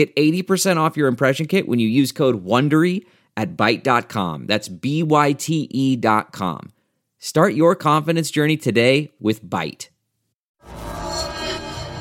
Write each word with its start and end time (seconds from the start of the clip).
Get 0.00 0.16
80% 0.16 0.78
off 0.78 0.96
your 0.96 1.08
impression 1.08 1.44
kit 1.44 1.68
when 1.68 1.78
you 1.78 1.86
use 1.86 2.10
code 2.10 2.42
WONDERY 2.42 3.04
at 3.36 3.54
Byte.com. 3.54 4.46
That's 4.46 4.66
B-Y-T-E 4.66 5.96
dot 5.96 6.32
com. 6.32 6.72
Start 7.18 7.52
your 7.52 7.74
confidence 7.74 8.30
journey 8.30 8.56
today 8.56 9.10
with 9.20 9.44
Byte. 9.44 9.90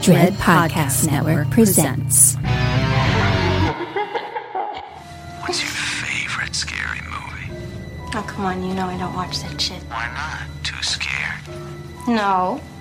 Dread 0.02 0.31
Podcast 0.36 1.11
Network 1.11 1.50
presents. 1.50 2.36
What's 5.41 5.61
your 5.61 5.72
favorite 5.72 6.56
scary 6.56 7.02
movie? 7.02 7.52
Oh, 8.16 8.25
come 8.25 8.45
on, 8.45 8.63
you 8.63 8.73
know 8.75 8.86
I 8.86 8.97
don't 8.97 9.13
watch 9.13 9.39
that 9.41 9.59
shit. 9.59 9.84
Why 9.89 10.09
not? 10.13 10.63
Too 10.63 10.81
scared? 10.81 11.41
No, 12.08 12.61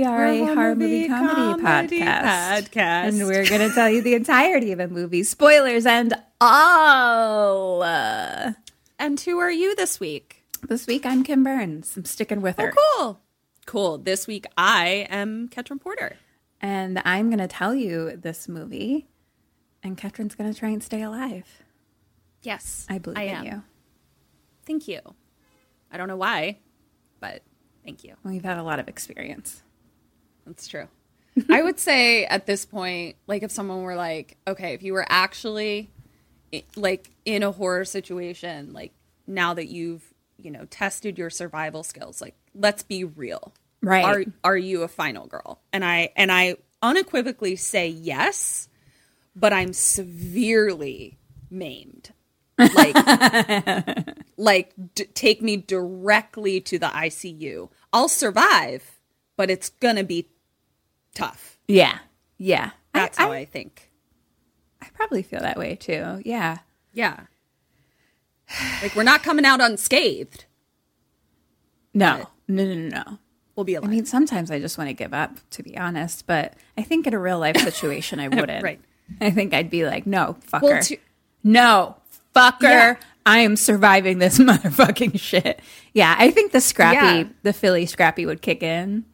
We 0.00 0.06
are 0.06 0.24
a 0.24 0.46
horror 0.46 0.74
movie 0.74 1.08
comedy, 1.08 1.62
podcast. 1.62 2.70
podcast. 2.70 3.08
And 3.08 3.26
we're 3.26 3.44
going 3.44 3.68
to 3.68 3.74
tell 3.74 3.90
you 3.90 4.00
the 4.00 4.14
entirety 4.14 4.72
of 4.72 4.80
a 4.80 4.88
movie, 4.88 5.22
spoilers 5.22 5.84
and 5.84 6.14
all. 6.40 7.82
And 7.82 9.20
who 9.20 9.38
are 9.38 9.50
you 9.50 9.76
this 9.76 10.00
week? 10.00 10.42
this 10.66 10.86
week, 10.86 11.04
I'm 11.04 11.22
Kim 11.22 11.44
Burns. 11.44 11.98
I'm 11.98 12.06
sticking 12.06 12.40
with 12.40 12.58
oh, 12.58 12.62
her. 12.62 12.72
Oh, 12.74 12.96
cool. 12.96 13.20
Cool. 13.66 13.98
This 13.98 14.26
week 14.26 14.46
I 14.56 15.06
am 15.10 15.50
Ketron 15.50 15.78
Porter. 15.78 16.16
And 16.62 17.02
I'm 17.04 17.28
going 17.28 17.38
to 17.38 17.46
tell 17.46 17.74
you 17.74 18.16
this 18.16 18.48
movie, 18.48 19.06
and 19.82 19.98
Ketrin's 19.98 20.34
going 20.34 20.50
to 20.50 20.58
try 20.58 20.70
and 20.70 20.82
stay 20.82 21.02
alive. 21.02 21.62
Yes. 22.42 22.86
I 22.88 22.96
believe 22.96 23.18
I 23.18 23.24
in 23.24 23.34
am. 23.34 23.44
you. 23.44 23.62
Thank 24.64 24.88
you. 24.88 25.00
I 25.92 25.98
don't 25.98 26.08
know 26.08 26.16
why, 26.16 26.56
but 27.20 27.42
thank 27.84 28.02
you. 28.02 28.14
We've 28.24 28.42
had 28.42 28.56
a 28.56 28.62
lot 28.62 28.78
of 28.78 28.88
experience. 28.88 29.62
That's 30.50 30.66
true. 30.66 30.88
I 31.48 31.62
would 31.62 31.78
say 31.88 32.24
at 32.24 32.44
this 32.44 32.66
point, 32.66 33.14
like 33.28 33.44
if 33.44 33.52
someone 33.52 33.82
were 33.82 33.94
like, 33.94 34.36
okay, 34.48 34.74
if 34.74 34.82
you 34.82 34.92
were 34.92 35.06
actually 35.08 35.90
like 36.74 37.10
in 37.24 37.44
a 37.44 37.52
horror 37.52 37.84
situation, 37.84 38.72
like 38.72 38.92
now 39.28 39.54
that 39.54 39.68
you've, 39.68 40.02
you 40.38 40.50
know, 40.50 40.64
tested 40.70 41.18
your 41.18 41.30
survival 41.30 41.84
skills, 41.84 42.20
like 42.20 42.34
let's 42.54 42.82
be 42.82 43.04
real. 43.04 43.52
Right. 43.80 44.04
Are 44.04 44.24
are 44.42 44.56
you 44.56 44.82
a 44.82 44.88
final 44.88 45.28
girl? 45.28 45.60
And 45.72 45.84
I 45.84 46.10
and 46.16 46.32
I 46.32 46.56
unequivocally 46.82 47.54
say 47.54 47.86
yes, 47.86 48.68
but 49.36 49.52
I'm 49.52 49.72
severely 49.72 51.18
maimed. 51.48 52.12
Like 52.58 52.96
like 54.36 54.72
d- 54.96 55.04
take 55.14 55.42
me 55.42 55.58
directly 55.58 56.60
to 56.62 56.78
the 56.78 56.88
ICU. 56.88 57.70
I'll 57.92 58.08
survive, 58.08 58.98
but 59.36 59.48
it's 59.48 59.68
going 59.68 59.96
to 59.96 60.04
be 60.04 60.28
tough. 61.14 61.58
Yeah. 61.68 61.98
Yeah. 62.38 62.70
That's 62.92 63.18
how 63.18 63.32
I 63.32 63.44
think. 63.44 63.90
I 64.82 64.88
probably 64.94 65.22
feel 65.22 65.40
that 65.40 65.56
way 65.58 65.76
too. 65.76 66.22
Yeah. 66.24 66.58
Yeah. 66.92 67.20
Like 68.82 68.96
we're 68.96 69.02
not 69.04 69.22
coming 69.22 69.44
out 69.44 69.60
unscathed. 69.60 70.44
No. 71.94 72.26
No, 72.48 72.64
no, 72.64 72.74
no, 72.74 72.88
no. 73.04 73.18
We'll 73.56 73.64
be 73.64 73.76
I 73.76 73.80
mean, 73.80 74.06
sometimes 74.06 74.50
I 74.50 74.58
just 74.58 74.78
want 74.78 74.88
to 74.88 74.94
give 74.94 75.12
up, 75.12 75.36
to 75.50 75.62
be 75.62 75.76
honest. 75.76 76.26
But 76.26 76.54
I 76.78 76.82
think 76.82 77.06
in 77.06 77.14
a 77.14 77.18
real 77.18 77.38
life 77.38 77.56
situation, 77.58 78.18
I 78.20 78.28
wouldn't. 78.34 78.62
Right. 78.64 78.80
I 79.20 79.30
think 79.30 79.52
I'd 79.54 79.70
be 79.70 79.84
like, 79.84 80.06
no, 80.06 80.36
fucker. 80.48 80.62
Well, 80.62 80.82
to- 80.82 80.98
no, 81.44 81.96
fucker. 82.34 82.62
Yeah. 82.62 82.96
I 83.26 83.40
am 83.40 83.56
surviving 83.56 84.18
this 84.18 84.38
motherfucking 84.40 85.20
shit. 85.20 85.60
Yeah, 85.92 86.14
I 86.18 86.30
think 86.30 86.52
the 86.52 86.60
scrappy, 86.60 86.96
Yeah. 87.18 87.24
the 87.42 87.52
Philly 87.52 87.86
scrappy 87.86 88.24
would 88.24 88.40
kick 88.40 88.62
in. 88.62 89.04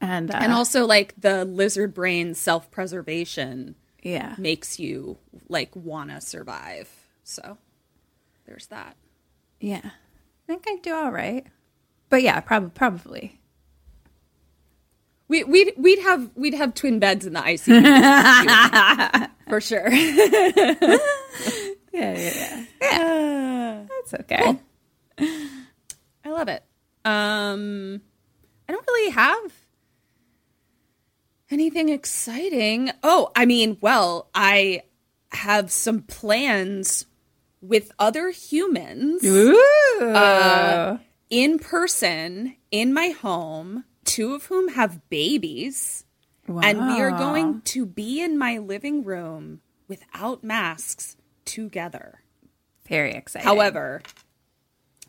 And, 0.00 0.30
uh, 0.30 0.38
and 0.40 0.52
also 0.52 0.86
like 0.86 1.14
the 1.18 1.44
lizard 1.44 1.94
brain 1.94 2.34
self-preservation 2.34 3.74
yeah. 4.02 4.34
makes 4.38 4.78
you 4.78 5.18
like 5.48 5.74
want 5.74 6.10
to 6.10 6.20
survive. 6.20 6.88
So 7.24 7.58
there's 8.46 8.66
that. 8.68 8.96
Yeah. 9.60 9.80
I 9.84 10.46
think 10.46 10.64
I'd 10.68 10.82
do 10.82 10.94
all 10.94 11.10
right. 11.10 11.46
But 12.08 12.22
yeah, 12.22 12.40
prob- 12.40 12.74
probably. 12.74 13.40
We 15.28 15.42
we'd 15.42 15.72
we'd 15.76 15.98
have 16.00 16.30
we'd 16.36 16.54
have 16.54 16.72
twin 16.74 17.00
beds 17.00 17.26
in 17.26 17.32
the 17.32 17.40
ICU 17.40 19.28
for 19.48 19.60
sure. 19.60 19.90
Yeah, 21.92 22.18
yeah, 22.18 22.64
yeah. 22.80 23.84
That's 23.88 24.14
okay. 24.20 24.58
I 25.18 26.30
love 26.30 26.48
it. 26.48 26.62
Um, 27.04 28.02
I 28.68 28.72
don't 28.72 28.86
really 28.86 29.10
have 29.12 29.52
anything 31.50 31.88
exciting. 31.88 32.90
Oh, 33.02 33.30
I 33.34 33.46
mean, 33.46 33.78
well, 33.80 34.28
I 34.34 34.82
have 35.32 35.70
some 35.70 36.02
plans 36.02 37.06
with 37.60 37.92
other 37.98 38.30
humans 38.30 39.24
uh, 39.24 40.98
Ooh. 40.98 40.98
in 41.30 41.58
person 41.58 42.56
in 42.70 42.92
my 42.92 43.08
home, 43.08 43.84
two 44.04 44.34
of 44.34 44.46
whom 44.46 44.68
have 44.68 45.08
babies. 45.08 46.04
And 46.48 46.86
we 46.86 47.00
are 47.00 47.10
going 47.10 47.62
to 47.62 47.84
be 47.84 48.22
in 48.22 48.38
my 48.38 48.58
living 48.58 49.02
room 49.02 49.62
without 49.88 50.44
masks 50.44 51.16
together. 51.44 52.20
Very 52.88 53.14
exciting. 53.14 53.44
However, 53.44 54.02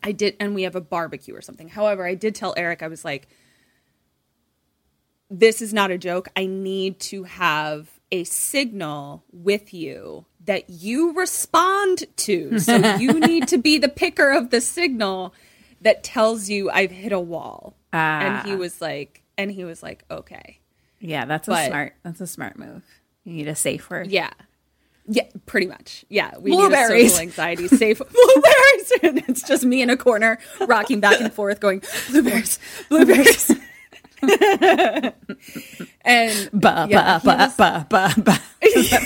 I 0.02 0.10
did, 0.10 0.36
and 0.40 0.54
we 0.54 0.64
have 0.64 0.74
a 0.74 0.80
barbecue 0.80 1.36
or 1.36 1.42
something. 1.42 1.68
However, 1.68 2.04
I 2.04 2.14
did 2.14 2.34
tell 2.34 2.54
Eric, 2.56 2.82
I 2.82 2.88
was 2.88 3.04
like, 3.04 3.28
this 5.30 5.60
is 5.62 5.72
not 5.72 5.90
a 5.90 5.98
joke. 5.98 6.28
I 6.36 6.46
need 6.46 7.00
to 7.00 7.24
have 7.24 7.90
a 8.10 8.24
signal 8.24 9.24
with 9.32 9.74
you 9.74 10.24
that 10.44 10.70
you 10.70 11.12
respond 11.12 12.04
to. 12.16 12.58
So 12.58 12.76
you 12.98 13.20
need 13.20 13.48
to 13.48 13.58
be 13.58 13.78
the 13.78 13.88
picker 13.88 14.30
of 14.30 14.50
the 14.50 14.60
signal 14.60 15.34
that 15.82 16.02
tells 16.02 16.48
you 16.48 16.70
I've 16.70 16.90
hit 16.90 17.12
a 17.12 17.20
wall. 17.20 17.76
And 17.92 18.46
he 18.46 18.54
ah. 18.54 18.56
was 18.56 18.80
like, 18.80 19.22
and 19.36 19.50
he 19.50 19.64
was 19.64 19.82
like, 19.82 20.04
okay. 20.10 20.58
Yeah, 21.00 21.26
that's 21.26 21.48
a 21.48 21.52
But- 21.52 21.68
smart. 21.68 21.94
That's 22.02 22.20
a 22.20 22.26
smart 22.26 22.58
move. 22.58 22.82
You 23.24 23.34
need 23.34 23.48
a 23.48 23.54
safe 23.54 23.88
word. 23.90 24.10
Yeah. 24.10 24.30
Yeah, 25.10 25.24
pretty 25.46 25.66
much. 25.66 26.04
Yeah, 26.10 26.36
we 26.38 26.50
Blueberries. 26.50 26.90
need 26.90 27.06
a 27.06 27.08
social 27.08 27.22
anxiety 27.22 27.68
safe 27.76 27.98
blueberries. 27.98 28.92
and 29.02 29.18
it's 29.28 29.42
just 29.42 29.64
me 29.64 29.80
in 29.80 29.88
a 29.88 29.96
corner 29.96 30.38
rocking 30.66 31.00
back 31.00 31.20
and 31.20 31.32
forth, 31.32 31.60
going 31.60 31.82
blueberries, 32.10 32.58
blueberries. 32.88 33.50
And 36.04 36.50
Ba 36.52 36.86
Yeah, 36.90 37.18
ba 37.22 37.52
ba 37.54 37.54
ba 37.56 37.86
ba 37.88 38.14
ba. 38.22 38.34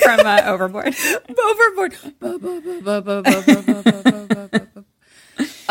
From 0.03 0.27
uh, 0.27 0.43
Overboard? 0.47 0.95
overboard. 1.29 1.95
Ba, 2.21 2.39
ba, 2.39 2.61
ba, 2.61 2.81
ba, 2.83 3.03
ba, 3.03 3.23
ba, 3.23 3.83
ba, 3.83 4.49
ba. 4.49 4.85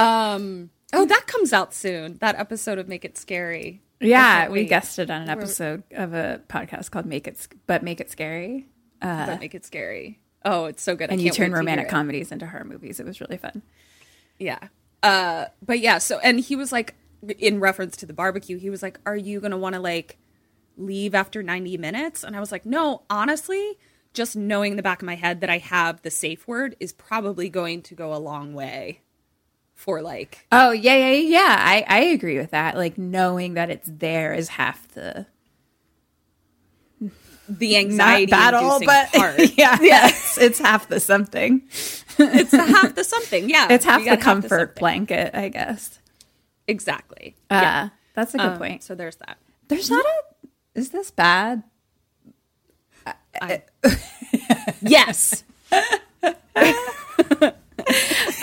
Um. 0.02 0.70
Oh, 0.94 1.06
that 1.06 1.26
comes 1.28 1.54
out 1.54 1.74
soon. 1.74 2.18
That 2.20 2.36
episode 2.36 2.78
of 2.78 2.88
Make 2.88 3.06
It 3.06 3.18
Scary. 3.18 3.82
Yeah, 4.00 4.48
we 4.50 4.62
wait. 4.62 4.70
guested 4.70 5.10
on 5.12 5.22
an 5.24 5.30
episode 5.30 5.84
of 5.92 6.14
a 6.14 6.42
podcast 6.50 6.92
called 6.92 7.06
"Make 7.06 7.28
It 7.28 7.38
Sc- 7.38 7.56
But 7.68 7.84
Make 7.84 8.00
It 8.02 8.10
Scary," 8.10 8.68
but 9.00 9.40
Make 9.40 9.56
It 9.56 9.64
Scary. 9.66 10.20
Oh, 10.44 10.66
it's 10.66 10.82
so 10.82 10.96
good. 10.96 11.10
I 11.12 11.14
and 11.14 11.22
you 11.22 11.30
turn 11.32 11.32
wait 11.32 11.38
to 11.38 11.44
hear 11.52 11.58
romantic 11.60 11.90
comedies 11.90 12.32
into 12.32 12.48
horror 12.48 12.64
movies. 12.66 13.00
It 13.00 13.06
was 13.06 13.22
really 13.22 13.38
fun. 13.38 13.62
Yeah. 14.40 14.60
Uh, 15.04 15.46
but 15.64 15.80
yeah. 15.80 16.00
So, 16.00 16.18
and 16.20 16.40
he 16.40 16.56
was 16.56 16.72
like, 16.72 16.96
in 17.40 17.60
reference 17.60 17.96
to 17.98 18.06
the 18.06 18.14
barbecue, 18.14 18.58
he 18.58 18.70
was 18.70 18.82
like, 18.82 19.00
"Are 19.06 19.16
you 19.16 19.40
gonna 19.40 19.58
want 19.58 19.76
to 19.76 19.82
like 19.82 20.18
leave 20.78 21.14
after 21.16 21.44
ninety 21.44 21.78
minutes?" 21.78 22.24
And 22.24 22.36
I 22.36 22.40
was 22.40 22.52
like, 22.52 22.66
"No, 22.66 23.04
honestly." 23.10 23.78
Just 24.14 24.36
knowing 24.36 24.72
in 24.72 24.76
the 24.78 24.84
back 24.84 25.02
of 25.02 25.06
my 25.06 25.16
head 25.16 25.40
that 25.40 25.50
I 25.50 25.58
have 25.60 26.02
the 26.02 26.12
safe 26.12 26.46
word 26.46 26.76
is 26.82 26.92
probably 26.92 27.48
going 27.48 27.82
to 27.84 27.96
go 27.96 28.14
a 28.14 28.20
long 28.20 28.54
way 28.54 29.00
for 29.74 30.02
like 30.02 30.46
Oh 30.52 30.72
yeah, 30.72 30.96
yeah, 30.96 31.12
yeah. 31.14 31.56
I 31.58 31.86
I 31.88 32.00
agree 32.08 32.38
with 32.38 32.52
that. 32.52 32.76
Like 32.76 32.98
knowing 32.98 33.54
that 33.54 33.70
it's 33.70 33.90
there 33.90 34.34
is 34.34 34.50
half 34.50 34.86
the 34.90 35.28
the 37.48 37.72
not 37.74 37.80
anxiety 37.80 38.26
battle, 38.32 38.80
but 38.86 39.12
part. 39.14 39.40
yeah, 39.58 39.78
yes, 39.82 40.38
it's 40.38 40.60
half 40.60 40.90
the 40.90 41.00
something. 41.00 41.62
it's 41.70 42.52
the 42.52 42.64
half 42.64 42.94
the 42.96 43.04
something. 43.06 43.50
Yeah, 43.50 43.68
It's 43.72 43.86
half 43.86 44.04
the 44.04 44.18
comfort 44.18 44.50
something. 44.50 44.80
blanket, 44.80 45.32
I 45.34 45.50
guess. 45.50 46.00
Exactly. 46.68 47.36
Uh, 47.50 47.60
yeah. 47.62 47.90
that's 48.16 48.34
a 48.34 48.38
good 48.38 48.48
Um, 48.48 48.58
point. 48.58 48.84
So 48.84 48.96
there's 48.96 49.16
that. 49.18 49.38
There's 49.68 49.90
not 49.90 50.06
a. 50.06 50.24
Is 50.76 50.90
this 50.90 51.12
bad? 51.12 51.64
Yes. 54.82 55.44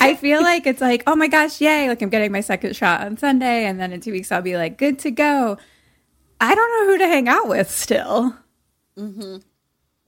I 0.00 0.16
feel 0.20 0.42
like 0.42 0.66
it's 0.66 0.80
like, 0.80 1.02
oh 1.06 1.16
my 1.16 1.28
gosh, 1.28 1.60
yay! 1.60 1.88
Like 1.88 2.00
I'm 2.02 2.08
getting 2.10 2.32
my 2.32 2.40
second 2.40 2.74
shot 2.76 3.00
on 3.02 3.16
Sunday, 3.16 3.64
and 3.66 3.78
then 3.80 3.92
in 3.92 4.00
two 4.00 4.12
weeks 4.12 4.30
I'll 4.32 4.42
be 4.42 4.56
like, 4.56 4.78
good 4.78 4.98
to 5.00 5.10
go. 5.10 5.58
I 6.40 6.54
don't 6.54 6.70
know 6.70 6.92
who 6.92 6.98
to 6.98 7.06
hang 7.06 7.28
out 7.28 7.48
with 7.48 7.70
still. 7.70 8.36
Mm-hmm. 8.96 9.36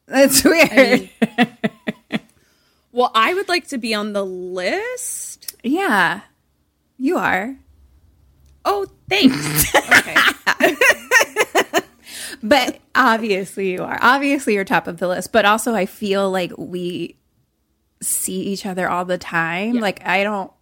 That's 0.07 0.45
weird. 0.45 1.11
well, 2.93 3.11
I 3.15 3.35
would 3.35 3.49
like 3.49 3.69
to 3.69 3.79
be 3.79 3.95
on 3.95 4.13
the 4.13 4.25
list. 4.25 5.57
yeah, 5.63 6.21
you 6.99 7.17
are. 7.19 7.57
Oh, 8.65 8.87
thanks. 9.09 9.73
But 12.43 12.79
obviously 12.95 13.73
you 13.73 13.83
are. 13.83 13.99
Obviously 14.01 14.55
you're 14.55 14.65
top 14.65 14.87
of 14.87 14.99
the 14.99 15.09
list. 15.09 15.33
But 15.33 15.45
also 15.45 15.75
I 15.75 15.87
feel 15.87 16.31
like 16.31 16.53
we 16.57 17.17
see 18.03 18.41
each 18.41 18.65
other 18.65 18.89
all 18.89 19.05
the 19.05 19.19
time. 19.19 19.75
Like 19.75 20.07
I 20.07 20.25
don't 20.25 20.53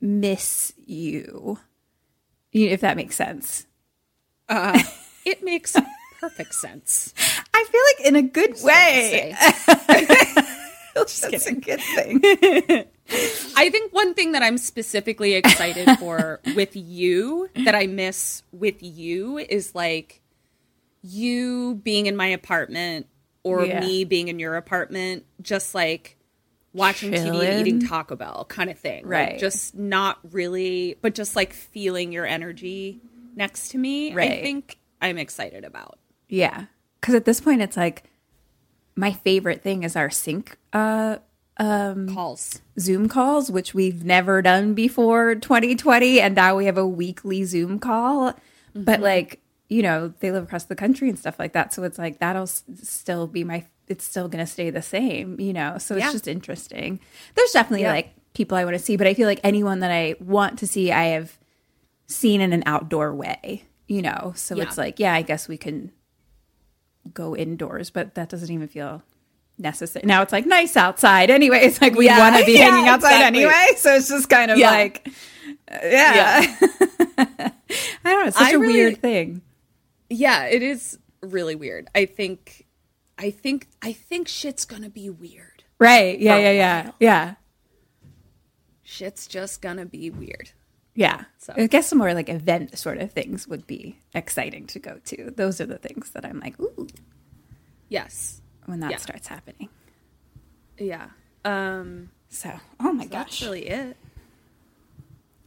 miss 0.00 0.72
you. 0.84 1.58
If 2.52 2.80
that 2.80 2.96
makes 2.96 3.16
sense. 3.16 3.66
Uh, 4.48 4.80
it 5.24 5.42
makes 5.44 5.76
perfect 6.20 6.54
sense. 6.54 7.12
I 7.54 7.64
feel 7.64 7.82
like 7.94 8.08
in 8.08 8.16
a 8.16 8.22
good 8.22 8.56
way. 8.62 9.36
Say. 11.10 11.30
That's 11.30 11.46
a 11.46 11.54
good 11.54 11.80
thing. 11.80 12.20
I 13.56 13.70
think 13.70 13.92
one 13.92 14.14
thing 14.14 14.32
that 14.32 14.42
I'm 14.42 14.58
specifically 14.58 15.34
excited 15.34 15.88
for 15.98 16.40
with 16.54 16.74
you 16.74 17.48
that 17.64 17.74
I 17.74 17.86
miss 17.86 18.42
with 18.52 18.82
you 18.82 19.38
is 19.38 19.74
like 19.74 20.20
you 21.02 21.80
being 21.84 22.06
in 22.06 22.16
my 22.16 22.26
apartment 22.26 23.06
or 23.42 23.64
Yeah. 23.64 23.80
me 23.80 24.04
being 24.04 24.28
in 24.28 24.38
your 24.38 24.56
apartment, 24.56 25.24
just 25.40 25.74
like 25.74 26.16
watching 26.72 27.12
TV 27.12 27.46
and 27.48 27.60
eating 27.66 27.80
Taco 27.86 28.16
Bell 28.16 28.44
kind 28.48 28.68
of 28.70 28.78
thing. 28.78 29.04
Like, 29.04 29.10
Right. 29.10 29.38
just 29.38 29.74
not 29.76 30.18
really, 30.32 30.98
but 31.00 31.14
just 31.14 31.36
like 31.36 31.52
feeling 31.52 32.12
your 32.12 32.26
energy 32.26 33.00
next 33.36 33.68
to 33.70 33.78
me. 33.78 34.12
Right. 34.12 34.32
I 34.32 34.42
think 34.42 34.78
I'm 35.00 35.16
excited 35.16 35.64
about. 35.64 35.98
Yeah. 36.28 36.64
Cause 37.00 37.14
at 37.14 37.24
this 37.24 37.40
point 37.40 37.62
it's 37.62 37.76
like 37.76 38.02
my 38.96 39.12
favorite 39.12 39.62
thing 39.62 39.82
is 39.82 39.94
our 39.96 40.10
sync 40.10 40.56
uh 40.72 41.18
Calls. 41.58 42.60
Zoom 42.78 43.08
calls, 43.08 43.50
which 43.50 43.72
we've 43.72 44.04
never 44.04 44.42
done 44.42 44.74
before 44.74 45.34
2020. 45.34 46.20
And 46.20 46.34
now 46.34 46.54
we 46.56 46.66
have 46.66 46.76
a 46.76 46.86
weekly 46.86 47.44
Zoom 47.44 47.78
call. 47.78 48.34
But 48.74 49.00
like, 49.00 49.40
you 49.70 49.80
know, 49.82 50.12
they 50.20 50.30
live 50.30 50.44
across 50.44 50.64
the 50.64 50.76
country 50.76 51.08
and 51.08 51.18
stuff 51.18 51.38
like 51.38 51.54
that. 51.54 51.72
So 51.72 51.82
it's 51.84 51.96
like, 51.98 52.18
that'll 52.18 52.42
s- 52.42 52.62
still 52.82 53.26
be 53.26 53.42
my, 53.42 53.64
it's 53.88 54.04
still 54.04 54.28
going 54.28 54.44
to 54.44 54.50
stay 54.50 54.68
the 54.68 54.82
same, 54.82 55.40
you 55.40 55.54
know? 55.54 55.78
So 55.78 55.94
it's 55.96 56.04
Yeah. 56.04 56.12
just 56.12 56.28
interesting. 56.28 57.00
There's 57.34 57.52
definitely 57.52 57.84
Yeah. 57.84 57.92
like 57.92 58.10
people 58.34 58.58
I 58.58 58.64
want 58.66 58.76
to 58.76 58.82
see, 58.82 58.98
but 58.98 59.06
I 59.06 59.14
feel 59.14 59.26
like 59.26 59.40
anyone 59.42 59.80
that 59.80 59.90
I 59.90 60.16
want 60.20 60.58
to 60.58 60.66
see, 60.66 60.92
I 60.92 61.04
have 61.04 61.38
seen 62.06 62.42
in 62.42 62.52
an 62.52 62.64
outdoor 62.66 63.14
way, 63.14 63.64
you 63.88 64.02
know? 64.02 64.34
So 64.36 64.56
Yeah. 64.56 64.64
it's 64.64 64.76
like, 64.76 65.00
yeah, 65.00 65.14
I 65.14 65.22
guess 65.22 65.48
we 65.48 65.56
can 65.56 65.90
go 67.14 67.36
indoors, 67.36 67.90
but 67.90 68.14
that 68.14 68.28
doesn't 68.28 68.50
even 68.52 68.68
feel 68.68 69.02
necessary. 69.58 70.04
Now 70.06 70.22
it's 70.22 70.32
like 70.32 70.46
nice 70.46 70.76
outside 70.76 71.30
anyway. 71.30 71.60
It's 71.64 71.80
like 71.80 71.94
we 71.94 72.06
Yeah. 72.06 72.18
want 72.18 72.36
to 72.36 72.44
be 72.44 72.52
Yeah, 72.58 72.70
hanging 72.70 72.88
outside 72.88 73.14
exactly. 73.16 73.44
anyway. 73.44 73.66
So 73.76 73.94
it's 73.94 74.08
just 74.08 74.28
kind 74.28 74.50
of 74.50 74.58
Yeah. 74.58 74.70
like, 74.70 75.08
yeah. 75.70 76.56
I 77.18 77.52
don't 78.04 78.20
know. 78.20 78.26
It's 78.26 78.36
such 78.36 78.48
I 78.48 78.52
a 78.52 78.58
really- 78.58 78.74
weird 78.74 79.00
thing. 79.00 79.42
Yeah, 80.10 80.44
it 80.44 80.62
is 80.62 80.98
really 81.22 81.54
weird. 81.56 81.88
I 81.94 82.04
think, 82.06 82.66
I 83.18 83.30
think, 83.30 83.66
I 83.82 83.92
think 83.92 84.28
shit's 84.28 84.64
gonna 84.64 84.90
be 84.90 85.10
weird. 85.10 85.64
Right. 85.78 86.18
Yeah. 86.18 86.36
Yeah. 86.38 86.52
Yeah. 86.52 86.90
Yeah. 87.00 87.34
Shit's 88.82 89.26
just 89.26 89.60
gonna 89.62 89.86
be 89.86 90.10
weird. 90.10 90.50
Yeah. 90.96 91.24
So- 91.38 91.52
I 91.56 91.66
guess 91.68 91.86
some 91.88 91.98
more 91.98 92.12
like 92.14 92.28
event 92.28 92.76
sort 92.76 92.98
of 92.98 93.12
things 93.12 93.46
would 93.46 93.66
be 93.66 93.98
exciting 94.14 94.66
to 94.68 94.78
go 94.80 94.98
to. 95.04 95.30
Those 95.30 95.60
are 95.60 95.66
the 95.66 95.78
things 95.78 96.10
that 96.10 96.24
I'm 96.24 96.40
like, 96.40 96.58
ooh, 96.58 96.88
Yes. 97.88 98.40
when 98.64 98.80
that 98.80 98.90
Yeah. 98.90 98.96
starts 98.96 99.28
happening. 99.28 99.68
Yeah. 100.78 101.10
Um 101.44 102.08
So, 102.30 102.50
oh 102.80 102.92
my 102.92 103.06
that's 103.06 103.38
gosh. 103.40 103.42
really 103.42 103.68
it. 103.68 103.96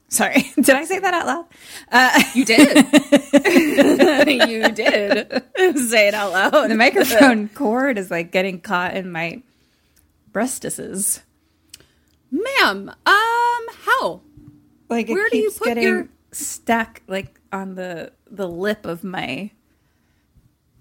Sorry. 0.07 0.51
Did 0.55 0.69
I 0.71 0.85
say 0.85 0.99
that 0.99 1.13
out 1.13 1.25
loud? 1.27 1.45
Uh, 1.91 2.21
You 2.33 2.45
did. 2.45 2.77
you 4.49 4.69
did. 4.71 5.43
Say 5.89 6.07
it 6.07 6.13
out 6.15 6.31
loud. 6.31 6.69
The 6.69 6.75
microphone 6.75 7.47
cord 7.49 7.97
is 7.97 8.09
like 8.09 8.31
getting 8.31 8.59
caught 8.61 8.95
in 8.95 9.11
my 9.11 9.41
breastises. 10.31 11.21
Ma'am, 12.31 12.89
um, 12.89 12.95
how? 13.85 14.21
Like 14.89 15.09
it 15.09 15.13
Where 15.13 15.29
do 15.29 15.37
you 15.37 15.43
keeps 15.49 15.59
put 15.59 15.65
getting 15.67 15.83
your- 15.83 16.09
stuck 16.31 17.01
like 17.07 17.39
on 17.51 17.75
the 17.75 18.11
the 18.29 18.47
lip 18.47 18.85
of 18.85 19.03
my 19.03 19.51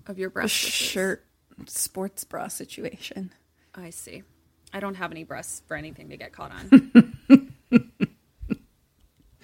Of 0.07 0.19
your 0.19 0.31
breast 0.31 0.55
shirt 0.55 1.25
sports 1.67 2.25
bra 2.25 2.49
situation. 2.49 3.33
I 3.75 3.91
see. 3.91 4.23
I 4.73 4.81
don't 4.81 4.95
have 4.97 5.11
any 5.13 5.25
breasts 5.25 5.63
for 5.67 5.77
anything 5.77 6.11
to 6.11 6.17
get 6.17 6.33
caught 6.33 6.53
on. 6.53 7.13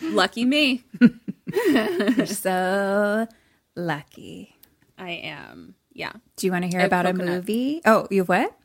Lucky 0.01 0.45
me. 0.45 0.85
You're 1.55 2.27
so 2.27 3.27
lucky. 3.75 4.57
I 4.99 5.11
am. 5.11 5.75
Yeah. 5.93 6.13
Do 6.37 6.47
you 6.47 6.53
want 6.53 6.65
to 6.65 6.69
hear 6.77 6.85
about 6.85 7.07
a 7.07 7.13
movie? 7.15 7.81
Oh, 7.85 8.07
you 8.11 8.21
have 8.21 8.29
what? 8.29 8.57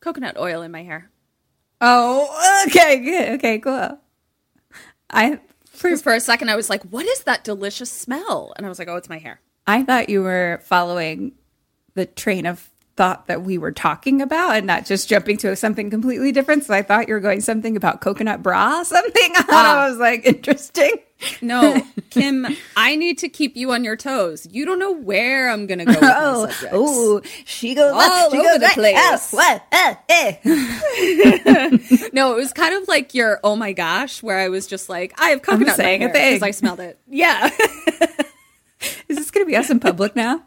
Coconut 0.00 0.36
oil 0.38 0.62
in 0.62 0.70
my 0.72 0.82
hair. 0.82 1.10
Oh, 1.80 2.64
okay, 2.66 2.98
good. 2.98 3.28
Okay, 3.34 3.58
cool. 3.58 3.98
I 5.10 5.40
Because 5.72 6.02
for 6.02 6.14
a 6.14 6.20
second 6.20 6.50
I 6.50 6.56
was 6.56 6.70
like, 6.70 6.82
what 6.84 7.06
is 7.06 7.24
that 7.24 7.44
delicious 7.44 7.90
smell? 7.90 8.52
And 8.56 8.66
I 8.66 8.68
was 8.68 8.78
like, 8.78 8.88
oh, 8.88 8.96
it's 8.96 9.08
my 9.08 9.18
hair. 9.18 9.40
I 9.66 9.82
thought 9.82 10.08
you 10.08 10.22
were 10.22 10.60
following 10.64 11.32
the 11.94 12.06
train 12.06 12.46
of 12.46 12.70
thought 12.98 13.28
that 13.28 13.42
we 13.42 13.56
were 13.58 13.70
talking 13.70 14.20
about 14.20 14.56
and 14.56 14.66
not 14.66 14.84
just 14.84 15.08
jumping 15.08 15.36
to 15.38 15.54
something 15.54 15.88
completely 15.88 16.32
different. 16.32 16.64
So 16.64 16.74
I 16.74 16.82
thought 16.82 17.06
you 17.06 17.14
were 17.14 17.20
going 17.20 17.40
something 17.40 17.76
about 17.76 18.00
coconut 18.00 18.42
bra, 18.42 18.82
something. 18.82 19.32
I 19.48 19.86
was 19.88 19.98
like, 19.98 20.26
interesting. 20.26 20.90
No, 21.40 21.80
Kim, 22.10 22.44
I 22.76 22.96
need 22.96 23.18
to 23.18 23.28
keep 23.28 23.56
you 23.56 23.70
on 23.72 23.84
your 23.84 23.96
toes. 23.96 24.48
You 24.50 24.66
don't 24.66 24.80
know 24.80 24.90
where 24.90 25.48
I'm 25.48 25.66
going 25.66 25.78
to 25.78 25.84
go 25.84 25.92
with 25.92 26.02
Oh, 26.72 26.72
oh, 26.72 27.20
she 27.44 27.76
goes 27.76 27.92
All 27.92 27.98
left, 27.98 28.32
she 28.32 28.38
over 28.38 28.48
goes 28.48 28.58
the 28.58 28.66
right. 28.66 28.74
place. 28.74 28.96
Oh, 28.96 29.18
what? 29.36 29.62
Uh, 29.72 29.94
eh. 30.08 30.36
No, 32.12 32.32
it 32.32 32.36
was 32.36 32.52
kind 32.52 32.74
of 32.74 32.88
like 32.88 33.14
your 33.14 33.38
oh 33.44 33.54
my 33.54 33.72
gosh, 33.72 34.24
where 34.24 34.38
I 34.38 34.48
was 34.48 34.66
just 34.66 34.88
like, 34.88 35.14
I 35.20 35.28
have 35.30 35.42
coconut 35.42 35.76
saying 35.76 36.02
a 36.02 36.12
thing. 36.12 36.34
because 36.34 36.42
I 36.42 36.50
smelled 36.50 36.80
it. 36.80 36.98
Yeah. 37.08 37.48
Is 39.08 39.16
this 39.16 39.30
going 39.30 39.44
to 39.44 39.48
be 39.50 39.56
us 39.56 39.70
in 39.70 39.80
public 39.80 40.14
now? 40.16 40.42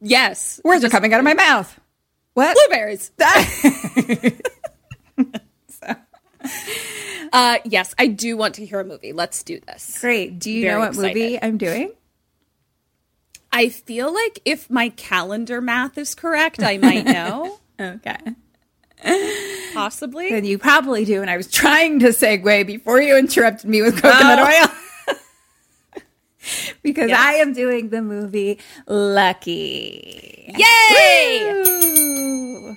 Yes. 0.00 0.60
Words 0.64 0.84
are 0.84 0.88
coming 0.88 1.12
out 1.12 1.20
of 1.20 1.24
my 1.24 1.34
mouth. 1.34 1.78
What? 2.34 2.56
Blueberries. 2.68 3.10
Uh, 7.30 7.58
yes, 7.64 7.94
I 7.98 8.06
do 8.06 8.36
want 8.38 8.54
to 8.54 8.64
hear 8.64 8.80
a 8.80 8.84
movie. 8.84 9.12
Let's 9.12 9.42
do 9.42 9.60
this. 9.66 10.00
Great. 10.00 10.38
Do 10.38 10.50
you 10.50 10.62
Very 10.62 10.72
know 10.74 10.80
what 10.80 10.96
movie. 10.96 11.40
I'm 11.42 11.58
doing? 11.58 11.92
I 13.52 13.68
feel 13.68 14.12
like 14.14 14.40
if 14.46 14.70
my 14.70 14.88
calendar 14.90 15.60
math 15.60 15.98
is 15.98 16.14
correct, 16.14 16.62
I 16.62 16.78
might 16.78 17.04
know. 17.06 17.58
Okay. 17.78 18.16
Possibly. 19.74 20.30
Then 20.30 20.44
you 20.44 20.58
probably 20.58 21.04
do. 21.04 21.20
And 21.20 21.30
I 21.30 21.36
was 21.36 21.50
trying 21.50 22.00
to 22.00 22.08
segue 22.08 22.66
before 22.66 23.00
you 23.02 23.16
interrupted 23.18 23.68
me 23.68 23.82
with 23.82 24.00
coconut 24.00 24.38
oil. 24.38 24.74
because 26.82 27.08
Yes. 27.10 27.20
I 27.20 27.34
am 27.34 27.52
doing 27.52 27.90
the 27.90 28.02
movie 28.02 28.58
Lucky. 28.86 30.52
Yay! 30.56 31.62
Woo! 31.64 32.76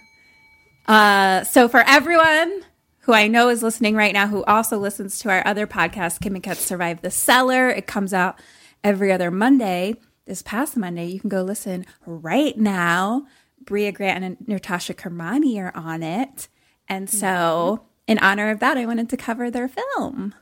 Uh, 0.87 1.43
so 1.43 1.67
for 1.67 1.83
everyone 1.87 2.63
who 3.01 3.13
I 3.13 3.27
know 3.27 3.49
is 3.49 3.63
listening 3.63 3.95
right 3.95 4.13
now, 4.13 4.27
who 4.27 4.43
also 4.43 4.77
listens 4.77 5.19
to 5.19 5.29
our 5.29 5.45
other 5.45 5.65
podcast, 5.67 6.21
Kim 6.21 6.35
and 6.35 6.43
Ket 6.43 6.57
Survive 6.57 7.01
the 7.01 7.11
Cellar, 7.11 7.69
it 7.69 7.87
comes 7.87 8.13
out 8.13 8.39
every 8.83 9.11
other 9.11 9.31
Monday. 9.31 9.95
This 10.25 10.41
past 10.41 10.77
Monday, 10.77 11.05
you 11.07 11.19
can 11.19 11.29
go 11.29 11.41
listen 11.41 11.85
right 12.05 12.57
now. 12.57 13.25
Brea 13.63 13.91
Grant 13.91 14.23
and 14.23 14.37
Natasha 14.47 14.93
Kermani 14.93 15.57
are 15.59 15.75
on 15.75 16.03
it. 16.03 16.47
And 16.87 17.09
so, 17.09 17.85
in 18.07 18.17
honor 18.19 18.49
of 18.49 18.59
that, 18.59 18.77
I 18.77 18.85
wanted 18.85 19.09
to 19.09 19.17
cover 19.17 19.49
their 19.49 19.67
film. 19.69 20.33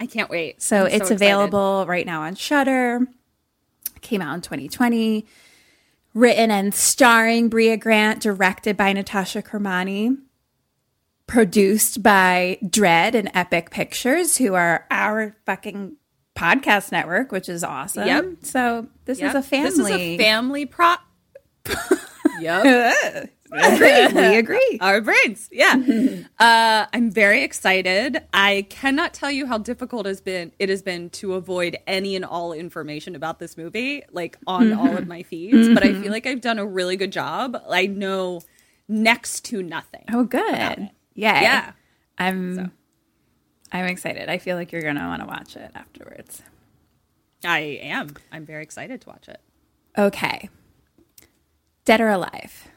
I 0.00 0.06
can't 0.06 0.30
wait. 0.30 0.62
So 0.62 0.82
I'm 0.82 0.86
it's 0.86 0.94
excited. 0.96 1.14
available 1.16 1.84
right 1.88 2.06
now 2.06 2.22
on 2.22 2.34
Shudder. 2.34 3.00
Came 4.00 4.22
out 4.22 4.34
in 4.34 4.40
2020. 4.40 5.26
Written 6.14 6.50
and 6.50 6.74
starring 6.74 7.48
Brea 7.48 7.76
Grant, 7.76 8.20
directed 8.22 8.76
by 8.76 8.92
Natasha 8.92 9.42
Kermani, 9.42 10.16
produced 11.26 12.02
by 12.02 12.58
Dread 12.68 13.14
and 13.14 13.30
Epic 13.34 13.70
Pictures, 13.70 14.36
who 14.38 14.54
are 14.54 14.86
our 14.90 15.36
fucking 15.46 15.96
podcast 16.34 16.92
network, 16.92 17.30
which 17.30 17.48
is 17.48 17.62
awesome. 17.62 18.06
Yep. 18.06 18.26
So 18.42 18.86
this 19.04 19.20
Yep. 19.20 19.28
is 19.28 19.34
a 19.34 19.42
family. 19.42 19.68
This 19.70 19.78
is 19.78 19.90
a 19.90 20.16
family 20.18 20.66
prop. 20.66 21.00
yep. 22.40 23.30
we 24.14 24.36
agree. 24.36 24.78
Our 24.80 25.00
brains. 25.00 25.48
Yeah. 25.50 25.74
uh, 26.38 26.86
I'm 26.92 27.10
very 27.10 27.42
excited. 27.42 28.22
I 28.32 28.66
cannot 28.68 29.14
tell 29.14 29.30
you 29.30 29.46
how 29.46 29.58
difficult 29.58 30.06
has 30.06 30.20
been 30.20 30.52
it 30.58 30.68
has 30.68 30.82
been 30.82 31.10
to 31.10 31.34
avoid 31.34 31.78
any 31.86 32.16
and 32.16 32.24
all 32.24 32.52
information 32.52 33.14
about 33.14 33.38
this 33.38 33.56
movie, 33.56 34.02
like 34.12 34.38
on 34.46 34.72
all 34.72 34.96
of 34.96 35.06
my 35.06 35.22
feeds. 35.22 35.68
But 35.68 35.84
I 35.84 35.94
feel 35.94 36.12
like 36.12 36.26
I've 36.26 36.40
done 36.40 36.58
a 36.58 36.66
really 36.66 36.96
good 36.96 37.12
job. 37.12 37.60
I 37.68 37.86
know 37.86 38.42
next 38.88 39.44
to 39.46 39.62
nothing. 39.62 40.04
Oh, 40.12 40.24
good. 40.24 40.90
Yeah. 41.14 41.40
Yeah. 41.40 41.72
I'm. 42.18 42.72
I'm 43.70 43.84
excited. 43.84 44.30
I 44.30 44.38
feel 44.38 44.56
like 44.56 44.72
you're 44.72 44.82
gonna 44.82 45.06
want 45.06 45.20
to 45.20 45.26
watch 45.26 45.56
it 45.56 45.70
afterwards. 45.74 46.42
I 47.44 47.60
am. 47.82 48.16
I'm 48.32 48.44
very 48.44 48.62
excited 48.62 49.02
to 49.02 49.08
watch 49.08 49.28
it. 49.28 49.40
Okay. 49.96 50.48
Dead 51.84 52.00
or 52.00 52.08
alive? 52.08 52.68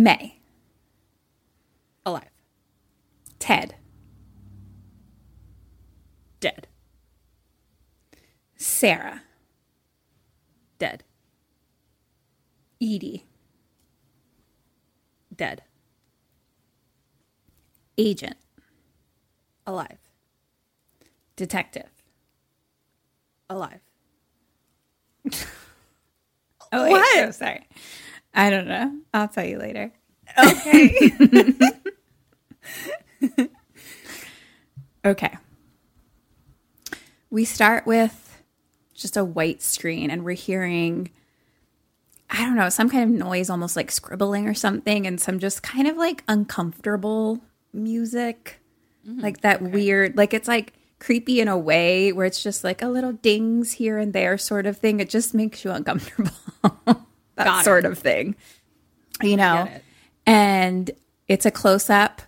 May. 0.00 0.40
Alive. 2.06 2.30
Ted. 3.38 3.74
Dead. 6.40 6.66
Sarah. 8.56 9.22
Dead. 10.78 11.04
Edie. 12.80 13.26
Dead. 15.36 15.64
Agent. 17.98 18.36
Alive. 19.66 19.98
Detective. 21.36 21.90
Alive. 23.50 23.80
Oh, 26.72 26.84
wait. 26.84 26.92
What? 26.92 27.18
Oh, 27.18 27.30
sorry. 27.32 27.66
I 28.34 28.50
don't 28.50 28.68
know. 28.68 28.98
I'll 29.12 29.28
tell 29.28 29.44
you 29.44 29.58
later. 29.58 29.92
Okay. 30.38 31.52
Okay. 35.04 35.36
We 37.30 37.44
start 37.44 37.86
with 37.86 38.42
just 38.94 39.16
a 39.16 39.24
white 39.24 39.62
screen 39.62 40.10
and 40.10 40.24
we're 40.24 40.32
hearing, 40.32 41.10
I 42.28 42.44
don't 42.44 42.56
know, 42.56 42.68
some 42.68 42.90
kind 42.90 43.04
of 43.04 43.26
noise, 43.26 43.48
almost 43.48 43.76
like 43.76 43.90
scribbling 43.90 44.46
or 44.46 44.54
something, 44.54 45.06
and 45.06 45.20
some 45.20 45.38
just 45.38 45.62
kind 45.62 45.86
of 45.86 45.96
like 45.96 46.22
uncomfortable 46.28 47.40
music. 47.72 48.60
Mm-hmm. 49.08 49.20
Like 49.20 49.40
that 49.40 49.62
weird, 49.62 50.16
like 50.16 50.34
it's 50.34 50.48
like 50.48 50.74
creepy 50.98 51.40
in 51.40 51.48
a 51.48 51.56
way 51.56 52.12
where 52.12 52.26
it's 52.26 52.42
just 52.42 52.62
like 52.62 52.82
a 52.82 52.88
little 52.88 53.12
dings 53.12 53.72
here 53.72 53.96
and 53.96 54.12
there 54.12 54.36
sort 54.36 54.66
of 54.66 54.76
thing. 54.76 55.00
It 55.00 55.08
just 55.08 55.32
makes 55.32 55.64
you 55.64 55.70
uncomfortable. 55.70 56.32
that 57.44 57.50
Got 57.52 57.60
it. 57.60 57.64
sort 57.64 57.84
of 57.84 57.98
thing. 57.98 58.36
You 59.22 59.36
know? 59.36 59.64
It. 59.64 59.82
And 60.26 60.90
it's 61.28 61.46
a 61.46 61.50
close 61.50 61.90
up 61.90 62.22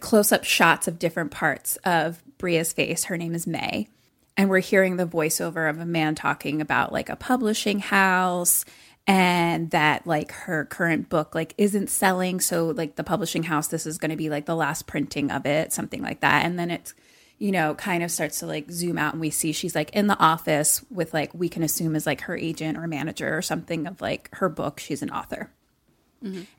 close 0.00 0.32
up 0.32 0.44
shots 0.44 0.88
of 0.88 0.98
different 0.98 1.30
parts 1.30 1.76
of 1.84 2.22
Brea's 2.36 2.72
face. 2.72 3.04
Her 3.04 3.16
name 3.16 3.34
is 3.34 3.46
May. 3.46 3.88
And 4.36 4.50
we're 4.50 4.60
hearing 4.60 4.96
the 4.96 5.06
voiceover 5.06 5.70
of 5.70 5.78
a 5.78 5.86
man 5.86 6.14
talking 6.14 6.60
about 6.60 6.92
like 6.92 7.08
a 7.08 7.16
publishing 7.16 7.78
house 7.78 8.64
and 9.06 9.70
that 9.70 10.06
like 10.06 10.32
her 10.32 10.64
current 10.64 11.08
book 11.08 11.34
like 11.34 11.54
isn't 11.58 11.90
selling 11.90 12.40
so 12.40 12.68
like 12.68 12.94
the 12.94 13.02
publishing 13.02 13.42
house 13.42 13.66
this 13.66 13.84
is 13.84 13.98
going 13.98 14.12
to 14.12 14.16
be 14.16 14.30
like 14.30 14.46
the 14.46 14.54
last 14.54 14.86
printing 14.86 15.28
of 15.32 15.44
it 15.44 15.72
something 15.72 16.00
like 16.02 16.20
that 16.20 16.44
and 16.44 16.56
then 16.56 16.70
it's 16.70 16.94
you 17.42 17.50
know 17.50 17.74
kind 17.74 18.04
of 18.04 18.10
starts 18.12 18.38
to 18.38 18.46
like 18.46 18.70
zoom 18.70 18.96
out 18.96 19.14
and 19.14 19.20
we 19.20 19.28
see 19.28 19.50
she's 19.50 19.74
like 19.74 19.90
in 19.90 20.06
the 20.06 20.16
office 20.20 20.80
with 20.92 21.12
like 21.12 21.34
we 21.34 21.48
can 21.48 21.64
assume 21.64 21.96
is 21.96 22.06
like 22.06 22.20
her 22.20 22.36
agent 22.36 22.78
or 22.78 22.86
manager 22.86 23.36
or 23.36 23.42
something 23.42 23.88
of 23.88 24.00
like 24.00 24.32
her 24.34 24.48
book. 24.48 24.78
She's 24.78 25.02
an 25.02 25.10
author. 25.10 25.50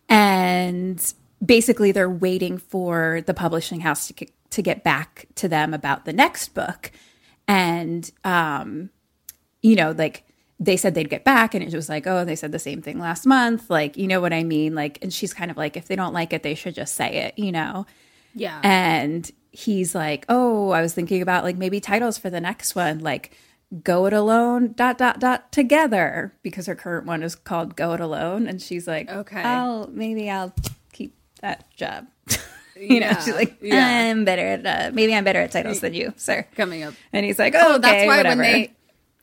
And 0.10 1.14
basically 1.44 1.94
they're 1.94 2.10
waiting 2.10 2.58
for 2.58 3.22
the 3.26 3.34
publishing 3.34 3.80
house 3.80 4.10
to, 4.10 4.26
to 4.50 4.62
get 4.62 4.84
back 4.84 5.28
to 5.36 5.48
them 5.48 5.74
about 5.74 6.04
the 6.04 6.12
next 6.12 6.50
book. 6.50 6.92
And 7.48 8.12
um 8.26 8.90
you 9.62 9.78
know 9.78 9.92
like 9.98 10.26
they 10.60 10.76
said 10.76 10.96
they'd 10.96 11.10
get 11.10 11.24
back 11.24 11.56
and 11.56 11.64
it 11.64 11.74
was 11.74 11.88
like 11.88 12.06
oh 12.08 12.26
they 12.26 12.36
said 12.36 12.52
the 12.52 12.60
same 12.60 12.82
thing 12.82 13.00
last 13.00 13.26
month. 13.26 13.70
Like 13.70 13.96
you 13.96 14.06
know 14.06 14.20
what 14.20 14.34
i 14.34 14.44
mean? 14.44 14.76
Like 14.76 15.00
and 15.02 15.14
she's 15.14 15.34
kind 15.34 15.50
of 15.50 15.56
like 15.56 15.78
if 15.78 15.88
they 15.88 15.96
don't 15.96 16.14
like 16.14 16.34
it 16.34 16.44
they 16.44 16.56
should 16.56 16.76
just 16.76 16.94
say 16.94 17.24
it 17.24 17.40
you 17.40 17.54
know? 17.54 17.86
Yeah. 18.36 18.60
and 18.64 19.32
he's 19.56 19.94
like 19.94 20.26
oh 20.30 20.72
i 20.72 20.82
was 20.82 20.94
thinking 20.94 21.22
about 21.22 21.44
like 21.44 21.56
maybe 21.56 21.80
titles 21.80 22.18
for 22.18 22.30
the 22.30 22.42
next 22.42 22.74
one 22.76 22.98
like 23.00 23.38
go 23.84 24.06
it 24.08 24.14
alone 24.14 24.74
dot 24.74 24.98
dot 24.98 25.20
dot 25.20 25.52
together 25.52 26.34
because 26.42 26.66
her 26.66 26.76
current 26.76 27.06
one 27.06 27.22
is 27.24 27.36
called 27.36 27.76
go 27.76 27.94
it 27.94 28.00
alone 28.00 28.48
and 28.48 28.62
she's 28.62 28.88
like 28.88 29.10
Okay. 29.10 29.42
i'll 29.42 29.88
maybe 29.92 30.30
i'll 30.30 30.54
keep 30.92 31.16
that 31.42 31.70
job 31.76 32.08
you 32.76 33.00
know 33.00 33.08
Yeah, 33.08 33.20
she's 33.22 33.36
like 33.36 33.58
yeah. 33.62 33.86
i'm 34.10 34.26
better 34.26 34.42
at 34.46 34.66
uh, 34.66 34.92
maybe 34.94 35.14
i'm 35.14 35.24
better 35.24 35.40
at 35.42 35.52
titles 35.52 35.82
than 35.82 35.94
you 35.94 36.14
sir 36.18 36.48
Coming 36.56 36.82
up. 36.84 36.96
and 37.12 37.24
he's 37.26 37.38
like 37.38 37.54
oh, 37.56 37.76
Oh, 37.76 37.78
that's 37.78 38.08
why 38.08 38.18
whatever. 38.18 38.42
when 38.42 38.52
they 38.52 38.74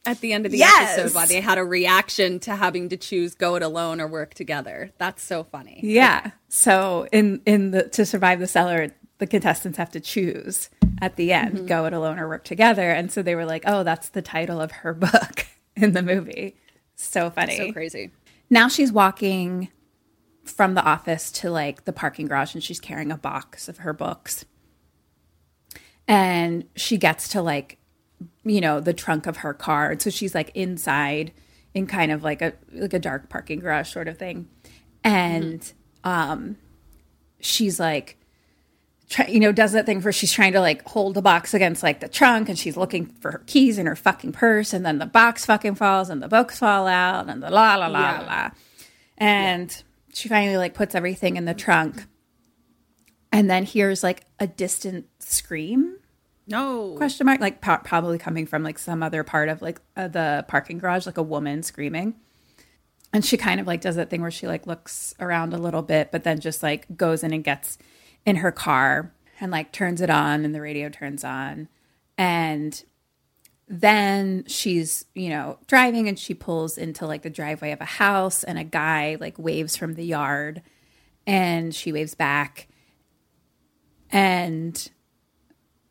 at 0.07 0.21
the 0.21 0.33
end 0.33 0.47
of 0.47 0.53
the 0.53 0.57
Yes. 0.59 0.97
episode 0.99 1.15
why 1.15 1.27
they 1.27 1.41
had 1.43 1.59
a 1.59 1.65
reaction 1.65 2.39
to 2.41 2.57
having 2.57 2.89
to 2.89 2.97
choose 2.97 3.35
go 3.35 3.57
it 3.57 3.63
alone 3.63 4.01
or 4.01 4.07
work 4.07 4.33
together. 4.33 4.93
That's 4.97 5.23
so 5.23 5.45
funny. 5.45 5.81
Yeah. 5.83 6.31
So 6.49 7.07
in 7.13 7.43
in 7.45 7.71
the 7.73 7.83
to 7.91 8.07
survive 8.07 8.41
the 8.41 8.47
cellar, 8.47 8.89
the 9.21 9.27
contestants 9.29 9.79
have 9.79 9.91
to 9.93 10.01
choose 10.01 10.69
at 11.01 11.15
the 11.17 11.33
end, 11.33 11.55
Mm-hmm. 11.59 11.67
go 11.67 11.85
it 11.87 11.93
alone 11.93 12.19
or 12.19 12.27
work 12.29 12.43
together. 12.45 12.91
And 12.91 13.11
so 13.13 13.23
they 13.23 13.35
were 13.37 13.47
like, 13.47 13.63
"Oh, 13.67 13.85
that's 13.85 14.09
the 14.09 14.21
title 14.23 14.61
of 14.61 14.73
her 14.73 14.93
book 15.07 15.47
in 15.77 15.93
the 15.93 16.03
movie." 16.03 16.57
So 16.97 17.31
funny. 17.31 17.57
So 17.57 17.73
crazy. 17.73 18.11
Now 18.51 18.67
she's 18.69 18.91
walking 18.93 19.69
from 20.45 20.75
the 20.75 20.83
office 20.83 21.31
to 21.31 21.51
like 21.51 21.85
the 21.85 21.93
parking 21.93 22.27
garage 22.27 22.55
and 22.55 22.63
she's 22.65 22.81
carrying 22.81 23.13
a 23.13 23.17
box 23.17 23.69
of 23.69 23.79
her 23.79 23.93
books. 23.93 24.45
And 26.09 26.65
she 26.75 26.97
gets 26.97 27.29
to 27.29 27.43
like 27.43 27.79
you 28.45 28.61
know 28.61 28.81
the 28.81 28.93
trunk 28.93 29.27
of 29.27 29.39
her 29.39 29.55
car 29.55 29.93
and 29.93 30.03
so 30.03 30.11
she's 30.11 30.35
like 30.35 30.51
inside 30.55 31.33
in 31.73 31.87
kind 31.87 32.11
of 32.13 32.23
like 32.23 32.43
a 32.43 32.53
like 32.73 32.93
a 32.93 32.99
dark 32.99 33.29
parking 33.31 33.61
garage 33.61 33.91
sort 33.91 34.09
of 34.09 34.19
thing 34.19 34.47
and 35.05 35.73
um 36.05 36.57
she's 37.41 37.81
like 37.81 38.19
try, 39.11 39.27
you 39.27 39.41
know 39.41 39.53
does 39.53 39.73
that 39.73 39.85
thing 39.85 40.01
where 40.01 40.13
she's 40.13 40.33
trying 40.33 40.53
to 40.53 40.61
like 40.61 40.87
hold 40.89 41.15
the 41.15 41.21
box 41.21 41.53
against 41.53 41.83
like 41.83 42.01
the 42.01 42.09
trunk 42.09 42.49
and 42.49 42.59
she's 42.59 42.77
looking 42.77 43.07
for 43.07 43.33
her 43.33 43.43
keys 43.47 43.77
in 43.77 43.87
her 43.87 43.97
fucking 43.97 44.33
purse 44.33 44.73
and 44.73 44.87
then 44.87 44.99
the 44.99 45.07
box 45.07 45.45
fucking 45.45 45.75
falls 45.75 46.09
and 46.09 46.23
the 46.23 46.29
books 46.29 46.59
fall 46.59 46.87
out 46.87 47.29
and 47.29 47.43
the 47.43 47.51
la 47.51 47.77
la 47.77 47.89
la 47.89 48.19
la 48.19 48.21
la. 48.21 48.51
And 49.19 49.83
she 50.15 50.29
finally 50.29 50.57
like 50.57 50.73
puts 50.73 50.95
everything 50.95 51.37
in 51.37 51.45
the 51.45 51.55
trunk. 51.55 52.07
And 53.33 53.49
then 53.49 53.65
hears 53.65 54.03
like 54.03 54.25
a 54.41 54.47
distant 54.47 55.07
scream? 55.21 55.99
No. 56.49 56.95
question 56.97 57.27
mark? 57.27 57.41
Like 57.41 57.61
po- 57.61 57.79
probably 57.85 58.19
coming 58.19 58.47
from 58.47 58.65
like 58.65 58.79
some 58.79 59.05
other 59.05 59.23
part 59.23 59.49
of 59.49 59.63
like 59.63 59.81
uh, 59.97 60.09
the 60.09 60.45
parking 60.49 60.79
garage 60.79 61.07
like 61.07 61.19
a 61.19 61.23
woman 61.23 61.63
screaming. 61.63 62.15
And 63.13 63.25
she 63.25 63.37
kind 63.37 63.61
of 63.61 63.67
like 63.67 63.83
does 63.83 63.97
that 63.97 64.11
thing 64.11 64.23
where 64.23 64.31
she 64.31 64.49
like 64.49 64.67
looks 64.67 65.15
around 65.21 65.53
a 65.53 65.59
little 65.59 65.83
bit 65.83 66.11
but 66.11 66.25
then 66.25 66.41
just 66.41 66.63
like 66.63 66.87
goes 66.97 67.23
in 67.23 67.33
and 67.33 67.45
gets 67.45 67.77
in 68.27 68.37
her 68.37 68.53
car 68.53 69.13
and 69.41 69.51
like 69.51 69.73
turns 69.73 70.01
it 70.01 70.11
on 70.11 70.45
and 70.45 70.55
the 70.55 70.61
radio 70.61 70.89
turns 70.89 71.25
on 71.25 71.69
and 72.19 72.85
then 73.73 74.45
she's, 74.49 75.05
you 75.15 75.29
know, 75.29 75.57
driving 75.69 76.09
and 76.09 76.19
she 76.19 76.35
pulls 76.35 76.77
into 76.77 77.07
like 77.07 77.23
the 77.23 77.31
driveway 77.31 77.71
of 77.71 77.81
a 77.81 77.85
house 77.85 78.43
and 78.43 78.59
a 78.59 78.65
guy 78.65 79.17
like 79.21 79.39
waves 79.39 79.77
from 79.77 79.95
the 79.95 80.05
yard 80.05 80.61
and 81.27 81.73
she 81.75 81.93
waves 81.93 82.15
back. 82.15 82.67
And 84.11 84.91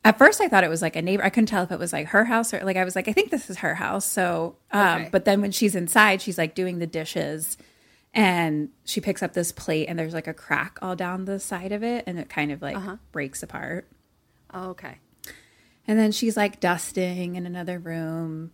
at 0.04 0.18
first 0.18 0.40
I 0.40 0.48
thought 0.48 0.64
it 0.64 0.70
was 0.70 0.82
like 0.82 0.96
a 0.96 1.02
neighbor. 1.02 1.24
I 1.24 1.30
couldn't 1.30 1.46
tell 1.46 1.62
if 1.64 1.72
it 1.72 1.78
was 1.78 1.92
like 1.92 2.08
her 2.08 2.24
house 2.26 2.52
or 2.52 2.60
like 2.64 2.76
I 2.76 2.84
was 2.84 2.94
like, 2.96 3.08
I 3.08 3.12
think 3.12 3.30
this 3.30 3.48
is 3.50 3.58
her 3.58 3.74
house. 3.74 4.04
So, 4.06 4.56
um, 4.72 5.00
Okay. 5.02 5.08
but 5.10 5.24
then 5.24 5.40
when 5.40 5.50
she's 5.52 5.74
inside, 5.74 6.20
she's 6.22 6.38
like 6.38 6.54
doing 6.54 6.78
the 6.78 6.86
dishes 6.86 7.56
and 8.14 8.70
she 8.84 9.00
picks 9.00 9.22
up 9.22 9.32
this 9.34 9.52
plate 9.52 9.86
and 9.86 9.98
there's 9.98 10.14
like 10.14 10.26
a 10.26 10.34
crack 10.34 10.78
all 10.82 10.96
down 10.96 11.24
the 11.26 11.38
side 11.38 11.72
of 11.72 11.82
it 11.82 12.04
and 12.06 12.18
it 12.18 12.28
kind 12.28 12.50
of 12.52 12.60
like 12.62 12.76
breaks 13.12 13.42
apart. 13.42 13.86
Oh, 14.52 14.70
okay. 14.70 14.98
And 15.86 15.98
then 15.98 16.12
she's 16.12 16.36
like 16.36 16.60
dusting 16.60 17.36
in 17.36 17.46
another 17.46 17.78
room. 17.78 18.50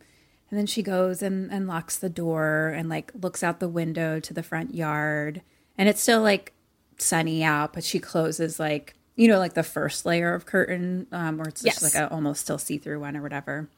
And 0.51 0.59
then 0.59 0.67
she 0.67 0.83
goes 0.83 1.23
and, 1.23 1.51
and 1.51 1.67
locks 1.67 1.97
the 1.99 2.09
door 2.09 2.69
and 2.77 2.89
like 2.89 3.11
looks 3.21 3.43
out 3.43 3.59
the 3.61 3.69
window 3.69 4.21
to 4.21 4.33
the 4.35 4.43
front 4.43 4.75
yard. 4.75 5.43
And 5.79 5.89
it's 5.89 6.01
still 6.01 6.23
like 6.23 6.53
sunny 6.99 7.43
out, 7.43 7.73
but 7.73 7.83
she 7.85 7.99
closes 7.99 8.61
like, 8.61 8.95
you 9.17 9.27
know, 9.29 9.39
like 9.39 9.55
the 9.55 9.63
first 9.63 10.05
layer 10.07 10.35
of 10.35 10.47
curtain, 10.47 11.07
um, 11.13 11.39
where 11.39 11.49
it's 11.49 11.63
just 11.63 11.83
Yes. 11.83 11.95
like 11.95 12.03
a 12.03 12.13
almost 12.13 12.43
still 12.43 12.59
see 12.59 12.77
through 12.79 13.01
one 13.01 13.17
or 13.17 13.23
whatever. 13.23 13.69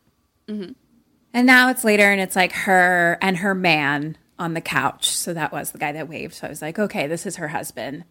And 0.49 0.75
now 1.47 1.71
it's 1.71 1.85
later 1.85 2.11
and 2.11 2.21
it's 2.21 2.35
like 2.37 2.53
her 2.53 3.19
and 3.23 3.37
her 3.39 3.55
man 3.55 4.17
on 4.39 4.55
the 4.55 4.61
couch. 4.61 5.09
So 5.11 5.35
that 5.35 5.53
was 5.53 5.73
the 5.73 5.79
guy 5.79 5.93
that 5.93 6.09
waved. 6.09 6.35
So 6.35 6.47
I 6.47 6.51
was 6.51 6.63
like, 6.63 6.79
okay, 6.79 7.07
this 7.07 7.27
is 7.27 7.37
her 7.37 7.49
husband. 7.49 8.05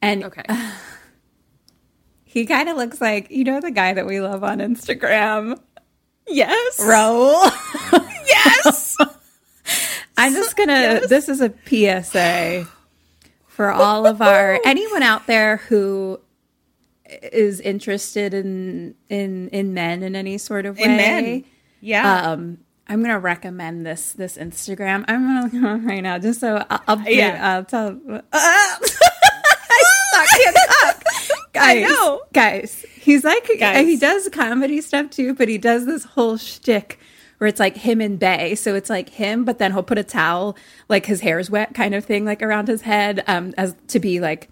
And 0.00 0.24
Okay. 0.24 0.42
he 2.24 2.46
kind 2.46 2.68
of 2.68 2.76
looks 2.76 3.00
like, 3.00 3.30
you 3.30 3.44
know, 3.44 3.60
the 3.60 3.70
guy 3.70 3.92
that 3.94 4.06
we 4.06 4.20
love 4.20 4.42
on 4.44 4.58
Instagram. 4.58 5.58
yes. 6.28 6.80
Rahul. 6.80 8.08
Yes. 8.24 8.96
I'm 10.16 10.32
just 10.32 10.56
gonna. 10.56 11.00
This 11.08 11.28
is 11.28 11.40
a 11.40 11.52
PSA 11.66 12.68
for 13.46 13.70
all 13.72 14.06
of 14.06 14.22
our 14.22 14.60
anyone 14.64 15.02
out 15.02 15.26
there 15.26 15.56
who 15.56 16.20
is 17.32 17.58
interested 17.60 18.32
in 18.32 18.94
in 19.08 19.48
in 19.48 19.74
men 19.74 20.02
in 20.04 20.14
any 20.14 20.38
sort 20.38 20.66
of 20.66 20.78
way. 20.78 20.84
In 20.84 20.96
men. 20.96 21.44
Yeah. 21.80 22.30
Um, 22.30 22.58
I'm 22.92 23.00
gonna 23.00 23.18
recommend 23.18 23.86
this 23.86 24.12
this 24.12 24.36
Instagram. 24.36 25.06
I'm 25.08 25.22
gonna 25.26 25.44
look 25.44 25.54
on 25.64 25.86
right 25.86 26.02
now 26.02 26.18
just 26.18 26.40
so 26.40 26.62
I'll, 26.68 26.80
I'll, 26.86 27.08
Yeah. 27.08 27.56
I'll 27.56 27.64
tell. 27.64 27.98
I 28.34 28.78
suck. 30.12 31.04
Guys, 31.54 31.88
know. 31.88 32.20
guys. 32.32 32.84
He's 32.98 33.24
like 33.24 33.48
Guys. 33.58 33.86
he 33.86 33.96
does 33.96 34.28
comedy 34.30 34.80
stuff 34.82 35.10
too, 35.10 35.34
but 35.34 35.48
he 35.48 35.56
does 35.58 35.86
this 35.86 36.04
whole 36.04 36.36
shtick 36.36 36.98
where 37.38 37.48
it's 37.48 37.60
like 37.60 37.76
him 37.76 38.00
and 38.00 38.18
Bay. 38.18 38.54
So 38.54 38.74
it's 38.74 38.90
like 38.90 39.08
him, 39.08 39.44
but 39.44 39.58
then 39.58 39.72
he'll 39.72 39.82
put 39.82 39.98
a 39.98 40.04
towel, 40.04 40.56
like 40.88 41.06
his 41.06 41.20
hair's 41.20 41.50
wet, 41.50 41.74
kind 41.74 41.94
of 41.94 42.04
thing, 42.04 42.24
like 42.24 42.42
around 42.42 42.68
his 42.68 42.82
head, 42.82 43.22
um, 43.26 43.54
as 43.58 43.74
to 43.88 44.00
be 44.00 44.20
like 44.20 44.48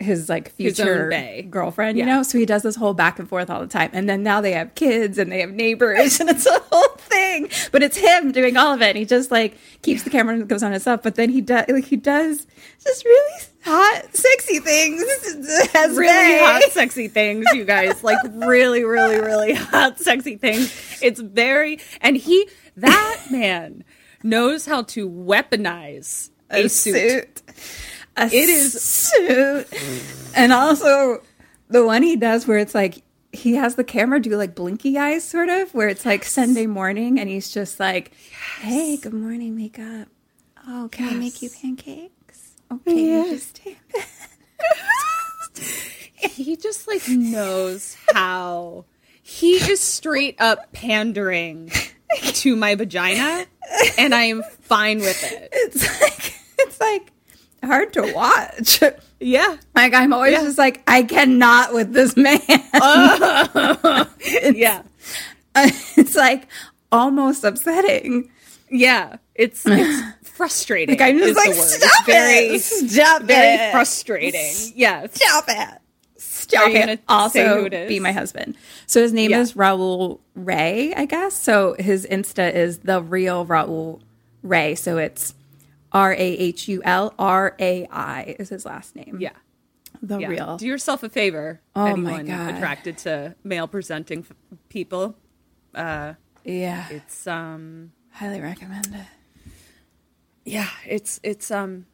his 0.00 0.28
like 0.28 0.52
future 0.52 1.10
bae. 1.10 1.46
girlfriend, 1.48 1.98
you 1.98 2.06
know. 2.06 2.22
So 2.22 2.38
he 2.38 2.46
does 2.46 2.62
this 2.62 2.76
whole 2.76 2.94
back 2.94 3.18
and 3.18 3.28
forth 3.28 3.50
all 3.50 3.60
the 3.60 3.66
time, 3.66 3.90
and 3.92 4.08
then 4.08 4.22
now 4.22 4.40
they 4.40 4.52
have 4.52 4.74
kids 4.74 5.18
and 5.18 5.30
they 5.30 5.40
have 5.40 5.52
neighbors, 5.52 6.20
and 6.20 6.30
it's 6.30 6.46
a 6.46 6.58
whole 6.70 6.96
thing. 6.96 7.48
But 7.70 7.82
it's 7.82 7.96
him 7.96 8.32
doing 8.32 8.56
all 8.56 8.74
of 8.74 8.82
it. 8.82 8.88
And 8.88 8.98
he 8.98 9.04
just 9.04 9.30
like 9.30 9.56
keeps 9.82 10.02
the 10.02 10.10
camera 10.10 10.34
and 10.34 10.48
goes 10.48 10.62
on 10.62 10.72
himself, 10.72 11.02
but 11.02 11.14
then 11.14 11.30
he 11.30 11.40
does 11.40 11.66
like 11.68 11.84
he 11.84 11.96
does 11.96 12.46
just 12.82 13.04
really 13.04 13.44
hot, 13.62 14.02
sexy 14.14 14.58
things. 14.58 15.02
As 15.74 15.96
really 15.96 16.38
hot, 16.38 16.62
sexy 16.70 17.08
things, 17.08 17.46
you 17.54 17.64
guys. 17.64 18.02
Like 18.02 18.18
really, 18.24 18.84
really, 18.84 19.20
really 19.20 19.54
hot, 19.54 19.98
sexy 19.98 20.36
things. 20.36 21.00
It's 21.02 21.20
very, 21.20 21.78
and 22.00 22.16
he, 22.16 22.48
that 22.76 23.26
man, 23.30 23.84
knows 24.22 24.66
how 24.66 24.82
to 24.82 25.08
weaponize 25.08 26.30
a, 26.50 26.68
suit. 26.68 27.42
A 28.20 28.26
It 28.26 28.48
is- 28.48 28.80
suit. 28.82 29.66
And 30.36 30.52
also 30.52 31.22
the 31.68 31.84
one 31.84 32.02
he 32.02 32.16
does 32.16 32.46
where 32.46 32.58
it's 32.58 32.74
like 32.74 33.02
he 33.32 33.54
has 33.54 33.76
the 33.76 33.84
camera 33.84 34.20
do 34.20 34.36
like 34.36 34.54
blinky 34.54 34.98
eyes 34.98 35.22
sort 35.24 35.48
of 35.48 35.72
where 35.72 35.88
it's 35.88 36.04
like 36.04 36.24
Sunday 36.24 36.66
morning 36.66 37.18
and 37.20 37.28
he's 37.30 37.50
just 37.50 37.78
like, 37.80 38.12
Hey, 38.60 38.96
good 38.96 39.14
morning, 39.14 39.56
makeup. 39.56 40.08
Oh, 40.66 40.88
can 40.92 41.08
I 41.08 41.14
make 41.14 41.40
you 41.42 41.48
pancakes? 41.50 42.56
Okay, 42.72 42.92
you 43.00 43.30
just 43.30 43.56
take 43.56 43.78
He 46.30 46.56
just 46.56 46.86
like 46.86 47.08
knows 47.08 47.96
how. 48.12 48.84
He 49.22 49.52
is 49.54 49.80
straight 49.80 50.36
up 50.40 50.72
pandering 50.72 51.70
to 52.24 52.56
my 52.56 52.74
vagina, 52.74 53.46
and 53.96 54.14
I 54.14 54.22
am 54.24 54.42
fine 54.60 54.98
with 54.98 55.22
it. 55.22 55.48
It's 55.52 56.00
like 56.00 56.34
it's 56.58 56.80
like 56.80 57.12
hard 57.64 57.92
to 57.94 58.12
watch. 58.14 58.80
Yeah, 59.22 59.58
Like 59.74 59.92
I'm 59.92 60.14
always 60.14 60.32
just 60.40 60.56
like, 60.56 60.82
I 60.86 61.02
cannot 61.02 61.74
with 61.74 61.92
this 61.92 62.16
man. 62.16 62.40
Oh. 62.72 64.06
yeah, 64.54 64.80
it's 65.54 66.14
like 66.16 66.46
almost 66.90 67.44
upsetting. 67.44 68.30
yeah. 68.70 69.16
It's 69.34 69.62
it's 69.66 70.28
frustrating. 70.30 70.94
Like 70.98 71.02
I'm 71.06 71.18
just 71.18 71.36
like, 71.36 71.52
stop 71.54 71.90
it's 72.00 72.06
very, 72.06 72.46
it, 72.46 72.60
stop 72.62 73.22
very 73.24 73.56
it, 73.56 73.72
frustrating. 73.72 74.72
Yeah, 74.74 75.06
stop 75.12 75.44
it, 75.48 75.78
stop 76.16 76.70
it. 76.70 77.00
Also, 77.06 77.68
be 77.68 78.00
my 78.00 78.12
husband. 78.12 78.56
So 78.86 79.02
his 79.02 79.12
name 79.12 79.32
Yeah. 79.32 79.40
is 79.40 79.52
Rahul 79.52 80.20
Rai, 80.34 80.94
I 80.94 81.04
guess. 81.04 81.34
So 81.34 81.74
his 81.78 82.06
Insta 82.10 82.54
is 82.54 82.78
the 82.78 83.02
real 83.02 83.44
Rahul 83.44 84.00
Rai. 84.42 84.74
So 84.76 84.96
it's 84.96 85.34
R 85.92 86.12
A 86.12 86.16
H 86.18 86.68
U 86.68 86.82
L 86.84 87.14
R 87.18 87.54
A 87.60 87.86
I 87.90 88.36
is 88.38 88.48
his 88.48 88.64
last 88.64 88.94
name. 88.96 89.18
yeah. 89.20 89.30
the 90.02 90.18
Yeah. 90.18 90.28
real. 90.28 90.56
Do 90.56 90.66
yourself 90.66 91.02
a 91.02 91.08
favor. 91.08 91.60
Oh 91.76 91.96
my 91.96 92.20
anyone 92.20 92.26
God. 92.26 92.54
attracted 92.54 92.98
to 92.98 93.34
male 93.44 93.66
presenting 93.68 94.20
f- 94.20 94.32
people. 94.68 95.16
yeah, 95.74 96.14
It's 96.90 97.26
um 97.26 97.92
highly 98.12 98.40
recommend 98.40 98.86
it. 98.86 99.52
yeah, 100.44 100.68
it's 100.86 101.20
it's 101.22 101.50
um 101.50 101.86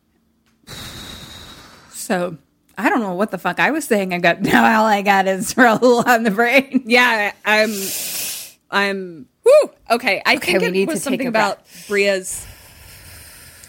So 1.90 2.37
I 2.78 2.88
don't 2.88 3.00
know 3.00 3.14
what 3.14 3.30
the 3.30 3.38
fuck 3.38 3.59
I 3.59 3.70
was 3.70 3.85
saying. 3.87 4.12
I 4.12 4.18
got 4.18 4.40
now 4.42 4.80
all 4.80 4.87
I 4.87 5.02
got 5.02 5.26
is 5.26 5.54
Rahul 5.54 6.06
on 6.06 6.22
the 6.22 6.30
brain. 6.30 6.82
yeah, 6.87 7.32
I'm 7.44 7.72
I'm 8.70 9.26
whoo. 9.44 9.70
Okay, 9.90 10.22
I 10.26 10.37
think 10.37 10.61
we 10.61 10.66
it 10.66 10.72
need 10.72 10.88
was 10.88 11.02
something 11.02 11.26
about 11.26 11.61
Brea's 11.88 12.46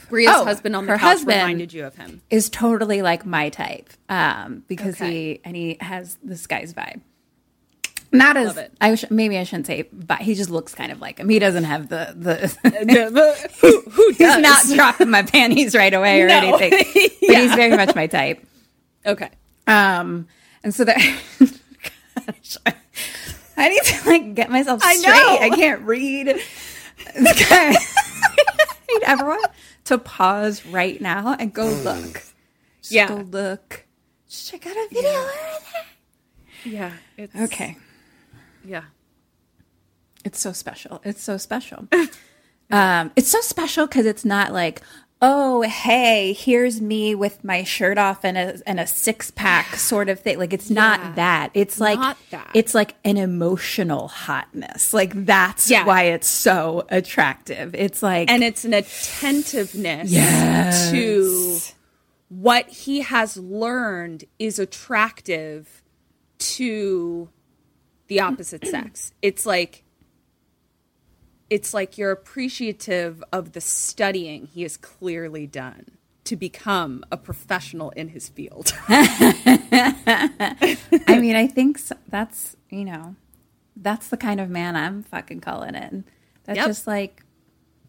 Brea's 0.10 0.30
Oh, 0.32 0.46
husband 0.46 0.76
on 0.76 0.86
the 0.86 0.93
her 0.93 0.98
couch 0.98 1.10
husband. 1.17 1.38
reminded 1.38 1.74
you 1.74 1.86
of 1.86 1.96
him. 1.96 2.22
is 2.30 2.50
totally 2.50 3.02
like 3.02 3.26
my 3.26 3.50
type 3.50 3.89
um, 4.10 4.63
because 4.67 4.96
Okay. 4.96 5.12
he 5.12 5.41
and 5.43 5.56
he 5.56 5.78
has 5.82 6.17
this 6.24 6.48
guy's 6.48 6.74
vibe. 6.74 7.02
Not 8.10 8.38
as 8.38 8.48
Love 8.48 8.58
it. 8.60 8.72
I 8.80 8.96
sh- 8.96 9.04
maybe 9.10 9.38
I 9.38 9.43
shouldn't 9.43 9.67
say, 9.67 9.82
but 9.91 10.20
he 10.20 10.34
just 10.34 10.50
looks 10.50 10.74
kind 10.74 10.93
of 10.93 11.02
like 11.02 11.17
him. 11.20 11.28
He 11.28 11.39
doesn't 11.39 11.65
have 11.65 11.89
the 11.89 12.13
the. 12.15 13.48
who 13.62 13.82
who 13.91 14.08
he's 14.10 14.17
does? 14.17 14.41
not 14.41 14.65
dropping 14.76 15.10
my 15.10 15.24
panties 15.24 15.76
right 15.76 15.93
away 15.93 16.22
or 16.22 16.28
No. 16.30 16.38
anything, 16.38 16.72
but 16.93 17.12
Yeah. 17.22 17.41
he's 17.41 17.54
very 17.54 17.76
much 17.76 17.93
my 17.96 18.08
type. 18.08 18.46
Okay. 19.06 19.30
Um, 19.67 20.28
and 20.63 20.74
so 20.74 20.86
that 20.86 20.96
Gosh, 22.26 22.58
I 23.58 23.67
need 23.70 23.84
to 23.84 24.10
like 24.10 24.36
get 24.36 24.50
myself 24.50 24.82
I 24.84 24.96
straight. 24.96 25.12
know. 25.13 25.38
I 25.41 25.50
can't 25.50 25.82
read. 25.82 26.30
I 27.15 27.78
need 28.89 29.04
everyone 29.04 29.39
to 29.88 29.97
pause 29.97 30.65
right 30.65 31.00
now 31.02 31.36
and 31.39 31.54
go 31.54 31.67
look. 31.67 32.23
Just 32.82 32.91
Yeah. 32.91 33.08
go 33.08 33.15
look. 33.17 33.86
Just 34.30 34.50
check 34.52 34.65
out 34.67 34.76
a 34.76 34.88
video. 34.91 35.30
Yeah. 36.65 36.91
It's 37.17 37.36
Okay. 37.36 37.78
Yeah. 38.65 38.84
It's 40.26 40.39
so 40.39 40.52
special. 40.52 41.02
It's 41.06 41.21
so 41.23 41.38
special. 41.38 41.88
um, 42.71 43.12
it's 43.15 43.30
so 43.30 43.39
special 43.41 43.88
because 43.88 44.06
it's 44.06 44.26
not 44.26 44.52
like, 44.52 44.82
oh, 45.19 45.62
hey, 45.63 46.32
here's 46.34 46.80
me 46.80 47.15
with 47.15 47.43
my 47.43 47.63
shirt 47.63 47.97
off 47.97 48.23
and 48.23 48.38
a 48.38 48.60
and 48.67 48.80
a 48.80 48.86
six 48.86 49.32
pack 49.32 49.75
sort 49.75 50.10
of 50.10 50.19
thing. 50.19 50.38
Like 50.38 50.53
it's 50.53 50.69
not 50.69 51.15
that. 51.15 51.49
It's 51.56 51.80
like 51.80 51.99
that. 52.30 52.51
it's 52.53 52.75
like 52.75 52.95
an 53.03 53.17
emotional 53.17 54.08
hotness. 54.10 54.93
Like 54.93 55.25
that's 55.25 55.69
Yeah. 55.71 55.86
why 55.86 56.03
it's 56.03 56.27
so 56.27 56.86
attractive. 56.89 57.73
It's 57.73 58.03
like 58.03 58.30
and 58.30 58.43
it's 58.43 58.63
an 58.65 58.73
attentiveness 58.75 60.12
Yes. 60.12 60.91
to 60.91 61.60
what 62.30 62.67
he 62.69 63.01
has 63.01 63.38
learned 63.38 64.25
is 64.38 64.60
attractive 64.60 65.82
to 66.39 67.30
the 68.08 68.19
opposite 68.19 68.67
sex. 68.67 69.13
It's 69.21 69.45
like 69.45 69.84
it's 71.49 71.73
like 71.73 71.97
you're 71.97 72.12
appreciative 72.12 73.23
of 73.31 73.53
the 73.53 73.62
studying 73.62 74.47
he 74.47 74.63
has 74.63 74.75
clearly 74.77 75.47
done 75.47 75.86
to 76.25 76.36
become 76.36 77.03
a 77.12 77.17
professional 77.17 77.89
in 77.91 78.10
his 78.10 78.27
field. 78.29 78.73
I 78.89 80.77
mean, 81.21 81.36
I 81.36 81.47
think 81.47 81.77
s 81.77 81.91
that's 82.10 82.55
you 82.69 82.83
know, 82.86 83.15
that's 83.75 84.10
the 84.10 84.17
kind 84.17 84.39
of 84.41 84.49
man 84.49 84.75
I'm 84.75 85.03
fucking 85.03 85.41
calling 85.41 85.75
in. 85.75 86.03
that 86.45 86.55
Yep. 86.57 86.65
just 86.67 86.88
like 86.88 87.23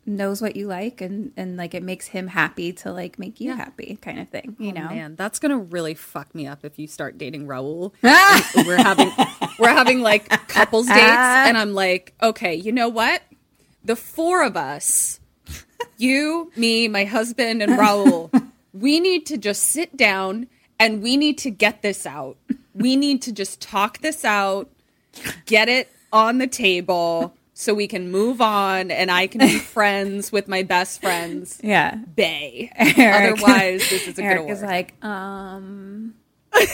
knows 0.06 0.40
what 0.40 0.56
you 0.56 0.66
like 0.66 1.02
and 1.02 1.32
and 1.36 1.58
like 1.58 1.74
it 1.74 1.82
makes 1.82 2.06
him 2.08 2.28
happy 2.28 2.72
to 2.72 2.90
like 2.90 3.18
make 3.18 3.40
you 3.40 3.54
happy 3.54 3.98
kind 4.00 4.18
of 4.18 4.26
thing 4.30 4.56
you 4.58 4.70
oh, 4.70 4.72
know 4.72 4.86
Oh, 4.90 4.94
Man, 4.94 5.16
that's 5.16 5.38
gonna 5.38 5.58
really 5.58 5.92
fuck 5.94 6.34
me 6.34 6.46
up 6.46 6.64
if 6.64 6.78
you 6.78 6.86
start 6.86 7.18
dating 7.18 7.46
Rahul. 7.46 7.92
We're 8.66 8.82
having 8.82 9.10
we're 9.58 9.68
having 9.68 10.00
like 10.00 10.28
couples 10.48 10.86
dates, 10.86 10.98
and 10.98 11.58
I'm 11.58 11.74
like, 11.74 12.14
okay, 12.22 12.54
you 12.54 12.72
know 12.72 12.88
what? 12.88 13.20
The 13.84 13.96
four 13.96 14.42
of 14.42 14.56
us, 14.56 15.20
you, 15.96 16.52
me, 16.56 16.88
my 16.88 17.04
husband, 17.04 17.62
and 17.62 17.72
Rahul, 17.72 18.50
we 18.72 19.00
need 19.00 19.26
to 19.26 19.38
just 19.38 19.62
sit 19.64 19.96
down 19.96 20.46
and 20.78 21.02
we 21.02 21.16
need 21.16 21.38
to 21.38 21.50
get 21.50 21.82
this 21.82 22.04
out. 22.06 22.36
We 22.74 22.96
need 22.96 23.22
to 23.22 23.32
just 23.32 23.60
talk 23.60 23.98
this 23.98 24.24
out, 24.24 24.68
get 25.46 25.68
it 25.68 25.90
on 26.12 26.38
the 26.38 26.46
table. 26.46 27.34
So 27.54 27.74
we 27.74 27.88
can 27.88 28.12
move 28.12 28.40
on, 28.40 28.92
and 28.92 29.10
I 29.10 29.26
can 29.26 29.40
be 29.40 29.58
friends 29.58 30.30
with 30.30 30.46
my 30.46 30.62
best 30.62 31.00
friends. 31.00 31.58
yeah 31.60 31.96
Bay. 31.96 32.70
Eric- 32.76 33.32
Otherwise, 33.42 33.90
this 33.90 34.06
isn't 34.06 34.24
Eric 34.24 34.36
gonna 34.38 34.48
work. 34.48 34.56
is 34.56 34.62
like 34.62 35.04
um 35.04 36.14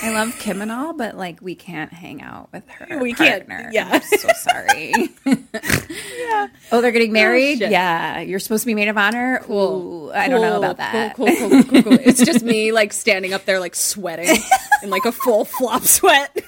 I 0.03 0.13
love 0.13 0.39
Kim 0.39 0.63
and 0.63 0.71
all, 0.71 0.93
but 0.93 1.17
like 1.17 1.41
we 1.41 1.55
can't 1.55 1.93
hang 1.93 2.23
out 2.23 2.49
with 2.53 2.69
her. 2.69 2.99
We 2.99 3.13
can't, 3.13 3.47
partner. 3.47 3.71
yeah. 3.73 3.89
I'm 3.93 4.03
so 4.03 4.29
sorry. 4.37 4.93
yeah. 5.27 6.49
Oh, 6.73 6.81
they're 6.81 6.93
getting 6.93 7.11
oh, 7.11 7.15
married. 7.15 7.59
shit. 7.59 7.71
yeah, 7.71 8.21
you're 8.21 8.39
supposed 8.39 8.63
to 8.63 8.67
be 8.67 8.75
maid 8.75 8.89
of 8.89 8.97
honor. 8.97 9.43
Ooh, 9.51 10.11
I 10.13 10.29
don't 10.29 10.41
know 10.41 10.59
about 10.59 10.79
that. 10.79 11.17
Cool, 11.17 11.27
cool, 11.37 11.51
cool, 11.51 11.65
cool, 11.65 11.83
cool. 11.83 11.93
It's 12.01 12.25
just 12.25 12.43
me 12.43 12.73
like 12.73 12.93
standing 12.93 13.33
up 13.33 13.45
there 13.45 13.61
like 13.61 13.75
sweating 13.75 14.37
in 14.83 14.91
like 14.91 15.05
a 15.05 15.13
full 15.13 15.45
flop 15.45 15.83
sweat. 15.83 16.35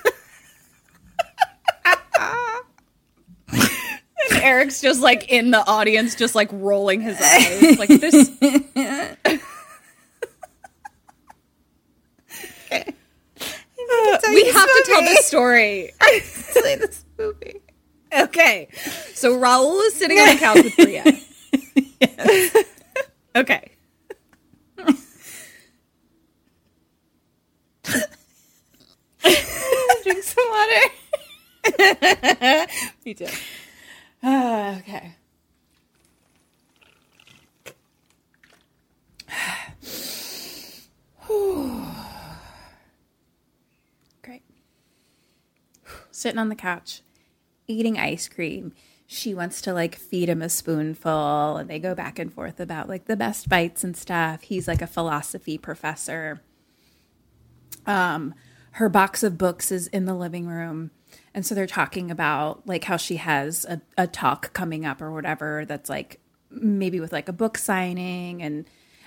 and 3.49 4.43
Eric's 4.43 4.81
just 4.81 5.01
like 5.01 5.31
in 5.31 5.51
the 5.51 5.67
audience, 5.67 6.15
just 6.15 6.35
like 6.35 6.49
rolling 6.53 7.01
his 7.01 7.21
eyes. 7.21 7.79
Like 7.79 7.89
this 7.89 8.31
we 14.29 14.45
have 14.51 14.67
to 14.67 14.85
tell 14.87 15.03
this 15.03 15.27
story. 15.27 15.93
Play 16.01 16.77
this 16.77 17.05
movie. 17.19 17.61
Okay. 18.13 18.69
So 19.15 19.39
Rahul 19.39 19.87
is 19.87 19.95
sitting 19.95 20.19
on 20.19 20.29
the 20.29 20.41
couch 20.41 20.63
with 20.65 20.77
Brea. 20.77 21.03
okay. 23.37 23.73
Drink 30.03 30.23
some 30.23 30.45
water. 30.51 30.83
Me 33.05 33.15
too. 33.15 33.27
Ah, 34.23 34.77
okay. 34.79 35.15
Great. 41.27 41.86
Sitting 46.17 46.39
on 46.39 46.49
the 46.49 46.55
couch, 46.55 47.03
eating 47.69 47.99
ice 47.99 48.27
cream. 48.27 48.73
She 49.07 49.35
wants 49.35 49.61
to 49.61 49.75
like 49.75 49.97
feed 49.97 50.31
him 50.31 50.41
a 50.41 50.49
spoonful, 50.49 51.59
and 51.59 51.69
they 51.69 51.79
go 51.79 51.95
back 51.95 52.19
and 52.19 52.33
forth 52.33 52.59
about 52.59 52.89
like 52.89 53.05
the 53.05 53.19
best 53.19 53.51
bites 53.51 53.85
and 53.85 53.95
stuff. 53.95 54.41
He's 54.41 54.67
like 54.67 54.81
a 54.81 54.87
philosophy 54.87 55.59
professor. 55.59 56.41
Um, 57.85 58.35
her 58.73 58.89
box 58.89 59.23
of 59.23 59.37
books 59.37 59.71
is 59.71 59.89
in 59.89 60.07
the 60.07 60.15
living 60.15 60.47
room. 60.47 60.91
And 61.35 61.45
so 61.45 61.55
they're 61.55 61.67
talking 61.67 62.11
about 62.11 62.67
like 62.67 62.85
how 62.85 62.97
she 62.97 63.17
has 63.17 63.67
a, 63.67 63.83
a 63.99 64.07
talk 64.07 64.55
coming 64.55 64.87
up 64.87 65.03
or 65.03 65.13
whatever 65.13 65.67
that's 65.67 65.91
like 65.91 66.19
maybe 66.49 66.99
with 66.99 67.13
like 67.13 67.29
a 67.29 67.33
book 67.35 67.59
signing 67.59 68.43
and 68.43 68.65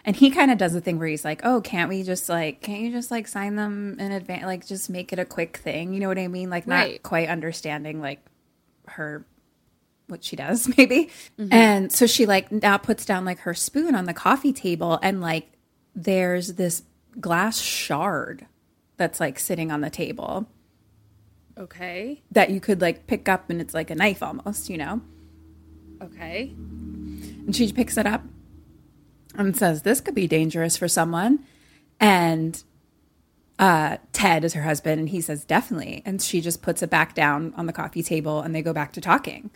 and 0.10 0.16
he 0.16 0.32
kind 0.32 0.50
of 0.50 0.58
does 0.58 0.74
the 0.74 0.82
thing 0.82 0.98
where 0.98 1.08
he's 1.08 1.24
like, 1.24 1.42
"Oh, 1.46 1.62
can't 1.62 1.88
we 1.88 2.02
just 2.02 2.28
like 2.30 2.62
can't 2.62 2.82
you 2.82 2.92
just 2.92 3.12
like 3.12 3.28
sign 3.28 3.56
them 3.56 3.96
in 4.00 4.12
advance 4.12 4.44
like 4.44 4.66
just 4.66 4.90
make 4.90 5.14
it 5.14 5.20
a 5.20 5.26
quick 5.26 5.58
thing?" 5.58 5.94
You 5.94 6.00
know 6.00 6.08
what 6.08 6.18
I 6.18 6.28
mean? 6.28 6.50
Like 6.50 6.66
not 6.66 6.76
Right. 6.88 7.04
quite 7.04 7.30
understanding 7.30 8.02
like 8.02 8.20
her 8.88 9.24
what 10.08 10.24
she 10.24 10.36
does 10.36 10.68
maybe. 10.78 11.12
Mm-hmm. 11.38 11.54
And 11.54 11.92
so 11.92 12.08
she 12.08 12.26
like 12.26 12.52
now 12.52 12.78
puts 12.80 13.06
down 13.06 13.24
like 13.24 13.38
her 13.42 13.54
spoon 13.54 13.94
on 13.94 14.06
the 14.06 14.14
coffee 14.16 14.52
table 14.52 14.98
and 15.04 15.22
like 15.22 15.52
there's 15.96 16.54
this 16.56 16.82
glass 17.20 17.60
shard 17.60 18.48
that's 18.98 19.20
like 19.20 19.38
sitting 19.38 19.72
on 19.72 19.82
the 19.82 19.90
table 19.92 20.48
Okay. 21.58 22.24
that 22.32 22.50
you 22.50 22.60
could 22.60 22.82
like 22.82 23.06
pick 23.06 23.30
up 23.30 23.50
and 23.52 23.62
it's 23.62 23.74
like 23.76 23.90
a 23.92 23.96
knife 23.96 24.24
almost, 24.24 24.70
you 24.70 24.78
know? 24.78 25.02
Okay. 26.02 26.54
And 26.56 27.56
she 27.56 27.72
picks 27.72 27.98
it 27.98 28.06
up 28.08 28.24
and 29.40 29.58
says, 29.58 29.84
This 29.84 30.02
could 30.02 30.16
be 30.16 30.28
dangerous 30.28 30.78
for 30.78 30.88
someone. 30.88 31.40
And 32.00 32.64
uh, 33.58 33.98
Ted 34.14 34.44
is 34.44 34.54
her 34.54 34.64
husband, 34.64 35.00
and 35.00 35.10
he 35.10 35.22
says, 35.22 35.46
Definitely. 35.46 36.02
And 36.06 36.22
she 36.22 36.42
just 36.42 36.62
puts 36.62 36.82
it 36.82 36.90
back 36.90 37.16
down 37.16 37.54
on 37.58 37.66
the 37.66 37.74
coffee 37.74 38.04
table 38.04 38.42
and 38.42 38.54
they 38.56 38.62
go 38.62 38.74
back 38.74 38.94
to 38.94 39.02
talking. 39.02 39.52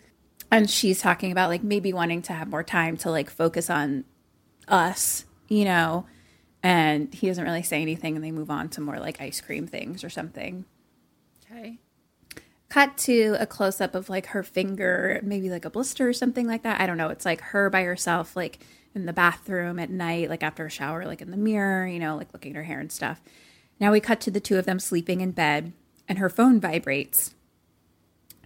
And 0.50 0.70
she's 0.70 1.00
talking 1.00 1.32
about 1.32 1.48
like 1.50 1.62
maybe 1.62 1.92
wanting 1.92 2.22
to 2.22 2.32
have 2.32 2.48
more 2.48 2.62
time 2.62 2.96
to 2.98 3.10
like 3.10 3.30
focus 3.30 3.70
on 3.70 4.04
us, 4.68 5.24
you 5.48 5.64
know? 5.64 6.06
And 6.62 7.12
he 7.12 7.26
doesn't 7.26 7.44
really 7.44 7.62
say 7.62 7.82
anything, 7.82 8.14
and 8.16 8.24
they 8.24 8.30
move 8.30 8.50
on 8.50 8.68
to 8.70 8.80
more 8.80 8.98
like 8.98 9.20
ice 9.20 9.40
cream 9.40 9.66
things 9.66 10.02
or 10.04 10.10
something. 10.10 10.64
Okay. 11.50 11.78
cut 12.68 12.96
to 12.98 13.36
a 13.38 13.46
close 13.46 13.80
up 13.80 13.94
of 13.94 14.08
like 14.08 14.26
her 14.28 14.42
finger, 14.42 15.20
maybe 15.22 15.50
like 15.50 15.64
a 15.64 15.70
blister 15.70 16.08
or 16.08 16.12
something 16.12 16.46
like 16.46 16.62
that. 16.62 16.80
I 16.80 16.86
don't 16.86 16.96
know. 16.96 17.08
It's 17.10 17.24
like 17.24 17.40
her 17.40 17.70
by 17.70 17.82
herself, 17.84 18.34
like 18.36 18.58
in 18.94 19.06
the 19.06 19.12
bathroom 19.12 19.78
at 19.78 19.90
night, 19.90 20.28
like 20.28 20.42
after 20.42 20.64
a 20.64 20.70
shower, 20.70 21.04
like 21.04 21.20
in 21.20 21.30
the 21.30 21.36
mirror, 21.36 21.86
you 21.86 21.98
know, 21.98 22.16
like 22.16 22.32
looking 22.32 22.52
at 22.52 22.56
her 22.56 22.62
hair 22.62 22.80
and 22.80 22.92
stuff. 22.92 23.20
Now 23.80 23.90
we 23.92 24.00
cut 24.00 24.20
to 24.22 24.30
the 24.30 24.40
two 24.40 24.56
of 24.56 24.66
them 24.66 24.78
sleeping 24.78 25.20
in 25.20 25.32
bed, 25.32 25.72
and 26.08 26.18
her 26.18 26.28
phone 26.28 26.60
vibrates 26.60 27.34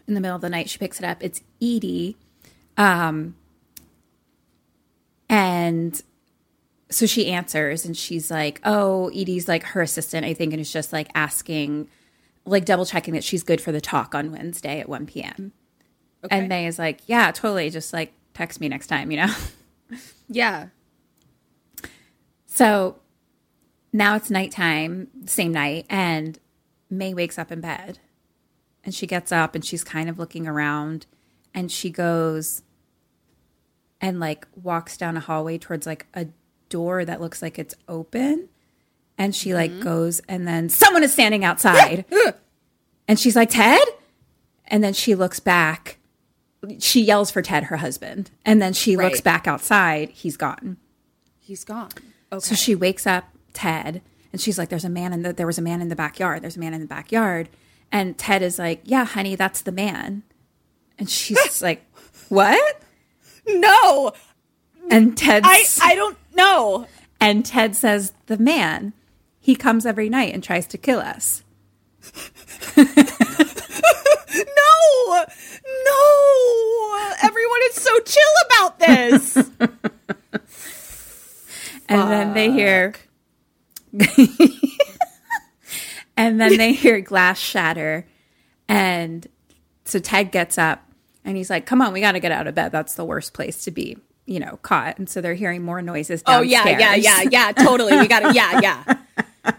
in 0.06 0.14
the 0.14 0.20
middle 0.20 0.37
of 0.37 0.42
the 0.42 0.48
night. 0.48 0.70
She 0.70 0.78
picks 0.78 0.98
it 0.98 1.04
up. 1.04 1.18
It's 1.22 1.42
Edie. 1.61 2.16
Um, 2.76 3.37
and 5.28 6.00
so 6.90 7.04
she 7.04 7.30
answers 7.30 7.84
and 7.84 7.96
she's 7.96 8.30
like, 8.30 8.61
Oh, 8.64 9.11
Edie's 9.11 9.46
like 9.46 9.62
her 9.64 9.82
assistant, 9.82 10.24
I 10.24 10.32
think, 10.32 10.52
and 10.52 10.61
is 10.61 10.72
just 10.72 10.92
like 10.92 11.08
asking, 11.14 11.88
like 12.46 12.64
double 12.64 12.87
checking 12.87 13.12
that 13.14 13.24
she's 13.24 13.42
good 13.42 13.61
for 13.61 13.72
the 13.72 13.80
talk 13.80 14.14
on 14.14 14.32
Wednesday 14.32 14.80
at 14.80 14.88
1 14.88 15.06
p.m. 15.06 15.52
And 16.30 16.48
May 16.48 16.66
is 16.66 16.78
like, 16.78 17.00
Yeah, 17.06 17.30
totally. 17.30 17.68
Just 17.68 17.92
like 17.92 18.14
text 18.32 18.61
me 18.61 18.68
next 18.68 18.87
time, 18.87 19.11
you 19.11 19.18
know? 19.18 19.34
Yeah. 20.28 20.68
So 22.46 22.98
now 23.92 24.16
it's 24.16 24.30
nighttime, 24.30 25.08
same 25.26 25.52
night, 25.52 25.86
and 25.88 26.38
May 26.90 27.14
wakes 27.14 27.38
up 27.38 27.52
in 27.52 27.60
bed. 27.60 27.98
And 28.84 28.94
she 28.94 29.06
gets 29.06 29.32
up 29.32 29.54
and 29.54 29.64
she's 29.64 29.84
kind 29.84 30.08
of 30.08 30.18
looking 30.18 30.46
around 30.46 31.06
and 31.54 31.70
she 31.70 31.90
goes 31.90 32.62
and 34.00 34.20
like 34.20 34.46
walks 34.62 34.96
down 34.96 35.16
a 35.16 35.20
hallway 35.20 35.58
towards 35.58 35.86
like 35.86 36.06
a 36.14 36.28
door 36.68 37.04
that 37.04 37.20
looks 37.20 37.42
like 37.42 37.58
it's 37.58 37.74
open. 37.86 38.48
And 39.18 39.34
she 39.34 39.52
like 39.52 39.70
mm-hmm. 39.70 39.82
goes 39.82 40.20
and 40.28 40.46
then 40.46 40.68
someone 40.68 41.02
is 41.02 41.12
standing 41.12 41.44
outside. 41.44 42.04
and 43.08 43.18
she's 43.18 43.36
like, 43.36 43.50
Ted? 43.50 43.86
And 44.68 44.82
then 44.82 44.94
she 44.94 45.14
looks 45.14 45.40
back. 45.40 45.97
She 46.80 47.02
yells 47.02 47.30
for 47.30 47.40
Ted, 47.42 47.64
her 47.64 47.76
husband. 47.78 48.30
And 48.44 48.60
then 48.60 48.72
she 48.72 48.96
looks 48.96 49.20
back 49.20 49.46
outside. 49.46 50.10
He's 50.10 50.36
gone. 50.36 50.76
He's 51.38 51.64
gone. 51.64 51.90
Okay. 52.32 52.40
So 52.44 52.54
she 52.54 52.74
wakes 52.74 53.06
up 53.06 53.24
Ted 53.52 54.02
and 54.32 54.40
she's 54.40 54.58
like, 54.58 54.68
There's 54.68 54.84
a 54.84 54.88
man 54.90 55.12
in 55.12 55.22
the 55.22 55.32
there 55.32 55.46
was 55.46 55.58
a 55.58 55.62
man 55.62 55.80
in 55.80 55.88
the 55.88 55.96
backyard. 55.96 56.42
There's 56.42 56.56
a 56.56 56.60
man 56.60 56.74
in 56.74 56.80
the 56.80 56.86
backyard. 56.86 57.48
And 57.92 58.18
Ted 58.18 58.42
is 58.42 58.58
like, 58.58 58.80
Yeah, 58.84 59.04
honey, 59.04 59.34
that's 59.36 59.62
the 59.62 59.72
man. 59.72 60.24
And 60.98 61.08
she's 61.08 61.62
like, 61.62 61.84
What? 62.28 62.82
no. 63.46 64.12
And 64.90 65.16
Ted 65.16 65.42
I 65.46 65.64
I 65.82 65.94
don't 65.94 66.18
know. 66.34 66.86
and 67.20 67.46
Ted 67.46 67.76
says, 67.76 68.12
The 68.26 68.36
man. 68.38 68.92
He 69.40 69.54
comes 69.56 69.86
every 69.86 70.08
night 70.10 70.34
and 70.34 70.42
tries 70.44 70.66
to 70.66 70.76
kill 70.78 70.98
us. 70.98 71.42
No. 74.30 75.24
No. 75.88 77.14
Everyone 77.22 77.61
is 77.70 77.74
so 77.74 77.98
chill 78.01 78.22
about 78.46 78.79
this. 78.79 79.38
And 81.90 82.11
then 82.11 82.35
they 82.35 82.53
hear 82.53 82.94
And 86.16 86.40
then 86.40 86.57
they 86.59 86.72
hear 86.72 87.01
glass 87.01 87.38
shatter. 87.38 88.07
And 88.68 89.27
so 89.85 89.98
Ted 89.98 90.31
gets 90.33 90.59
up 90.59 90.85
and 91.24 91.37
he's 91.37 91.48
like, 91.48 91.64
Come 91.64 91.81
on, 91.81 91.92
we 91.92 92.01
gotta 92.01 92.20
get 92.20 92.33
out 92.33 92.46
of 92.46 92.55
bed. 92.55 92.72
That's 92.72 92.94
the 92.94 93.05
worst 93.05 93.33
place 93.33 93.64
to 93.64 93.70
be, 93.70 93.96
you 94.27 94.38
know, 94.40 94.59
caught. 94.62 94.98
And 94.98 95.09
so 95.09 95.20
they're 95.20 95.35
hearing 95.35 95.62
more 95.62 95.81
noises 95.81 96.22
oh 96.27 96.42
yeah, 96.42 96.68
yeah, 96.79 96.94
yeah, 96.94 97.22
yeah. 97.22 97.53
Totally. 97.53 97.96
We 97.96 98.07
got 98.07 98.20
to 98.20 98.35
Yeah, 98.35 98.61
yeah. 98.61 98.85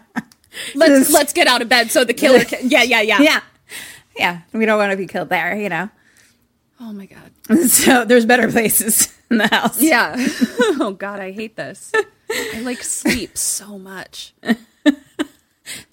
Let's 0.74 1.10
let's 1.12 1.32
get 1.32 1.46
out 1.46 1.62
of 1.62 1.68
bed 1.68 1.90
so 1.90 2.04
the 2.04 2.14
killer 2.14 2.44
can. 2.44 2.68
Yeah, 2.68 2.82
yeah, 2.82 3.00
yeah. 3.00 3.20
yeah. 3.20 3.40
Yeah. 4.16 4.40
We 4.52 4.66
don't 4.66 4.78
want 4.78 4.90
to 4.90 4.96
be 4.96 5.06
killed 5.06 5.30
there, 5.30 5.56
you 5.56 5.68
know. 5.68 5.88
Oh 6.80 6.92
my 6.92 7.06
god. 7.06 7.30
So 7.68 8.04
there's 8.04 8.26
better 8.26 8.50
places 8.50 9.16
in 9.30 9.38
the 9.38 9.48
house. 9.48 9.80
Yeah. 9.80 10.14
oh 10.80 10.96
god, 10.98 11.20
I 11.20 11.32
hate 11.32 11.56
this. 11.56 11.92
I 12.30 12.60
like 12.62 12.82
sleep 12.82 13.36
so 13.36 13.78
much. 13.78 14.34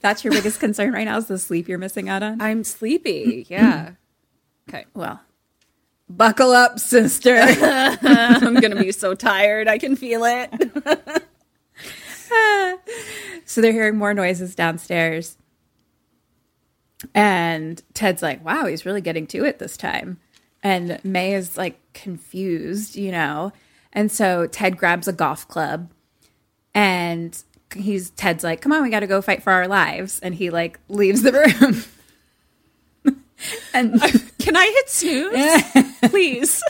That's 0.02 0.24
your 0.24 0.34
biggest 0.34 0.60
concern 0.60 0.94
right 0.94 1.06
now 1.06 1.18
is 1.18 1.28
the 1.28 1.38
sleep 1.38 1.68
you're 1.68 1.78
missing 1.78 2.10
out 2.10 2.24
on? 2.24 2.42
I'm 2.42 2.64
sleepy. 2.64 3.46
Yeah. 3.50 3.92
Okay. 4.70 4.86
Well, 4.94 5.20
buckle 6.10 6.52
up, 6.52 6.80
sister. 6.80 7.36
I'm 7.38 8.56
going 8.56 8.76
to 8.76 8.82
be 8.82 8.92
so 8.92 9.14
tired. 9.14 9.68
I 9.68 9.78
can 9.78 9.96
feel 9.96 10.24
it. 10.24 10.52
so 13.46 13.62
they're 13.62 13.72
hearing 13.72 13.98
more 13.98 14.16
noises 14.16 14.56
downstairs. 14.56 15.38
And 17.14 17.82
Ted's 17.94 18.24
like, 18.24 18.44
wow, 18.44 18.66
he's 18.66 18.86
really 18.86 19.02
getting 19.02 19.28
to 19.28 19.46
it 19.46 19.60
this 19.60 19.78
time. 19.78 20.20
And 20.68 21.00
May 21.06 21.34
is 21.34 21.56
like 21.58 21.80
confused, 21.94 22.98
you 22.98 23.10
know? 23.10 23.54
And 23.94 24.12
so 24.12 24.48
Ted 24.48 24.78
grabs 24.78 25.08
a 25.08 25.14
golf 25.14 25.48
club 25.48 25.90
and 26.76 27.42
he's 27.74 28.10
Ted's 28.10 28.44
like, 28.44 28.60
come 28.60 28.74
on, 28.74 28.84
we 28.84 28.90
got 28.90 29.00
to 29.00 29.08
go 29.08 29.22
fight 29.22 29.42
for 29.42 29.54
our 29.54 29.70
lives. 29.70 30.20
And 30.20 30.36
he 30.36 30.50
like 30.50 30.78
leaves 30.90 31.22
the 31.22 31.32
room. 31.32 31.84
and 33.74 34.02
Can 34.40 34.58
I 34.58 34.66
hit 34.66 34.90
snooze? 34.90 35.94
Please. 36.12 36.62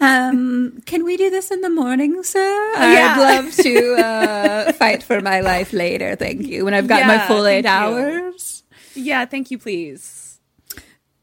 um, 0.00 0.80
can 0.86 1.02
we 1.04 1.16
do 1.16 1.30
this 1.30 1.50
in 1.50 1.62
the 1.62 1.70
morning, 1.70 2.22
sir? 2.22 2.72
Yeah. 2.74 3.16
I'd 3.16 3.42
love 3.42 3.56
to 3.56 3.94
uh, 3.96 4.72
fight 4.74 5.02
for 5.02 5.20
my 5.20 5.40
life 5.40 5.72
later. 5.72 6.14
Thank 6.14 6.42
you. 6.46 6.64
When 6.64 6.74
I've 6.74 6.86
got 6.86 7.08
my 7.08 7.26
full 7.26 7.44
eight 7.44 7.64
you. 7.64 7.70
hours. 7.70 8.62
Yeah, 8.94 9.24
thank 9.26 9.50
you, 9.50 9.58
please. 9.58 10.38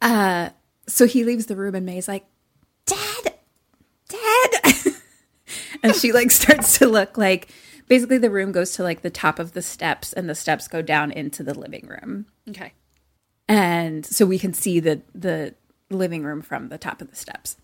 Uh, 0.02 0.50
so 0.90 1.06
he 1.06 1.24
leaves 1.24 1.46
the 1.46 1.56
room 1.56 1.76
and 1.76 1.86
May's 1.86 2.08
like, 2.08 2.26
Dad, 2.86 3.34
Dad. 4.08 4.74
and 5.84 5.96
she 5.96 6.12
like 6.12 6.32
starts 6.32 6.80
to 6.80 6.88
look 6.88 7.18
like 7.18 7.50
basically 7.88 8.18
the 8.18 8.30
room 8.30 8.52
goes 8.52 8.74
to 8.74 8.84
like 8.84 9.02
the 9.02 9.10
top 9.10 9.40
of 9.40 9.54
the 9.54 9.62
steps 9.62 10.14
and 10.14 10.30
the 10.30 10.36
steps 10.36 10.68
go 10.68 10.82
down 10.82 11.12
into 11.12 11.44
the 11.44 11.54
living 11.54 11.88
room. 11.88 12.26
Okay. 12.50 12.74
And 13.48 14.06
so 14.06 14.26
we 14.26 14.40
can 14.40 14.54
see 14.54 14.80
the 14.80 15.02
the 15.14 15.56
living 15.90 16.24
room 16.24 16.42
from 16.42 16.70
the 16.70 16.78
top 16.78 17.02
of 17.02 17.10
the 17.10 17.16
steps. 17.16 17.58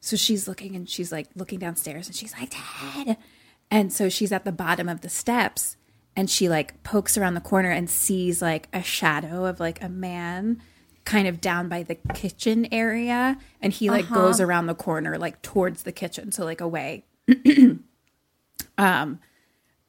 So 0.00 0.16
she's 0.16 0.46
looking 0.46 0.76
and 0.76 0.88
she's 0.88 1.10
like 1.10 1.28
looking 1.34 1.58
downstairs 1.58 2.06
and 2.06 2.14
she's 2.14 2.32
like, 2.32 2.50
Dad. 2.50 3.16
And 3.70 3.92
so 3.92 4.08
she's 4.08 4.32
at 4.32 4.44
the 4.44 4.52
bottom 4.52 4.88
of 4.88 5.00
the 5.00 5.08
steps 5.08 5.76
and 6.14 6.30
she 6.30 6.48
like 6.48 6.82
pokes 6.82 7.18
around 7.18 7.34
the 7.34 7.40
corner 7.40 7.70
and 7.70 7.88
sees 7.88 8.40
like 8.40 8.68
a 8.72 8.82
shadow 8.82 9.44
of 9.44 9.60
like 9.60 9.82
a 9.82 9.88
man 9.88 10.60
kind 11.08 11.26
of 11.26 11.40
down 11.40 11.68
by 11.68 11.82
the 11.82 11.94
kitchen 12.14 12.66
area 12.70 13.38
and 13.62 13.72
he 13.72 13.88
like 13.88 14.06
goes 14.10 14.40
around 14.40 14.66
the 14.66 14.74
corner 14.74 15.16
like 15.18 15.40
towards 15.40 15.82
the 15.84 15.92
kitchen 15.92 16.30
so 16.30 16.44
like 16.44 16.60
away 16.60 17.04
um 18.78 19.18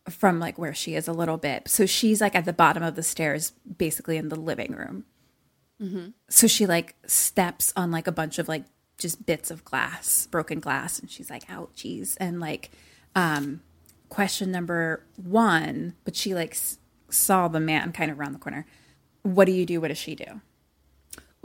from 0.09 0.39
like 0.39 0.57
where 0.57 0.73
she 0.73 0.95
is 0.95 1.07
a 1.07 1.13
little 1.13 1.37
bit. 1.37 1.67
So 1.67 1.85
she's 1.85 2.19
like 2.19 2.33
at 2.35 2.45
the 2.45 2.53
bottom 2.53 2.81
of 2.81 2.95
the 2.95 3.03
stairs 3.03 3.51
basically 3.77 4.17
in 4.17 4.29
the 4.29 4.35
living 4.39 4.71
room. 4.73 5.05
So 6.29 6.47
she 6.47 6.65
like 6.65 6.95
steps 7.05 7.71
on 7.77 7.91
like 7.91 8.07
a 8.07 8.11
bunch 8.11 8.39
of 8.39 8.47
like 8.47 8.63
just 8.97 9.25
bits 9.25 9.51
of 9.51 9.63
glass 9.63 10.27
broken 10.27 10.59
glass 10.59 10.99
and 10.99 11.09
she's 11.11 11.29
like 11.29 11.45
ouchies 11.47 12.17
and 12.19 12.39
like 12.39 12.71
um 13.15 13.61
question 14.09 14.51
number 14.51 15.03
one 15.15 15.93
but 16.03 16.15
she 16.15 16.33
like 16.33 16.51
s- 16.51 16.79
saw 17.09 17.47
the 17.47 17.59
man 17.59 17.91
kind 17.93 18.09
of 18.11 18.19
around 18.19 18.33
the 18.33 18.39
corner. 18.39 18.65
What 19.21 19.45
do 19.45 19.51
you 19.51 19.65
do? 19.65 19.79
What 19.79 19.89
does 19.89 19.97
she 19.97 20.15
do 20.15 20.41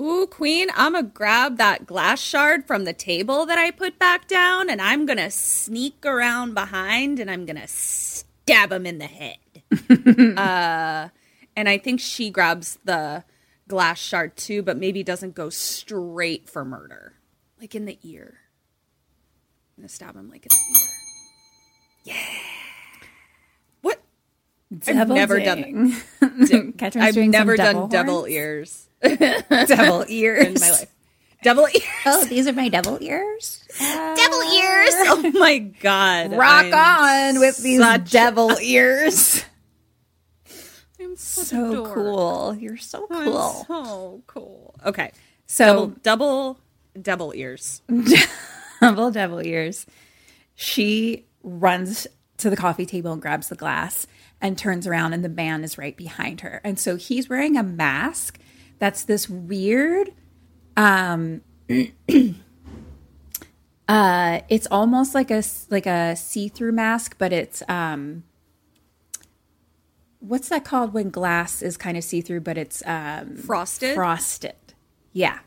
Ooh, 0.01 0.27
Queen, 0.27 0.69
I'm 0.75 0.95
gonna 0.95 1.07
grab 1.07 1.57
that 1.59 1.87
glass 1.87 2.21
shard 2.21 2.67
from 2.67 2.85
the 2.85 2.93
table 2.93 3.47
that 3.47 3.59
I 3.59 3.71
put 3.71 3.99
back 3.99 4.27
down 4.27 4.69
and 4.69 4.83
I'm 4.83 5.07
gonna 5.07 5.31
sneak 5.31 6.05
around 6.05 6.55
behind 6.55 7.21
and 7.21 7.31
I'm 7.31 7.47
gonna 7.47 7.69
stab 7.69 8.73
him 8.73 8.87
in 8.87 8.99
the 8.99 9.07
head. 9.07 9.39
uh, 10.39 11.09
and 11.57 11.69
I 11.69 11.79
think 11.79 12.01
she 12.01 12.31
grabs 12.31 12.79
the 12.85 13.23
glass 13.69 14.01
shard 14.01 14.37
too, 14.37 14.63
but 14.63 14.77
maybe 14.77 15.05
doesn't 15.05 15.37
go 15.37 15.49
straight 15.49 16.51
for 16.51 16.65
murder. 16.65 17.15
Like 17.61 17.77
in 17.77 17.85
the 17.85 17.99
ear. 18.03 18.39
I'm 19.77 19.83
gonna 19.83 19.89
stab 19.89 20.17
him 20.17 20.29
like 20.29 20.45
in 20.45 20.51
the 20.51 20.81
ear. 20.81 22.17
Yeah. 22.17 22.39
What? 23.83 24.01
I've 24.89 25.09
never 25.09 25.39
done 25.39 25.91
that. 26.21 26.97
I've 26.97 27.17
never 27.17 27.57
done 27.57 27.89
devil 27.89 28.21
horns? 28.21 28.33
ears 28.33 28.89
devil 29.67 30.05
ears 30.09 30.47
in 30.47 30.55
my 30.55 30.71
life. 30.71 30.91
Devil 31.43 31.67
ears. 31.75 31.83
oh 32.07 32.25
these 32.25 32.49
are 32.49 32.53
my 32.55 32.69
devil 32.71 32.97
ears 33.03 33.63
Devil 33.79 34.43
ears. 34.43 34.95
Oh 34.97 35.31
my 35.39 35.59
god. 35.59 36.33
rock 36.33 36.67
I'm 36.73 37.35
on 37.35 37.41
with 37.41 37.59
these 37.59 37.81
devil 38.11 38.51
ears 38.63 39.45
I'm 41.01 41.17
so 41.17 41.93
cool 41.93 42.55
you're 42.59 42.79
so 42.79 43.07
I'm 43.11 43.25
cool 43.25 43.65
so 43.69 44.23
cool. 44.27 44.75
Okay. 44.87 45.13
so 45.47 45.67
Double 45.67 45.95
double 46.03 46.59
devil 47.01 47.33
ears. 47.35 47.83
double 48.81 49.11
devil 49.11 49.41
ears. 49.45 49.85
She 50.55 51.27
runs 51.43 52.07
to 52.39 52.49
the 52.51 52.57
coffee 52.57 52.87
table 52.87 53.13
and 53.13 53.21
grabs 53.21 53.49
the 53.49 53.55
glass 53.57 54.07
and 54.41 54.57
turns 54.57 54.87
around, 54.87 55.13
and 55.13 55.25
the 55.25 55.29
man 55.29 55.65
is 55.65 55.77
right 55.79 55.97
behind 55.97 56.43
her. 56.43 56.61
And 56.65 56.79
so 56.79 56.97
he's 56.97 57.29
wearing 57.29 57.57
a 57.57 57.63
mask 57.63 58.39
that's 58.79 59.05
this 59.05 59.29
weird. 59.29 60.13
Um, 60.77 61.43
uh, 63.89 64.41
it's 64.49 64.67
almost 64.71 65.15
like 65.15 65.31
a 65.31 65.43
like 65.71 65.87
a 65.87 66.17
see 66.17 66.49
through 66.49 66.73
mask, 66.73 67.17
but 67.19 67.33
it's 67.33 67.63
um, 67.69 68.25
what's 70.21 70.49
that 70.49 70.65
called 70.65 70.93
when 70.95 71.11
glass 71.11 71.63
is 71.63 71.77
kind 71.77 71.97
of 71.97 72.05
see 72.05 72.21
through, 72.21 72.41
but 72.41 72.57
it's 72.59 72.83
um, 72.87 73.37
Frosted? 73.37 73.95
frosted. 73.95 74.55
Yeah. 75.13 75.41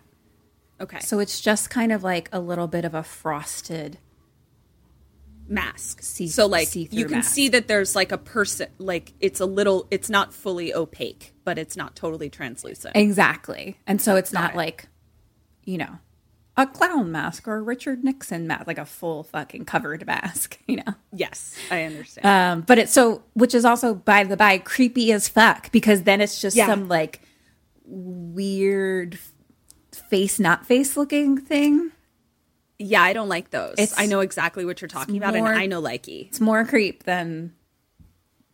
Okay. 0.79 0.99
So 0.99 1.19
it's 1.19 1.41
just 1.41 1.69
kind 1.69 1.91
of 1.91 2.03
like 2.03 2.29
a 2.31 2.39
little 2.39 2.67
bit 2.67 2.85
of 2.85 2.93
a 2.93 3.03
frosted. 3.03 3.97
Mask. 5.49 6.01
See- 6.01 6.27
so 6.27 6.45
like 6.45 6.75
you 6.75 6.87
can 7.05 7.17
mask. 7.19 7.33
see 7.33 7.49
that 7.49 7.67
there's 7.67 7.95
like 7.95 8.11
a 8.11 8.17
person 8.17 8.67
like 8.77 9.13
it's 9.19 9.39
a 9.39 9.45
little 9.45 9.87
it's 9.91 10.09
not 10.09 10.33
fully 10.33 10.73
opaque, 10.73 11.33
but 11.45 11.57
it's 11.57 11.75
not 11.77 11.95
totally 11.95 12.29
translucent. 12.29 12.95
Exactly. 12.95 13.77
And 13.87 14.01
so 14.01 14.15
it's 14.15 14.33
not 14.33 14.51
it. 14.53 14.57
like, 14.57 14.87
you 15.63 15.77
know, 15.77 15.99
a 16.57 16.65
clown 16.65 17.11
mask 17.11 17.47
or 17.47 17.57
a 17.57 17.61
Richard 17.61 18.03
Nixon 18.03 18.47
mask, 18.47 18.65
like 18.67 18.79
a 18.79 18.85
full 18.85 19.23
fucking 19.23 19.65
covered 19.65 20.05
mask, 20.07 20.57
you 20.67 20.77
know. 20.77 20.93
yes, 21.13 21.55
I 21.69 21.83
understand. 21.83 22.25
Um, 22.25 22.61
but 22.65 22.79
it's 22.79 22.91
so, 22.91 23.23
which 23.33 23.53
is 23.53 23.63
also 23.63 23.93
by 23.93 24.23
the 24.23 24.35
by 24.37 24.57
creepy 24.57 25.11
as 25.11 25.27
fuck 25.27 25.71
because 25.71 26.03
then 26.03 26.19
it's 26.19 26.41
just 26.41 26.55
Yeah. 26.57 26.65
some 26.67 26.87
like 26.87 27.21
weird 27.85 29.19
face, 30.09 30.39
not 30.39 30.65
face 30.65 30.97
looking 30.97 31.37
thing. 31.37 31.91
Yeah, 32.79 33.01
I 33.01 33.13
don't 33.13 33.29
like 33.29 33.49
those. 33.49 33.73
It's- 33.73 33.93
I 33.97 34.05
know 34.05 34.19
exactly 34.21 34.65
what 34.65 34.81
you're 34.81 34.87
talking 34.87 35.17
about 35.17 35.33
more- 35.35 35.47
and 35.51 35.59
I 35.59 35.65
know 35.65 35.81
likey. 35.81 36.27
It's 36.27 36.39
more 36.39 36.63
creep 36.65 37.03
than 37.03 37.53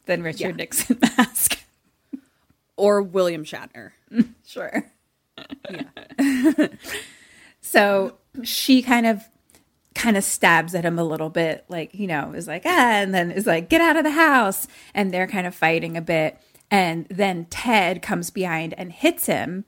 than 0.05 0.21
Richard 0.23 0.39
Yeah. 0.39 0.51
Nixon 0.51 0.99
mask. 1.17 1.59
Or 2.75 3.01
William 3.01 3.43
Shatner. 3.45 3.91
Sure. 4.45 4.85
Yeah. 5.71 6.67
so 7.61 8.17
she 8.43 8.81
kind 8.81 9.05
of 9.07 9.23
kind 9.95 10.17
of 10.17 10.23
stabs 10.23 10.73
at 10.75 10.83
him 10.85 10.97
a 10.99 11.03
little 11.03 11.29
bit, 11.29 11.65
like, 11.69 11.93
you 11.93 12.07
know, 12.07 12.33
is 12.33 12.47
like, 12.47 12.63
ah, 12.65 12.69
and 12.93 13.13
then 13.13 13.31
is 13.31 13.45
like, 13.45 13.69
get 13.69 13.79
out 13.81 13.95
of 13.95 14.03
the 14.03 14.11
house. 14.11 14.67
And 14.93 15.11
they're 15.13 15.27
kind 15.27 15.45
of 15.47 15.53
fighting 15.55 15.95
a 15.97 16.01
bit. 16.01 16.37
And 16.71 17.05
then 17.09 17.45
Ted 17.45 18.01
comes 18.01 18.29
behind 18.31 18.73
and 18.77 18.91
hits 18.91 19.27
him, 19.27 19.65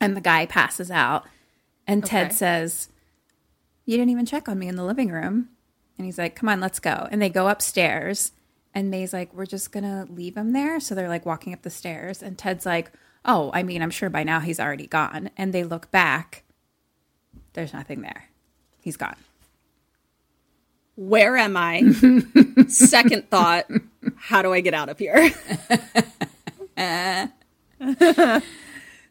and 0.00 0.16
the 0.16 0.20
guy 0.20 0.46
passes 0.46 0.90
out. 0.90 1.24
And 1.86 2.04
Ted 2.04 2.32
says, 2.32 2.88
You 3.86 3.96
didn't 3.96 4.10
even 4.10 4.26
check 4.26 4.48
on 4.48 4.58
me 4.58 4.68
in 4.68 4.76
the 4.76 4.84
living 4.84 5.10
room. 5.10 5.48
And 5.96 6.04
he's 6.06 6.18
like, 6.18 6.36
Come 6.36 6.48
on, 6.48 6.60
let's 6.60 6.80
go. 6.80 7.08
And 7.10 7.20
they 7.20 7.28
go 7.28 7.48
upstairs. 7.48 8.32
And 8.74 8.90
May's 8.90 9.12
like, 9.12 9.32
We're 9.34 9.46
just 9.46 9.72
going 9.72 9.84
to 9.84 10.10
leave 10.12 10.36
him 10.36 10.52
there. 10.52 10.80
So 10.80 10.94
they're 10.94 11.08
like 11.08 11.26
walking 11.26 11.52
up 11.52 11.62
the 11.62 11.70
stairs. 11.70 12.22
And 12.22 12.36
Ted's 12.36 12.66
like, 12.66 12.92
Oh, 13.24 13.50
I 13.54 13.62
mean, 13.62 13.82
I'm 13.82 13.90
sure 13.90 14.10
by 14.10 14.22
now 14.22 14.40
he's 14.40 14.60
already 14.60 14.86
gone. 14.86 15.30
And 15.36 15.52
they 15.52 15.64
look 15.64 15.90
back. 15.90 16.44
There's 17.52 17.72
nothing 17.72 18.02
there. 18.02 18.28
He's 18.80 18.96
gone. 18.96 19.16
Where 20.96 21.36
am 21.36 21.56
I? 21.56 21.82
Second 22.68 23.28
thought, 23.28 23.66
how 24.16 24.42
do 24.42 24.52
I 24.52 24.60
get 24.60 24.74
out 24.74 24.88
of 24.88 24.98
here? 24.98 25.32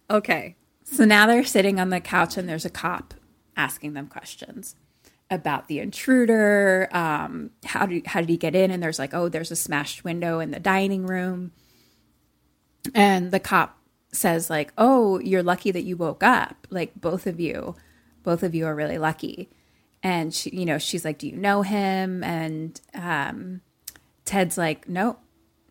okay. 0.09 0.55
So 0.83 1.05
now 1.05 1.27
they're 1.27 1.43
sitting 1.43 1.79
on 1.79 1.89
the 1.89 1.99
couch 1.99 2.37
and 2.37 2.47
there's 2.47 2.65
a 2.65 2.69
cop 2.69 3.13
asking 3.55 3.93
them 3.93 4.07
questions 4.07 4.75
about 5.29 5.67
the 5.67 5.79
intruder. 5.79 6.89
Um, 6.91 7.51
how 7.65 7.85
did 7.85 8.07
how 8.07 8.19
did 8.21 8.29
he 8.29 8.37
get 8.37 8.55
in? 8.55 8.71
And 8.71 8.81
there's 8.83 8.99
like, 8.99 9.13
oh, 9.13 9.29
there's 9.29 9.51
a 9.51 9.55
smashed 9.55 10.03
window 10.03 10.39
in 10.39 10.51
the 10.51 10.59
dining 10.59 11.05
room. 11.05 11.51
And 12.93 13.31
the 13.31 13.39
cop 13.39 13.77
says 14.11 14.49
like, 14.49 14.73
oh, 14.77 15.19
you're 15.19 15.43
lucky 15.43 15.71
that 15.71 15.83
you 15.83 15.97
woke 15.97 16.21
up, 16.23 16.67
like 16.69 16.93
both 16.99 17.25
of 17.27 17.39
you. 17.39 17.75
both 18.23 18.43
of 18.43 18.55
you 18.55 18.65
are 18.65 18.75
really 18.75 18.97
lucky. 18.97 19.49
And 20.01 20.33
she, 20.33 20.49
you 20.49 20.65
know, 20.65 20.77
she's 20.77 21.05
like, 21.05 21.17
"Do 21.19 21.27
you 21.27 21.35
know 21.37 21.61
him?" 21.61 22.23
And 22.23 22.79
um, 22.93 23.61
Ted's 24.25 24.57
like, 24.57 24.89
"Nope, 24.89 25.19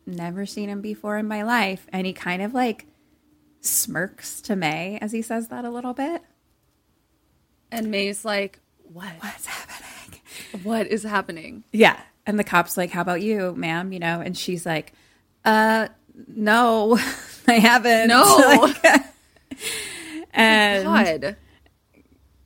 never 0.07 0.47
seen 0.47 0.68
him 0.71 0.81
before 0.81 1.18
in 1.18 1.29
my 1.29 1.42
life." 1.42 1.87
And 1.92 2.07
he 2.07 2.12
kind 2.12 2.40
of 2.42 2.55
like 2.55 2.87
smirks 3.61 4.40
to 4.42 4.57
May 4.57 4.99
as 5.01 5.12
he 5.12 5.23
says 5.23 5.49
that 5.49 5.64
a 5.64 5.71
little 5.71 5.92
bit. 5.95 6.23
And 7.73 7.91
May's 7.91 8.25
like, 8.25 8.61
what? 8.93 9.11
What's 9.19 9.47
happening? 9.47 10.21
What 10.63 10.87
is 10.87 11.03
happening? 11.03 11.65
Yeah. 11.73 11.99
And 12.27 12.39
the 12.39 12.45
cop's 12.45 12.77
like, 12.77 12.91
How 12.91 13.01
about 13.01 13.23
you, 13.23 13.55
ma'am? 13.57 13.93
You 13.93 13.99
know, 13.99 14.21
and 14.21 14.37
she's 14.37 14.65
like, 14.65 14.93
Uh, 15.45 15.89
no, 16.29 16.99
I 17.49 17.55
haven't. 17.55 18.09
No. 18.09 18.23
Like, 18.85 19.05
and 20.35 20.85
God. 20.85 21.37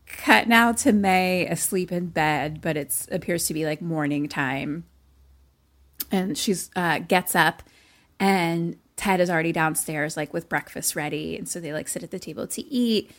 cut 0.06 0.48
now 0.48 0.72
to 0.72 0.92
May 0.92 1.46
asleep 1.46 1.92
in 1.92 2.06
bed, 2.08 2.60
but 2.60 2.76
it's 2.76 3.06
appears 3.12 3.46
to 3.46 3.54
be 3.54 3.64
like 3.64 3.80
morning 3.80 4.28
time. 4.28 4.84
And 6.10 6.36
she's 6.36 6.70
uh, 6.74 6.98
gets 7.00 7.34
up, 7.36 7.62
and 8.18 8.76
Ted 8.96 9.20
is 9.20 9.30
already 9.30 9.52
downstairs, 9.52 10.16
like 10.16 10.32
with 10.32 10.48
breakfast 10.48 10.96
ready, 10.96 11.36
and 11.36 11.48
so 11.48 11.60
they 11.60 11.72
like 11.72 11.86
sit 11.88 12.02
at 12.02 12.10
the 12.10 12.18
table 12.18 12.46
to 12.48 12.62
eat. 12.62 13.10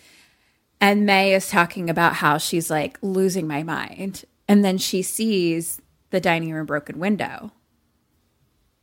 And 0.80 1.06
May 1.06 1.34
is 1.34 1.50
talking 1.50 1.90
about 1.90 2.16
how 2.16 2.38
she's 2.38 2.70
like 2.70 2.98
losing 3.02 3.48
my 3.48 3.64
mind, 3.64 4.26
and 4.48 4.64
then 4.64 4.78
she 4.78 5.02
sees 5.02 5.82
the 6.12 6.22
dining 6.22 6.54
room 6.54 6.66
broken 6.66 7.00
window, 7.00 7.52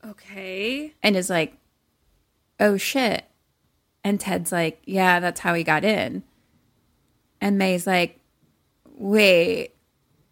Okay. 0.04 0.94
and 1.02 1.16
is 1.16 1.30
like, 1.30 1.56
"Oh 2.58 2.76
shit!" 2.76 3.24
And 4.02 4.18
Ted's 4.18 4.50
like, 4.52 4.82
"Yeah, 4.84 5.20
that's 5.20 5.40
how 5.40 5.54
he 5.54 5.62
got 5.64 5.84
in." 5.84 6.24
And 7.40 7.58
May's 7.58 7.86
like, 7.86 8.18
"Wait, 8.86 9.74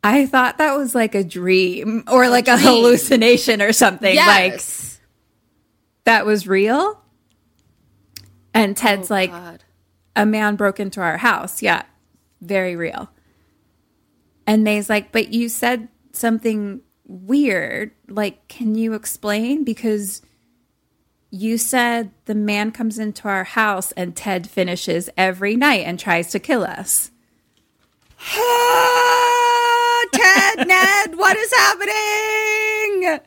I 0.02 0.26
thought 0.26 0.58
that 0.58 0.76
was 0.76 0.94
like 0.96 1.14
a 1.14 1.22
dream 1.24 2.02
or 2.08 2.28
like 2.28 2.48
a 2.48 2.58
hallucination 2.58 3.62
or 3.62 3.72
something. 3.72 4.16
Like 4.16 4.60
that 6.04 6.26
was 6.26 6.48
real." 6.48 7.00
And 8.52 8.76
Ted's 8.76 9.10
oh, 9.10 9.14
like, 9.14 9.30
God. 9.30 9.64
"A 10.14 10.26
man 10.26 10.56
broke 10.56 10.80
into 10.80 11.00
our 11.00 11.18
house. 11.18 11.62
Yeah, 11.62 11.82
very 12.40 12.76
real." 12.76 13.10
And 14.46 14.64
May's 14.64 14.90
like, 14.90 15.12
"But 15.12 15.32
you 15.32 15.48
said 15.48 15.88
something 16.12 16.80
weird. 17.06 17.92
Like, 18.08 18.48
can 18.48 18.74
you 18.74 18.94
explain? 18.94 19.64
Because 19.64 20.22
you 21.30 21.56
said 21.58 22.10
the 22.26 22.34
man 22.34 22.70
comes 22.72 22.98
into 22.98 23.28
our 23.28 23.44
house 23.44 23.92
and 23.92 24.14
Ted 24.14 24.48
finishes 24.48 25.08
every 25.16 25.56
night 25.56 25.86
and 25.86 25.98
tries 25.98 26.30
to 26.30 26.38
kill 26.38 26.64
us." 26.64 27.10
Ted, 30.12 30.68
Ned, 30.68 31.16
what 31.16 31.36
is 31.36 31.52
happening? 31.52 33.20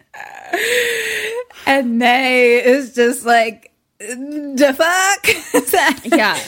And 1.66 1.98
May 1.98 2.64
is 2.64 2.94
just 2.94 3.26
like, 3.26 3.72
the 4.00 4.74
fuck? 4.78 5.28
Yeah. 6.18 6.40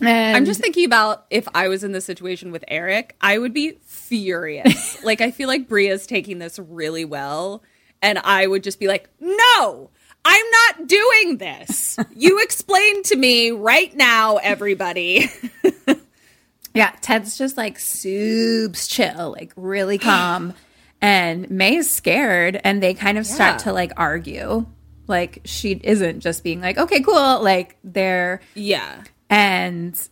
And 0.00 0.36
I'm 0.36 0.44
just 0.44 0.60
thinking 0.60 0.84
about 0.84 1.26
if 1.30 1.46
I 1.54 1.68
was 1.68 1.84
in 1.84 1.92
this 1.92 2.04
situation 2.04 2.52
with 2.52 2.64
Eric, 2.68 3.16
I 3.20 3.38
would 3.38 3.52
be 3.52 3.78
furious. 3.84 5.02
like 5.04 5.20
I 5.20 5.30
feel 5.30 5.48
like 5.48 5.68
Brea's 5.68 6.06
taking 6.06 6.38
this 6.38 6.58
really 6.58 7.04
well, 7.04 7.62
and 8.02 8.18
I 8.18 8.46
would 8.46 8.62
just 8.62 8.80
be 8.80 8.88
like, 8.88 9.08
"No, 9.20 9.90
I'm 10.24 10.46
not 10.50 10.86
doing 10.88 11.36
this. 11.38 11.98
You 12.14 12.40
explain 12.42 13.02
to 13.04 13.16
me 13.16 13.50
right 13.50 13.94
now, 13.96 14.36
everybody." 14.36 15.28
yeah, 16.74 16.92
Ted's 17.00 17.36
just 17.38 17.56
like 17.56 17.78
soups 17.78 18.86
chill, 18.88 19.32
like 19.32 19.52
really 19.56 19.98
calm. 20.10 20.54
and 21.00 21.50
May 21.50 21.76
is 21.76 21.90
scared 21.92 22.60
and 22.62 22.82
they 22.82 22.94
kind 22.94 23.18
of 23.18 23.26
start 23.26 23.60
to 23.60 23.72
like 23.72 23.92
argue. 23.96 24.66
Like 25.06 25.40
she 25.44 25.72
isn't 25.82 26.20
just 26.20 26.44
being 26.44 26.60
like, 26.60 26.78
okay, 26.78 27.00
cool. 27.02 27.42
Like 27.42 27.76
they're 27.82 28.40
yeah. 28.54 29.02
And 29.30 30.08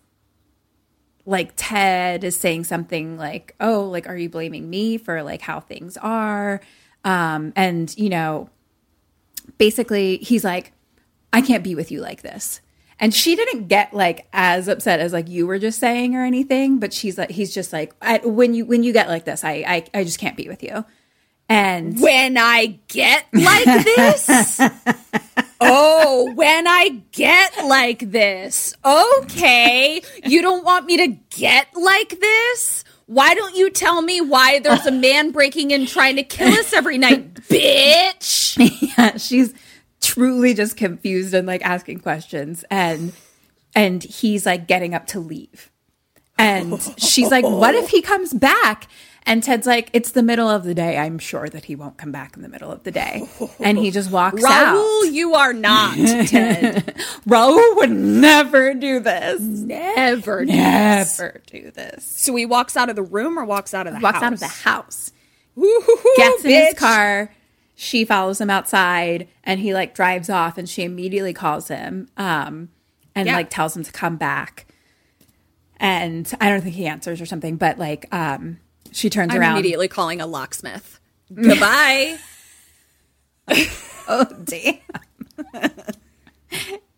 like 1.26 1.52
ted 1.56 2.24
is 2.24 2.40
saying 2.40 2.64
something 2.64 3.18
like 3.18 3.54
oh 3.60 3.82
like 3.82 4.08
are 4.08 4.16
you 4.16 4.30
blaming 4.30 4.70
me 4.70 4.96
for 4.96 5.22
like 5.22 5.42
how 5.42 5.60
things 5.60 5.98
are? 5.98 6.60
Um 7.04 7.52
and 7.54 7.94
you 7.98 8.08
know 8.08 8.48
basically 9.58 10.18
he's 10.18 10.44
like 10.44 10.72
i 11.32 11.40
can't 11.40 11.64
be 11.64 11.74
with 11.74 11.90
you 11.90 12.00
like 12.00 12.22
this. 12.22 12.60
And 13.00 13.14
she 13.14 13.36
didn't 13.36 13.68
get 13.68 13.94
like 13.94 14.26
as 14.32 14.66
upset 14.66 14.98
as 14.98 15.12
like 15.12 15.28
you 15.28 15.46
were 15.46 15.60
just 15.60 15.78
saying 15.78 16.16
or 16.16 16.24
anything 16.24 16.78
but 16.78 16.92
she's 16.92 17.18
like 17.18 17.30
he's 17.30 17.52
just 17.52 17.72
like 17.72 17.92
when 18.24 18.54
you 18.54 18.64
when 18.64 18.82
you 18.82 18.92
get 18.92 19.08
like 19.08 19.24
this 19.24 19.44
i 19.44 19.64
i, 19.66 19.84
I 19.94 20.04
just 20.04 20.18
can't 20.18 20.36
be 20.36 20.48
with 20.48 20.62
you 20.62 20.84
and 21.48 22.00
When 22.00 22.36
I 22.36 22.78
get 22.88 23.26
like 23.32 23.84
this. 23.84 24.60
oh, 25.60 26.32
when 26.34 26.66
I 26.66 27.00
get 27.12 27.64
like 27.64 28.10
this. 28.10 28.74
Okay. 28.84 30.02
You 30.24 30.42
don't 30.42 30.64
want 30.64 30.86
me 30.86 30.98
to 30.98 31.08
get 31.30 31.68
like 31.74 32.20
this? 32.20 32.84
Why 33.06 33.34
don't 33.34 33.56
you 33.56 33.70
tell 33.70 34.02
me 34.02 34.20
why 34.20 34.58
there's 34.58 34.84
a 34.84 34.92
man 34.92 35.30
breaking 35.30 35.70
in 35.70 35.86
trying 35.86 36.16
to 36.16 36.22
kill 36.22 36.52
us 36.52 36.74
every 36.74 36.98
night, 36.98 37.34
bitch? 37.48 38.98
yeah, 38.98 39.16
she's 39.16 39.54
truly 40.02 40.52
just 40.52 40.76
confused 40.76 41.32
and 41.32 41.46
like 41.46 41.62
asking 41.64 42.00
questions 42.00 42.64
and 42.70 43.12
and 43.74 44.02
he's 44.02 44.44
like 44.44 44.66
getting 44.66 44.94
up 44.94 45.06
to 45.06 45.20
leave. 45.20 45.70
And 46.36 46.80
she's 46.98 47.30
like, 47.30 47.44
"What 47.44 47.74
if 47.74 47.88
he 47.88 48.00
comes 48.00 48.32
back?" 48.32 48.88
And 49.24 49.42
Ted's 49.42 49.66
like, 49.66 49.90
"It's 49.92 50.12
the 50.12 50.22
middle 50.22 50.48
of 50.48 50.64
the 50.64 50.74
day. 50.74 50.96
I'm 50.96 51.18
sure 51.18 51.48
that 51.50 51.66
he 51.66 51.74
won't 51.76 51.98
come 51.98 52.10
back 52.12 52.34
in 52.36 52.42
the 52.42 52.48
middle 52.48 52.72
of 52.72 52.82
the 52.84 52.90
day." 52.90 53.28
And 53.60 53.76
he 53.76 53.90
just 53.90 54.10
walks 54.10 54.42
out. 54.44 54.74
Rahul, 54.76 55.12
you 55.12 55.34
are 55.34 55.52
not, 55.52 55.96
Ted. 56.28 56.94
Rahul 57.28 57.76
would 57.76 57.90
never 57.90 58.72
do 58.74 59.00
this. 59.00 59.40
Never. 59.40 60.44
do 60.46 60.52
this. 60.52 61.18
Never 61.18 61.40
do 61.46 61.70
this. 61.70 62.04
So 62.04 62.34
he 62.36 62.46
walks 62.46 62.76
out 62.76 62.88
of 62.88 62.96
the 62.96 63.02
room 63.02 63.38
or 63.38 63.44
walks 63.44 63.74
out 63.74 63.86
of 63.86 63.92
the 63.92 63.98
house? 63.98 64.02
Walks 64.02 64.14
house? 64.16 64.22
out 64.24 64.32
of 64.32 64.40
the 64.40 64.46
house. 64.46 65.12
Woo-hoo-hoo, 65.56 66.14
gets 66.16 66.44
in 66.44 66.50
his 66.50 66.74
car. 66.74 67.34
She 67.74 68.04
follows 68.04 68.40
him 68.40 68.48
outside 68.50 69.28
and 69.44 69.60
he 69.60 69.74
like 69.74 69.94
drives 69.94 70.30
off 70.30 70.56
and 70.58 70.68
she 70.68 70.82
immediately 70.84 71.32
calls 71.32 71.68
him 71.68 72.08
um 72.16 72.70
and 73.14 73.26
Yeah. 73.26 73.36
like 73.36 73.50
tells 73.50 73.76
him 73.76 73.82
to 73.84 73.92
come 73.92 74.16
back. 74.16 74.66
And 75.80 76.32
I 76.40 76.48
don't 76.50 76.60
think 76.60 76.74
he 76.74 76.86
answers 76.86 77.20
or 77.20 77.26
something, 77.26 77.56
but 77.56 77.78
like 77.78 78.06
um 78.12 78.58
she 78.92 79.10
turns 79.10 79.32
I'm 79.34 79.40
around. 79.40 79.52
immediately 79.54 79.88
calling 79.88 80.20
a 80.20 80.26
locksmith. 80.26 80.98
Goodbye. 81.34 82.18
Oh 84.10 84.24
damn. 84.44 84.78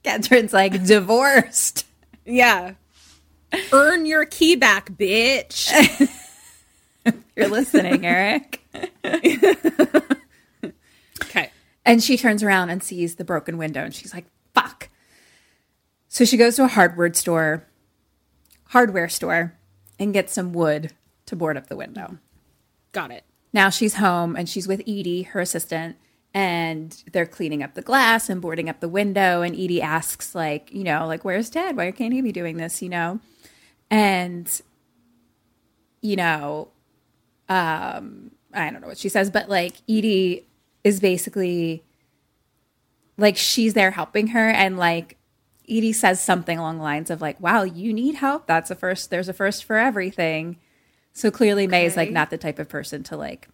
Catherine's 0.05 0.53
like 0.53 0.85
divorced. 0.85 1.85
yeah. 2.24 2.74
Earn 3.72 4.07
your 4.07 4.24
key 4.24 4.55
back, 4.55 4.90
bitch. 4.92 5.70
You're 7.37 7.48
listening, 7.48 8.07
Eric. 8.07 8.61
Okay. 11.22 11.50
And 11.85 12.03
she 12.03 12.16
turns 12.16 12.42
around 12.44 12.70
and 12.70 12.83
sees 12.83 13.16
the 13.16 13.24
broken 13.24 13.59
window 13.59 13.83
and 13.83 13.94
she's 13.94 14.14
like, 14.14 14.26
fuck. 14.55 14.88
So 16.09 16.24
she 16.24 16.37
goes 16.37 16.57
to 16.57 16.64
a 16.64 16.68
hardware 16.68 17.12
store, 17.14 17.66
hardware 18.68 19.09
store, 19.09 19.57
and 19.98 20.12
gets 20.12 20.33
some 20.33 20.53
wood 20.53 20.92
to 21.30 21.36
board 21.36 21.56
up 21.56 21.68
the 21.68 21.76
window. 21.76 22.18
Got 22.92 23.10
it. 23.10 23.24
Now 23.52 23.70
she's 23.70 23.94
home 23.94 24.36
and 24.36 24.48
she's 24.48 24.68
with 24.68 24.80
Edie, 24.82 25.22
her 25.22 25.40
assistant, 25.40 25.96
and 26.32 27.02
they're 27.12 27.26
cleaning 27.26 27.62
up 27.62 27.74
the 27.74 27.82
glass 27.82 28.28
and 28.28 28.40
boarding 28.40 28.68
up 28.68 28.80
the 28.80 28.88
window. 28.88 29.42
And 29.42 29.54
Edie 29.54 29.82
asks, 29.82 30.34
like, 30.34 30.72
you 30.72 30.84
know, 30.84 31.06
like, 31.06 31.24
where's 31.24 31.50
Ted? 31.50 31.76
Why 31.76 31.90
can't 31.90 32.12
he 32.12 32.20
be 32.20 32.32
doing 32.32 32.58
this? 32.58 32.82
You 32.82 32.90
know? 32.90 33.20
And, 33.90 34.60
you 36.00 36.14
know, 36.14 36.68
um, 37.48 38.31
I 38.54 38.70
don't 38.70 38.81
know 38.81 38.88
what 38.88 38.98
she 38.98 39.08
says, 39.08 39.31
but 39.31 39.48
like 39.48 39.74
Edie 39.88 40.46
is 40.85 41.00
basically 41.00 41.85
like 43.16 43.37
she's 43.37 43.74
there 43.74 43.90
helping 43.90 44.28
her 44.28 44.48
and 44.48 44.78
like 44.78 45.16
Edie 45.68 45.92
says 45.92 46.20
something 46.20 46.58
along 46.58 46.78
the 46.78 46.83
lines 46.83 47.10
of 47.10 47.20
like, 47.20 47.40
"Wow, 47.40 47.62
you 47.62 47.92
need 47.92 48.16
help. 48.16 48.46
That's 48.48 48.72
a 48.72 48.74
first. 48.74 49.10
There's 49.10 49.28
a 49.28 49.33
first 49.33 49.64
for 49.64 49.76
everything." 49.76 50.58
So 51.13 51.31
clearly, 51.31 51.67
May 51.67 51.87
is 51.87 51.96
like 51.96 52.11
not 52.11 52.31
the 52.31 52.38
type 52.38 52.58
of 52.58 52.69
person 52.69 53.02
to 53.04 53.17
like 53.17 53.48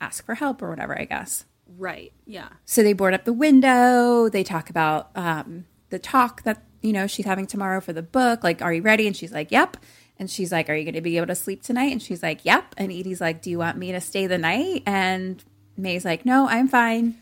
ask 0.00 0.24
for 0.24 0.34
help 0.34 0.62
or 0.62 0.70
whatever. 0.70 0.98
I 0.98 1.04
guess. 1.04 1.44
Right. 1.76 2.12
Yeah. 2.24 2.48
So 2.64 2.82
they 2.82 2.92
board 2.92 3.14
up 3.14 3.24
the 3.24 3.32
window. 3.32 4.28
They 4.28 4.42
talk 4.42 4.70
about 4.70 5.10
um, 5.14 5.66
the 5.90 5.98
talk 5.98 6.42
that 6.44 6.62
you 6.80 6.92
know 6.92 7.06
she's 7.06 7.26
having 7.26 7.46
tomorrow 7.46 7.80
for 7.80 7.92
the 7.92 8.02
book. 8.02 8.42
Like, 8.42 8.62
are 8.62 8.72
you 8.72 8.82
ready? 8.82 9.06
And 9.06 9.16
she's 9.16 9.32
like, 9.32 9.50
"Yep." 9.50 9.76
And 10.18 10.30
she's 10.30 10.50
like, 10.50 10.68
"Are 10.68 10.74
you 10.74 10.84
going 10.84 10.94
to 10.94 11.00
be 11.00 11.16
able 11.16 11.28
to 11.28 11.34
sleep 11.34 11.62
tonight?" 11.62 11.92
And 11.92 12.02
she's 12.02 12.22
like, 12.22 12.44
"Yep." 12.44 12.74
And 12.78 12.90
Edie's 12.90 13.20
like, 13.20 13.42
"Do 13.42 13.50
you 13.50 13.58
want 13.58 13.76
me 13.76 13.92
to 13.92 14.00
stay 14.00 14.26
the 14.26 14.38
night?" 14.38 14.82
And 14.86 15.42
May's 15.76 16.04
like, 16.04 16.24
"No, 16.24 16.48
I'm 16.48 16.68
fine." 16.68 17.18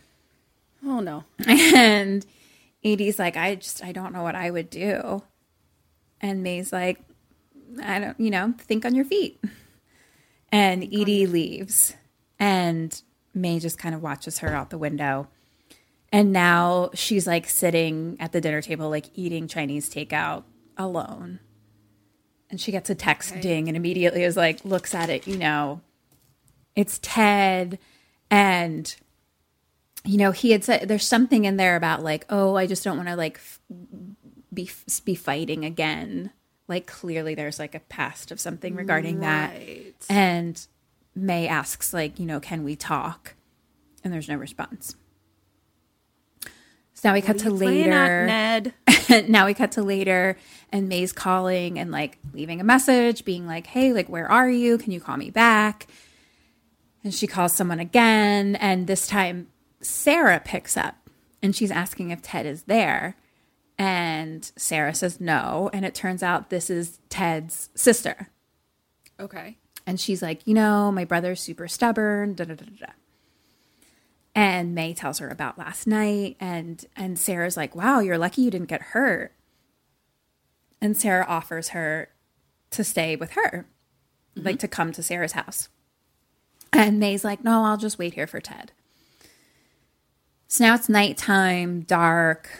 Oh 0.84 1.00
no. 1.00 1.24
And 1.46 2.24
Edie's 2.84 3.18
like, 3.18 3.36
I 3.36 3.56
just, 3.56 3.82
I 3.84 3.92
don't 3.92 4.12
know 4.12 4.22
what 4.22 4.36
I 4.36 4.50
would 4.50 4.70
do. 4.70 5.22
And 6.20 6.42
May's 6.42 6.72
like, 6.72 7.00
I 7.82 7.98
don't, 7.98 8.18
you 8.20 8.30
know, 8.30 8.54
think 8.58 8.84
on 8.84 8.94
your 8.94 9.04
feet. 9.04 9.42
And 10.52 10.84
Edie 10.84 11.26
leaves, 11.26 11.94
and 12.38 13.00
May 13.34 13.58
just 13.58 13.78
kind 13.78 13.94
of 13.94 14.02
watches 14.02 14.38
her 14.38 14.54
out 14.54 14.70
the 14.70 14.78
window. 14.78 15.28
And 16.12 16.32
now 16.32 16.90
she's 16.94 17.26
like 17.26 17.48
sitting 17.48 18.16
at 18.20 18.32
the 18.32 18.40
dinner 18.40 18.62
table, 18.62 18.88
like 18.88 19.06
eating 19.14 19.48
Chinese 19.48 19.90
takeout 19.90 20.44
alone. 20.76 21.40
And 22.48 22.60
she 22.60 22.70
gets 22.70 22.88
a 22.88 22.94
text 22.94 23.40
ding 23.40 23.68
and 23.68 23.76
immediately 23.76 24.22
is 24.22 24.36
like, 24.36 24.64
looks 24.64 24.94
at 24.94 25.10
it, 25.10 25.26
you 25.26 25.36
know, 25.36 25.80
it's 26.76 27.00
Ted. 27.02 27.78
And, 28.30 28.94
you 30.04 30.16
know, 30.16 30.30
he 30.30 30.52
had 30.52 30.62
said 30.62 30.88
there's 30.88 31.06
something 31.06 31.44
in 31.44 31.56
there 31.56 31.74
about 31.74 32.04
like, 32.04 32.24
oh, 32.30 32.54
I 32.54 32.66
just 32.66 32.84
don't 32.84 32.96
want 32.96 33.08
to 33.08 33.16
like 33.16 33.36
f- 33.36 33.60
be, 34.54 34.70
be 35.04 35.16
fighting 35.16 35.64
again. 35.64 36.30
Like, 36.68 36.86
clearly 36.86 37.34
there's 37.34 37.58
like 37.58 37.74
a 37.74 37.80
past 37.80 38.30
of 38.30 38.40
something 38.40 38.74
regarding 38.74 39.20
that. 39.20 39.52
And 40.08 40.66
May 41.14 41.46
asks, 41.46 41.92
like, 41.92 42.18
you 42.18 42.26
know, 42.26 42.40
can 42.40 42.64
we 42.64 42.76
talk? 42.76 43.34
And 44.02 44.12
there's 44.12 44.28
no 44.28 44.36
response. 44.36 44.96
So 46.96 47.10
now 47.10 47.14
we 47.14 47.20
cut 47.20 47.38
to 47.40 47.50
later. 47.50 48.26
Ned. 48.26 48.74
now 49.28 49.44
we 49.44 49.52
cut 49.52 49.72
to 49.72 49.82
later 49.82 50.38
and 50.72 50.88
May's 50.88 51.12
calling 51.12 51.78
and 51.78 51.90
like 51.90 52.18
leaving 52.32 52.58
a 52.60 52.64
message 52.64 53.24
being 53.24 53.46
like, 53.46 53.66
"Hey, 53.66 53.92
like 53.92 54.08
where 54.08 54.26
are 54.26 54.50
you? 54.50 54.78
Can 54.78 54.92
you 54.92 55.00
call 55.00 55.18
me 55.18 55.30
back?" 55.30 55.86
And 57.04 57.14
she 57.14 57.26
calls 57.26 57.52
someone 57.52 57.80
again 57.80 58.56
and 58.56 58.86
this 58.86 59.06
time 59.06 59.48
Sarah 59.82 60.40
picks 60.42 60.76
up 60.76 61.10
and 61.42 61.54
she's 61.54 61.70
asking 61.70 62.10
if 62.10 62.22
Ted 62.22 62.46
is 62.46 62.62
there. 62.62 63.16
And 63.78 64.50
Sarah 64.56 64.94
says 64.94 65.20
no, 65.20 65.70
and 65.72 65.84
it 65.84 65.94
turns 65.94 66.22
out 66.22 66.50
this 66.50 66.70
is 66.70 66.98
Ted's 67.10 67.68
sister. 67.74 68.30
Okay. 69.20 69.58
And 69.86 70.00
she's 70.00 70.22
like, 70.22 70.46
you 70.46 70.54
know, 70.54 70.90
my 70.90 71.04
brother's 71.04 71.40
super 71.40 71.68
stubborn. 71.68 72.34
Da, 72.34 72.44
da, 72.44 72.54
da, 72.54 72.64
da. 72.64 72.92
And 74.34 74.74
May 74.74 74.92
tells 74.92 75.18
her 75.18 75.28
about 75.28 75.58
last 75.58 75.86
night, 75.86 76.36
and 76.40 76.84
and 76.94 77.18
Sarah's 77.18 77.56
like, 77.56 77.74
wow, 77.74 78.00
you're 78.00 78.18
lucky 78.18 78.42
you 78.42 78.50
didn't 78.50 78.68
get 78.68 78.82
hurt. 78.82 79.32
And 80.80 80.96
Sarah 80.96 81.24
offers 81.26 81.70
her 81.70 82.10
to 82.70 82.84
stay 82.84 83.16
with 83.16 83.32
her, 83.32 83.66
like 84.34 84.56
mm-hmm. 84.56 84.60
to 84.60 84.68
come 84.68 84.92
to 84.92 85.02
Sarah's 85.02 85.32
house. 85.32 85.68
And 86.72 87.00
May's 87.00 87.24
like, 87.24 87.42
no, 87.44 87.64
I'll 87.64 87.78
just 87.78 87.98
wait 87.98 88.14
here 88.14 88.26
for 88.26 88.40
Ted. 88.40 88.72
So 90.48 90.64
now 90.64 90.74
it's 90.74 90.88
nighttime, 90.88 91.80
dark. 91.80 92.50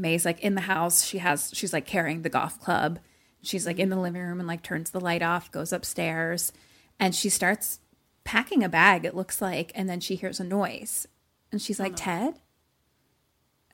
May's 0.00 0.24
like 0.24 0.40
in 0.40 0.54
the 0.54 0.62
house. 0.62 1.04
She 1.04 1.18
has 1.18 1.50
she's 1.54 1.72
like 1.72 1.86
carrying 1.86 2.22
the 2.22 2.28
golf 2.28 2.60
club. 2.60 2.98
She's 3.42 3.66
like 3.66 3.78
in 3.78 3.88
the 3.88 3.96
living 3.96 4.22
room 4.22 4.40
and 4.40 4.48
like 4.48 4.62
turns 4.62 4.90
the 4.90 5.00
light 5.00 5.22
off, 5.22 5.50
goes 5.52 5.72
upstairs, 5.72 6.52
and 6.98 7.14
she 7.14 7.28
starts 7.28 7.80
packing 8.24 8.62
a 8.62 8.68
bag, 8.68 9.04
it 9.04 9.14
looks 9.14 9.40
like, 9.40 9.72
and 9.74 9.88
then 9.88 10.00
she 10.00 10.14
hears 10.14 10.38
a 10.38 10.44
noise. 10.44 11.06
And 11.50 11.62
she's 11.62 11.80
like, 11.80 11.94
uh-huh. 11.94 12.30
Ted? 12.30 12.40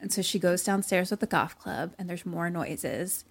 And 0.01 0.13
so 0.13 0.23
she 0.23 0.39
goes 0.39 0.63
downstairs 0.63 1.11
with 1.11 1.21
the 1.21 1.27
golf 1.27 1.59
club 1.59 1.95
and 1.99 2.09
there's 2.09 2.27
more 2.27 2.51
noises. 2.51 3.25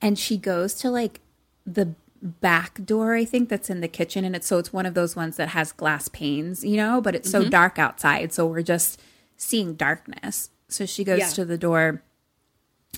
And 0.00 0.18
she 0.18 0.36
goes 0.36 0.74
to 0.74 0.90
like 0.90 1.20
the 1.66 1.94
back 2.20 2.84
door, 2.84 3.14
I 3.14 3.24
think, 3.24 3.48
that's 3.48 3.70
in 3.70 3.80
the 3.80 3.88
kitchen. 3.88 4.24
And 4.24 4.36
it's 4.36 4.46
so 4.46 4.58
it's 4.58 4.72
one 4.72 4.86
of 4.86 4.94
those 4.94 5.16
ones 5.16 5.36
that 5.38 5.48
has 5.48 5.72
glass 5.72 6.08
panes, 6.08 6.64
you 6.64 6.76
know, 6.76 7.00
but 7.00 7.14
it's 7.14 7.30
so 7.30 7.40
mm-hmm. 7.40 7.50
dark 7.50 7.78
outside. 7.78 8.32
So 8.32 8.46
we're 8.46 8.62
just 8.62 9.00
seeing 9.36 9.74
darkness. 9.74 10.50
So 10.72 10.86
she 10.86 11.04
goes 11.04 11.18
Yeah. 11.20 11.28
to 11.28 11.44
the 11.44 11.58
door 11.58 12.02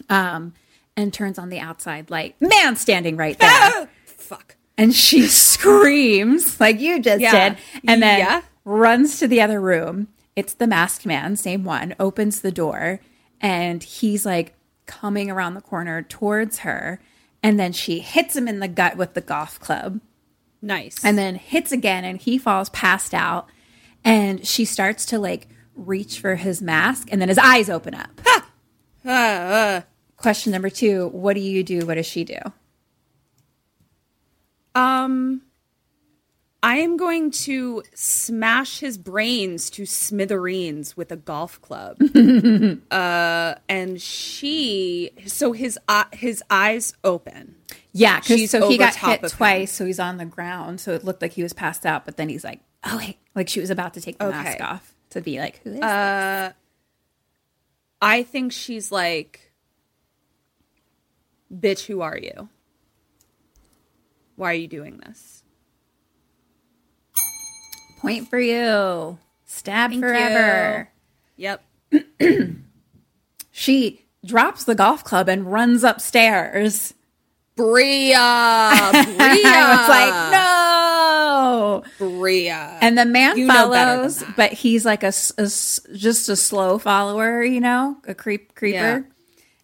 um, 0.08 0.54
and 0.96 1.12
turns 1.12 1.38
on 1.38 1.48
the 1.48 1.60
outside 1.60 2.10
light. 2.10 2.36
Man 2.40 2.76
standing 2.76 3.16
right 3.16 3.38
there. 3.38 3.88
Fuck. 4.06 4.56
And 4.76 4.94
she 4.94 5.26
screams 5.26 6.58
like 6.60 6.80
you 6.80 7.00
just 7.00 7.20
Yeah. 7.20 7.50
did. 7.50 7.58
And 7.86 8.02
then 8.02 8.18
Yeah. 8.20 8.42
runs 8.64 9.18
to 9.18 9.28
the 9.28 9.40
other 9.40 9.60
room. 9.60 10.08
It's 10.36 10.52
the 10.54 10.66
masked 10.66 11.06
man, 11.06 11.36
same 11.36 11.64
one, 11.64 11.94
opens 12.00 12.40
the 12.40 12.50
door 12.50 13.00
and 13.40 13.82
he's 13.82 14.26
like 14.26 14.54
coming 14.86 15.30
around 15.30 15.54
the 15.54 15.60
corner 15.60 16.02
towards 16.02 16.60
her. 16.60 17.00
And 17.42 17.58
then 17.60 17.72
she 17.72 18.00
hits 18.00 18.34
him 18.34 18.48
in 18.48 18.58
the 18.60 18.68
gut 18.68 18.96
with 18.96 19.14
the 19.14 19.20
golf 19.20 19.60
club 19.60 20.00
Nice. 20.62 21.04
and 21.04 21.16
then 21.16 21.36
hits 21.36 21.70
again 21.72 22.04
and 22.04 22.18
he 22.20 22.36
falls 22.38 22.68
passed 22.70 23.14
out. 23.14 23.48
And 24.02 24.44
she 24.46 24.64
starts 24.64 25.06
to 25.06 25.18
like 25.18 25.46
reach 25.74 26.20
for 26.20 26.36
his 26.36 26.62
mask 26.62 27.08
and 27.10 27.20
then 27.20 27.28
his 27.28 27.38
eyes 27.38 27.68
open 27.68 27.94
up. 27.94 28.20
Question 30.16 30.52
number 30.52 30.70
two 30.70 31.08
What 31.08 31.34
do 31.34 31.40
you 31.40 31.62
do? 31.62 31.86
What 31.86 31.94
does 31.94 32.06
she 32.06 32.24
do? 32.24 32.38
Um, 34.74 35.42
I 36.62 36.76
am 36.76 36.96
going 36.96 37.30
to 37.30 37.82
smash 37.94 38.80
his 38.80 38.96
brains 38.96 39.68
to 39.70 39.84
smithereens 39.84 40.96
with 40.96 41.12
a 41.12 41.16
golf 41.16 41.60
club. 41.60 41.98
uh, 42.90 43.54
and 43.68 44.00
she, 44.00 45.10
so 45.26 45.52
his 45.52 45.78
eye 45.88 46.06
his 46.12 46.42
eyes 46.48 46.94
open. 47.04 47.56
Yeah, 47.92 48.20
because 48.20 48.50
so 48.50 48.68
he 48.68 48.78
got 48.78 48.94
hit 48.96 49.22
of 49.22 49.30
him. 49.30 49.36
twice, 49.36 49.72
so 49.72 49.84
he's 49.84 50.00
on 50.00 50.16
the 50.16 50.24
ground. 50.24 50.80
So 50.80 50.92
it 50.92 51.04
looked 51.04 51.20
like 51.20 51.32
he 51.32 51.42
was 51.42 51.52
passed 51.52 51.84
out, 51.84 52.06
but 52.06 52.16
then 52.16 52.30
he's 52.30 52.44
like, 52.44 52.60
"Oh 52.82 52.96
wait!" 52.96 53.18
Like 53.34 53.48
she 53.48 53.60
was 53.60 53.70
about 53.70 53.92
to 53.94 54.00
take 54.00 54.18
the 54.18 54.30
mask 54.30 54.62
off 54.62 54.93
to 55.14 55.20
be 55.20 55.40
like, 55.40 55.60
"Who 55.64 55.72
is?" 55.72 55.80
Uh, 55.80 56.52
I 58.00 58.22
think 58.22 58.52
she's 58.52 58.92
like, 58.92 59.52
"Bitch, 61.52 61.86
who 61.86 62.02
are 62.02 62.18
you? 62.18 62.48
Why 64.36 64.50
are 64.50 64.54
you 64.54 64.68
doing 64.68 64.98
this?" 64.98 65.42
Point 68.00 68.28
for 68.28 68.38
you. 68.38 69.18
Stab 69.46 69.90
Thank 69.90 70.04
forever. 70.04 70.90
Yep. 71.36 71.64
She 73.56 74.04
drops 74.24 74.64
the 74.64 74.74
golf 74.74 75.04
club 75.04 75.28
and 75.28 75.50
runs 75.50 75.84
upstairs. 75.84 76.92
Brea, 77.54 78.10
Brea. 78.10 78.14
I 78.16 78.90
was 79.70 79.88
like, 79.88 80.32
no. 80.32 80.73
Brea. 81.98 82.48
And 82.50 82.96
the 82.98 83.04
man 83.04 83.36
You 83.38 83.46
know 83.46 83.70
better 83.70 84.02
than 84.02 84.10
follows, 84.10 84.24
but 84.36 84.52
he's 84.52 84.84
like 84.84 85.02
a 85.02 85.12
just 85.12 86.28
a 86.28 86.36
slow 86.36 86.78
follower, 86.78 87.42
you 87.42 87.60
know, 87.60 87.96
a 88.06 88.14
creep 88.14 88.54
creeper. 88.54 88.78
Yeah. 88.78 89.02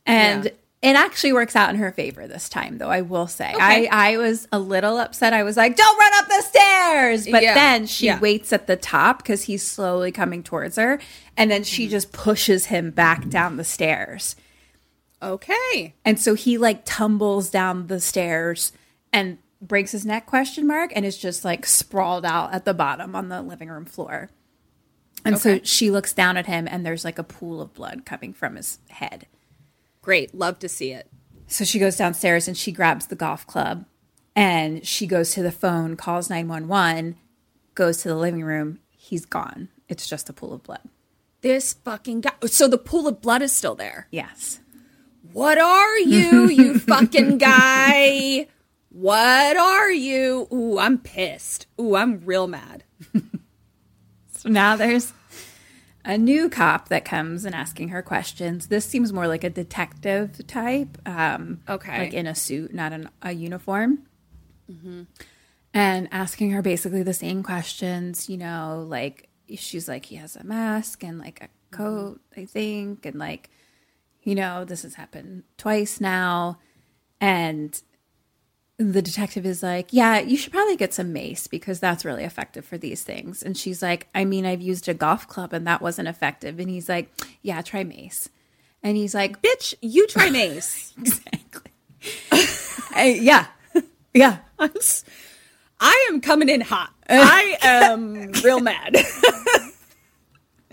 And 0.06 0.44
Yeah. 0.44 0.50
it 0.82 0.96
actually 0.96 1.32
works 1.34 1.54
out 1.54 1.70
in 1.70 1.76
her 1.76 1.92
favor 1.92 2.26
this 2.26 2.48
time, 2.48 2.78
though. 2.78 2.90
I 2.90 3.02
will 3.02 3.26
say, 3.26 3.54
I 3.58 3.88
I 3.90 4.16
was 4.16 4.48
a 4.50 4.58
little 4.58 4.96
upset. 4.98 5.32
I 5.32 5.42
was 5.42 5.56
like, 5.56 5.76
"Don't 5.76 5.98
run 5.98 6.12
up 6.16 6.28
the 6.28 6.42
stairs!" 6.42 7.28
But 7.30 7.42
Yeah. 7.42 7.54
then 7.54 7.86
she 7.86 8.12
waits 8.14 8.52
at 8.52 8.66
the 8.66 8.76
top 8.76 9.18
because 9.18 9.42
he's 9.42 9.66
slowly 9.66 10.10
coming 10.10 10.42
towards 10.42 10.76
her, 10.76 10.98
and 11.36 11.50
then 11.50 11.64
she 11.64 11.84
mm-hmm. 11.84 11.90
just 11.90 12.12
pushes 12.12 12.66
him 12.66 12.90
back 12.90 13.28
down 13.28 13.56
the 13.56 13.64
stairs. 13.64 14.36
okay. 15.22 15.94
And 16.04 16.18
so 16.18 16.34
he 16.34 16.56
like 16.56 16.82
tumbles 16.84 17.50
down 17.50 17.88
the 17.88 18.00
stairs 18.00 18.72
and 19.12 19.36
breaks 19.60 19.92
his 19.92 20.06
neck 20.06 20.26
question 20.26 20.66
mark 20.66 20.92
and 20.94 21.04
is 21.04 21.18
just 21.18 21.44
like 21.44 21.66
sprawled 21.66 22.24
out 22.24 22.52
at 22.52 22.64
the 22.64 22.74
bottom 22.74 23.14
on 23.14 23.28
the 23.28 23.42
living 23.42 23.68
room 23.68 23.84
floor. 23.84 24.30
And 25.24 25.38
so 25.38 25.60
she 25.62 25.90
looks 25.90 26.14
down 26.14 26.36
at 26.36 26.46
him 26.46 26.66
and 26.66 26.84
there's 26.84 27.04
like 27.04 27.18
a 27.18 27.24
pool 27.24 27.60
of 27.60 27.74
blood 27.74 28.06
coming 28.06 28.32
from 28.32 28.56
his 28.56 28.78
head. 28.88 29.26
Great. 30.00 30.34
Love 30.34 30.58
to 30.60 30.68
see 30.68 30.92
it. 30.92 31.08
So 31.46 31.64
she 31.64 31.78
goes 31.78 31.96
downstairs 31.96 32.48
and 32.48 32.56
she 32.56 32.72
grabs 32.72 33.08
the 33.08 33.16
golf 33.16 33.46
club 33.46 33.84
and 34.34 34.86
she 34.86 35.06
goes 35.06 35.32
to 35.32 35.42
the 35.42 35.52
phone, 35.52 35.96
calls 35.96 36.30
911, 36.30 37.16
goes 37.74 37.98
to 37.98 38.08
the 38.08 38.16
living 38.16 38.44
room. 38.44 38.78
He's 38.96 39.26
gone. 39.26 39.68
It's 39.88 40.08
just 40.08 40.30
a 40.30 40.32
pool 40.32 40.54
of 40.54 40.62
blood. 40.62 40.88
This 41.42 41.74
fucking 41.74 42.22
guy. 42.22 42.32
So 42.46 42.68
the 42.68 42.78
pool 42.78 43.08
of 43.08 43.20
blood 43.20 43.42
is 43.42 43.52
still 43.52 43.74
there. 43.74 44.06
Yes. 44.10 44.60
What 45.32 45.58
are 45.58 45.98
you, 45.98 46.48
you 46.48 46.78
fucking 46.78 47.38
guy? 47.38 48.46
What 48.90 49.56
are 49.56 49.90
you? 49.90 50.46
Ooh, 50.52 50.78
I'm 50.78 50.98
pissed. 50.98 51.66
Ooh, 51.80 51.94
I'm 51.96 52.20
real 52.24 52.46
mad. 52.46 52.84
So 54.32 54.48
now 54.48 54.74
there's 54.74 55.12
a 56.02 56.16
new 56.16 56.48
cop 56.48 56.88
that 56.88 57.04
comes 57.04 57.44
and 57.44 57.54
asking 57.54 57.90
her 57.90 58.00
questions. 58.00 58.68
This 58.68 58.86
seems 58.86 59.12
more 59.12 59.28
like 59.28 59.44
a 59.44 59.50
detective 59.50 60.46
type. 60.46 60.96
Um, 61.06 61.60
Okay. 61.68 61.98
Like 61.98 62.14
in 62.14 62.26
a 62.26 62.34
suit, 62.34 62.72
not 62.72 62.92
in 62.94 63.10
a 63.20 63.32
uniform. 63.32 64.06
And 65.74 66.08
asking 66.10 66.52
her 66.52 66.62
basically 66.62 67.02
the 67.02 67.12
same 67.12 67.42
questions, 67.42 68.30
you 68.30 68.38
know, 68.38 68.82
like 68.88 69.28
she's 69.56 69.88
like, 69.88 70.06
he 70.06 70.16
has 70.16 70.36
a 70.36 70.44
mask 70.44 71.04
and 71.04 71.18
like 71.18 71.42
a 71.42 71.48
coat, 71.76 72.20
I 72.34 72.46
think. 72.46 73.04
And 73.04 73.18
like, 73.18 73.50
you 74.22 74.34
know, 74.34 74.64
this 74.64 74.84
has 74.84 74.94
happened 74.94 75.42
twice 75.58 76.00
now. 76.00 76.60
And 77.20 77.78
the 78.80 79.02
detective 79.02 79.44
is 79.44 79.62
like, 79.62 79.92
Yeah, 79.92 80.20
you 80.20 80.36
should 80.38 80.52
probably 80.52 80.74
get 80.76 80.94
some 80.94 81.12
mace 81.12 81.46
because 81.46 81.80
that's 81.80 82.02
really 82.04 82.24
effective 82.24 82.64
for 82.64 82.78
these 82.78 83.02
things. 83.02 83.42
And 83.42 83.54
she's 83.56 83.82
like, 83.82 84.08
I 84.14 84.24
mean, 84.24 84.46
I've 84.46 84.62
used 84.62 84.88
a 84.88 84.94
golf 84.94 85.28
club 85.28 85.52
and 85.52 85.66
that 85.66 85.82
wasn't 85.82 86.08
effective. 86.08 86.58
And 86.58 86.70
he's 86.70 86.88
like, 86.88 87.10
Yeah, 87.42 87.60
try 87.60 87.84
mace. 87.84 88.30
And 88.82 88.96
he's 88.96 89.14
like, 89.14 89.42
Bitch, 89.42 89.74
you 89.82 90.06
try 90.06 90.30
mace. 90.30 90.94
Exactly. 90.98 91.70
I- 92.92 93.18
yeah, 93.20 93.46
yeah. 94.14 94.38
I'm 94.58 94.70
I 95.78 96.06
am 96.10 96.20
coming 96.22 96.48
in 96.48 96.62
hot. 96.62 96.90
I 97.08 97.58
am 97.62 98.32
real 98.42 98.60
mad. 98.60 98.96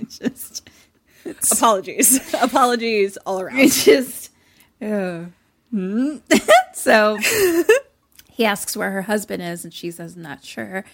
Just 0.08 0.70
Apologies. 1.52 2.34
Apologies 2.36 3.18
all 3.26 3.42
around. 3.42 3.60
it's 3.60 3.84
just 3.84 4.32
uh, 4.82 5.26
so 6.74 7.18
he 8.38 8.46
asks 8.46 8.78
where 8.78 8.92
her 8.92 9.02
husband 9.02 9.42
is 9.42 9.64
and 9.64 9.74
she 9.74 9.90
says 9.90 10.16
not 10.16 10.44
sure. 10.44 10.86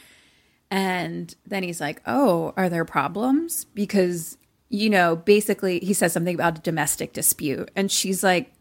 And 0.71 1.35
then 1.45 1.61
he's 1.61 1.81
like 1.81 2.01
oh 2.05 2.53
are 2.55 2.69
there 2.69 2.85
problems? 2.85 3.65
Because 3.65 4.37
you 4.69 4.89
know 4.89 5.17
basically 5.17 5.79
he 5.79 5.93
says 5.93 6.13
something 6.13 6.35
about 6.35 6.57
a 6.57 6.61
domestic 6.61 7.11
dispute 7.11 7.69
and 7.75 7.91
she's 7.91 8.23
like 8.23 8.53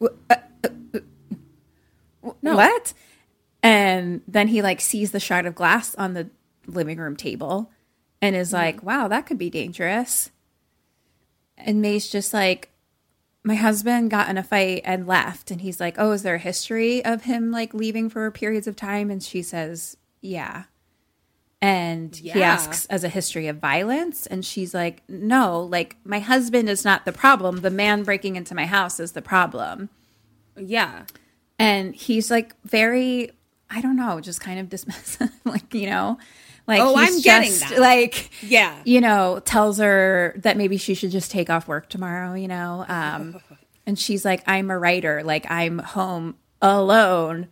"Wh- 0.00 0.16
uh, 0.30 0.36
uh, 0.64 0.68
uh, 0.94 1.00
what? 2.40 2.94
And 3.62 4.22
then 4.26 4.48
he 4.48 4.62
like 4.62 4.80
sees 4.80 5.10
the 5.10 5.20
shard 5.20 5.44
of 5.44 5.54
glass 5.54 5.94
on 5.96 6.14
the 6.14 6.30
living 6.66 6.96
room 6.96 7.16
table 7.16 7.70
and 8.22 8.34
is 8.34 8.50
like 8.50 8.82
wow 8.82 9.08
that 9.08 9.26
could 9.26 9.38
be 9.38 9.50
dangerous. 9.50 10.30
And 11.58 11.82
May's 11.82 12.08
just 12.08 12.32
like, 12.32 12.70
my 13.46 13.54
husband 13.54 14.10
got 14.10 14.28
in 14.28 14.36
a 14.36 14.42
fight 14.42 14.82
and 14.84 15.06
left. 15.06 15.52
And 15.52 15.60
he's 15.60 15.78
like, 15.78 15.94
oh, 15.98 16.10
is 16.10 16.24
there 16.24 16.34
a 16.34 16.38
history 16.38 17.04
of 17.04 17.22
him 17.22 17.52
like 17.52 17.72
leaving 17.72 18.10
for 18.10 18.28
periods 18.32 18.66
of 18.66 18.74
time? 18.74 19.08
And 19.08 19.22
she 19.22 19.40
says, 19.40 19.96
yeah. 20.20 20.64
And 21.62 22.14
he 22.16 22.42
asks, 22.42 22.86
as 22.86 23.04
a 23.04 23.08
history 23.08 23.46
of 23.46 23.58
violence? 23.58 24.26
And 24.26 24.44
she's 24.44 24.74
like, 24.74 25.04
no, 25.08 25.60
like 25.60 25.96
my 26.04 26.18
husband 26.18 26.68
is 26.68 26.84
not 26.84 27.04
the 27.04 27.12
problem. 27.12 27.58
The 27.58 27.70
man 27.70 28.02
breaking 28.02 28.34
into 28.34 28.52
my 28.56 28.66
house 28.66 28.98
is 28.98 29.12
the 29.12 29.22
problem. 29.22 29.90
Yeah. 30.56 31.04
And 31.56 31.94
he's 31.94 32.32
like 32.32 32.52
very, 32.64 33.30
I 33.70 33.80
don't 33.80 33.96
know, 33.96 34.20
just 34.20 34.40
kind 34.40 34.58
of 34.58 34.68
dismissive, 34.68 35.30
like, 35.44 35.72
you 35.72 35.86
know, 35.86 36.18
like, 36.66 36.80
Oh, 36.80 36.94
I'm 36.96 37.20
getting 37.20 37.52
that. 37.60 37.78
Like, 37.78 38.30
Yeah. 38.42 38.74
you 38.84 39.00
know, 39.00 39.40
tells 39.44 39.78
her 39.78 40.34
that 40.38 40.56
maybe 40.56 40.76
she 40.76 40.94
should 40.94 41.10
just 41.10 41.30
take 41.30 41.50
off 41.50 41.68
work 41.68 41.88
tomorrow, 41.88 42.34
you 42.34 42.48
know. 42.48 42.84
Um, 42.88 43.40
and 43.86 43.98
she's 43.98 44.24
like, 44.24 44.42
I'm 44.46 44.70
a 44.70 44.78
writer. 44.78 45.22
Like, 45.24 45.50
I'm 45.50 45.78
home 45.78 46.36
alone 46.62 47.48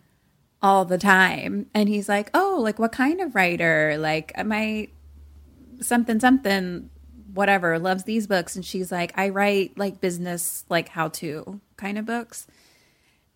all 0.61 0.83
the 0.85 0.97
time. 0.97 1.67
And 1.73 1.87
he's 1.87 2.09
like, 2.09 2.29
Oh, 2.33 2.59
like, 2.61 2.79
what 2.79 2.91
kind 2.91 3.21
of 3.21 3.35
writer? 3.35 3.95
Like, 3.97 4.31
am 4.35 4.51
I 4.51 4.89
something, 5.81 6.19
something, 6.19 6.89
whatever, 7.33 7.77
loves 7.79 8.03
these 8.05 8.27
books? 8.27 8.55
And 8.55 8.65
she's 8.65 8.91
like, 8.91 9.11
I 9.15 9.29
write 9.29 9.77
like 9.77 10.01
business, 10.01 10.65
like 10.69 10.89
how 10.89 11.09
to 11.09 11.59
kind 11.77 11.97
of 11.97 12.05
books. 12.05 12.47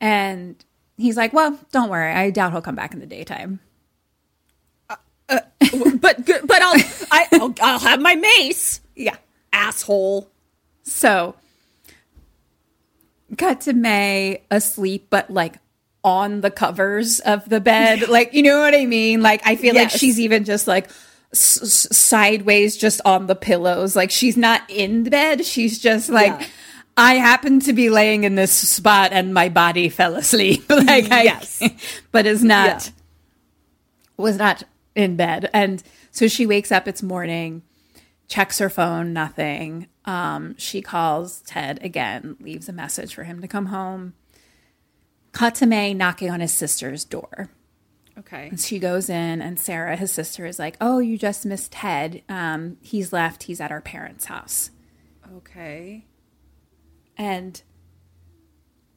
And 0.02 0.56
he's 0.98 1.18
like, 1.18 1.34
Well, 1.34 1.60
don't 1.72 1.90
worry. 1.90 2.12
I 2.12 2.30
doubt 2.32 2.52
he'll 2.52 2.62
come 2.62 2.76
back 2.76 2.94
in 2.94 3.00
the 3.00 3.06
daytime. 3.06 3.60
Uh, 5.30 5.40
but 6.00 6.26
but 6.26 6.62
I'll 6.62 6.82
I, 7.12 7.28
I'll 7.34 7.56
I'll 7.62 7.80
have 7.80 8.02
my 8.02 8.16
mace. 8.16 8.82
Yeah. 8.96 9.16
Asshole. 9.54 10.30
So, 10.84 11.36
cut 13.38 13.62
to 13.62 13.74
May 13.74 14.44
asleep, 14.52 15.08
but 15.10 15.30
like 15.30 15.56
on 16.04 16.42
the 16.42 16.50
covers 16.52 17.20
of 17.20 17.48
the 17.50 17.60
bed. 17.60 18.08
Like, 18.08 18.34
you 18.34 18.42
know 18.42 18.60
what 18.60 18.74
I 18.74 18.86
mean? 18.86 19.22
Like, 19.22 19.42
I 19.46 19.56
feel 19.56 19.76
like 19.76 19.90
she's 19.92 20.20
even 20.20 20.46
just 20.46 20.68
like 20.68 20.90
s- 21.34 21.62
s- 21.62 21.96
sideways, 21.98 22.78
just 22.78 23.02
on 23.06 23.28
the 23.28 23.36
pillows. 23.36 23.96
Like, 23.96 24.10
she's 24.10 24.38
not 24.38 24.62
in 24.70 25.04
the 25.04 25.10
bed. 25.12 25.46
She's 25.46 25.78
just 25.80 26.10
like, 26.10 26.40
Yeah. 26.40 26.48
I 26.98 27.14
happened 27.16 27.64
to 27.64 27.74
be 27.74 27.90
laying 27.90 28.24
in 28.24 28.36
this 28.36 28.52
spot 28.52 29.12
and 29.14 29.34
my 29.34 29.50
body 29.50 29.90
fell 29.90 30.16
asleep. 30.16 30.64
like, 30.70 31.12
I, 31.12 31.24
Yes. 31.24 31.62
but 32.12 32.26
is 32.26 32.44
not 32.44 32.86
Yeah. 32.86 32.92
was 34.18 34.38
not 34.38 34.64
in 35.00 35.16
bed. 35.16 35.50
And 35.54 35.82
so 36.12 36.28
she 36.28 36.46
wakes 36.46 36.74
up, 36.74 36.86
it's 36.86 37.02
morning, 37.02 37.64
checks 38.28 38.60
her 38.60 38.70
phone, 38.70 39.14
nothing. 39.14 39.88
Um, 40.04 40.58
she 40.58 40.82
calls 40.82 41.40
Ted 41.42 41.80
again, 41.82 42.36
leaves 42.42 42.68
a 42.68 42.74
message 42.74 43.14
for 43.16 43.24
him 43.24 43.40
to 43.42 43.48
come 43.48 43.68
home. 43.68 44.14
Cut 45.32 45.56
to 45.56 45.66
May 45.66 45.94
knocking 45.94 46.30
on 46.30 46.42
his 46.42 46.54
sister's 46.54 47.06
door. 47.06 47.50
Okay. 48.18 48.52
She 48.58 48.80
goes 48.80 49.10
in, 49.10 49.42
and 49.42 49.58
Sarah, 49.58 49.96
his 49.96 50.12
sister, 50.12 50.46
is 50.46 50.60
like, 50.60 50.76
Oh, 50.82 51.00
you 51.00 51.18
just 51.18 51.46
missed 51.46 51.72
Ted. 51.72 52.22
Um, 52.28 52.76
he's 52.82 53.14
left. 53.14 53.44
He's 53.44 53.62
at 53.62 53.72
our 53.72 53.80
parents' 53.80 54.26
house. 54.26 54.72
Okay. 55.38 56.06
And 57.16 57.62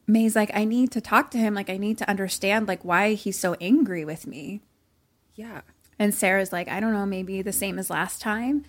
May's 0.05 0.35
like, 0.35 0.51
I 0.53 0.65
need 0.65 0.91
to 0.91 0.99
talk 0.99 1.31
to 1.31 1.37
him. 1.37 1.53
Like, 1.53 1.69
I 1.69 1.77
need 1.77 1.97
to 1.99 2.09
understand, 2.09 2.67
like, 2.67 2.83
why 2.83 3.13
he's 3.13 3.39
so 3.39 3.55
angry 3.61 4.03
with 4.03 4.27
me. 4.27 4.59
Yeah. 5.35 5.61
And 5.99 6.13
Sarah's 6.13 6.51
like, 6.51 6.67
I 6.67 6.79
don't 6.79 6.93
know, 6.93 7.05
maybe 7.05 7.41
the 7.41 7.53
same 7.53 7.77
as 7.79 7.89
last 7.89 8.21
time. 8.21 8.65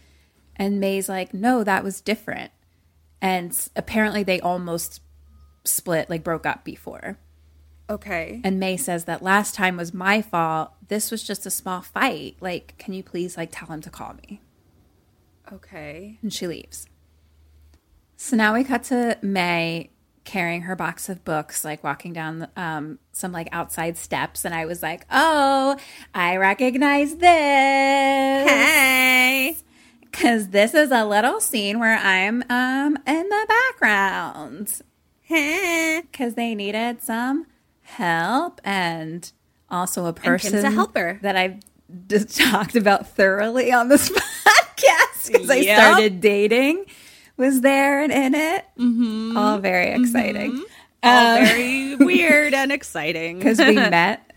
And 0.57 0.81
May's 0.81 1.09
like, 1.09 1.35
no, 1.35 1.65
that 1.65 1.83
was 1.83 2.01
different. 2.01 2.53
And 3.21 3.59
apparently 3.75 4.23
they 4.23 4.41
almost 4.41 5.01
split, 5.65 6.11
like 6.11 6.23
broke 6.23 6.47
up 6.47 6.65
before. 6.65 7.19
Okay. 7.89 8.41
And 8.45 8.59
May 8.61 8.77
says 8.77 9.05
that 9.05 9.23
last 9.23 9.55
time 9.55 9.77
was 9.77 9.93
my 9.93 10.23
fault. 10.23 10.73
This 10.89 11.11
was 11.11 11.23
just 11.23 11.47
a 11.47 11.51
small 11.51 11.81
fight. 11.81 12.37
Like, 12.41 12.77
can 12.79 12.95
you 12.95 13.03
please 13.03 13.37
like 13.37 13.51
tell 13.53 13.69
him 13.69 13.81
to 13.83 13.91
call 13.91 14.15
me? 14.15 14.41
Okay. 15.53 16.19
And 16.23 16.33
she 16.33 16.47
leaves. 16.47 16.87
So 18.17 18.37
now 18.37 18.55
we 18.55 18.65
cut 18.65 18.85
to 18.85 19.19
May 19.23 19.91
carrying 20.25 20.63
her 20.63 20.75
box 20.75 21.09
of 21.09 21.25
books, 21.25 21.65
like 21.65 21.85
walking 21.85 22.13
down 22.13 22.49
um, 22.57 22.99
some 23.13 23.33
like 23.33 23.49
outside 23.53 23.97
steps. 23.97 24.45
And 24.45 24.55
I 24.55 24.65
was 24.65 24.83
like, 24.83 25.07
oh, 25.11 25.77
I 26.15 26.37
recognize 26.37 27.17
this. 27.17 28.51
Hey. 28.51 29.57
Because 30.01 30.49
this 30.49 30.75
is 30.75 30.91
a 30.91 31.05
little 31.05 31.41
scene 31.41 31.79
where 31.79 31.99
I'm 31.99 32.45
um, 32.49 32.99
in 33.07 33.29
the 33.29 33.47
background. 33.49 34.81
Because 35.29 36.35
they 36.35 36.55
needed 36.55 37.03
some 37.03 37.47
help 37.83 38.61
and 38.65 39.31
also 39.71 40.07
a 40.07 40.13
person 40.13 40.53
Kim's 40.53 40.65
a 40.65 40.71
helper. 40.71 41.19
that 41.23 41.37
I've 41.37 41.61
just 42.09 42.39
talked 42.51 42.77
about 42.77 43.09
thoroughly 43.09 43.73
on 43.73 43.89
this 43.89 44.09
podcast 44.47 45.27
because 45.27 45.51
I 45.51 45.63
started 45.63 46.21
dating 46.21 46.87
was 47.37 47.61
there 47.61 48.01
and 48.03 48.13
in 48.13 48.35
it. 48.35 48.65
Mm-hmm. 48.79 49.37
All 49.37 49.59
very 49.59 49.91
exciting. 49.93 50.65
All 51.03 51.37
very 51.45 51.97
weird 52.01 52.55
and 52.55 52.71
exciting. 52.73 53.39
Because 53.39 53.59
we 53.59 53.75
met 53.75 54.33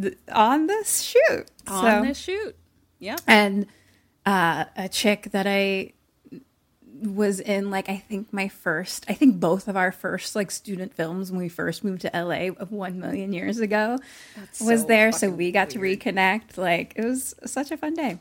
th- 0.00 0.18
on 0.32 0.66
this 0.66 1.00
shoot. 1.02 1.46
on 1.66 2.02
So- 2.02 2.08
this 2.08 2.18
shoot. 2.18 2.56
Yeah. 2.98 3.16
and 3.26 3.66
uh, 4.24 4.64
a 4.76 4.88
chick 4.88 5.28
that 5.32 5.46
I 5.46 5.92
was 7.02 7.40
in 7.40 7.70
like 7.70 7.90
I 7.90 7.98
think 7.98 8.32
my 8.32 8.48
first 8.48 9.04
I 9.06 9.12
think 9.12 9.38
both 9.38 9.68
of 9.68 9.76
our 9.76 9.92
first 9.92 10.34
like 10.34 10.50
student 10.50 10.94
films 10.94 11.30
when 11.30 11.38
we 11.38 11.50
first 11.50 11.84
moved 11.84 12.00
to 12.02 12.10
LA 12.14 12.48
of 12.58 12.72
1 12.72 12.98
million 12.98 13.34
years 13.34 13.60
ago 13.60 13.98
was 14.62 14.80
so 14.80 14.86
there 14.86 15.12
so 15.12 15.28
we 15.28 15.52
got 15.52 15.68
to 15.70 15.78
reconnect 15.78 16.56
like 16.56 16.94
it 16.96 17.04
was 17.04 17.34
such 17.44 17.70
a 17.70 17.76
fun 17.76 17.92
day. 17.92 18.18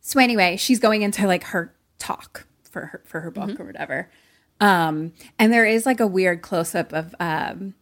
So 0.00 0.18
anyway, 0.18 0.56
she's 0.56 0.78
going 0.80 1.02
into 1.02 1.26
like 1.26 1.44
her 1.44 1.74
talk 1.98 2.46
for 2.76 2.86
her 2.86 3.02
for 3.06 3.20
her 3.22 3.30
book 3.30 3.58
or 3.58 3.64
whatever. 3.64 4.10
Um 4.60 5.12
and 5.38 5.50
there 5.52 5.64
is 5.64 5.86
like 5.86 6.00
a 6.00 6.06
weird 6.06 6.42
close 6.42 6.74
up 6.74 6.92
of 6.92 7.14
um 7.18 7.74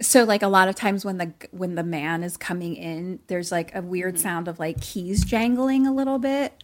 so 0.00 0.24
like 0.24 0.42
a 0.42 0.48
lot 0.48 0.68
of 0.68 0.74
times 0.74 1.04
when 1.04 1.18
the 1.18 1.32
when 1.50 1.76
the 1.76 1.82
man 1.82 2.22
is 2.22 2.36
coming 2.36 2.74
in 2.76 3.20
there's 3.28 3.50
like 3.52 3.74
a 3.74 3.80
weird 3.80 4.18
sound 4.18 4.48
of 4.48 4.58
like 4.58 4.80
keys 4.80 5.24
jangling 5.24 5.86
a 5.86 5.92
little 5.94 6.18
bit 6.18 6.62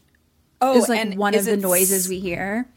Oh, 0.61 0.76
is 0.76 0.88
like 0.90 1.14
one 1.14 1.34
of 1.34 1.46
the 1.46 1.57
noises 1.57 2.07
we 2.09 2.20
hear 2.20 2.68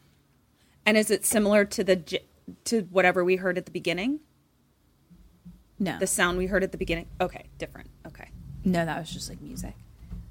And 0.85 0.95
is 0.95 1.11
it 1.11 1.25
similar 1.25 1.65
to 1.65 1.83
the 1.83 1.97
j- 1.97 2.23
to 2.65 2.81
whatever 2.91 3.23
we 3.25 3.35
heard 3.37 3.57
at 3.57 3.65
the 3.65 3.71
beginning? 3.71 4.19
no 5.79 5.97
The 5.99 6.07
sound 6.07 6.37
we 6.37 6.45
heard 6.47 6.63
at 6.63 6.71
the 6.71 6.77
beginning? 6.77 7.07
Okay, 7.19 7.45
different. 7.57 7.89
Okay. 8.07 8.29
no 8.63 8.85
that 8.85 8.99
was 8.99 9.09
just 9.09 9.29
like 9.29 9.41
music 9.41 9.73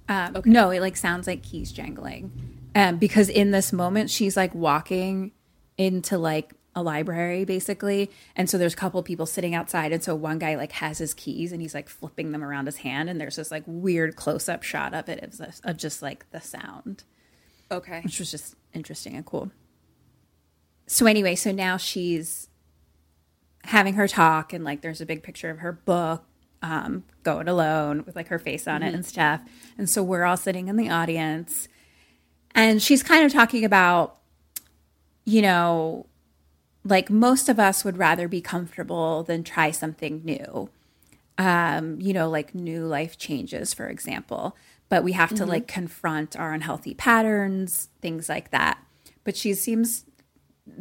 um, 0.08 0.36
no 0.44 0.70
it 0.70 0.80
like 0.80 0.96
sounds 0.96 1.26
like 1.26 1.42
keys 1.42 1.72
jangling 1.72 2.30
um, 2.74 2.96
because 2.98 3.28
in 3.28 3.50
this 3.50 3.72
moment 3.72 4.10
she's 4.10 4.36
like 4.36 4.54
walking 4.54 5.32
into 5.78 6.16
like 6.18 6.52
a 6.74 6.82
library 6.82 7.44
basically 7.44 8.10
and 8.34 8.48
so 8.48 8.56
there's 8.56 8.72
a 8.72 8.76
couple 8.76 9.02
people 9.02 9.26
sitting 9.26 9.54
outside 9.54 9.92
and 9.92 10.02
so 10.02 10.14
one 10.14 10.38
guy 10.38 10.54
like 10.54 10.72
has 10.72 10.96
his 10.98 11.12
keys 11.12 11.52
and 11.52 11.60
he's 11.60 11.74
like 11.74 11.88
flipping 11.88 12.32
them 12.32 12.42
around 12.42 12.64
his 12.66 12.78
hand 12.78 13.10
and 13.10 13.20
there's 13.20 13.36
this 13.36 13.50
like 13.50 13.62
weird 13.66 14.16
close-up 14.16 14.62
shot 14.62 14.94
of 14.94 15.06
it 15.08 15.22
of, 15.22 15.36
this- 15.36 15.60
of 15.64 15.76
just 15.76 16.00
like 16.02 16.28
the 16.30 16.40
sound 16.40 17.04
Okay. 17.70 18.00
which 18.02 18.18
was 18.18 18.30
just 18.30 18.54
interesting 18.74 19.16
and 19.16 19.24
cool. 19.24 19.50
So 20.86 21.06
anyway, 21.06 21.34
so 21.36 21.52
now 21.52 21.78
she's 21.78 22.48
having 23.64 23.94
her 23.94 24.06
talk, 24.08 24.52
and 24.52 24.62
like 24.64 24.82
there's 24.82 25.00
a 25.00 25.06
big 25.06 25.22
picture 25.22 25.48
of 25.48 25.60
her 25.60 25.72
book, 25.72 26.22
um, 26.60 27.04
going 27.22 27.48
alone 27.48 28.04
with 28.04 28.14
like 28.14 28.28
her 28.28 28.38
face 28.38 28.68
on 28.68 28.82
it 28.82 28.94
and 28.94 29.06
stuff. 29.06 29.40
And 29.78 29.88
so 29.88 30.02
we're 30.02 30.24
all 30.24 30.36
sitting 30.36 30.68
in 30.68 30.76
the 30.76 30.90
audience, 30.90 31.66
and 32.54 32.82
she's 32.82 33.02
kind 33.02 33.24
of 33.24 33.32
talking 33.32 33.64
about, 33.64 34.18
you 35.24 35.42
know, 35.42 36.06
like 36.84 37.10
most 37.10 37.48
of 37.48 37.58
us 37.60 37.84
would 37.84 37.96
rather 37.98 38.28
be 38.28 38.40
comfortable 38.40 39.22
than 39.22 39.44
try 39.44 39.70
something 39.70 40.22
new. 40.24 40.68
Um, 41.38 42.00
you 42.00 42.12
know, 42.12 42.28
like 42.28 42.54
new 42.54 42.84
life 42.86 43.16
changes, 43.18 43.72
for 43.72 43.86
example. 43.88 44.56
But 44.88 45.02
we 45.04 45.12
have 45.12 45.32
to 45.36 45.46
like 45.46 45.66
confront 45.66 46.36
our 46.36 46.52
unhealthy 46.52 46.92
patterns, 46.94 47.88
things 48.02 48.28
like 48.28 48.50
that. 48.50 48.78
But 49.24 49.36
she 49.36 49.54
seems 49.54 50.04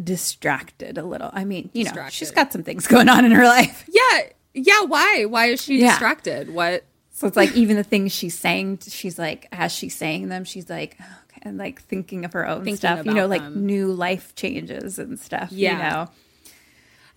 distracted 0.03 0.97
a 0.97 1.03
little. 1.03 1.29
I 1.33 1.45
mean, 1.45 1.69
you 1.73 1.85
know, 1.85 2.07
she's 2.09 2.31
got 2.31 2.51
some 2.51 2.63
things 2.63 2.87
going 2.87 3.09
on 3.09 3.25
in 3.25 3.31
her 3.31 3.45
life. 3.45 3.87
Yeah. 3.93 4.19
Yeah. 4.53 4.81
Why? 4.83 5.25
Why 5.25 5.45
is 5.47 5.61
she 5.61 5.79
Yeah. 5.79 5.91
distracted? 5.91 6.53
What? 6.53 6.83
So 7.11 7.27
it's 7.27 7.37
like 7.37 7.55
even 7.55 7.77
the 7.77 7.83
things 7.83 8.11
she's 8.11 8.37
saying, 8.37 8.79
she's 8.87 9.17
like, 9.19 9.47
as 9.51 9.71
she's 9.71 9.95
saying 9.95 10.27
them, 10.29 10.43
she's 10.43 10.69
like, 10.69 10.97
and 11.41 11.57
like 11.57 11.81
thinking 11.81 12.25
of 12.25 12.33
her 12.33 12.47
own 12.47 12.59
Thinking 12.63 12.77
stuff, 12.77 13.05
you 13.05 13.13
know, 13.13 13.27
like 13.27 13.41
them. 13.41 13.65
new 13.65 13.91
life 13.91 14.35
changes 14.35 14.99
and 14.99 15.19
stuff. 15.19 15.51
Yeah. 15.51 15.71
You 15.71 15.77
know, 16.05 16.11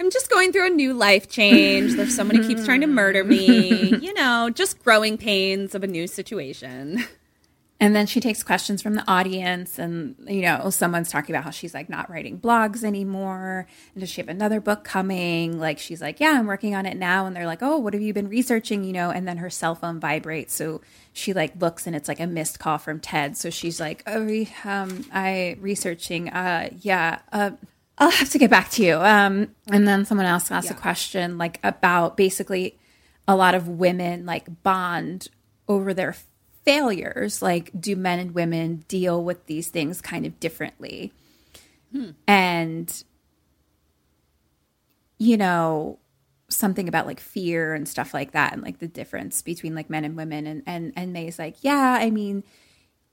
I'm 0.00 0.10
just 0.10 0.30
going 0.30 0.52
through 0.52 0.66
a 0.66 0.70
new 0.70 0.92
life 0.94 1.28
change. 1.28 1.94
There's 1.94 2.14
someone 2.14 2.36
who 2.36 2.46
keeps 2.48 2.64
trying 2.64 2.80
to 2.80 2.86
murder 2.86 3.24
me. 3.24 3.92
You 4.04 4.12
know, 4.14 4.50
just 4.50 4.82
growing 4.84 5.16
pains 5.18 5.74
of 5.74 5.82
a 5.82 5.86
new 5.86 6.06
situation. 6.06 7.04
And 7.84 7.94
then 7.94 8.06
she 8.06 8.18
takes 8.18 8.42
questions 8.42 8.80
from 8.80 8.94
the 8.94 9.04
audience, 9.06 9.78
and 9.78 10.16
you 10.26 10.40
know, 10.40 10.70
someone's 10.70 11.10
talking 11.10 11.34
about 11.34 11.44
how 11.44 11.50
she's 11.50 11.74
like 11.74 11.90
not 11.90 12.08
writing 12.08 12.40
blogs 12.40 12.82
anymore. 12.82 13.66
And 13.94 14.00
does 14.00 14.08
she 14.08 14.22
have 14.22 14.30
another 14.30 14.58
book 14.58 14.84
coming? 14.84 15.60
Like, 15.60 15.78
she's 15.78 16.00
like, 16.00 16.18
Yeah, 16.18 16.30
I'm 16.38 16.46
working 16.46 16.74
on 16.74 16.86
it 16.86 16.96
now. 16.96 17.26
And 17.26 17.36
they're 17.36 17.44
like, 17.44 17.62
Oh, 17.62 17.76
what 17.76 17.92
have 17.92 18.00
you 18.00 18.14
been 18.14 18.30
researching? 18.30 18.84
You 18.84 18.94
know, 18.94 19.10
and 19.10 19.28
then 19.28 19.36
her 19.36 19.50
cell 19.50 19.74
phone 19.74 20.00
vibrates. 20.00 20.54
So 20.54 20.80
she 21.12 21.34
like 21.34 21.60
looks 21.60 21.86
and 21.86 21.94
it's 21.94 22.08
like 22.08 22.20
a 22.20 22.26
missed 22.26 22.58
call 22.58 22.78
from 22.78 23.00
Ted. 23.00 23.36
So 23.36 23.50
she's 23.50 23.78
like, 23.78 24.02
Oh, 24.06 24.46
um, 24.64 25.04
I 25.12 25.58
researching. 25.60 26.30
Uh, 26.30 26.70
yeah, 26.80 27.18
uh, 27.34 27.50
I'll 27.98 28.10
have 28.12 28.30
to 28.30 28.38
get 28.38 28.48
back 28.48 28.70
to 28.70 28.82
you. 28.82 28.96
Um, 28.96 29.54
and 29.70 29.86
then 29.86 30.06
someone 30.06 30.26
else 30.26 30.50
asks 30.50 30.70
a 30.70 30.74
question 30.74 31.36
like 31.36 31.60
about 31.62 32.16
basically 32.16 32.78
a 33.28 33.36
lot 33.36 33.54
of 33.54 33.68
women 33.68 34.24
like 34.24 34.62
bond 34.62 35.28
over 35.68 35.92
their 35.92 36.16
failures. 36.64 37.42
Like, 37.42 37.70
do 37.78 37.96
men 37.96 38.18
and 38.18 38.34
women 38.34 38.84
deal 38.88 39.22
with 39.22 39.46
these 39.46 39.68
things 39.68 40.00
kind 40.00 40.26
of 40.26 40.38
differently? 40.40 41.12
And, 42.26 43.04
you 45.18 45.36
know, 45.36 45.98
something 46.48 46.88
about 46.88 47.06
like 47.06 47.20
fear 47.20 47.74
and 47.74 47.88
stuff 47.88 48.12
like 48.12 48.32
that 48.32 48.52
and 48.52 48.62
like 48.62 48.78
the 48.78 48.88
difference 48.88 49.42
between 49.42 49.74
like 49.74 49.88
men 49.90 50.04
and 50.04 50.16
women 50.16 50.46
and 50.46 50.62
and 50.66 50.92
and 50.96 51.12
May's 51.12 51.38
like, 51.38 51.56
yeah, 51.62 51.96
I 52.00 52.10
mean, 52.10 52.42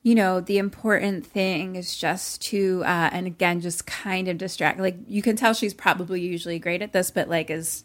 you 0.03 0.15
know, 0.15 0.41
the 0.41 0.57
important 0.57 1.25
thing 1.25 1.75
is 1.75 1.95
just 1.95 2.41
to 2.43 2.81
uh 2.85 3.09
and 3.13 3.27
again 3.27 3.61
just 3.61 3.85
kind 3.85 4.27
of 4.27 4.37
distract 4.37 4.79
like 4.79 4.97
you 5.07 5.21
can 5.21 5.35
tell 5.35 5.53
she's 5.53 5.73
probably 5.73 6.21
usually 6.21 6.59
great 6.59 6.81
at 6.81 6.91
this, 6.91 7.11
but 7.11 7.29
like 7.29 7.49
is 7.49 7.83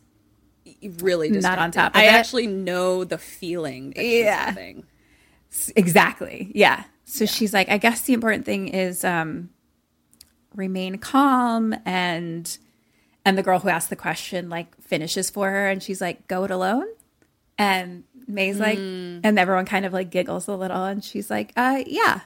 Really 0.99 1.31
Not 1.31 1.59
on 1.59 1.71
top 1.71 1.95
of 1.95 2.01
I 2.01 2.05
it. 2.07 2.09
actually 2.09 2.47
know 2.49 3.05
the 3.05 3.19
feeling 3.19 3.93
Yeah. 3.97 4.47
having. 4.47 4.85
Exactly. 5.77 6.51
Yeah. 6.55 6.85
So 7.05 7.27
she's 7.27 7.55
like, 7.55 7.69
I 7.69 7.79
guess 7.79 8.03
the 8.03 8.13
important 8.13 8.45
thing 8.45 8.69
is 8.69 9.05
um 9.05 9.51
remain 10.55 10.99
calm 10.99 11.75
and 11.85 12.59
and 13.25 13.37
the 13.37 13.43
girl 13.43 13.59
who 13.59 13.69
asked 13.69 13.91
the 13.91 13.97
question 13.97 14.49
like 14.49 14.81
finishes 14.81 15.31
for 15.31 15.51
her 15.51 15.69
and 15.69 15.83
she's 15.83 16.01
like, 16.01 16.29
go 16.29 16.45
it 16.45 16.51
alone. 16.51 16.87
And 17.59 18.05
May's 18.29 18.59
like, 18.59 18.79
and 18.79 19.39
everyone 19.39 19.67
kind 19.67 19.87
of 19.87 19.93
like 19.93 20.11
giggles 20.11 20.49
a 20.49 20.55
little 20.55 20.85
and 20.85 21.03
she's 21.05 21.31
like, 21.31 21.53
uh, 21.57 21.83
yeah. 21.87 22.21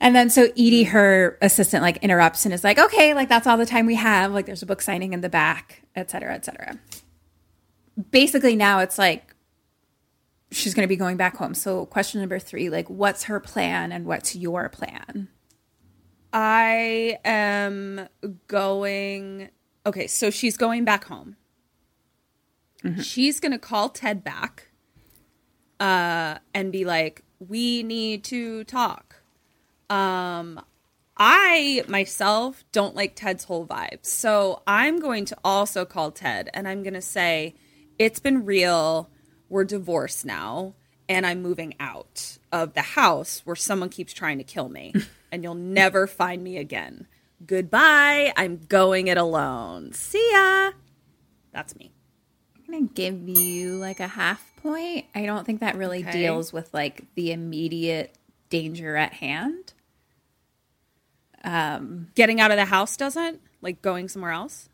And 0.00 0.16
then 0.16 0.30
so 0.30 0.44
Edie, 0.56 0.84
her 0.84 1.38
assistant, 1.40 1.82
like 1.82 1.98
interrupts 1.98 2.44
and 2.44 2.52
is 2.52 2.64
like, 2.64 2.78
okay, 2.78 3.14
like 3.14 3.28
that's 3.28 3.46
all 3.46 3.56
the 3.56 3.66
time 3.66 3.86
we 3.86 3.94
have. 3.94 4.32
Like 4.32 4.46
there's 4.46 4.62
a 4.62 4.66
book 4.66 4.82
signing 4.82 5.12
in 5.12 5.20
the 5.20 5.28
back, 5.28 5.82
et 5.94 6.10
cetera, 6.10 6.34
et 6.34 6.44
cetera. 6.44 6.78
Basically 8.10 8.56
now 8.56 8.80
it's 8.80 8.98
like 8.98 9.31
she's 10.52 10.74
going 10.74 10.84
to 10.84 10.88
be 10.88 10.96
going 10.96 11.16
back 11.16 11.36
home. 11.36 11.54
So 11.54 11.86
question 11.86 12.20
number 12.20 12.38
three, 12.38 12.70
like 12.70 12.88
what's 12.88 13.24
her 13.24 13.40
plan 13.40 13.92
and 13.92 14.04
what's 14.06 14.36
your 14.36 14.68
plan? 14.68 15.28
I 16.32 17.18
am 17.24 18.08
going. 18.46 19.50
Okay, 19.84 20.06
so 20.06 20.30
she's 20.30 20.56
going 20.56 20.84
back 20.84 21.04
home. 21.04 21.36
She's 23.00 23.38
going 23.38 23.52
to 23.52 23.58
call 23.58 23.90
Ted 23.90 24.24
back 24.24 24.68
uh, 25.78 26.38
and 26.52 26.72
be 26.72 26.84
like, 26.84 27.22
we 27.38 27.82
need 27.82 28.24
to 28.24 28.64
talk. 28.64 29.22
Um, 29.88 30.60
I 31.16 31.84
myself 31.86 32.64
don't 32.72 32.96
like 32.96 33.14
Ted's 33.14 33.44
whole 33.44 33.66
vibe. 33.66 34.04
So 34.04 34.62
I'm 34.66 34.98
going 34.98 35.24
to 35.26 35.36
also 35.44 35.84
call 35.84 36.10
Ted 36.10 36.50
and 36.54 36.66
I'm 36.66 36.82
going 36.82 36.94
to 36.94 37.02
say, 37.02 37.54
it's 37.98 38.18
been 38.18 38.44
real. 38.44 39.10
We're 39.52 39.64
divorced 39.64 40.24
now. 40.24 40.72
And 41.10 41.26
I'm 41.26 41.42
moving 41.42 41.74
out 41.78 42.38
of 42.50 42.72
the 42.72 42.80
house 42.80 43.42
where 43.44 43.54
someone 43.54 43.90
keeps 43.90 44.14
trying 44.14 44.38
to 44.38 44.44
kill 44.44 44.70
me. 44.70 44.94
and 45.32 45.42
you'll 45.42 45.54
never 45.54 46.06
find 46.06 46.42
me 46.42 46.56
again. 46.56 47.06
Goodbye. 47.44 48.32
I'm 48.34 48.56
going 48.68 49.08
it 49.08 49.18
alone. 49.18 49.92
See 49.92 50.26
ya. 50.32 50.70
That's 51.52 51.76
me. 51.76 51.92
I'm 52.56 52.72
going 52.72 52.88
to 52.88 52.94
give 52.94 53.28
you 53.28 53.74
like 53.76 54.00
a 54.00 54.06
half 54.08 54.42
point. 54.56 55.04
I 55.14 55.26
don't 55.26 55.44
think 55.44 55.60
that 55.60 55.76
really 55.76 56.00
Okay. 56.00 56.12
deals 56.12 56.50
with 56.50 56.72
like 56.72 57.04
the 57.14 57.32
immediate 57.32 58.16
danger 58.48 58.96
at 58.96 59.12
hand. 59.12 59.74
Um, 61.44 62.08
Getting 62.14 62.40
out 62.40 62.52
of 62.52 62.56
the 62.56 62.64
house 62.64 62.96
doesn't? 62.96 63.40
Like 63.60 63.82
going 63.82 64.08
somewhere 64.08 64.30
else? 64.32 64.68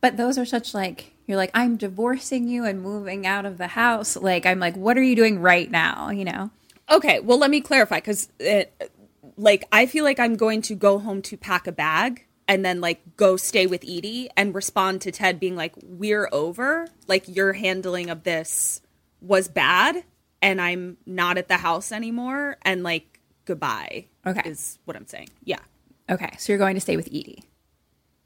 But 0.00 0.16
those 0.16 0.38
are 0.38 0.44
such 0.44 0.74
like 0.74 1.14
you're 1.26 1.36
like 1.36 1.50
I'm 1.54 1.76
divorcing 1.76 2.48
you 2.48 2.64
and 2.64 2.82
moving 2.82 3.26
out 3.26 3.46
of 3.46 3.58
the 3.58 3.68
house. 3.68 4.16
Like 4.16 4.46
I'm 4.46 4.58
like 4.58 4.76
what 4.76 4.96
are 4.96 5.02
you 5.02 5.16
doing 5.16 5.40
right 5.40 5.70
now, 5.70 6.10
you 6.10 6.24
know? 6.24 6.50
Okay, 6.90 7.20
well, 7.20 7.38
let 7.38 7.50
me 7.50 7.60
clarify 7.60 7.96
because 7.96 8.28
it, 8.40 8.90
like, 9.36 9.64
I 9.70 9.86
feel 9.86 10.04
like 10.04 10.18
I'm 10.18 10.34
going 10.34 10.60
to 10.62 10.74
go 10.74 10.98
home 10.98 11.22
to 11.22 11.36
pack 11.36 11.68
a 11.68 11.72
bag 11.72 12.26
and 12.48 12.64
then, 12.64 12.80
like, 12.80 13.16
go 13.16 13.36
stay 13.36 13.66
with 13.68 13.84
Edie 13.84 14.28
and 14.36 14.54
respond 14.54 15.02
to 15.02 15.12
Ted 15.12 15.38
being 15.38 15.54
like, 15.54 15.72
we're 15.84 16.28
over. 16.32 16.88
Like, 17.06 17.24
your 17.28 17.52
handling 17.52 18.10
of 18.10 18.24
this 18.24 18.82
was 19.20 19.46
bad 19.46 20.02
and 20.42 20.60
I'm 20.60 20.96
not 21.06 21.38
at 21.38 21.46
the 21.46 21.58
house 21.58 21.92
anymore. 21.92 22.56
And, 22.62 22.82
like, 22.82 23.20
goodbye. 23.44 24.06
Okay. 24.26 24.50
Is 24.50 24.80
what 24.84 24.96
I'm 24.96 25.06
saying. 25.06 25.28
Yeah. 25.44 25.60
Okay, 26.08 26.30
so 26.38 26.52
you're 26.52 26.58
going 26.58 26.74
to 26.74 26.80
stay 26.80 26.96
with 26.96 27.06
Edie. 27.06 27.44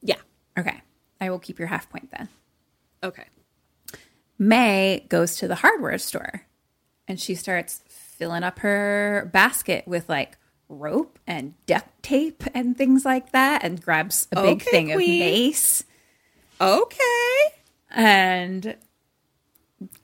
Yeah. 0.00 0.16
Okay. 0.58 0.80
I 1.24 1.30
will 1.30 1.38
keep 1.38 1.58
your 1.58 1.68
half 1.68 1.88
point 1.88 2.10
then. 2.10 2.28
Okay. 3.02 3.24
May 4.38 5.06
goes 5.08 5.36
to 5.36 5.48
the 5.48 5.54
hardware 5.56 5.98
store 5.98 6.42
and 7.08 7.18
she 7.18 7.34
starts 7.34 7.80
filling 7.88 8.42
up 8.42 8.58
her 8.60 9.30
basket 9.32 9.86
with 9.86 10.08
like 10.08 10.36
rope 10.68 11.18
and 11.26 11.54
duct 11.66 12.02
tape 12.02 12.44
and 12.52 12.76
things 12.76 13.04
like 13.04 13.32
that 13.32 13.62
and 13.64 13.80
grabs 13.82 14.28
a 14.32 14.42
big 14.42 14.62
Okay, 14.62 14.70
thing 14.70 14.92
of 14.92 14.98
mace 14.98 15.84
Okay. 16.60 17.54
and 17.90 18.76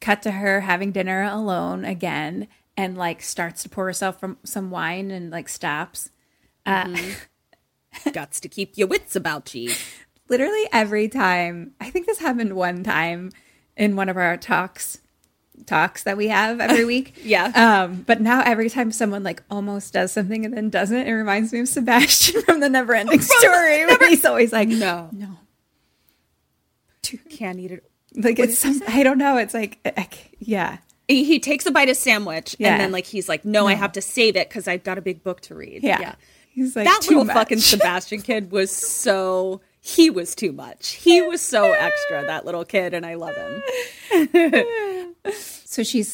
cut 0.00 0.22
to 0.22 0.30
her 0.30 0.60
having 0.60 0.92
dinner 0.92 1.22
alone 1.22 1.84
again 1.84 2.48
and 2.76 2.96
like 2.96 3.22
starts 3.22 3.62
to 3.62 3.68
pour 3.68 3.86
herself 3.86 4.18
from 4.20 4.38
some 4.44 4.70
wine 4.70 5.10
and 5.10 5.30
like 5.30 5.48
stops 5.48 6.10
uh, 6.66 6.84
mm-hmm. 6.84 7.10
Gots 8.10 8.40
to 8.40 8.48
keep 8.48 8.78
your 8.78 8.86
wits 8.88 9.16
about 9.16 9.52
ye. 9.54 9.74
literally 10.30 10.64
every 10.72 11.08
time 11.08 11.72
i 11.80 11.90
think 11.90 12.06
this 12.06 12.18
happened 12.18 12.54
one 12.56 12.82
time 12.82 13.30
in 13.76 13.96
one 13.96 14.08
of 14.08 14.16
our 14.16 14.36
talks 14.38 14.98
talks 15.66 16.04
that 16.04 16.16
we 16.16 16.28
have 16.28 16.58
every 16.60 16.84
week 16.86 17.20
Yeah. 17.22 17.52
um 17.84 18.02
but 18.06 18.20
now 18.22 18.40
every 18.42 18.70
time 18.70 18.90
someone 18.92 19.22
like 19.22 19.42
almost 19.50 19.92
does 19.92 20.10
something 20.12 20.44
and 20.46 20.56
then 20.56 20.70
doesn't 20.70 20.96
it 21.06 21.12
reminds 21.12 21.52
me 21.52 21.60
of 21.60 21.68
sebastian 21.68 22.40
from 22.46 22.60
the 22.60 22.68
never 22.70 22.94
ending 22.94 23.20
story 23.20 23.84
where 23.86 24.08
he's 24.08 24.24
always 24.24 24.52
like 24.52 24.68
No. 24.68 25.10
no 25.12 25.36
Can't 27.28 27.58
eat 27.58 27.72
it. 27.72 27.90
like 28.14 28.38
it's 28.38 28.58
some 28.58 28.80
i 28.88 29.02
don't 29.02 29.18
know 29.18 29.36
it's 29.36 29.54
like 29.54 29.78
I 29.96 30.08
c- 30.12 30.36
yeah 30.38 30.78
He, 31.08 31.40
takes 31.40 31.66
a 31.66 31.70
bite 31.72 31.88
of 31.88 31.96
sandwich 31.96 32.54
Yeah. 32.58 32.72
and 32.72 32.80
then, 32.80 32.92
like, 32.92 33.04
he's 33.06 33.28
like, 33.28 33.44
no, 33.44 33.66
I 33.66 33.74
have 33.74 33.92
to 33.92 34.00
save 34.00 34.36
it 34.36 34.48
because 34.48 34.68
I've 34.68 34.84
got 34.84 34.96
a 34.96 35.02
big 35.02 35.24
book 35.24 35.40
to 35.42 35.56
read. 35.56 35.82
yeah, 35.82 36.14
he's 36.52 36.76
like 36.76 36.84
that 36.86 37.00
little 37.08 37.24
much. 37.24 37.34
fucking 37.34 37.58
Sebastian 37.72 38.22
kid 38.22 38.52
was 38.52 38.70
so 38.70 39.60
he 39.80 40.10
was 40.10 40.34
too 40.34 40.52
much. 40.52 40.92
He 40.92 41.22
was 41.28 41.40
so 41.40 41.72
extra, 41.72 42.24
that 42.26 42.44
little 42.44 42.64
kid, 42.64 42.92
and 42.94 43.04
I 43.06 43.14
love 43.14 43.34
him. 43.36 45.14
so 45.32 45.82
she 45.82 46.04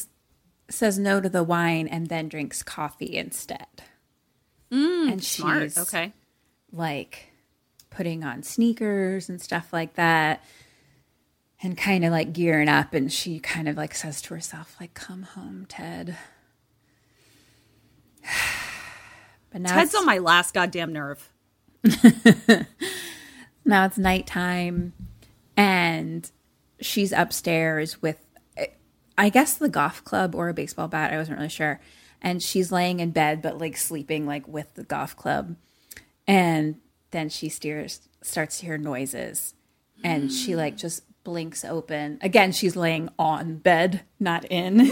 says 0.69 0.99
no 0.99 1.19
to 1.21 1.29
the 1.29 1.43
wine 1.43 1.87
and 1.87 2.07
then 2.07 2.27
drinks 2.27 2.61
coffee 2.61 3.15
instead 3.15 3.67
mm, 4.69 5.11
and 5.11 5.23
she's 5.23 5.77
Okay. 5.77 6.11
like 6.73 7.31
putting 7.89 8.23
on 8.25 8.43
sneakers 8.43 9.29
and 9.29 9.41
stuff 9.41 9.71
like 9.71 9.93
that 9.95 10.43
and 11.63 11.77
kind 11.77 12.03
of 12.03 12.11
like 12.11 12.33
gearing 12.33 12.67
up 12.67 12.93
and 12.93 13.13
she 13.13 13.39
kind 13.39 13.69
of 13.69 13.77
like 13.77 13.95
says 13.95 14.21
to 14.23 14.33
herself 14.33 14.75
like 14.81 14.93
come 14.93 15.23
home 15.23 15.65
ted 15.69 16.17
but 19.51 19.61
now 19.61 19.73
Ted's 19.73 19.95
on 19.95 20.05
my 20.05 20.17
last 20.17 20.53
goddamn 20.53 20.91
nerve. 20.91 21.29
now 23.67 23.85
it's 23.85 23.97
nighttime 23.97 24.93
and 25.55 26.31
she's 26.79 27.11
upstairs 27.11 28.01
with 28.01 28.23
i 29.17 29.29
guess 29.29 29.55
the 29.55 29.69
golf 29.69 30.03
club 30.03 30.33
or 30.35 30.49
a 30.49 30.53
baseball 30.53 30.87
bat 30.87 31.13
i 31.13 31.17
wasn't 31.17 31.37
really 31.37 31.49
sure. 31.49 31.79
And 32.21 32.41
she's 32.41 32.71
laying 32.71 32.99
in 32.99 33.11
bed 33.11 33.41
but 33.41 33.57
like 33.59 33.77
sleeping 33.77 34.25
like 34.25 34.47
with 34.47 34.73
the 34.73 34.83
golf 34.83 35.15
club. 35.15 35.55
And 36.25 36.77
then 37.11 37.29
she 37.29 37.49
steers 37.49 38.07
starts 38.21 38.59
to 38.59 38.65
hear 38.65 38.77
noises. 38.77 39.53
And 40.03 40.31
she 40.31 40.55
like 40.55 40.73
hmm. 40.73 40.77
just 40.77 41.03
blinks 41.23 41.63
open. 41.63 42.19
Again 42.21 42.51
she's 42.51 42.75
laying 42.75 43.09
on 43.19 43.57
bed 43.57 44.01
not 44.19 44.45
in. 44.45 44.89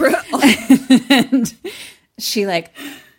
And 1.10 1.54
she 2.18 2.46
like 2.46 2.72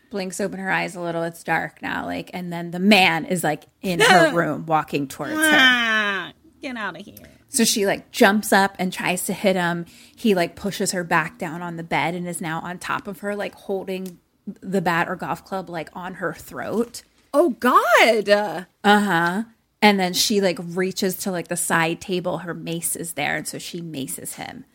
blinks 0.09 0.39
open 0.39 0.59
her 0.59 0.71
eyes 0.71 0.95
a 0.95 1.01
little 1.01 1.23
it's 1.23 1.43
dark 1.43 1.81
now 1.81 2.05
like 2.05 2.29
and 2.33 2.51
then 2.51 2.71
the 2.71 2.79
man 2.79 3.25
is 3.25 3.43
like 3.43 3.65
in 3.81 3.99
her 3.99 4.31
room 4.33 4.65
walking 4.65 5.07
towards 5.07 5.33
her 5.33 6.33
get 6.61 6.77
out 6.77 6.99
of 6.99 7.05
here. 7.05 7.15
so 7.49 7.63
she 7.63 7.85
like 7.85 8.11
jumps 8.11 8.51
up 8.51 8.75
and 8.79 8.91
tries 8.91 9.25
to 9.25 9.33
hit 9.33 9.55
him. 9.55 9.85
He 10.15 10.35
like 10.35 10.55
pushes 10.55 10.91
her 10.91 11.03
back 11.03 11.37
down 11.37 11.61
on 11.61 11.77
the 11.77 11.83
bed 11.83 12.15
and 12.15 12.27
is 12.27 12.41
now 12.41 12.59
on 12.61 12.77
top 12.77 13.07
of 13.07 13.19
her, 13.19 13.35
like 13.35 13.55
holding 13.55 14.19
the 14.61 14.81
bat 14.81 15.09
or 15.09 15.15
golf 15.15 15.43
club 15.45 15.69
like 15.69 15.89
on 15.93 16.15
her 16.15 16.33
throat. 16.33 17.03
Oh 17.33 17.51
God. 17.51 18.29
Uh 18.29 18.65
huh. 18.83 19.43
And 19.81 19.99
then 19.99 20.13
she 20.13 20.41
like 20.41 20.57
reaches 20.59 21.15
to 21.17 21.31
like 21.31 21.49
the 21.49 21.57
side 21.57 22.01
table. 22.01 22.39
Her 22.39 22.53
mace 22.53 22.95
is 22.95 23.13
there. 23.13 23.37
And 23.37 23.47
so 23.47 23.59
she 23.59 23.81
maces 23.81 24.35
him 24.35 24.65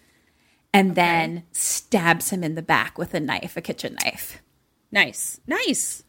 and 0.73 0.95
then 0.95 1.43
stabs 1.53 2.31
him 2.31 2.45
in 2.45 2.55
the 2.55 2.63
back 2.63 2.97
with 2.97 3.13
a 3.15 3.21
knife, 3.21 3.57
a 3.57 3.61
kitchen 3.61 3.97
knife. 4.05 4.41
Nice. 4.93 5.41
Nice. 5.47 6.05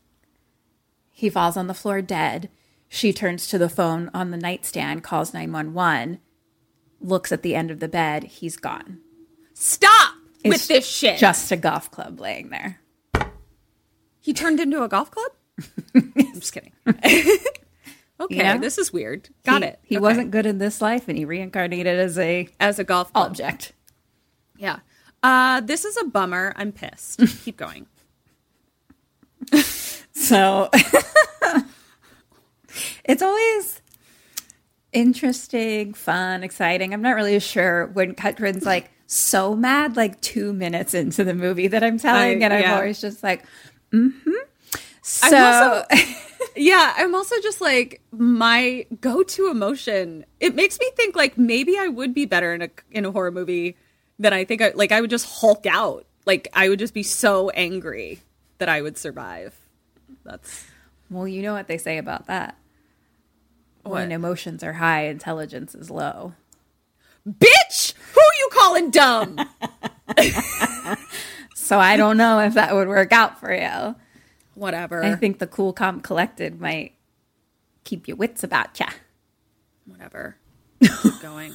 He 1.09 1.29
falls 1.29 1.55
on 1.57 1.67
the 1.67 1.73
floor 1.73 2.01
dead. 2.01 2.49
She 2.89 3.11
turns 3.13 3.47
to 3.47 3.57
the 3.57 3.69
phone 3.69 4.11
on 4.13 4.29
the 4.31 4.37
nightstand, 4.37 5.03
calls 5.03 5.33
911, 5.33 6.19
looks 7.01 7.31
at 7.31 7.41
the 7.41 7.55
end 7.55 7.71
of 7.71 7.79
the 7.79 7.87
bed. 7.87 8.23
He's 8.25 8.57
gone. 8.57 8.99
Stop 9.53 10.13
with 10.45 10.67
this 10.67 10.85
shit. 10.85 11.17
Just 11.17 11.51
a 11.51 11.57
golf 11.57 11.89
club 11.89 12.19
laying 12.19 12.49
there. 12.49 12.81
he 14.19 14.33
turned 14.33 14.59
into 14.59 14.83
a 14.83 14.87
golf 14.89 15.09
club? 15.11 15.31
I'm 15.95 16.13
just 16.39 16.53
kidding. 16.53 16.73
okay, 16.87 17.39
Yeah. 18.29 18.57
this 18.57 18.77
is 18.77 18.91
weird. 18.93 19.29
Got 19.45 19.61
he, 19.63 19.67
it. 19.69 19.79
He 19.83 19.95
Okay. 19.95 20.01
wasn't 20.01 20.31
good 20.31 20.45
in 20.45 20.57
this 20.57 20.81
life, 20.81 21.07
and 21.07 21.17
he 21.17 21.25
reincarnated 21.25 21.97
as 21.99 22.17
a 22.19 22.47
as 22.59 22.79
a 22.79 22.83
golf 22.83 23.11
club. 23.13 23.27
object. 23.31 23.73
Yeah. 24.57 24.79
Uh, 25.21 25.61
this 25.61 25.85
is 25.85 25.97
a 25.97 26.03
bummer. 26.05 26.53
I'm 26.57 26.71
pissed. 26.71 27.19
Keep 27.45 27.57
going. 27.57 27.87
So 30.15 30.69
it's 33.03 33.21
always 33.21 33.81
interesting, 34.93 35.93
fun, 35.93 36.43
exciting. 36.43 36.93
I'm 36.93 37.01
not 37.01 37.15
really 37.15 37.39
sure 37.39 37.87
when 37.87 38.15
Katrin's 38.15 38.65
like 38.65 38.89
so 39.07 39.55
mad, 39.55 39.97
like 39.97 40.21
two 40.21 40.53
minutes 40.53 40.93
into 40.93 41.23
the 41.23 41.33
movie 41.33 41.67
that 41.67 41.83
I'm 41.83 41.97
telling, 41.97 42.41
I- 42.41 42.45
and 42.45 42.53
I'm 42.53 42.61
yeah. 42.61 42.75
always 42.75 43.01
just 43.01 43.23
like, 43.23 43.43
mm-hmm. 43.91 44.31
So 45.01 45.37
also- 45.37 45.85
Yeah, 46.55 46.93
I'm 46.97 47.15
also 47.15 47.35
just 47.41 47.61
like 47.61 47.99
my 48.11 48.85
go-to 49.01 49.49
emotion. 49.49 50.23
It 50.39 50.53
makes 50.53 50.79
me 50.79 50.87
think 50.95 51.15
like 51.15 51.35
maybe 51.37 51.79
I 51.79 51.87
would 51.87 52.13
be 52.13 52.25
better 52.25 52.53
in 52.53 52.61
a 52.61 52.69
in 52.91 53.05
a 53.05 53.11
horror 53.11 53.31
movie 53.31 53.75
than 54.19 54.33
I 54.33 54.45
think. 54.45 54.61
I 54.61 54.71
like 54.75 54.91
I 54.91 55.01
would 55.01 55.09
just 55.09 55.41
hulk 55.41 55.65
out. 55.65 56.05
Like 56.27 56.47
I 56.53 56.69
would 56.69 56.77
just 56.77 56.93
be 56.93 57.01
so 57.01 57.49
angry 57.49 58.21
that 58.63 58.69
I 58.69 58.81
would 58.81 58.97
survive. 58.97 59.53
That's 60.23 60.65
well, 61.09 61.27
you 61.27 61.41
know 61.41 61.51
what 61.51 61.67
they 61.67 61.77
say 61.77 61.97
about 61.97 62.27
that. 62.27 62.57
What? 63.83 63.91
When 63.91 64.13
emotions 64.13 64.63
are 64.63 64.71
high, 64.71 65.07
intelligence 65.07 65.75
is 65.75 65.91
low. 65.91 66.31
bitch. 67.27 67.93
Who 68.13 68.21
you 68.39 68.49
calling 68.53 68.89
dumb? 68.89 69.37
So 71.55 71.79
I 71.79 71.95
don't 71.95 72.17
know 72.17 72.39
if 72.39 72.55
that 72.55 72.75
would 72.75 72.89
work 72.89 73.13
out 73.13 73.39
for 73.39 73.53
you. 73.53 73.95
Whatever. 74.53 75.01
I 75.01 75.15
think 75.15 75.39
the 75.39 75.47
cool, 75.47 75.71
calm, 75.71 76.01
collected 76.01 76.59
might 76.59 76.93
keep 77.85 78.05
your 78.05 78.17
wits 78.17 78.43
about 78.43 78.77
ya. 78.79 78.87
Whatever. 79.85 80.35
Keep 81.01 81.21
going. 81.21 81.53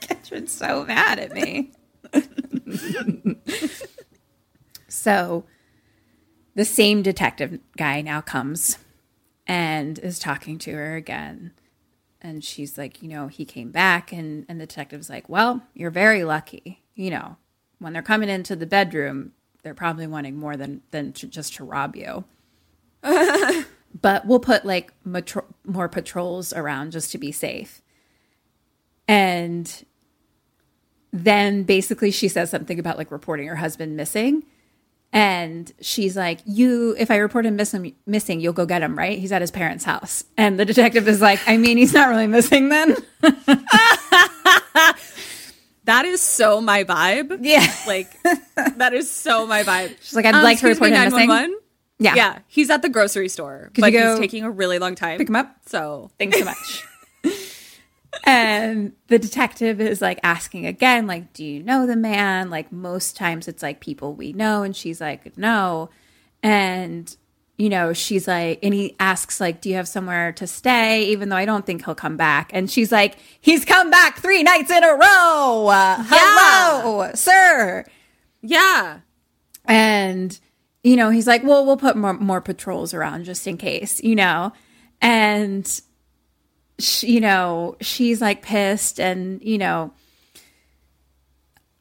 Katrin's 0.00 0.50
so 0.50 0.84
mad 0.84 1.20
at 1.20 1.32
me. 1.32 1.70
so 5.00 5.44
the 6.54 6.64
same 6.64 7.02
detective 7.02 7.58
guy 7.76 8.02
now 8.02 8.20
comes 8.20 8.78
and 9.46 9.98
is 9.98 10.18
talking 10.18 10.58
to 10.58 10.72
her 10.72 10.94
again. 10.94 11.52
And 12.20 12.44
she's 12.44 12.76
like, 12.76 13.02
you 13.02 13.08
know, 13.08 13.28
he 13.28 13.46
came 13.46 13.70
back 13.70 14.12
and, 14.12 14.44
and 14.48 14.60
the 14.60 14.66
detective's 14.66 15.08
like, 15.08 15.28
Well, 15.28 15.62
you're 15.74 15.90
very 15.90 16.22
lucky. 16.22 16.82
You 16.94 17.10
know, 17.10 17.36
when 17.78 17.94
they're 17.94 18.02
coming 18.02 18.28
into 18.28 18.54
the 18.54 18.66
bedroom, 18.66 19.32
they're 19.62 19.74
probably 19.74 20.06
wanting 20.06 20.36
more 20.36 20.56
than 20.56 20.82
than 20.90 21.12
to, 21.14 21.26
just 21.26 21.54
to 21.54 21.64
rob 21.64 21.96
you. 21.96 22.24
but 24.00 24.26
we'll 24.26 24.38
put 24.38 24.66
like 24.66 24.92
matro- 25.06 25.52
more 25.64 25.88
patrols 25.88 26.52
around 26.52 26.92
just 26.92 27.10
to 27.12 27.18
be 27.18 27.32
safe. 27.32 27.80
And 29.08 29.84
then 31.12 31.62
basically 31.62 32.10
she 32.10 32.28
says 32.28 32.50
something 32.50 32.78
about 32.78 32.98
like 32.98 33.10
reporting 33.10 33.48
her 33.48 33.56
husband 33.56 33.96
missing. 33.96 34.44
And 35.12 35.72
she's 35.80 36.16
like, 36.16 36.38
"You, 36.46 36.94
if 36.98 37.10
I 37.10 37.16
report 37.16 37.44
him 37.44 37.56
missing, 37.56 37.94
missing, 38.06 38.40
you'll 38.40 38.52
go 38.52 38.64
get 38.64 38.80
him, 38.82 38.96
right? 38.96 39.18
He's 39.18 39.32
at 39.32 39.40
his 39.40 39.50
parents' 39.50 39.82
house." 39.84 40.22
And 40.36 40.58
the 40.58 40.64
detective 40.64 41.08
is 41.08 41.20
like, 41.20 41.40
"I 41.48 41.56
mean, 41.56 41.76
he's 41.78 41.92
not 41.92 42.08
really 42.08 42.28
missing 42.28 42.68
then." 42.68 42.96
That 45.84 46.04
is 46.04 46.20
so 46.20 46.60
my 46.60 46.84
vibe. 46.84 47.38
Yeah. 47.40 47.66
Like 47.86 48.12
that 48.76 48.92
is 48.92 49.10
so 49.10 49.46
my 49.46 49.64
vibe. 49.64 49.96
She's 50.00 50.14
like, 50.14 50.24
"I'd 50.26 50.34
Um, 50.36 50.44
like 50.44 50.60
to 50.60 50.68
report 50.68 50.90
me, 50.90 50.96
him 50.96 51.12
missing." 51.12 51.56
Yeah. 51.98 52.14
Yeah. 52.14 52.38
He's 52.46 52.70
at 52.70 52.82
the 52.82 52.88
grocery 52.88 53.28
store, 53.28 53.70
Could 53.74 53.80
but 53.80 53.92
he's 53.92 54.18
taking 54.18 54.44
a 54.44 54.50
really 54.50 54.78
long 54.78 54.94
time. 54.94 55.18
pick 55.18 55.28
him 55.28 55.34
up? 55.36 55.56
So 55.66 56.10
Thanks 56.18 56.38
so 56.38 56.44
much. 56.44 56.84
and 58.24 58.92
the 59.06 59.18
detective 59.18 59.80
is 59.80 60.00
like 60.00 60.18
asking 60.22 60.66
again, 60.66 61.06
like, 61.06 61.32
do 61.32 61.44
you 61.44 61.62
know 61.62 61.86
the 61.86 61.96
man? 61.96 62.50
Like, 62.50 62.72
most 62.72 63.16
times 63.16 63.48
it's 63.48 63.62
like 63.62 63.80
people 63.80 64.14
we 64.14 64.32
know. 64.32 64.62
And 64.62 64.74
she's 64.74 65.00
like, 65.00 65.36
no. 65.38 65.90
And, 66.42 67.14
you 67.56 67.68
know, 67.68 67.92
she's 67.92 68.26
like, 68.26 68.58
and 68.62 68.74
he 68.74 68.96
asks, 68.98 69.40
like, 69.40 69.60
do 69.60 69.68
you 69.68 69.76
have 69.76 69.88
somewhere 69.88 70.32
to 70.32 70.46
stay? 70.46 71.04
Even 71.04 71.28
though 71.28 71.36
I 71.36 71.44
don't 71.44 71.64
think 71.64 71.84
he'll 71.84 71.94
come 71.94 72.16
back. 72.16 72.50
And 72.52 72.70
she's 72.70 72.90
like, 72.90 73.16
he's 73.40 73.64
come 73.64 73.90
back 73.90 74.18
three 74.18 74.42
nights 74.42 74.70
in 74.70 74.82
a 74.82 74.92
row. 74.94 75.68
Uh, 75.68 76.04
hello, 76.06 77.10
sir. 77.14 77.84
yeah. 78.42 79.00
And, 79.66 80.38
you 80.82 80.96
know, 80.96 81.10
he's 81.10 81.26
like, 81.26 81.44
well, 81.44 81.64
we'll 81.64 81.76
put 81.76 81.96
more, 81.96 82.14
more 82.14 82.40
patrols 82.40 82.92
around 82.94 83.24
just 83.24 83.46
in 83.46 83.56
case, 83.56 84.02
you 84.02 84.16
know? 84.16 84.52
And, 85.00 85.80
sh 86.82 87.04
you 87.04 87.20
know, 87.20 87.76
she's 87.80 88.20
like 88.20 88.42
pissed 88.42 89.00
and, 89.00 89.42
you 89.42 89.58
know, 89.58 89.92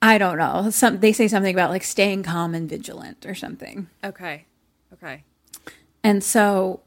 I 0.02 0.18
don't 0.18 0.38
know. 0.38 0.70
Some 0.70 1.00
they 1.00 1.14
say 1.14 1.28
something 1.28 1.54
about 1.54 1.70
like 1.70 1.84
staying 1.84 2.24
calm 2.24 2.56
and 2.56 2.70
vigilant 2.70 3.26
or 3.26 3.36
something. 3.36 3.88
Okay. 4.04 4.46
Okay. 4.94 5.24
And 6.04 6.24
so 6.24 6.82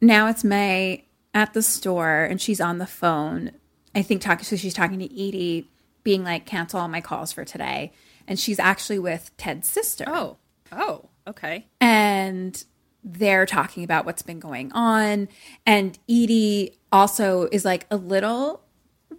now 0.00 0.28
it's 0.28 0.44
May 0.44 1.04
at 1.34 1.52
the 1.52 1.62
store 1.62 2.24
and 2.24 2.40
she's 2.40 2.60
on 2.60 2.78
the 2.78 2.86
phone. 2.86 3.52
I 3.94 4.02
think 4.02 4.22
talking 4.22 4.44
so 4.44 4.56
she's 4.56 4.74
talking 4.74 5.00
to 5.00 5.04
Edie, 5.04 5.68
being 6.04 6.22
like, 6.22 6.46
cancel 6.46 6.80
all 6.80 6.88
my 6.88 7.00
calls 7.00 7.32
for 7.32 7.44
today. 7.44 7.92
And 8.28 8.38
she's 8.38 8.60
actually 8.60 9.00
with 9.00 9.36
Ted's 9.36 9.68
sister. 9.68 10.04
Oh. 10.06 10.36
Oh. 10.72 11.06
Okay. 11.26 11.66
and 11.80 12.64
they're 13.02 13.46
talking 13.46 13.84
about 13.84 14.04
what's 14.04 14.22
been 14.22 14.40
going 14.40 14.72
on. 14.72 15.28
And 15.66 15.98
Edie 16.08 16.78
also 16.92 17.48
is 17.52 17.64
like 17.64 17.86
a 17.90 17.96
little 17.96 18.62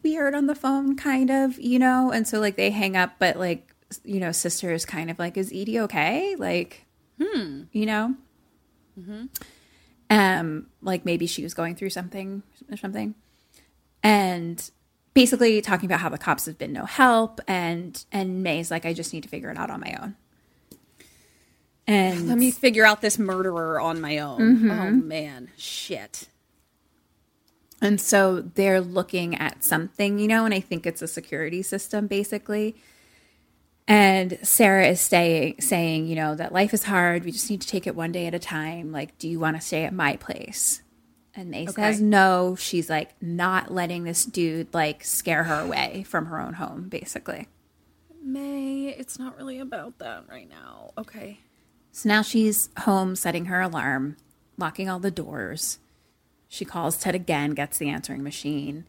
weird 0.04 0.36
on 0.36 0.48
the 0.48 0.56
phone, 0.56 0.96
kind 0.96 1.30
of, 1.30 1.60
you 1.60 1.80
know? 1.80 2.12
And 2.12 2.28
so, 2.28 2.40
like, 2.40 2.56
they 2.56 2.72
hang 2.72 2.96
up, 2.96 3.14
but, 3.20 3.38
like, 3.38 3.74
you 4.04 4.20
know, 4.20 4.32
sister 4.32 4.72
is 4.72 4.86
kind 4.86 5.10
of 5.12 5.20
like, 5.20 5.38
is 5.38 5.52
Edie 5.52 5.80
okay? 5.82 6.36
Like, 6.38 6.86
hmm, 7.22 7.64
you 7.72 7.86
know? 7.86 8.16
Um, 10.10 10.68
like 10.82 11.06
maybe 11.06 11.26
she 11.26 11.42
was 11.42 11.54
going 11.54 11.76
through 11.76 11.92
something 11.92 12.44
or 12.70 12.76
something. 12.78 13.16
And 14.04 14.70
basically 15.14 15.62
talking 15.62 15.86
about 15.86 16.02
how 16.02 16.10
the 16.10 16.18
cops 16.18 16.46
have 16.46 16.58
been 16.58 16.74
no 16.74 16.86
help 16.86 17.40
and 17.48 18.04
and 18.12 18.44
May's 18.44 18.72
like, 18.72 18.86
I 18.86 18.94
just 18.94 19.14
need 19.14 19.24
to 19.24 19.30
figure 19.30 19.50
it 19.50 19.58
out 19.58 19.70
on 19.70 19.80
my 19.80 19.98
own. 20.02 20.16
And 21.92 22.30
Let 22.30 22.38
me 22.38 22.52
figure 22.52 22.86
out 22.86 23.02
this 23.02 23.20
murderer 23.20 23.78
on 23.82 24.00
my 24.00 24.20
own. 24.20 24.40
Mm-hmm. 24.40 24.72
Oh 24.72 24.92
man. 24.92 25.50
Shit. 25.58 26.30
And 27.82 28.00
so 28.00 28.40
they're 28.40 28.80
looking 28.80 29.36
at 29.36 29.66
something, 29.66 30.18
you 30.18 30.28
know, 30.30 30.46
and 30.46 30.54
I 30.54 30.62
think 30.62 30.86
it's 30.86 31.02
a 31.02 31.08
security 31.08 31.62
system 31.62 32.08
basically. 32.08 32.78
And 33.90 34.40
Sarah 34.42 34.88
is 34.88 35.02
saying, 35.02 35.60
saying, 35.60 36.08
you 36.08 36.16
know, 36.16 36.34
that 36.36 36.54
life 36.54 36.74
is 36.74 36.86
hard. 36.86 37.26
We 37.26 37.34
just 37.34 37.50
need 37.50 37.60
to 37.60 37.68
take 37.68 37.86
it 37.86 37.94
one 37.94 38.14
day 38.14 38.26
at 38.26 38.34
a 38.34 38.40
time. 38.40 38.94
Like, 38.94 39.18
do 39.18 39.28
you 39.28 39.38
want 39.38 39.58
to 39.58 39.62
stay 39.62 39.84
at 39.84 39.94
my 39.94 40.16
place? 40.16 40.82
And 41.36 41.50
May 41.50 41.66
says 41.66 42.00
no. 42.00 42.56
She's 42.58 42.90
like 42.90 43.22
not 43.22 43.70
letting 43.70 44.06
this 44.06 44.24
dude 44.24 44.74
like 44.74 45.04
scare 45.04 45.44
her 45.44 45.60
away 45.60 46.06
from 46.08 46.28
her 46.28 46.40
own 46.40 46.54
home, 46.54 46.88
basically. 46.88 47.50
May, 48.24 48.96
it's 48.98 49.20
not 49.20 49.36
really 49.36 49.60
about 49.60 49.98
that 50.00 50.24
right 50.30 50.48
now. 50.50 50.92
Okay. 50.98 51.40
So 51.92 52.10
now 52.10 52.22
she's 52.22 52.70
home 52.80 53.16
setting 53.16 53.46
her 53.46 53.62
alarm, 53.62 54.18
locking 54.58 54.90
all 54.90 55.00
the 55.00 55.12
doors. 55.12 55.80
She 56.48 56.66
calls 56.66 56.98
Ted 56.98 57.16
again, 57.16 57.52
gets 57.52 57.78
the 57.78 57.90
answering 57.90 58.24
machine, 58.24 58.86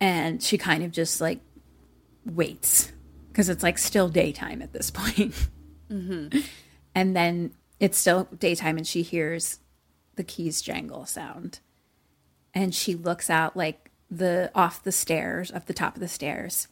and 0.00 0.42
she 0.42 0.58
kind 0.58 0.84
of 0.84 0.92
just 0.92 1.20
like 1.20 1.40
waits 2.24 2.92
because 3.28 3.48
it's 3.48 3.62
like 3.62 3.78
still 3.78 4.08
daytime 4.08 4.62
at 4.62 4.72
this 4.72 4.90
point. 4.92 5.34
Mm-hmm. 5.90 6.40
And 6.94 7.16
then 7.16 7.52
it's 7.80 7.98
still 7.98 8.28
daytime, 8.38 8.76
and 8.76 8.86
she 8.86 9.02
hears 9.02 9.58
the 10.16 10.24
keys 10.24 10.62
jangle 10.62 11.06
sound. 11.06 11.58
And 12.54 12.74
she 12.74 12.94
looks 12.94 13.28
out 13.28 13.56
like 13.56 13.90
the 14.10 14.50
off 14.54 14.82
the 14.82 14.92
stairs, 14.92 15.50
up 15.50 15.66
the 15.66 15.74
top 15.74 15.96
of 15.96 16.00
the 16.00 16.08
stairs. 16.08 16.68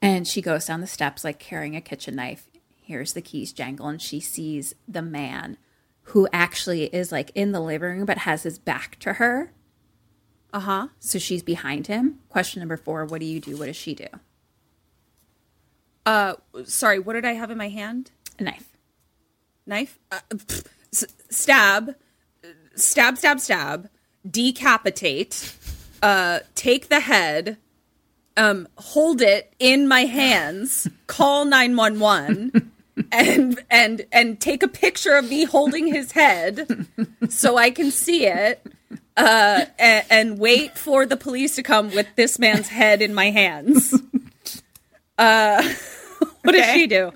And 0.00 0.28
she 0.28 0.42
goes 0.42 0.66
down 0.66 0.80
the 0.80 0.86
steps 0.86 1.24
like 1.24 1.38
carrying 1.38 1.74
a 1.74 1.80
kitchen 1.80 2.16
knife. 2.16 2.48
Hears 2.88 3.12
the 3.12 3.20
keys 3.20 3.52
jangle, 3.52 3.86
and 3.88 4.00
she 4.00 4.18
sees 4.18 4.74
the 4.88 5.02
man 5.02 5.58
who 6.04 6.26
actually 6.32 6.84
is 6.84 7.12
like 7.12 7.30
in 7.34 7.52
the 7.52 7.60
living 7.60 7.98
room 7.98 8.06
but 8.06 8.16
has 8.18 8.44
his 8.44 8.58
back 8.58 8.98
to 9.00 9.12
her. 9.14 9.52
Uh 10.54 10.60
huh. 10.60 10.88
So 10.98 11.18
she's 11.18 11.42
behind 11.42 11.86
him. 11.86 12.20
Question 12.30 12.60
number 12.60 12.78
four 12.78 13.04
What 13.04 13.20
do 13.20 13.26
you 13.26 13.40
do? 13.40 13.58
What 13.58 13.66
does 13.66 13.76
she 13.76 13.94
do? 13.94 14.06
Uh, 16.06 16.36
sorry, 16.64 16.98
what 16.98 17.12
did 17.12 17.26
I 17.26 17.32
have 17.34 17.50
in 17.50 17.58
my 17.58 17.68
hand? 17.68 18.10
A 18.38 18.42
knife. 18.44 18.78
Knife? 19.66 19.98
Uh, 20.10 20.20
pff, 20.30 20.64
s- 20.94 21.04
stab. 21.28 21.94
Stab, 22.74 23.18
stab, 23.18 23.38
stab. 23.38 23.90
Decapitate. 24.30 25.54
Uh, 26.00 26.38
take 26.54 26.88
the 26.88 27.00
head. 27.00 27.58
Um, 28.34 28.66
hold 28.78 29.20
it 29.20 29.52
in 29.58 29.86
my 29.86 30.06
hands. 30.06 30.88
Call 31.06 31.44
911. 31.44 32.72
and 33.12 33.58
and 33.70 34.06
and 34.12 34.40
take 34.40 34.62
a 34.62 34.68
picture 34.68 35.14
of 35.16 35.28
me 35.28 35.44
holding 35.44 35.86
his 35.86 36.12
head 36.12 36.86
so 37.28 37.56
I 37.56 37.70
can 37.70 37.90
see 37.90 38.26
it. 38.26 38.64
Uh, 39.16 39.64
and, 39.80 40.04
and 40.10 40.38
wait 40.38 40.78
for 40.78 41.04
the 41.04 41.16
police 41.16 41.56
to 41.56 41.62
come 41.62 41.90
with 41.90 42.06
this 42.14 42.38
man's 42.38 42.68
head 42.68 43.02
in 43.02 43.12
my 43.12 43.30
hands. 43.30 43.92
Uh, 45.18 45.60
what 46.42 46.52
does 46.52 46.66
she 46.72 46.86
do? 46.86 47.10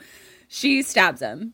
She 0.48 0.82
stabs 0.82 1.20
him 1.20 1.52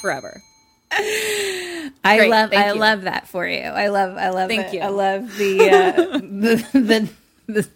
forever. 0.00 0.42
I 0.90 1.90
Great, 2.02 2.30
love 2.30 2.52
I 2.52 2.72
you. 2.72 2.78
love 2.78 3.02
that 3.02 3.28
for 3.28 3.46
you. 3.46 3.60
I 3.60 3.88
love 3.88 4.16
I 4.16 4.30
love 4.30 4.48
Thank 4.48 4.68
it. 4.68 4.74
you. 4.74 4.80
I 4.80 4.88
love 4.88 5.36
the 5.36 5.60
uh, 5.70 5.92
the, 6.18 6.66
the 6.72 7.08
the 7.46 7.68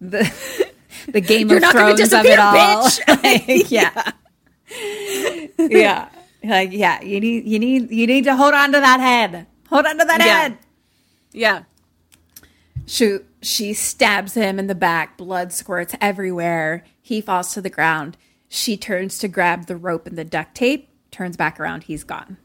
the 0.00 0.70
the 1.08 1.20
Game 1.20 1.48
You're 1.48 1.58
of 1.64 1.70
Thrones 1.70 2.12
of 2.12 2.24
it 2.24 2.38
all. 2.38 2.54
bitch. 2.54 3.00
Like, 3.22 3.70
yeah. 3.70 4.12
yeah. 5.58 6.08
Like 6.44 6.72
yeah, 6.72 7.00
you 7.02 7.20
need 7.20 7.44
you 7.46 7.58
need 7.58 7.90
you 7.90 8.06
need 8.06 8.24
to 8.24 8.36
hold 8.36 8.54
on 8.54 8.72
to 8.72 8.80
that 8.80 9.00
head. 9.00 9.46
Hold 9.68 9.86
on 9.86 9.98
to 9.98 10.04
that 10.04 10.20
Yeah. 10.20 10.26
head. 10.40 10.58
Yeah. 11.32 11.62
Shoot, 12.86 13.26
she 13.42 13.72
stabs 13.74 14.34
him 14.34 14.58
in 14.60 14.68
the 14.68 14.74
back, 14.74 15.16
blood 15.16 15.52
squirts 15.52 15.94
everywhere. 16.00 16.84
He 17.02 17.20
falls 17.20 17.52
to 17.54 17.60
the 17.60 17.70
ground. 17.70 18.16
She 18.48 18.76
turns 18.76 19.18
to 19.18 19.28
grab 19.28 19.66
the 19.66 19.76
rope 19.76 20.06
and 20.06 20.16
the 20.16 20.24
duct 20.24 20.54
tape, 20.54 20.88
turns 21.10 21.36
back 21.36 21.58
around, 21.58 21.84
he's 21.84 22.04
gone. 22.04 22.36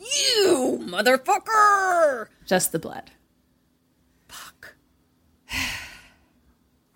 You 0.00 0.80
motherfucker! 0.82 2.26
Just 2.46 2.72
the 2.72 2.78
blood. 2.80 3.12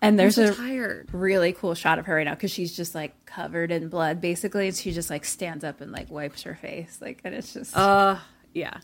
And 0.01 0.17
there's 0.17 0.37
I'm 0.39 0.49
a 0.49 0.53
tired. 0.55 1.09
really 1.13 1.53
cool 1.53 1.75
shot 1.75 1.99
of 1.99 2.07
her 2.07 2.15
right 2.15 2.25
now 2.25 2.33
because 2.33 2.49
she's 2.51 2.75
just 2.75 2.95
like 2.95 3.25
covered 3.25 3.71
in 3.71 3.87
blood 3.87 4.19
basically. 4.19 4.67
And 4.67 4.75
she 4.75 4.91
just 4.91 5.09
like 5.11 5.25
stands 5.25 5.63
up 5.63 5.79
and 5.81 5.91
like 5.91 6.09
wipes 6.09 6.41
her 6.43 6.55
face. 6.55 6.97
Like, 6.99 7.21
and 7.23 7.35
it's 7.35 7.53
just, 7.53 7.77
Uh, 7.77 8.17
yeah. 8.53 8.77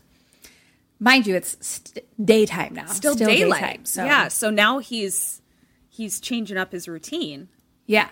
mind 1.00 1.26
you, 1.26 1.34
it's 1.34 1.56
st- 1.60 2.04
daytime 2.24 2.74
now. 2.74 2.86
Still, 2.86 3.14
daylight. 3.14 3.60
daytime, 3.62 3.84
so 3.84 4.04
Yeah. 4.04 4.28
So 4.28 4.50
now 4.50 4.78
he's 4.78 5.40
he's 5.88 6.20
changing 6.20 6.56
up 6.56 6.70
his 6.72 6.86
routine. 6.88 7.48
Yeah. 7.86 8.08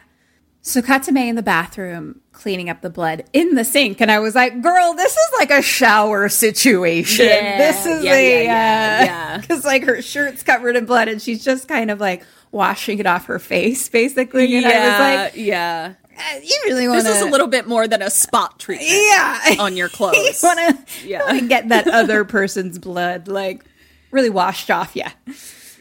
So 0.62 0.82
May 1.12 1.28
in 1.28 1.36
the 1.36 1.44
bathroom 1.44 2.22
cleaning 2.32 2.68
up 2.68 2.80
the 2.80 2.90
blood 2.90 3.22
in 3.32 3.54
the 3.54 3.62
sink, 3.64 4.00
and 4.00 4.10
I 4.10 4.18
was 4.18 4.34
like, 4.34 4.60
"Girl, 4.62 4.94
this 4.94 5.12
is 5.12 5.30
like 5.38 5.52
a 5.52 5.62
shower 5.62 6.28
situation. 6.28 7.24
Yeah, 7.26 7.56
this 7.56 7.86
is 7.86 8.02
yeah, 8.04 8.14
a 8.16 8.28
yeah, 8.28 8.42
yeah, 8.42 9.04
yeah. 9.04 9.38
because 9.38 9.64
like 9.64 9.84
her 9.84 10.02
shirt's 10.02 10.42
covered 10.42 10.74
in 10.74 10.84
blood, 10.84 11.06
and 11.06 11.22
she's 11.22 11.44
just 11.44 11.68
kind 11.68 11.88
of 11.88 12.00
like 12.00 12.24
washing 12.52 12.98
it 12.98 13.06
off 13.06 13.26
her 13.26 13.38
face, 13.38 13.88
basically. 14.00 14.56
And 14.56 14.66
I 14.66 14.68
was 14.88 14.98
like, 15.34 15.36
yeah. 15.36 15.94
"Eh, 16.18 16.40
"You 16.42 16.60
really 16.66 16.88
want 16.88 17.04
This 17.04 17.16
is 17.16 17.22
a 17.22 17.26
little 17.30 17.46
bit 17.48 17.66
more 17.66 17.86
than 17.88 18.00
a 18.02 18.10
spot 18.10 18.58
treatment 18.58 18.90
yeah 18.90 19.56
on 19.58 19.76
your 19.76 19.88
clothes. 19.98 20.16
you 20.42 20.48
want 20.48 20.58
to 20.58 21.06
Yeah. 21.08 21.40
get 21.40 21.68
that 21.68 21.86
other 21.88 22.24
person's 22.24 22.78
blood 22.78 23.28
like 23.28 23.64
really 24.10 24.30
washed 24.30 24.70
off. 24.70 24.94
Yeah. 24.96 25.10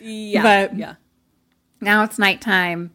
yeah. 0.01 0.43
but- 0.67 0.77
yeah. 0.77 0.95
now 1.81 2.03
it's 2.03 2.17
nighttime. 2.19 2.91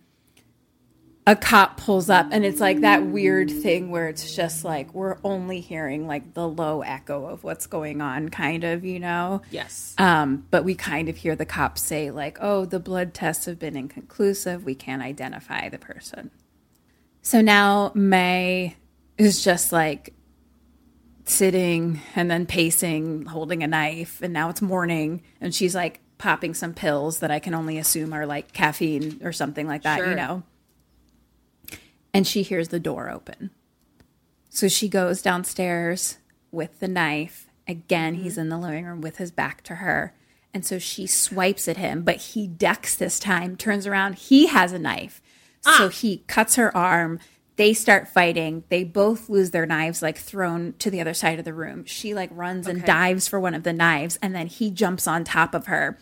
A 1.31 1.37
cop 1.37 1.77
pulls 1.77 2.11
up, 2.11 2.27
and 2.33 2.45
it's 2.45 2.59
like 2.59 2.81
that 2.81 3.07
weird 3.07 3.53
thing 3.53 3.93
where 3.93 4.09
it's 4.09 4.35
just 4.35 4.65
like 4.65 4.93
we're 4.93 5.17
only 5.23 5.61
hearing 5.61 6.09
like 6.09 6.35
the 6.35 6.49
low 6.49 6.83
echo 6.83 7.25
of 7.27 7.45
what's 7.45 7.69
going 7.69 8.01
on, 8.01 8.31
kind 8.31 8.65
of, 8.65 8.85
you 8.85 8.99
know? 8.99 9.41
Yes. 9.49 9.95
Um, 9.97 10.45
but 10.51 10.65
we 10.65 10.75
kind 10.75 11.09
of 11.09 11.17
hear 11.17 11.37
the 11.37 11.47
cops 11.47 11.83
say, 11.83 12.11
like, 12.11 12.39
oh, 12.41 12.65
the 12.65 12.81
blood 12.81 13.15
tests 13.15 13.45
have 13.45 13.61
been 13.61 13.77
inconclusive. 13.77 14.65
We 14.65 14.75
can't 14.75 15.03
identify 15.03 15.69
the 15.69 15.79
person. 15.79 16.33
So 17.23 17.41
now 17.41 17.93
May 17.95 18.75
is 19.17 19.45
just 19.45 19.71
like 19.71 20.13
sitting 21.27 22.01
and 22.17 22.29
then 22.29 22.45
pacing, 22.45 23.27
holding 23.27 23.63
a 23.63 23.69
knife. 23.69 24.21
And 24.21 24.33
now 24.33 24.49
it's 24.49 24.61
morning, 24.61 25.23
and 25.41 25.55
she's 25.55 25.77
like 25.77 26.01
popping 26.19 26.55
some 26.55 26.75
pills 26.75 27.21
that 27.21 27.31
I 27.31 27.39
can 27.39 27.55
only 27.55 27.79
assume 27.79 28.13
are 28.15 28.27
like 28.27 28.53
caffeine 28.53 29.21
or 29.23 29.31
something 29.31 29.69
like 29.69 29.85
that, 29.85 30.01
you 30.01 30.17
know? 30.17 30.43
And 32.13 32.27
she 32.27 32.43
hears 32.43 32.69
the 32.69 32.81
door 32.81 33.11
open. 33.11 33.51
So 34.49 34.69
she 34.69 34.89
goes 34.89 35.23
downstairs 35.23 36.19
with 36.51 36.81
the 36.81 36.89
knife. 36.89 37.47
Again, 37.69 38.15
he's 38.15 38.37
in 38.37 38.49
the 38.49 38.59
living 38.59 38.85
room 38.85 39.01
with 39.01 39.19
his 39.19 39.31
back 39.31 39.63
to 39.65 39.77
her. 39.77 40.15
And 40.53 40.67
so 40.67 40.79
she 40.79 41.07
swipes 41.07 41.69
at 41.69 41.77
him, 41.77 42.03
but 42.03 42.17
he 42.17 42.49
ducks 42.49 42.97
this 42.97 43.21
time, 43.21 43.57
turns 43.57 43.87
around. 43.87 44.17
He 44.17 44.47
has 44.49 44.73
a 44.73 44.79
knife. 44.79 45.23
Ah. 45.65 45.77
So 45.79 45.89
he 45.89 46.25
cuts 46.27 46.57
her 46.57 46.77
arm. 46.77 47.21
They 47.55 47.73
start 47.75 48.09
fighting. 48.09 48.65
They 48.69 48.83
both 48.83 49.29
lose 49.29 49.51
their 49.51 49.67
knives, 49.67 50.03
like 50.03 50.19
thrown 50.19 50.75
to 50.79 50.91
the 50.91 51.01
other 51.01 51.15
side 51.15 51.39
of 51.39 51.45
the 51.45 51.55
room. 51.55 51.85
She 51.85 52.15
like 52.15 52.31
runs 52.33 52.67
and 52.67 52.85
dives 52.85 53.29
for 53.29 53.39
one 53.39 53.55
of 53.55 53.63
the 53.63 53.73
knives, 53.73 54.19
and 54.23 54.35
then 54.35 54.47
he 54.47 54.71
jumps 54.71 55.07
on 55.07 55.25
top 55.25 55.55
of 55.55 55.67
her. 55.67 55.99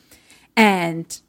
And 0.57 1.21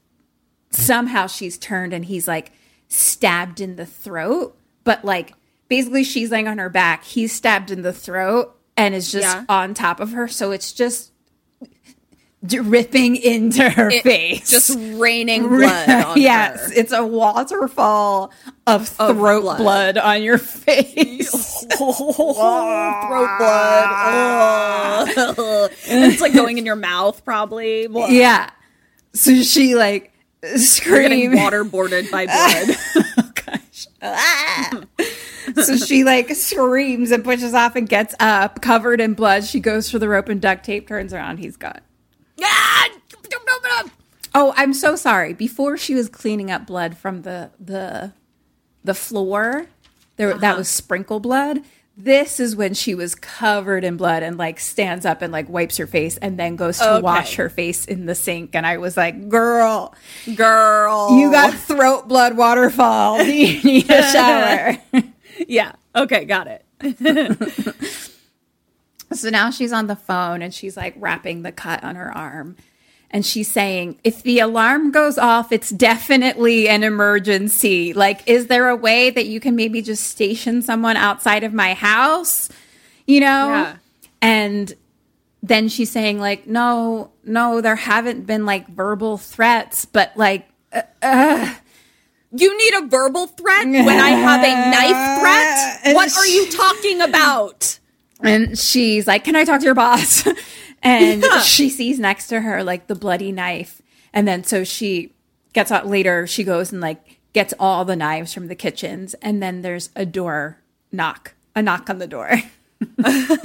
somehow 0.72 1.28
she's 1.28 1.58
turned 1.58 1.94
and 1.94 2.06
he's 2.06 2.28
like 2.28 2.52
stabbed 2.88 3.60
in 3.60 3.76
the 3.76 3.86
throat, 3.86 4.56
but 4.84 5.04
like 5.06 5.34
basically 5.68 6.04
she's 6.04 6.32
laying 6.32 6.48
on 6.48 6.58
her 6.58 6.70
back. 6.70 7.04
He's 7.04 7.32
stabbed 7.34 7.72
in 7.72 7.82
the 7.82 7.94
throat 7.94 8.56
and 8.78 8.96
is 8.96 9.12
just 9.12 9.26
Yeah. 9.28 9.46
on 9.50 9.74
top 9.74 10.00
of 10.00 10.12
her. 10.12 10.28
So 10.28 10.52
it's 10.52 10.74
just 10.74 11.12
dripping 12.46 13.18
into 13.18 13.70
her 13.70 13.92
face. 13.92 14.50
Just 14.50 14.78
raining 14.94 15.48
blood 15.50 15.90
on 15.90 16.18
yes, 16.20 16.68
her. 16.68 16.74
it's 16.80 16.94
a 16.94 17.06
waterfall 17.06 18.32
of 18.66 18.88
throat 18.88 19.42
blood. 19.42 19.58
blood. 19.58 19.98
on 19.98 20.24
your 20.24 20.38
face. 20.38 21.30
Throat 21.78 23.38
blood. 23.40 25.10
It's 25.92 26.22
like 26.22 26.34
going 26.34 26.58
in 26.58 26.66
your 26.66 26.76
mouth, 26.76 27.24
probably. 27.26 27.88
Yeah. 28.10 28.50
So 29.14 29.42
she 29.42 29.76
like 29.76 30.14
screams. 30.56 31.36
waterboarded 31.38 32.12
by 32.12 32.26
blood. 32.26 33.06
Ah. 34.02 34.82
so 35.56 35.76
she 35.78 36.04
like 36.04 36.30
screams 36.36 37.12
and 37.12 37.24
pushes 37.24 37.54
off 37.54 37.76
and 37.76 37.88
gets 37.88 38.16
up, 38.20 38.62
covered 38.62 39.02
in 39.02 39.14
blood. 39.14 39.44
She 39.44 39.60
goes 39.60 39.90
for 39.90 40.00
the 40.00 40.08
rope 40.10 40.30
and 40.30 40.42
duct 40.42 40.64
tape, 40.66 40.88
turns 40.88 41.14
around, 41.14 41.38
he's 41.38 41.58
gone. 41.58 41.82
Oh, 44.34 44.54
I'm 44.56 44.74
so 44.74 44.96
sorry. 44.96 45.34
Before 45.34 45.78
she 45.78 45.96
was 45.96 46.08
cleaning 46.08 46.52
up 46.52 46.68
blood 46.68 46.96
from 46.98 47.24
the 47.24 47.52
the 47.60 48.14
the 48.84 48.94
floor, 48.94 49.68
there 50.18 50.38
that 50.38 50.58
was 50.58 50.70
sprinkle 50.70 51.20
blood. 51.20 51.60
This 52.02 52.40
is 52.40 52.56
when 52.56 52.74
she 52.76 52.96
was 52.96 53.14
covered 53.14 53.84
in 53.84 53.98
blood 53.98 54.24
and 54.24 54.38
like 54.38 54.58
stands 54.62 55.06
up 55.06 55.22
and 55.22 55.34
like 55.34 55.50
wipes 55.50 55.76
her 55.78 55.86
face 55.86 56.16
and 56.16 56.40
then 56.40 56.56
goes 56.56 56.78
to 56.80 56.90
Okay. 56.94 57.02
wash 57.02 57.36
her 57.36 57.50
face 57.50 57.84
in 57.84 58.06
the 58.06 58.16
sink. 58.16 58.56
And 58.56 58.66
I 58.66 58.78
was 58.78 58.96
like, 58.96 59.28
"Girl, 59.28 59.94
Girl. 60.34 61.20
you 61.20 61.30
got 61.30 61.54
throat 61.54 62.08
blood 62.08 62.38
waterfall. 62.38 63.22
You 63.24 63.62
need 63.64 63.90
a 63.92 64.04
shower?" 64.12 64.78
Yeah. 65.48 65.74
Okay, 65.96 66.24
got 66.26 66.48
it. 66.48 66.66
So 69.12 69.30
now 69.32 69.50
she's 69.50 69.72
on 69.74 69.88
the 69.88 69.96
phone 69.96 70.44
and 70.44 70.54
she's 70.54 70.78
like 70.78 70.94
wrapping 70.96 71.42
the 71.42 71.52
cut 71.52 71.84
on 71.84 71.96
her 71.96 72.16
arm. 72.16 72.56
And 73.12 73.26
she's 73.26 73.52
saying, 73.52 74.00
if 74.04 74.22
the 74.22 74.40
alarm 74.40 74.92
goes 74.92 75.18
off, 75.18 75.52
it's 75.52 75.72
definitely 75.72 76.70
an 76.70 76.84
emergency. 76.84 77.92
Like, 77.94 78.28
is 78.28 78.48
there 78.48 78.70
a 78.70 78.76
way 78.76 79.10
that 79.10 79.26
you 79.26 79.40
can 79.40 79.56
maybe 79.56 79.82
just 79.82 80.04
station 80.06 80.62
someone 80.62 80.96
outside 80.96 81.44
of 81.44 81.52
my 81.52 81.74
house? 81.74 82.50
You 83.08 83.22
know? 83.22 83.48
Yeah. 83.48 83.76
And 84.22 84.74
then 85.42 85.70
she's 85.70 85.92
saying, 85.92 86.20
like, 86.20 86.46
no, 86.46 87.12
no, 87.24 87.62
there 87.62 87.76
haven't 87.76 88.28
been 88.28 88.46
like 88.46 88.68
verbal 88.68 89.18
threats, 89.18 89.86
but 89.86 90.16
like, 90.16 90.48
uh, 90.72 90.82
uh, 91.02 91.56
You 92.32 92.56
need 92.58 92.74
a 92.76 92.88
verbal 92.88 93.26
threat 93.26 93.66
when 93.66 93.90
I 93.90 94.10
have 94.10 94.44
a 94.44 94.70
knife 94.70 95.20
threat? 95.20 95.96
What 95.96 96.16
are 96.16 96.28
you 96.28 96.52
talking 96.52 97.02
about? 97.02 97.80
And 98.22 98.60
she's 98.60 99.08
like, 99.08 99.24
Can 99.24 99.36
I 99.36 99.46
talk 99.46 99.62
to 99.62 99.66
your 99.66 99.74
boss? 99.74 100.28
and 100.84 101.22
Yeah. 101.24 101.40
she 101.42 101.70
sees 101.70 102.00
next 102.00 102.28
to 102.28 102.42
her 102.42 102.64
like 102.64 102.88
the 102.88 102.96
bloody 102.96 103.32
knife. 103.32 103.82
And 104.14 104.28
then 104.28 104.44
so 104.44 104.64
she 104.64 105.14
gets 105.54 105.72
out 105.72 105.88
later, 105.88 106.26
she 106.28 106.44
goes 106.44 106.72
and 106.72 106.82
like 106.82 107.20
gets 107.34 107.54
all 107.60 107.86
the 107.86 107.96
knives 107.96 108.34
from 108.34 108.48
the 108.48 108.56
kitchens. 108.56 109.14
And 109.22 109.42
then 109.42 109.62
there's 109.62 109.90
a 109.96 110.06
door 110.06 110.60
knock, 110.92 111.34
a 111.56 111.62
knock 111.62 111.90
on 111.90 111.98
the 112.00 112.08
door. 112.08 112.32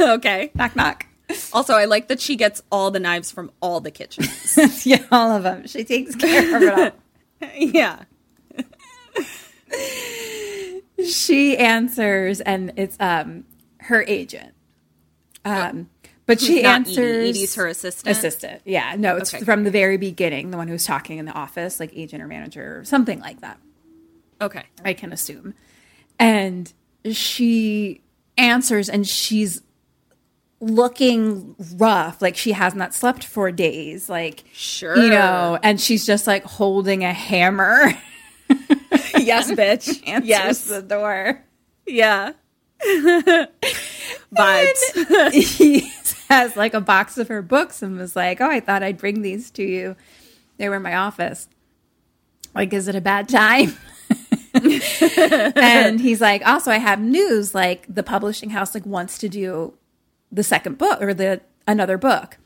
Okay. 0.01 0.51
knock, 0.55 0.77
knock. 0.77 1.07
Also, 1.53 1.75
I 1.75 1.87
like 1.87 2.07
that 2.09 2.21
she 2.21 2.37
gets 2.37 2.63
all 2.71 2.91
the 2.93 3.01
knives 3.01 3.31
from 3.33 3.51
all 3.61 3.81
the 3.81 3.91
kitchens. 3.91 4.87
yeah, 4.87 5.05
all 5.11 5.33
of 5.33 5.43
them. 5.43 5.67
She 5.67 5.83
takes 5.83 6.15
care 6.15 6.57
of 6.57 6.63
it 6.63 6.95
all. 7.43 7.49
yeah. 7.57 8.05
she 11.09 11.57
answers 11.57 12.41
and 12.41 12.73
it's 12.77 12.97
um 13.01 13.45
her 13.81 14.03
agent. 14.07 14.55
Um 15.45 15.91
but 16.27 16.41
she 16.41 16.63
not 16.63 16.83
Edie. 16.83 16.91
answers 16.91 17.29
Edie's 17.31 17.55
her 17.57 17.67
assistant? 17.67 18.17
Assistant. 18.17 18.63
Yeah. 18.65 18.95
No, 18.99 19.17
it's 19.17 19.35
Okay. 19.35 19.45
from 19.45 19.65
the 19.65 19.71
very 19.71 19.97
beginning, 19.97 20.51
the 20.51 20.57
one 20.57 20.69
who's 20.69 20.85
talking 20.87 21.19
in 21.19 21.25
the 21.27 21.33
office, 21.33 21.79
like 21.81 21.91
agent 21.95 22.23
or 22.23 22.27
manager 22.27 22.79
or 22.81 22.85
something 22.85 23.21
like 23.21 23.41
that. 23.43 23.59
Okay. 24.41 24.65
I 24.85 24.93
can 24.95 25.13
assume. 25.13 25.55
And 26.19 26.73
she 27.11 28.01
answers 28.39 28.89
and 28.89 29.07
she's 29.07 29.63
looking 30.61 31.55
rough, 31.77 32.23
like 32.23 32.37
she 32.37 32.53
has 32.53 32.75
not 32.75 32.95
slept 32.95 33.23
for 33.25 33.51
days, 33.53 34.09
like 34.09 34.45
Sure. 34.53 34.97
you 34.97 35.11
know, 35.11 35.59
and 35.63 35.81
she's 35.81 36.07
just 36.07 36.27
like 36.27 36.45
holding 36.45 37.05
a 37.05 37.13
hammer. 37.13 37.93
yes, 39.19 39.51
bitch. 39.53 40.03
answers 40.09 40.29
yes. 40.29 40.65
the 40.65 40.81
door. 40.83 41.43
Yeah. 41.87 42.33
Vibes. 44.35 44.75
Has 46.35 46.57
like 46.57 46.75
a 46.75 46.81
box 46.81 47.19
of 47.19 47.29
her 47.29 47.43
books 47.43 47.83
and 47.83 47.97
was 47.97 48.17
like, 48.17 48.41
"Oh, 48.41 48.51
I 48.51 48.61
thought 48.61 48.83
I'd 48.83 48.99
bring 48.99 49.23
these 49.23 49.51
to 49.53 49.63
you. 49.63 49.97
They 50.59 50.69
were 50.69 50.77
in 50.77 50.83
my 50.83 50.95
office. 50.95 51.49
Like, 52.55 52.73
is 52.73 52.89
it 52.89 52.95
a 52.95 53.01
bad 53.01 53.29
time?" 53.29 53.77
and 54.55 56.01
he's 56.01 56.21
like, 56.21 56.47
"Also, 56.47 56.71
I 56.71 56.79
have 56.79 57.01
news. 57.01 57.55
Like, 57.55 57.87
the 57.93 58.03
publishing 58.03 58.51
house 58.51 58.75
like 58.75 58.87
wants 58.87 59.19
to 59.19 59.29
do 59.29 59.75
the 60.31 60.45
second 60.45 60.79
book 60.79 61.01
or 61.01 61.15
the 61.15 61.41
another 61.67 61.99
book, 61.99 62.39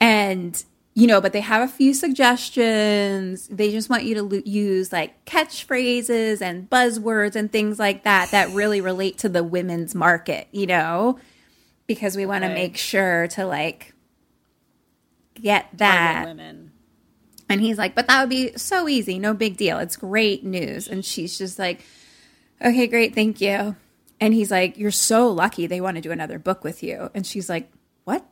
and." 0.00 0.64
You 0.96 1.08
know, 1.08 1.20
but 1.20 1.32
they 1.32 1.40
have 1.40 1.68
a 1.68 1.72
few 1.72 1.92
suggestions. 1.92 3.48
They 3.48 3.72
just 3.72 3.90
want 3.90 4.04
you 4.04 4.14
to 4.14 4.22
lo- 4.22 4.42
use 4.44 4.92
like 4.92 5.24
catchphrases 5.24 6.40
and 6.40 6.70
buzzwords 6.70 7.34
and 7.34 7.50
things 7.50 7.80
like 7.80 8.04
that 8.04 8.30
that 8.30 8.50
really 8.50 8.80
relate 8.80 9.18
to 9.18 9.28
the 9.28 9.42
women's 9.42 9.92
market, 9.92 10.46
you 10.52 10.68
know? 10.68 11.18
Because 11.86 12.16
we 12.16 12.26
want 12.26 12.44
to 12.44 12.50
make 12.50 12.76
sure 12.76 13.28
to 13.28 13.46
like 13.46 13.94
get 15.34 15.66
that. 15.74 16.24
women. 16.26 16.72
And 17.48 17.60
he's 17.60 17.76
like, 17.78 17.94
but 17.94 18.06
that 18.06 18.20
would 18.20 18.30
be 18.30 18.56
so 18.56 18.88
easy. 18.88 19.18
No 19.18 19.34
big 19.34 19.56
deal. 19.56 19.78
It's 19.78 19.96
great 19.96 20.44
news. 20.44 20.88
And 20.88 21.04
she's 21.04 21.36
just 21.36 21.58
like, 21.58 21.84
okay, 22.64 22.86
great. 22.86 23.14
Thank 23.14 23.40
you. 23.40 23.76
And 24.20 24.32
he's 24.32 24.50
like, 24.50 24.78
you're 24.78 24.90
so 24.90 25.28
lucky 25.28 25.66
they 25.66 25.80
want 25.80 25.96
to 25.96 26.00
do 26.00 26.10
another 26.10 26.38
book 26.38 26.64
with 26.64 26.82
you. 26.82 27.10
And 27.14 27.26
she's 27.26 27.48
like, 27.50 27.70
what? 28.04 28.24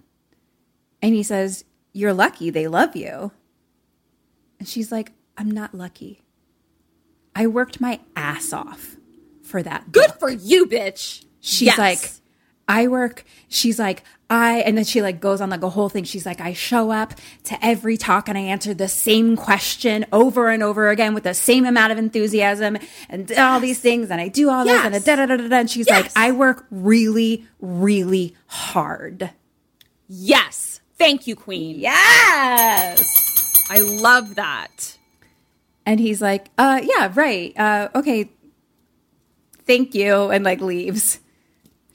And 1.02 1.14
he 1.14 1.22
says, 1.22 1.64
you're 1.92 2.14
lucky 2.14 2.48
they 2.48 2.68
love 2.68 2.96
you. 2.96 3.32
And 4.58 4.66
she's 4.66 4.90
like, 4.90 5.12
I'm 5.36 5.50
not 5.50 5.74
lucky. 5.74 6.22
I 7.34 7.46
worked 7.48 7.80
my 7.80 8.00
ass 8.16 8.52
off 8.52 8.96
for 9.42 9.62
that. 9.62 9.92
Good 9.92 10.08
book." 10.08 10.20
for 10.20 10.30
you, 10.30 10.66
bitch. 10.66 11.24
she's 11.40 11.62
Yes. 11.62 11.78
like 11.78 12.10
i 12.68 12.86
work. 12.88 13.24
She's 13.48 13.78
like 13.78 14.02
i 14.30 14.60
and 14.60 14.78
then 14.78 14.84
she 14.84 15.02
like 15.02 15.20
goes 15.20 15.40
on 15.40 15.50
like 15.50 15.62
a 15.62 15.68
whole 15.68 15.88
thing. 15.88 16.04
She's 16.04 16.24
like 16.24 16.40
i 16.40 16.52
show 16.52 16.90
up 16.90 17.14
to 17.44 17.64
every 17.64 17.96
talk 17.96 18.28
and 18.28 18.38
i 18.38 18.40
answer 18.40 18.72
the 18.72 18.88
same 18.88 19.36
question 19.36 20.06
over 20.12 20.48
and 20.48 20.62
over 20.62 20.88
again 20.88 21.12
with 21.14 21.24
the 21.24 21.34
same 21.34 21.66
amount 21.66 21.92
of 21.92 21.98
enthusiasm 21.98 22.78
and 23.10 23.30
all 23.32 23.60
these 23.60 23.78
things 23.80 24.10
and 24.10 24.20
i 24.20 24.28
do 24.28 24.48
all 24.48 24.64
this 24.64 24.80
and 24.84 25.04
da 25.04 25.16
da 25.16 25.26
da 25.26 25.36
da 25.36 25.48
da 25.48 25.56
and 25.56 25.70
she's 25.70 25.86
Yes. 25.88 26.04
like 26.04 26.12
i 26.16 26.30
work 26.32 26.66
really 26.70 27.46
really 27.60 28.34
hard. 28.46 29.30
Yes. 30.08 30.80
Thank 30.98 31.26
you, 31.26 31.34
Queen. 31.34 31.78
yes. 31.80 33.66
I 33.70 33.80
love 33.80 34.34
that. 34.36 34.96
and 35.84 35.98
he's 36.00 36.22
like 36.22 36.48
uh 36.58 36.80
yeah 36.82 37.10
right. 37.14 37.52
Uh 37.58 37.88
okay. 37.94 38.30
Thank 39.66 39.94
you 39.94 40.30
and 40.30 40.44
like 40.44 40.60
leaves 40.60 41.18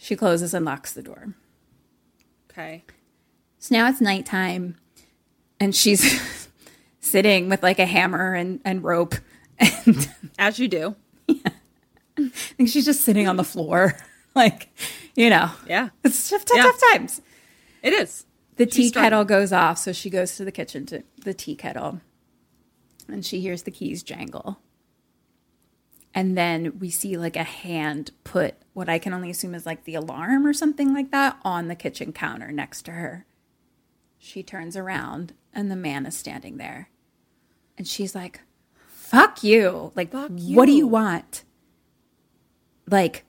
she 0.07 0.15
closes 0.15 0.53
and 0.53 0.65
locks 0.65 0.93
the 0.93 1.03
door 1.03 1.33
Okay. 2.49 2.83
So 3.59 3.75
now 3.75 3.87
it's 3.89 4.01
nighttime, 4.01 4.77
and 5.59 5.75
she's 5.75 6.47
sitting 7.01 7.49
with 7.49 7.61
like 7.61 7.77
a 7.77 7.85
hammer 7.85 8.33
and, 8.33 8.59
and 8.65 8.83
rope. 8.83 9.13
And 9.59 10.09
As 10.39 10.57
you 10.57 10.67
do. 10.67 10.95
Yeah. 11.27 11.49
I 12.17 12.29
think 12.29 12.69
she's 12.69 12.85
just 12.85 13.01
sitting 13.01 13.27
on 13.27 13.35
the 13.35 13.43
floor. 13.43 13.95
Like, 14.33 14.69
you 15.15 15.29
know, 15.29 15.51
Yeah. 15.67 15.89
it's 16.03 16.29
tough, 16.29 16.45
tough, 16.45 16.57
Yeah. 16.57 16.63
tough 16.63 16.81
times. 16.93 17.21
It 17.83 17.93
is. 17.93 18.25
The 18.55 18.65
She's 18.65 18.91
tea 18.91 18.99
kettle 18.99 19.23
goes 19.25 19.51
off, 19.53 19.77
so 19.77 19.93
she 19.93 20.09
goes 20.09 20.35
to 20.37 20.45
the 20.45 20.51
kitchen 20.51 20.85
to 20.87 21.03
the 21.23 21.33
tea 21.35 21.55
kettle, 21.55 22.01
and 23.07 23.23
she 23.25 23.39
hears 23.41 23.63
the 23.63 23.71
keys 23.71 24.01
jangle. 24.03 24.59
And 26.17 26.35
then 26.35 26.79
we 26.79 26.89
see 26.89 27.15
like 27.15 27.35
a 27.35 27.43
hand 27.43 28.09
put 28.23 28.55
what 28.73 28.89
I 28.89 28.97
can 28.97 29.13
only 29.13 29.29
assume 29.29 29.53
is 29.53 29.67
like 29.67 29.83
the 29.83 29.93
alarm 29.93 30.47
or 30.47 30.53
something 30.53 30.91
like 30.91 31.11
that 31.11 31.37
on 31.43 31.67
the 31.67 31.75
kitchen 31.75 32.11
counter 32.11 32.51
next 32.51 32.85
to 32.85 32.91
her. 32.93 33.27
She 34.17 34.41
turns 34.41 34.75
around 34.75 35.33
and 35.53 35.69
the 35.69 35.75
man 35.75 36.07
is 36.07 36.17
standing 36.17 36.57
there. 36.57 36.89
And 37.77 37.87
she's 37.87 38.15
like, 38.15 38.41
fuck 38.87 39.43
you. 39.43 39.91
Like, 39.93 40.11
Fuck 40.11 40.31
what 40.31 40.65
do 40.65 40.71
you. 40.71 40.79
you 40.79 40.87
want? 40.87 41.43
Like, 42.89 43.23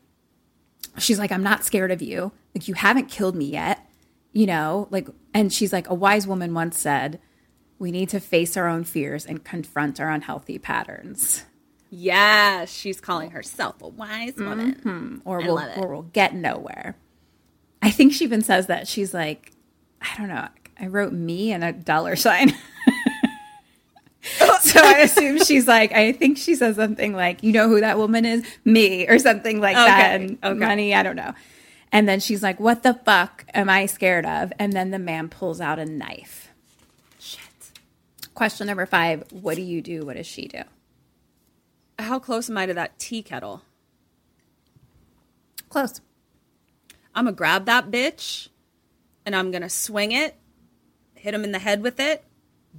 she's 0.97 1.18
like, 1.18 1.30
I'm 1.30 1.43
not 1.43 1.64
scared 1.64 1.91
of 1.91 2.01
you. 2.01 2.32
Like, 2.55 2.68
you 2.68 2.74
haven't 2.74 3.11
killed 3.11 3.36
me 3.36 3.45
yet. 3.45 3.86
You 4.32 4.47
know, 4.47 4.89
like, 4.91 5.09
and 5.34 5.53
she's 5.53 5.74
like, 5.74 5.91
a 5.91 5.95
wise 5.95 6.26
woman 6.26 6.55
once 6.55 6.78
said, 6.78 7.20
we 7.78 7.91
need 7.91 8.09
to 8.09 8.18
face 8.18 8.57
our 8.57 8.66
own 8.66 8.84
fears 8.84 9.26
and 9.26 9.45
confront 9.45 10.01
our 10.01 10.09
unhealthy 10.09 10.59
patterns, 10.59 11.45
Yes. 11.91 12.72
She's 12.72 13.01
calling 13.01 13.30
herself 13.30 13.80
a 13.82 13.89
wise 13.89 14.36
woman. 14.36 14.74
Mm-hmm. 14.74 15.16
or 15.24 15.43
I 15.43 15.47
we'll, 15.47 15.59
or 15.76 15.89
we'll 15.89 16.03
get 16.03 16.34
nowhere. 16.34 16.97
I 17.80 17.91
think 17.91 18.12
she 18.12 18.24
even 18.24 18.43
says 18.43 18.66
that. 18.66 18.89
She's 18.89 19.14
like, 19.14 19.53
I 20.01 20.16
don't 20.16 20.28
know. 20.28 20.49
I 20.80 20.86
wrote 20.86 21.12
me 21.12 21.53
and 21.53 21.64
a 21.64 21.72
dollar 21.72 22.16
sign. 22.16 22.51
so 24.61 24.80
I 24.82 25.01
assume 25.01 25.39
she's 25.39 25.66
like, 25.66 25.93
I 25.93 26.12
think 26.12 26.39
she 26.39 26.55
says 26.55 26.76
something 26.76 27.14
like, 27.14 27.43
you 27.43 27.53
know 27.53 27.68
who 27.68 27.80
that 27.80 27.99
woman 27.99 28.24
is? 28.24 28.45
Me, 28.64 29.09
or 29.09 29.18
something 29.18 29.61
like 29.61 29.76
that. 29.76 30.20
And 30.20 30.39
okay. 30.43 30.59
money, 30.59 30.95
I 30.95 31.03
don't 31.03 31.16
know. 31.16 31.34
And 31.91 32.09
then 32.09 32.20
she's 32.20 32.43
like, 32.43 32.61
what 32.61 32.82
the 32.82 32.95
fuck 32.95 33.45
am 33.55 33.70
I 33.70 33.86
scared 33.86 34.26
of? 34.26 34.53
And 34.59 34.72
then 34.72 34.91
the 34.91 34.99
man 34.99 35.28
pulls 35.28 35.61
out 35.61 35.78
a 35.78 35.86
knife. 35.86 36.49
Shit. 37.18 37.41
Question 38.34 38.66
number 38.66 38.86
five 38.86 39.24
What 39.32 39.57
do 39.57 39.62
you 39.62 39.80
do? 39.80 40.05
What 40.05 40.16
does 40.16 40.26
she 40.26 40.49
do? 40.49 40.62
How 41.99 42.19
close 42.19 42.49
am 42.49 42.57
I 42.57 42.67
to 42.67 42.75
that 42.75 42.99
tea 42.99 43.23
kettle? 43.23 43.63
Close. 45.69 46.01
I'm 47.15 47.25
gonna 47.25 47.37
grab 47.37 47.67
that 47.67 47.91
bitch 47.91 48.49
and 49.27 49.35
I'm 49.35 49.51
gonna 49.51 49.69
swing 49.69 50.13
it, 50.13 50.37
hit 51.15 51.35
him 51.35 51.45
in 51.45 51.53
the 51.53 51.59
head 51.59 51.83
with 51.83 51.99
it, 51.99 52.25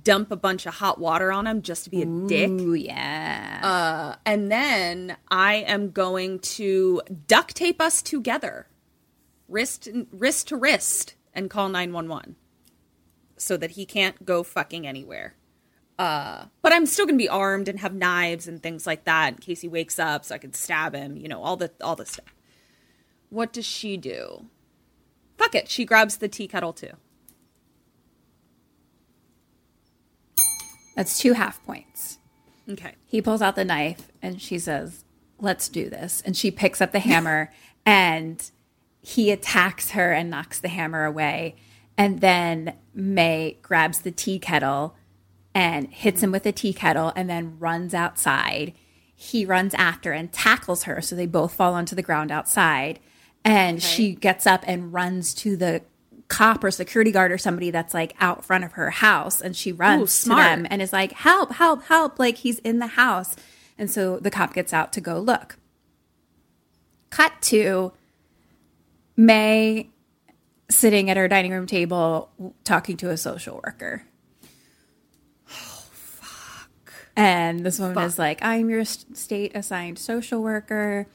dump 0.04 0.32
a 0.32 0.36
bunch 0.36 0.66
of 0.66 0.76
hot 0.76 1.00
water 1.00 1.32
on 1.32 1.48
him 1.48 1.62
just 1.62 1.84
to 1.84 1.90
be 1.90 2.02
a 2.02 2.06
dick. 2.06 2.50
Ooh, 2.50 2.74
yeah. 2.74 3.60
Uh, 3.62 4.16
and 4.26 4.52
then 4.52 5.18
I 5.30 5.56
am 5.56 5.92
going 5.92 6.40
to 6.40 7.02
duct 7.28 7.56
tape 7.56 7.82
us 7.82 8.02
together, 8.02 8.68
wrist 9.48 9.90
wrist 10.12 10.48
to 10.48 10.58
wrist, 10.58 11.16
and 11.34 11.50
call 11.50 11.70
nine 11.70 11.92
one 11.92 12.08
one, 12.08 12.36
so 13.36 13.58
that 13.58 13.72
he 13.72 13.86
can't 13.86 14.26
go 14.26 14.44
fucking 14.44 14.88
anywhere. 14.88 15.36
Uh, 16.00 16.46
but 16.62 16.72
I'm 16.72 16.86
still 16.86 17.06
gonna 17.06 17.18
be 17.18 17.28
armed 17.28 17.68
and 17.68 17.80
have 17.82 17.94
knives 17.94 18.48
and 18.48 18.64
things 18.64 18.88
like 18.88 19.04
that 19.04 19.34
in 19.34 19.38
case 19.40 19.60
he 19.60 19.68
wakes 19.68 20.00
up, 20.00 20.24
so 20.24 20.34
I 20.34 20.38
can 20.38 20.54
stab 20.54 20.96
him. 20.96 21.18
You 21.18 21.28
know, 21.28 21.44
all 21.44 21.58
the 21.58 21.72
all 21.82 21.98
the 21.98 22.06
stuff. 22.06 22.34
What 23.30 23.52
does 23.52 23.66
she 23.66 23.98
do? 23.98 24.46
Fuck 25.38 25.56
it. 25.56 25.70
She 25.70 25.84
grabs 25.84 26.18
the 26.18 26.30
tea 26.30 26.48
kettle 26.48 26.74
too. 26.74 26.94
That's 30.96 31.20
two 31.20 31.34
half 31.34 31.64
points. 31.66 32.18
Okay. 32.70 32.96
He 33.06 33.22
pulls 33.22 33.42
out 33.42 33.56
the 33.56 33.66
knife 33.66 34.12
and 34.22 34.42
she 34.42 34.60
says, 34.60 35.04
Let's 35.40 35.70
do 35.70 35.90
this. 35.90 36.22
And 36.26 36.36
she 36.36 36.52
picks 36.52 36.82
up 36.82 36.92
the 36.92 37.00
hammer 37.00 37.52
and 37.86 38.50
he 39.02 39.32
attacks 39.32 39.92
her 39.92 40.12
and 40.12 40.30
knocks 40.30 40.60
the 40.60 40.68
hammer 40.70 41.06
away. 41.06 41.56
And 41.98 42.22
then 42.22 42.76
May 42.94 43.58
grabs 43.62 44.00
the 44.00 44.12
tea 44.12 44.40
kettle 44.40 44.96
and 45.60 45.92
hits 45.92 46.24
him 46.24 46.32
with 46.32 46.46
a 46.46 46.54
tea 46.54 46.72
kettle 46.72 47.12
and 47.18 47.30
then 47.30 47.60
runs 47.60 47.94
outside. 47.94 48.74
He 49.14 49.44
runs 49.44 49.74
after 49.74 50.14
and 50.14 50.32
tackles 50.32 50.84
her. 50.84 51.02
So 51.02 51.18
they 51.18 51.26
both 51.26 51.54
fall 51.54 51.74
onto 51.74 51.98
the 51.98 52.02
ground 52.02 52.32
outside. 52.32 53.00
And 53.44 53.84
she 53.84 54.16
gets 54.16 54.48
up 54.48 54.64
and 54.66 54.94
runs 54.94 55.34
to 55.34 55.58
the 55.58 55.82
cop 56.30 56.64
or 56.64 56.72
security 56.72 57.12
guard 57.12 57.34
or 57.34 57.38
somebody 57.38 57.72
that's 57.72 57.94
like 57.94 58.16
out 58.22 58.46
front 58.46 58.64
of 58.64 58.74
her 58.74 58.90
house. 58.90 59.42
And 59.42 59.54
she 59.54 59.74
runs 59.74 60.14
to 60.14 60.22
smart. 60.22 60.46
them 60.46 60.68
and 60.70 60.82
is 60.82 60.94
like, 60.94 61.12
help, 61.12 61.52
help, 61.52 61.84
help. 61.84 62.20
Like 62.20 62.38
he's 62.38 62.60
in 62.60 62.80
the 62.80 62.88
house. 62.88 63.36
And 63.78 63.92
so 63.92 64.18
the 64.18 64.32
cop 64.32 64.54
gets 64.54 64.72
out 64.72 64.94
to 64.94 65.02
go 65.02 65.20
look. 65.20 65.58
Cut 67.10 67.34
to 67.42 67.92
May 69.18 69.90
sitting 70.70 71.10
at 71.10 71.18
her 71.18 71.28
dining 71.28 71.52
room 71.52 71.68
table 71.68 72.32
talking 72.64 72.96
to 72.96 73.10
a 73.10 73.18
social 73.18 73.60
worker. 73.62 74.06
And 77.20 77.66
this 77.66 77.80
woman 77.80 78.02
is 78.04 78.18
like, 78.18 78.40
I'm 78.42 78.70
your 78.70 78.86
state 78.86 79.52
assigned 79.54 80.00
social 80.00 80.42
worker. 80.42 81.08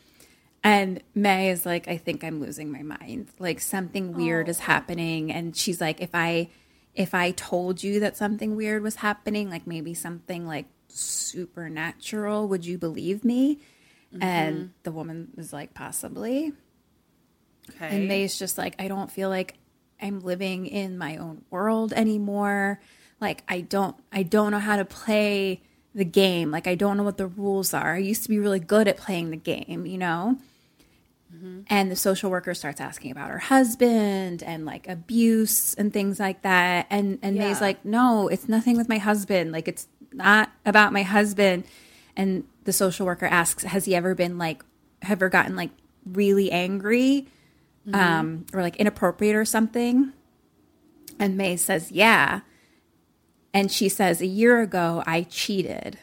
And 0.63 1.03
May 1.15 1.51
is 1.51 1.65
like, 1.65 1.89
I 1.89 1.97
think 1.97 2.23
I'm 2.25 2.41
losing 2.41 2.71
my 2.71 2.83
mind. 2.83 3.29
Like 3.39 3.61
something 3.61 4.13
weird 4.13 4.49
is 4.49 4.59
happening. 4.59 5.33
And 5.33 5.57
she's 5.57 5.81
like, 5.81 6.01
if 6.01 6.11
I 6.15 6.51
if 6.95 7.15
I 7.15 7.33
told 7.33 7.83
you 7.83 8.01
that 8.01 8.17
something 8.17 8.55
weird 8.55 8.83
was 8.83 8.97
happening, 8.97 9.51
like 9.51 9.67
maybe 9.67 9.95
something 9.95 10.47
like 10.47 10.67
supernatural, 10.89 12.49
would 12.49 12.65
you 12.65 12.79
believe 12.79 13.25
me? 13.25 13.59
And 14.21 14.57
mm-hmm. 14.57 14.67
the 14.85 14.93
woman 14.93 15.33
is 15.37 15.53
like, 15.53 15.75
possibly. 15.75 16.53
Okay. 17.71 17.97
And 17.97 18.09
May's 18.09 18.39
just 18.39 18.59
like, 18.59 18.77
I 18.79 18.89
don't 18.89 19.11
feel 19.11 19.29
like 19.29 19.55
I'm 20.01 20.21
living 20.21 20.67
in 20.67 20.99
my 20.99 21.17
own 21.17 21.45
world 21.51 21.93
anymore. 21.93 22.81
Like 23.21 23.43
I 23.49 23.63
don't 23.63 23.97
I 24.13 24.23
don't 24.23 24.51
know 24.51 24.59
how 24.59 24.77
to 24.77 24.85
play 24.85 25.63
the 25.95 26.05
game. 26.05 26.51
Like 26.51 26.66
I 26.66 26.74
don't 26.74 26.97
know 26.97 27.05
what 27.05 27.16
the 27.18 27.26
rules 27.26 27.72
are. 27.72 27.95
I 27.95 27.99
used 27.99 28.22
to 28.24 28.28
be 28.28 28.38
really 28.38 28.61
good 28.61 28.88
at 28.88 28.97
playing 28.97 29.30
the 29.30 29.36
game, 29.36 29.86
you 29.86 29.99
know? 29.99 30.38
And 31.68 31.90
the 31.90 31.97
social 31.97 32.30
worker 32.30 32.55
starts 32.55 32.80
asking 32.80 33.11
about 33.11 33.30
her 33.30 33.38
husband 33.38 34.42
and 34.42 34.64
like 34.64 34.88
abuse 34.88 35.74
and 35.74 35.92
things 35.92 36.20
like 36.20 36.42
that. 36.42 36.86
And 36.90 37.18
and 37.22 37.36
May's 37.36 37.61
like, 37.61 37.84
"No, 37.84 38.28
it's 38.28 38.49
nothing 38.49 38.76
with 38.76 38.88
my 38.88 38.99
husband. 38.99 39.51
Like 39.53 39.66
it's 39.68 39.88
not 40.12 40.51
about 40.64 40.92
my 40.92 41.03
husband." 41.03 41.64
And 42.16 42.45
the 42.64 42.72
social 42.72 43.05
worker 43.07 43.26
asks, 43.26 43.64
"Has 43.64 43.84
he 43.84 43.95
ever 43.95 44.14
been 44.14 44.38
like 44.38 44.64
ever 45.03 45.28
gotten 45.28 45.57
like 45.57 45.70
really 46.07 46.51
angry 46.53 47.26
um 47.92 48.47
or 48.53 48.62
like 48.62 48.76
inappropriate 48.76 49.34
or 49.34 49.45
something?" 49.45 50.12
And 51.18 51.36
May 51.36 51.57
says, 51.57 51.90
"Yeah." 51.90 52.40
And 53.55 53.73
she 53.73 53.89
says, 53.89 54.21
"A 54.21 54.27
year 54.27 54.61
ago 54.61 55.03
I 55.07 55.23
cheated 55.23 55.99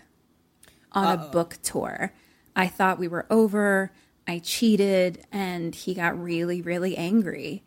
on 0.91 1.20
a 1.20 1.30
book 1.32 1.58
tour. 1.64 2.14
I 2.56 2.68
thought 2.68 2.99
we 2.99 3.08
were 3.08 3.26
over. 3.30 3.91
I 4.28 4.39
cheated 4.39 5.26
and 5.32 5.74
he 5.74 5.93
got 5.93 6.22
really, 6.22 6.62
really 6.62 6.97
angry. 6.97 7.64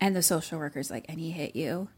And 0.00 0.14
the 0.16 0.22
social 0.22 0.58
worker's 0.58 0.90
like, 0.90 1.04
and 1.08 1.20
he 1.20 1.30
hit 1.30 1.56
you? 1.56 1.88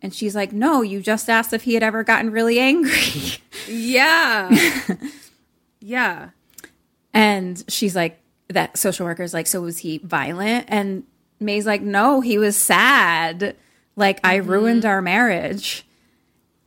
And 0.00 0.14
she's 0.14 0.34
like, 0.34 0.52
no, 0.52 0.82
you 0.82 1.00
just 1.00 1.28
asked 1.28 1.52
if 1.52 1.62
he 1.62 1.74
had 1.74 1.82
ever 1.82 2.04
gotten 2.04 2.30
really 2.30 2.58
angry. 2.58 3.38
yeah. 3.68 4.48
yeah. 5.80 6.30
and 7.12 7.64
she's 7.68 7.96
like, 7.96 8.20
that 8.48 8.78
social 8.78 9.06
worker's 9.06 9.34
like, 9.34 9.46
so 9.46 9.60
was 9.60 9.78
he 9.78 9.98
violent? 9.98 10.66
And 10.68 11.04
May's 11.40 11.66
like, 11.66 11.82
no, 11.82 12.20
he 12.20 12.38
was 12.38 12.56
sad. 12.56 13.56
Like, 13.96 14.20
I 14.24 14.38
mm-hmm. 14.38 14.50
ruined 14.50 14.84
our 14.84 15.02
marriage. 15.02 15.86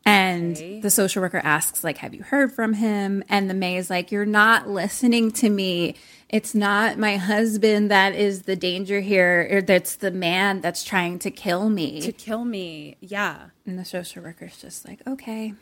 And 0.04 0.82
the 0.82 0.90
social 0.90 1.22
worker 1.22 1.42
asks, 1.44 1.84
like, 1.84 1.98
have 1.98 2.16
you 2.16 2.24
heard 2.24 2.52
from 2.52 2.74
him? 2.74 3.24
And 3.30 3.50
the 3.50 3.54
May 3.54 3.78
is 3.78 3.90
like, 3.90 4.12
you're 4.12 4.26
not 4.26 4.68
listening 4.68 5.32
to 5.34 5.50
me. 5.50 5.96
It's 6.28 6.56
not 6.56 6.98
my 6.98 7.18
husband 7.18 7.92
that 7.92 8.16
is 8.16 8.44
the 8.44 8.56
danger 8.56 9.00
here. 9.00 9.48
Or 9.52 9.62
That's 9.62 9.98
the 9.98 10.10
man 10.10 10.62
that's 10.62 10.84
trying 10.84 11.20
to 11.20 11.30
kill 11.30 11.70
me. 11.70 12.02
To 12.02 12.12
kill 12.12 12.44
me. 12.46 12.98
Yeah. 13.00 13.50
And 13.66 13.78
the 13.78 13.86
social 13.86 14.24
worker's 14.24 14.58
just 14.58 14.88
like, 14.88 15.06
okay. 15.06 15.54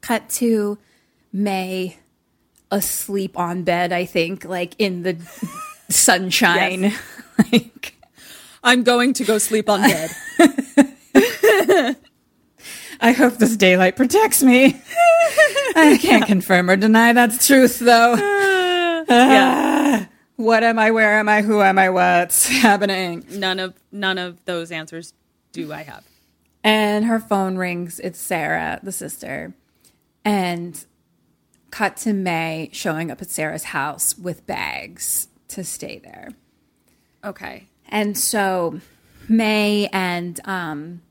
Cut 0.00 0.28
to 0.30 0.78
May 1.32 1.98
asleep 2.72 3.38
on 3.38 3.62
bed, 3.62 3.92
I 3.92 4.06
think, 4.06 4.44
like 4.44 4.74
in 4.78 5.02
the 5.02 5.16
sunshine. 5.88 6.92
like 7.52 7.94
I'm 8.62 8.82
going 8.82 9.14
to 9.14 9.24
go 9.24 9.38
sleep 9.38 9.68
on 9.68 9.82
bed. 9.82 10.10
I 13.00 13.12
hope 13.12 13.34
this 13.38 13.56
daylight 13.56 13.96
protects 13.96 14.42
me. 14.42 14.80
I 15.74 15.98
can't 16.02 16.26
confirm 16.26 16.68
or 16.68 16.76
deny 16.76 17.12
that's 17.12 17.46
truth 17.46 17.78
though. 17.78 18.14
yeah. 19.08 20.06
What 20.36 20.62
am 20.62 20.78
I? 20.78 20.90
Where 20.90 21.18
am 21.18 21.28
I? 21.28 21.42
Who 21.42 21.60
am 21.62 21.78
I? 21.78 21.90
What's 21.90 22.46
happening? 22.46 23.24
None 23.30 23.58
of 23.58 23.74
none 23.90 24.18
of 24.18 24.44
those 24.44 24.70
answers 24.70 25.14
do 25.52 25.72
I 25.72 25.82
have. 25.82 26.04
And 26.62 27.06
her 27.06 27.20
phone 27.20 27.56
rings. 27.56 28.00
It's 28.00 28.18
Sarah, 28.18 28.80
the 28.82 28.92
sister. 28.92 29.54
And 30.24 30.84
cut 31.70 31.96
to 31.98 32.12
May 32.12 32.68
showing 32.72 33.10
up 33.10 33.22
at 33.22 33.30
Sarah's 33.30 33.64
house 33.64 34.18
with 34.18 34.46
bags 34.46 35.28
to 35.48 35.64
stay 35.64 35.98
there. 35.98 36.30
Okay. 37.24 37.66
And 37.88 38.16
so 38.16 38.80
May 39.28 39.88
and 39.92 40.40
um, 40.44 41.02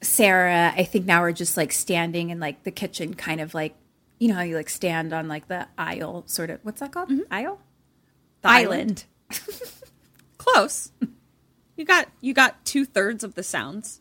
Sarah, 0.00 0.72
I 0.76 0.84
think 0.84 1.06
now 1.06 1.22
we're 1.22 1.32
just 1.32 1.56
like 1.56 1.72
standing 1.72 2.30
in 2.30 2.38
like 2.40 2.62
the 2.64 2.70
kitchen, 2.70 3.14
kind 3.14 3.40
of 3.40 3.54
like, 3.54 3.74
you 4.18 4.28
know 4.28 4.34
how 4.34 4.42
you 4.42 4.56
like 4.56 4.68
stand 4.70 5.12
on 5.12 5.28
like 5.28 5.48
the 5.48 5.66
aisle, 5.76 6.24
sort 6.26 6.50
of. 6.50 6.60
What's 6.62 6.80
that 6.80 6.92
called? 6.92 7.10
Aisle? 7.30 7.60
The 8.42 8.48
island. 8.48 9.04
Close. 10.38 10.92
You 11.76 11.84
got 11.84 12.08
you 12.20 12.32
got 12.34 12.64
two 12.64 12.84
thirds 12.84 13.22
of 13.24 13.34
the 13.34 13.42
sounds. 13.42 14.00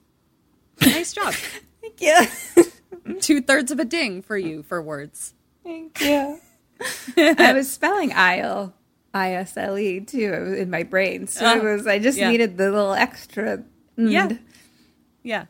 Nice 0.82 1.14
job. 1.14 1.34
Thank 1.82 2.02
you. 2.02 3.16
two 3.22 3.42
thirds 3.42 3.72
of 3.72 3.80
a 3.80 3.86
ding 3.86 4.22
for 4.22 4.38
you 4.38 4.64
for 4.64 4.82
words. 4.82 5.34
Thank 5.64 6.00
you. 6.02 6.40
I 7.18 7.54
was 7.54 7.72
spelling 7.72 8.14
aisle, 8.14 8.74
I 9.14 9.34
S 9.34 9.58
L 9.58 9.78
E 9.78 10.00
too 10.00 10.32
it 10.34 10.40
was 10.50 10.54
in 10.60 10.70
my 10.70 10.84
brain. 10.84 11.26
So 11.28 11.46
it 11.50 11.58
Oh, 11.64 11.74
was, 11.76 11.88
I 11.88 11.98
just 12.00 12.18
yeah. 12.18 12.30
needed 12.30 12.58
the 12.58 12.72
little 12.72 12.94
extra. 12.94 13.64
mm. 13.98 14.12
Yeah. 14.12 14.30
Yeah. 15.24 15.46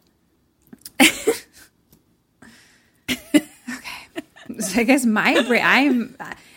So 4.59 4.79
I 4.79 4.83
guess 4.85 5.05
my 5.05 5.43
brain, 5.43 5.61
I'm, 5.63 6.15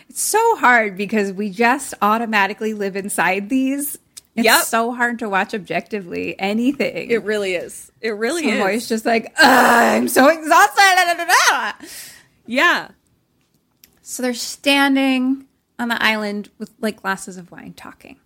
it's 0.09 0.21
so 0.21 0.55
hard 0.55 0.95
because 0.97 1.33
we 1.33 1.49
just 1.49 1.93
automatically 2.01 2.73
live 2.73 2.95
inside 2.95 3.49
these. 3.49 3.97
It's 4.35 4.45
Yep. 4.45 4.63
so 4.63 4.93
hard 4.93 5.19
to 5.19 5.27
watch 5.29 5.53
objectively 5.53 6.39
anything. 6.39 7.11
It 7.11 7.23
really 7.23 7.53
is. 7.53 7.91
It 7.99 8.11
really 8.11 8.47
is. 8.47 8.87
just 8.87 9.05
like, 9.05 9.33
I'm 9.37 10.07
so 10.07 10.29
exhausted. 10.29 11.27
Yeah. 12.47 12.91
So 14.01 14.23
they're 14.23 14.33
standing 14.33 15.45
on 15.77 15.89
the 15.89 16.01
island 16.01 16.49
with 16.59 16.71
like 16.79 17.01
glasses 17.01 17.35
of 17.37 17.51
wine 17.51 17.73
talking. 17.73 18.17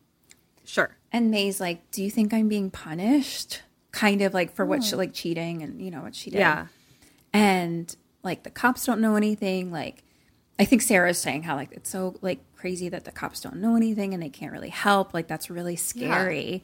Sure. 0.63 0.95
And 1.11 1.31
May's 1.31 1.59
like, 1.59 1.89
Do 1.91 2.03
you 2.03 2.11
think 2.11 2.33
I'm 2.35 2.47
being 2.47 2.69
punished? 2.69 3.63
Kind 3.95 4.21
of 4.21 4.33
like 4.33 4.53
for 4.53 4.65
what 4.65 4.79
hmm. 4.79 4.83
she 4.83 4.95
like 4.97 5.13
cheating 5.13 5.63
and 5.63 5.81
you 5.81 5.89
know 5.89 6.01
what 6.01 6.15
she 6.15 6.29
did. 6.29 6.39
Yeah. 6.39 6.67
And 7.31 7.95
like 8.23 8.43
the 8.43 8.49
cops 8.49 8.85
don't 8.85 8.99
know 8.99 9.15
anything. 9.15 9.71
Like 9.71 10.03
I 10.59 10.65
think 10.65 10.81
Sarah's 10.81 11.17
saying 11.17 11.43
how 11.43 11.55
like 11.55 11.71
it's 11.71 11.89
so 11.89 12.15
like 12.21 12.39
crazy 12.55 12.89
that 12.89 13.05
the 13.05 13.11
cops 13.11 13.39
don't 13.39 13.55
know 13.57 13.77
anything 13.77 14.13
and 14.13 14.21
they 14.21 14.29
can't 14.29 14.51
really 14.51 14.69
help. 14.69 15.13
Like 15.13 15.27
that's 15.27 15.49
really 15.49 15.77
scary. 15.77 16.63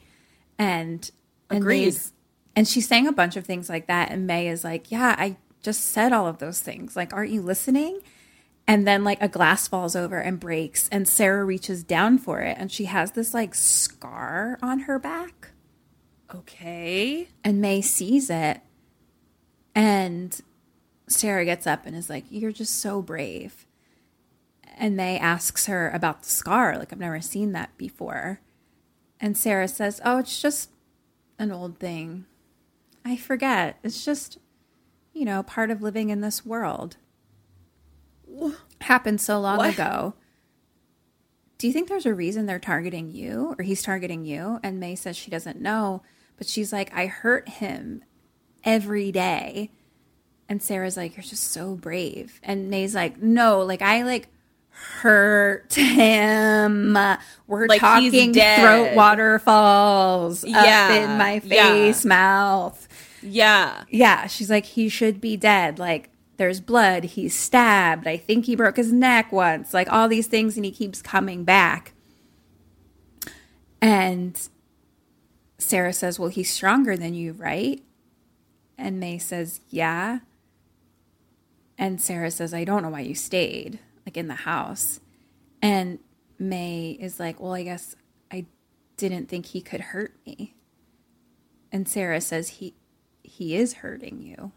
And 0.58 1.10
and 1.48 1.60
Agreed. 1.60 1.84
May's- 1.84 2.12
and 2.54 2.68
she's 2.68 2.86
saying 2.86 3.06
a 3.06 3.12
bunch 3.12 3.36
of 3.36 3.46
things 3.46 3.70
like 3.70 3.86
that. 3.86 4.10
And 4.10 4.26
May 4.26 4.46
is 4.46 4.62
like, 4.62 4.90
Yeah, 4.90 5.16
I 5.18 5.36
just 5.62 5.86
said 5.86 6.12
all 6.12 6.26
of 6.26 6.36
those 6.36 6.60
things. 6.60 6.96
Like, 6.96 7.14
aren't 7.14 7.30
you 7.30 7.40
listening? 7.40 8.00
And 8.66 8.86
then 8.86 9.04
like 9.04 9.22
a 9.22 9.28
glass 9.28 9.66
falls 9.66 9.96
over 9.96 10.18
and 10.18 10.38
breaks, 10.38 10.88
and 10.90 11.08
Sarah 11.08 11.44
reaches 11.44 11.82
down 11.82 12.18
for 12.18 12.40
it, 12.40 12.56
and 12.58 12.70
she 12.70 12.84
has 12.84 13.12
this 13.12 13.34
like 13.34 13.54
scar 13.54 14.58
on 14.62 14.80
her 14.80 14.98
back. 14.98 15.51
Okay. 16.34 17.28
And 17.44 17.60
May 17.60 17.80
sees 17.80 18.30
it, 18.30 18.60
and 19.74 20.40
Sarah 21.08 21.44
gets 21.44 21.66
up 21.66 21.86
and 21.86 21.94
is 21.96 22.08
like, 22.10 22.24
"You're 22.30 22.52
just 22.52 22.78
so 22.78 23.02
brave." 23.02 23.66
And 24.76 24.96
May 24.96 25.18
asks 25.18 25.66
her 25.66 25.90
about 25.90 26.22
the 26.22 26.30
scar. 26.30 26.78
Like, 26.78 26.92
I've 26.92 26.98
never 26.98 27.20
seen 27.20 27.52
that 27.52 27.76
before. 27.76 28.40
And 29.20 29.36
Sarah 29.36 29.68
says, 29.68 30.00
Oh, 30.04 30.18
it's 30.18 30.40
just 30.40 30.70
an 31.38 31.52
old 31.52 31.78
thing. 31.78 32.24
I 33.04 33.16
forget. 33.16 33.76
It's 33.82 34.02
just, 34.04 34.38
you 35.12 35.24
know, 35.26 35.42
part 35.42 35.70
of 35.70 35.82
living 35.82 36.08
in 36.08 36.22
this 36.22 36.46
world. 36.46 36.96
Happened 38.80 39.20
so 39.20 39.38
long 39.38 39.58
What? 39.58 39.74
ago. 39.74 40.14
Do 41.58 41.66
you 41.66 41.72
think 41.72 41.88
there's 41.88 42.06
a 42.06 42.14
reason 42.14 42.46
they're 42.46 42.58
targeting 42.58 43.10
you 43.10 43.54
or 43.58 43.62
he's 43.62 43.82
targeting 43.82 44.24
you? 44.24 44.58
And 44.62 44.80
May 44.80 44.96
says 44.96 45.16
she 45.16 45.30
doesn't 45.30 45.60
know, 45.60 46.02
but 46.42 46.48
she's 46.48 46.72
like, 46.72 46.92
I 46.92 47.06
hurt 47.06 47.48
him 47.48 48.02
every 48.64 49.12
day. 49.12 49.70
And 50.48 50.60
Sarah's 50.60 50.96
like, 50.96 51.14
You're 51.14 51.22
just 51.22 51.52
so 51.52 51.76
brave. 51.76 52.40
And 52.42 52.68
May's 52.68 52.96
like, 52.96 53.22
No, 53.22 53.60
like 53.60 53.80
I 53.80 54.02
like 54.02 54.26
hurt 54.70 55.72
him. 55.72 56.98
We're 57.46 57.66
Like, 57.68 57.80
talking 57.80 58.34
throat 58.34 58.96
waterfalls 58.96 60.42
up 60.42 60.50
Yeah, 60.50 60.92
in 61.12 61.16
my 61.16 61.34
yeah. 61.44 61.72
face, 61.74 62.04
mouth. 62.04 62.88
Yeah. 63.22 63.84
Yeah, 63.88 64.26
she's 64.26 64.50
like, 64.50 64.64
he 64.64 64.88
should 64.88 65.20
be 65.20 65.36
dead. 65.36 65.78
Like, 65.78 66.10
there's 66.38 66.60
blood. 66.60 67.04
He's 67.04 67.38
stabbed. 67.38 68.08
I 68.08 68.16
think 68.16 68.46
he 68.46 68.56
broke 68.56 68.78
his 68.78 68.92
neck 68.92 69.30
once. 69.30 69.72
Like, 69.72 69.92
all 69.92 70.08
these 70.08 70.26
things, 70.26 70.56
and 70.56 70.64
he 70.64 70.72
keeps 70.72 71.02
coming 71.02 71.44
back. 71.44 71.92
And 73.80 74.36
Sarah 75.62 75.92
says, 75.92 76.18
Well, 76.18 76.28
he's 76.28 76.50
stronger 76.50 76.96
than 76.96 77.14
you, 77.14 77.32
right? 77.32 77.82
And 78.76 79.00
May 79.00 79.18
says, 79.18 79.60
Yeah. 79.68 80.20
And 81.78 82.00
Sarah 82.00 82.30
says, 82.30 82.52
I 82.52 82.64
don't 82.64 82.82
know 82.82 82.90
why 82.90 83.00
you 83.00 83.14
stayed, 83.14 83.78
like 84.06 84.16
in 84.16 84.28
the 84.28 84.34
house. 84.34 85.00
And 85.60 85.98
May 86.38 86.96
is 87.00 87.18
like, 87.20 87.40
Well, 87.40 87.54
I 87.54 87.62
guess 87.62 87.96
I 88.30 88.46
didn't 88.96 89.28
think 89.28 89.46
he 89.46 89.60
could 89.60 89.80
hurt 89.80 90.14
me. 90.26 90.54
And 91.70 91.88
Sarah 91.88 92.20
says, 92.20 92.48
He 92.48 92.74
he 93.22 93.56
is 93.56 93.74
hurting 93.74 94.20
you. 94.20 94.52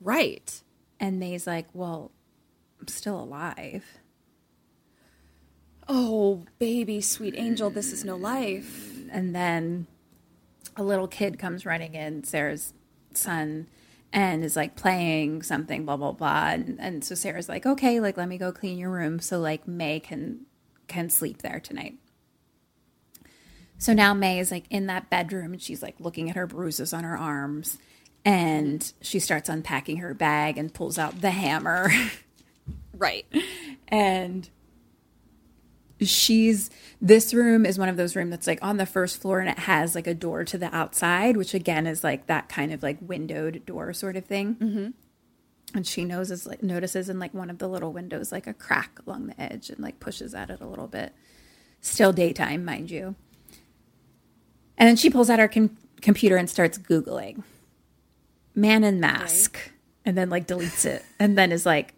Right. 0.00 0.60
And 1.00 1.18
May's 1.18 1.46
like, 1.46 1.66
Well, 1.72 2.10
I'm 2.80 2.88
still 2.88 3.20
alive. 3.20 3.84
Oh, 5.88 6.44
baby, 6.58 7.00
sweet 7.00 7.34
angel, 7.36 7.70
this 7.70 7.92
is 7.92 8.04
no 8.04 8.16
life. 8.16 8.92
And 9.10 9.32
then 9.32 9.86
a 10.76 10.82
little 10.82 11.08
kid 11.08 11.38
comes 11.38 11.66
running 11.66 11.94
in, 11.94 12.24
Sarah's 12.24 12.72
son, 13.14 13.68
and 14.12 14.44
is 14.44 14.56
like 14.56 14.76
playing 14.76 15.42
something, 15.42 15.84
blah, 15.84 15.96
blah, 15.96 16.12
blah. 16.12 16.50
And, 16.50 16.78
and 16.80 17.04
so 17.04 17.14
Sarah's 17.14 17.48
like, 17.48 17.66
Okay, 17.66 18.00
like 18.00 18.16
let 18.16 18.28
me 18.28 18.38
go 18.38 18.52
clean 18.52 18.78
your 18.78 18.90
room 18.90 19.20
so 19.20 19.38
like 19.38 19.66
May 19.66 20.00
can 20.00 20.46
can 20.88 21.10
sleep 21.10 21.42
there 21.42 21.60
tonight. 21.60 21.94
So 23.78 23.92
now 23.92 24.14
May 24.14 24.38
is 24.38 24.50
like 24.50 24.64
in 24.70 24.86
that 24.86 25.10
bedroom 25.10 25.52
and 25.52 25.60
she's 25.60 25.82
like 25.82 25.96
looking 25.98 26.30
at 26.30 26.36
her 26.36 26.46
bruises 26.46 26.92
on 26.92 27.04
her 27.04 27.16
arms 27.16 27.78
and 28.24 28.92
she 29.00 29.18
starts 29.18 29.48
unpacking 29.48 29.98
her 29.98 30.14
bag 30.14 30.58
and 30.58 30.72
pulls 30.72 30.98
out 30.98 31.20
the 31.20 31.30
hammer. 31.30 31.90
Right. 32.98 33.26
and 33.88 34.48
she's 36.00 36.68
this 37.00 37.32
room 37.32 37.64
is 37.64 37.78
one 37.78 37.88
of 37.88 37.96
those 37.96 38.14
rooms 38.14 38.30
that's 38.30 38.46
like 38.46 38.58
on 38.62 38.76
the 38.76 38.86
first 38.86 39.20
floor 39.20 39.40
and 39.40 39.48
it 39.48 39.60
has 39.60 39.94
like 39.94 40.06
a 40.06 40.14
door 40.14 40.44
to 40.44 40.58
the 40.58 40.74
outside 40.74 41.36
which 41.36 41.54
again 41.54 41.86
is 41.86 42.04
like 42.04 42.26
that 42.26 42.48
kind 42.48 42.72
of 42.72 42.82
like 42.82 42.98
windowed 43.00 43.64
door 43.64 43.92
sort 43.92 44.16
of 44.16 44.24
thing. 44.24 44.56
Mm-hmm. 44.56 44.88
and 45.74 45.86
she 45.86 46.04
knows 46.04 46.30
is 46.30 46.46
like 46.46 46.62
notices 46.62 47.08
in 47.08 47.18
like 47.18 47.32
one 47.32 47.48
of 47.50 47.58
the 47.58 47.68
little 47.68 47.92
windows 47.92 48.30
like 48.30 48.46
a 48.46 48.52
crack 48.54 48.98
along 49.06 49.26
the 49.28 49.40
edge 49.40 49.70
and 49.70 49.80
like 49.80 49.98
pushes 50.00 50.34
at 50.34 50.50
it 50.50 50.60
a 50.60 50.66
little 50.66 50.86
bit. 50.86 51.14
Still 51.80 52.12
daytime 52.12 52.64
mind 52.64 52.90
you. 52.90 53.14
And 54.78 54.88
then 54.88 54.96
she 54.96 55.08
pulls 55.08 55.30
out 55.30 55.38
her 55.38 55.48
com- 55.48 55.76
computer 56.02 56.36
and 56.36 56.50
starts 56.50 56.76
googling. 56.78 57.42
Man 58.54 58.84
in 58.84 59.00
mask. 59.00 59.58
And 60.04 60.16
then 60.16 60.28
like 60.28 60.46
deletes 60.46 60.84
it. 60.84 61.04
And 61.18 61.36
then 61.38 61.52
is 61.52 61.64
like 61.64 61.94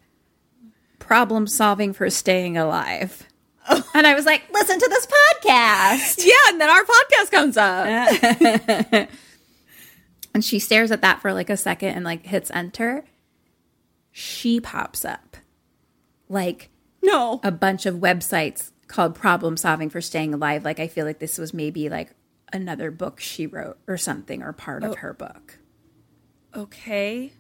problem 0.99 1.47
solving 1.47 1.93
for 1.93 2.09
staying 2.11 2.57
alive. 2.57 3.27
And 3.95 4.07
I 4.07 4.15
was 4.15 4.25
like, 4.27 4.45
listen 4.53 4.79
to 4.79 4.89
this 4.89 5.07
podcast. 5.07 6.25
Yeah, 6.25 6.35
and 6.49 6.61
then 6.61 6.71
our 6.71 6.85
podcast 6.85 7.31
comes 7.31 7.57
up. 7.57 9.09
And 10.35 10.45
she 10.45 10.59
stares 10.61 10.93
at 10.93 11.01
that 11.03 11.21
for 11.21 11.33
like 11.33 11.51
a 11.51 11.57
second 11.57 11.89
and 11.97 12.05
like 12.05 12.25
hits 12.25 12.51
enter. 12.53 13.05
She 14.13 14.61
pops 14.61 15.05
up 15.05 15.37
like 16.29 16.71
No. 17.03 17.41
a 17.43 17.51
bunch 17.51 17.87
of 17.87 17.97
websites 17.97 18.71
called 18.87 19.15
problem 19.17 19.57
solving 19.57 19.91
for 19.91 20.01
staying 20.01 20.35
alive. 20.35 20.65
Like 20.65 20.79
I 20.79 20.87
feel 20.87 21.07
like 21.07 21.19
this 21.19 21.39
was 21.39 21.53
maybe 21.53 21.89
like 21.89 22.15
another 22.53 22.93
book 22.93 23.19
she 23.19 23.47
wrote 23.47 23.79
or 23.89 23.97
something 23.97 24.43
or 24.43 24.53
part 24.53 24.85
of 24.85 24.93
oh. 24.93 24.95
her 24.97 25.13
book. 25.13 25.59
Okay. 26.55 27.33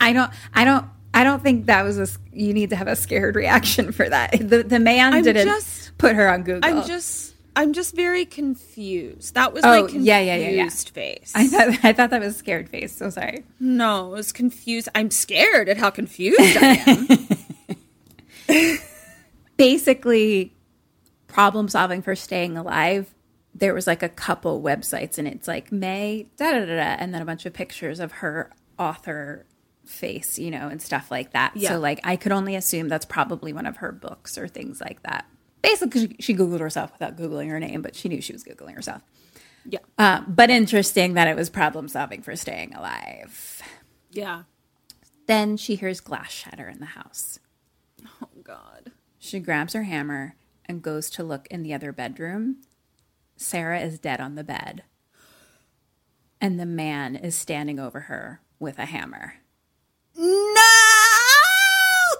I 0.00 0.12
don't 0.12 0.30
I 0.52 0.64
don't 0.64 0.86
I 1.14 1.24
don't 1.24 1.42
think 1.42 1.66
that 1.66 1.82
was 1.82 1.98
a 1.98 2.06
you 2.32 2.54
need 2.54 2.70
to 2.70 2.76
have 2.76 2.88
a 2.88 2.96
scared 2.96 3.36
reaction 3.36 3.92
for 3.92 4.08
that. 4.08 4.32
The 4.32 4.62
the 4.62 4.78
man 4.80 5.12
I'm 5.14 5.22
didn't 5.22 5.46
just- 5.46 5.96
put 5.98 6.14
her 6.16 6.28
on 6.28 6.42
Google. 6.42 6.60
I'm 6.64 6.86
just 6.86 7.34
I'm 7.54 7.74
just 7.74 7.94
very 7.94 8.24
confused. 8.24 9.34
That 9.34 9.52
was 9.52 9.62
Oh, 9.62 9.68
my 9.68 9.78
confused 9.82 10.06
yeah, 10.06 10.20
yeah, 10.20 10.36
yeah, 10.36 10.48
yeah. 10.64 10.68
face. 10.70 11.32
I 11.34 11.46
thought 11.48 11.68
I 11.84 11.92
thought 11.92 12.10
that 12.10 12.20
was 12.20 12.36
scared 12.36 12.68
face. 12.70 12.96
So 12.96 13.10
sorry. 13.10 13.44
no, 13.60 14.06
I 14.06 14.16
was 14.16 14.32
confused. 14.32 14.88
I'm 14.94 15.10
scared 15.10 15.68
at 15.68 15.76
how 15.76 15.90
confused 15.90 16.40
I 16.40 16.82
am. 18.48 18.78
Basically, 19.56 20.54
problem 21.28 21.68
solving 21.68 22.02
for 22.02 22.16
staying 22.16 22.56
alive. 22.56 23.14
There 23.54 23.74
was 23.74 23.86
like 23.86 24.02
a 24.02 24.08
couple 24.08 24.62
websites, 24.62 25.18
and 25.18 25.28
it's 25.28 25.46
like 25.46 25.70
May 25.70 26.26
da 26.38 26.52
da 26.52 26.60
da, 26.60 26.66
da 26.76 26.96
and 26.98 27.12
then 27.14 27.20
a 27.20 27.24
bunch 27.26 27.44
of 27.46 27.52
pictures 27.52 28.00
of 28.00 28.12
her 28.12 28.50
author 28.78 29.44
face, 29.84 30.38
you 30.38 30.50
know, 30.50 30.68
and 30.68 30.80
stuff 30.80 31.10
like 31.10 31.32
that. 31.32 31.52
Yeah. 31.56 31.70
So 31.70 31.78
like 31.80 32.00
I 32.04 32.16
could 32.16 32.32
only 32.32 32.54
assume 32.54 32.88
that's 32.88 33.06
probably 33.06 33.52
one 33.52 33.66
of 33.66 33.78
her 33.78 33.92
books 33.92 34.38
or 34.38 34.48
things 34.48 34.80
like 34.80 35.02
that. 35.02 35.26
Basically, 35.62 36.08
she, 36.08 36.16
she 36.20 36.34
googled 36.34 36.60
herself 36.60 36.92
without 36.92 37.16
googling 37.16 37.48
her 37.50 37.60
name, 37.60 37.82
but 37.82 37.94
she 37.94 38.08
knew 38.08 38.20
she 38.20 38.32
was 38.32 38.44
googling 38.44 38.74
herself. 38.74 39.02
yeah. 39.64 39.78
Uh, 39.98 40.22
but 40.26 40.50
interesting 40.50 41.14
that 41.14 41.28
it 41.28 41.36
was 41.36 41.50
problem 41.50 41.88
solving 41.88 42.22
for 42.22 42.34
staying 42.36 42.74
alive. 42.74 43.62
Yeah. 44.10 44.42
Then 45.26 45.56
she 45.56 45.76
hears 45.76 46.00
glass 46.00 46.32
shatter 46.32 46.68
in 46.68 46.80
the 46.80 46.86
house. 46.86 47.38
Oh 48.20 48.28
god. 48.42 48.92
She 49.18 49.38
grabs 49.38 49.72
her 49.74 49.84
hammer 49.84 50.34
and 50.66 50.82
goes 50.82 51.08
to 51.10 51.22
look 51.22 51.46
in 51.48 51.62
the 51.62 51.74
other 51.74 51.92
bedroom. 51.92 52.56
Sarah 53.36 53.80
is 53.80 53.98
dead 53.98 54.20
on 54.20 54.34
the 54.34 54.44
bed. 54.44 54.82
And 56.40 56.58
the 56.58 56.66
man 56.66 57.14
is 57.14 57.36
standing 57.36 57.78
over 57.78 58.00
her 58.00 58.40
with 58.58 58.78
a 58.80 58.84
hammer. 58.86 59.34
No! 60.16 60.62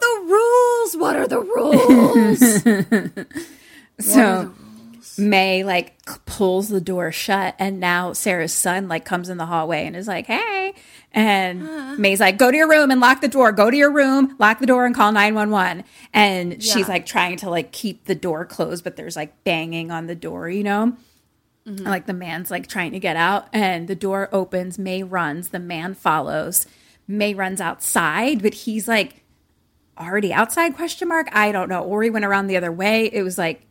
The 0.00 0.20
rules. 0.26 0.96
What 0.96 1.16
are 1.16 1.28
the 1.28 1.40
rules? 1.40 3.26
So 4.00 4.52
May 5.18 5.62
like 5.62 5.94
pulls 6.26 6.68
the 6.68 6.80
door 6.80 7.12
shut 7.12 7.54
and 7.58 7.78
now 7.78 8.12
Sarah's 8.14 8.52
son 8.52 8.88
like 8.88 9.04
comes 9.04 9.28
in 9.28 9.36
the 9.36 9.46
hallway 9.46 9.86
and 9.86 9.94
is 9.94 10.08
like, 10.08 10.26
"Hey." 10.26 10.74
And 11.12 11.98
May's 11.98 12.18
like, 12.18 12.38
"Go 12.38 12.50
to 12.50 12.56
your 12.56 12.68
room 12.68 12.90
and 12.90 13.00
lock 13.00 13.20
the 13.20 13.28
door. 13.28 13.52
Go 13.52 13.70
to 13.70 13.76
your 13.76 13.92
room, 13.92 14.34
lock 14.38 14.58
the 14.58 14.66
door 14.66 14.86
and 14.86 14.94
call 14.94 15.12
911." 15.12 15.84
And 16.14 16.60
she's 16.62 16.88
like 16.88 17.04
trying 17.06 17.36
to 17.38 17.50
like 17.50 17.70
keep 17.70 18.06
the 18.06 18.14
door 18.14 18.44
closed, 18.46 18.82
but 18.82 18.96
there's 18.96 19.14
like 19.14 19.44
banging 19.44 19.90
on 19.90 20.06
the 20.06 20.14
door, 20.16 20.48
you 20.48 20.64
know? 20.64 20.96
And, 21.66 21.84
like 21.84 22.06
the 22.06 22.14
man's 22.14 22.50
like 22.50 22.66
trying 22.66 22.90
to 22.92 22.98
get 22.98 23.14
out 23.14 23.48
and 23.52 23.86
the 23.86 23.94
door 23.94 24.28
opens, 24.32 24.78
May 24.78 25.02
runs, 25.04 25.50
the 25.50 25.60
man 25.60 25.94
follows. 25.94 26.66
May 27.08 27.34
runs 27.34 27.60
outside, 27.60 28.42
but 28.42 28.54
he's 28.54 28.86
like 28.88 29.22
already 29.98 30.32
outside 30.32 30.74
question 30.74 31.08
mark? 31.08 31.28
I 31.32 31.52
don't 31.52 31.68
know. 31.68 31.82
Or 31.82 32.02
he 32.02 32.10
went 32.10 32.24
around 32.24 32.46
the 32.46 32.56
other 32.56 32.72
way. 32.72 33.06
It 33.12 33.22
was 33.22 33.36
like 33.38 33.66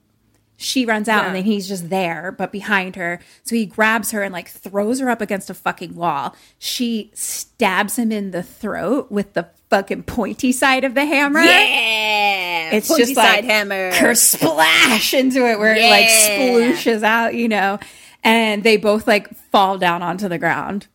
she 0.58 0.86
runs 0.86 1.10
out 1.10 1.26
and 1.26 1.36
then 1.36 1.44
he's 1.44 1.68
just 1.68 1.90
there 1.90 2.32
but 2.38 2.52
behind 2.52 2.96
her. 2.96 3.20
So 3.44 3.56
he 3.56 3.66
grabs 3.66 4.12
her 4.12 4.22
and 4.22 4.32
like 4.32 4.48
throws 4.48 5.00
her 5.00 5.10
up 5.10 5.20
against 5.20 5.50
a 5.50 5.56
fucking 5.56 5.96
wall. 5.96 6.36
She 6.60 7.10
stabs 7.16 7.98
him 7.98 8.12
in 8.12 8.30
the 8.30 8.44
throat 8.44 9.10
with 9.12 9.34
the 9.34 9.48
fucking 9.72 10.04
pointy 10.04 10.52
side 10.52 10.84
of 10.84 10.94
the 10.94 11.04
hammer. 11.06 11.40
Yeah. 11.42 12.72
it's 12.76 12.88
Pointy 12.90 13.04
just 13.06 13.16
like 13.16 13.44
hammer. 13.44 13.92
her 13.96 14.14
splash 14.14 15.16
into 15.16 15.48
it 15.50 15.58
where 15.58 15.76
it 15.76 15.90
like 15.90 16.06
Yeah. 16.06 16.38
splooshes 16.38 17.02
out 17.02 17.34
you 17.34 17.48
know? 17.48 17.80
And 18.24 18.62
they 18.64 18.78
both 18.78 19.08
like 19.08 19.34
fall 19.52 19.80
down 19.80 20.04
onto 20.04 20.28
the 20.28 20.38
ground. 20.38 20.86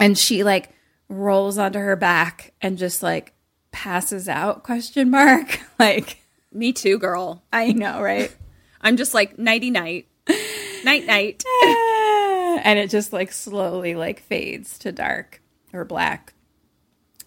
And 0.00 0.18
she 0.18 0.42
like 0.42 0.70
rolls 1.08 1.58
onto 1.58 1.78
her 1.78 1.96
back 1.96 2.52
and 2.60 2.76
just 2.78 3.02
like 3.02 3.32
passes 3.70 4.28
out 4.28 4.62
question 4.62 5.10
mark 5.10 5.60
like 5.78 6.18
Me 6.52 6.72
too, 6.72 6.98
girl. 6.98 7.42
i 7.52 7.72
know 7.72 8.00
right 8.02 8.34
I'm 8.80 8.96
just 8.96 9.12
like 9.14 9.38
nighty 9.38 9.70
night. 9.72 10.06
night 10.84 11.04
night. 11.06 11.42
and 12.64 12.78
it 12.78 12.90
just 12.90 13.12
like 13.12 13.32
slowly 13.32 13.94
like 13.96 14.20
fades 14.20 14.78
to 14.78 14.92
dark 14.92 15.42
or 15.72 15.84
black 15.84 16.32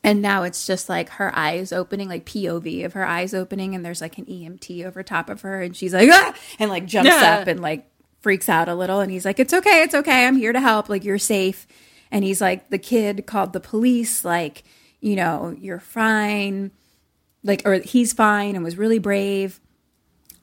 And 0.04 0.22
now 0.22 0.44
it's 0.44 0.66
just 0.66 0.88
like 0.90 1.10
her 1.10 1.36
eyes 1.38 1.72
opening, 1.74 2.08
like 2.08 2.26
POV 2.26 2.86
of 2.86 2.94
her 2.94 3.06
eyes 3.06 3.34
opening, 3.34 3.76
and 3.76 3.86
there's 3.86 4.00
like 4.02 4.18
an 4.18 4.26
EMT 4.26 4.86
over 4.86 5.04
top 5.04 5.30
of 5.30 5.42
her, 5.42 5.62
and 5.62 5.76
she's 5.76 5.94
like, 5.94 6.10
ah! 6.12 6.34
and 6.58 6.70
like 6.72 6.86
jumps 6.86 7.10
Yeah. 7.10 7.40
up 7.42 7.48
and 7.48 7.60
like 7.60 7.86
freaks 8.22 8.48
out 8.50 8.70
a 8.70 8.74
little. 8.76 9.00
And 9.02 9.12
he's 9.12 9.26
like, 9.26 9.40
It's 9.40 9.54
okay, 9.54 9.84
it's 9.84 9.94
okay, 9.94 10.26
I'm 10.26 10.38
here 10.38 10.54
to 10.54 10.62
help, 10.62 10.88
like, 10.90 11.04
you're 11.04 11.20
safe. 11.20 11.68
And 12.12 12.24
he's 12.26 12.42
like, 12.42 12.70
The 12.70 12.78
kid 12.78 13.26
called 13.26 13.54
the 13.54 13.60
police, 13.60 14.24
like, 14.26 14.64
you 15.00 15.16
know, 15.16 15.56
you're 15.60 15.80
fine, 15.80 16.72
like, 17.44 17.62
or 17.66 17.76
he's 17.80 18.14
fine 18.14 18.56
and 18.56 18.64
was 18.64 18.78
really 18.78 19.00
brave. 19.00 19.60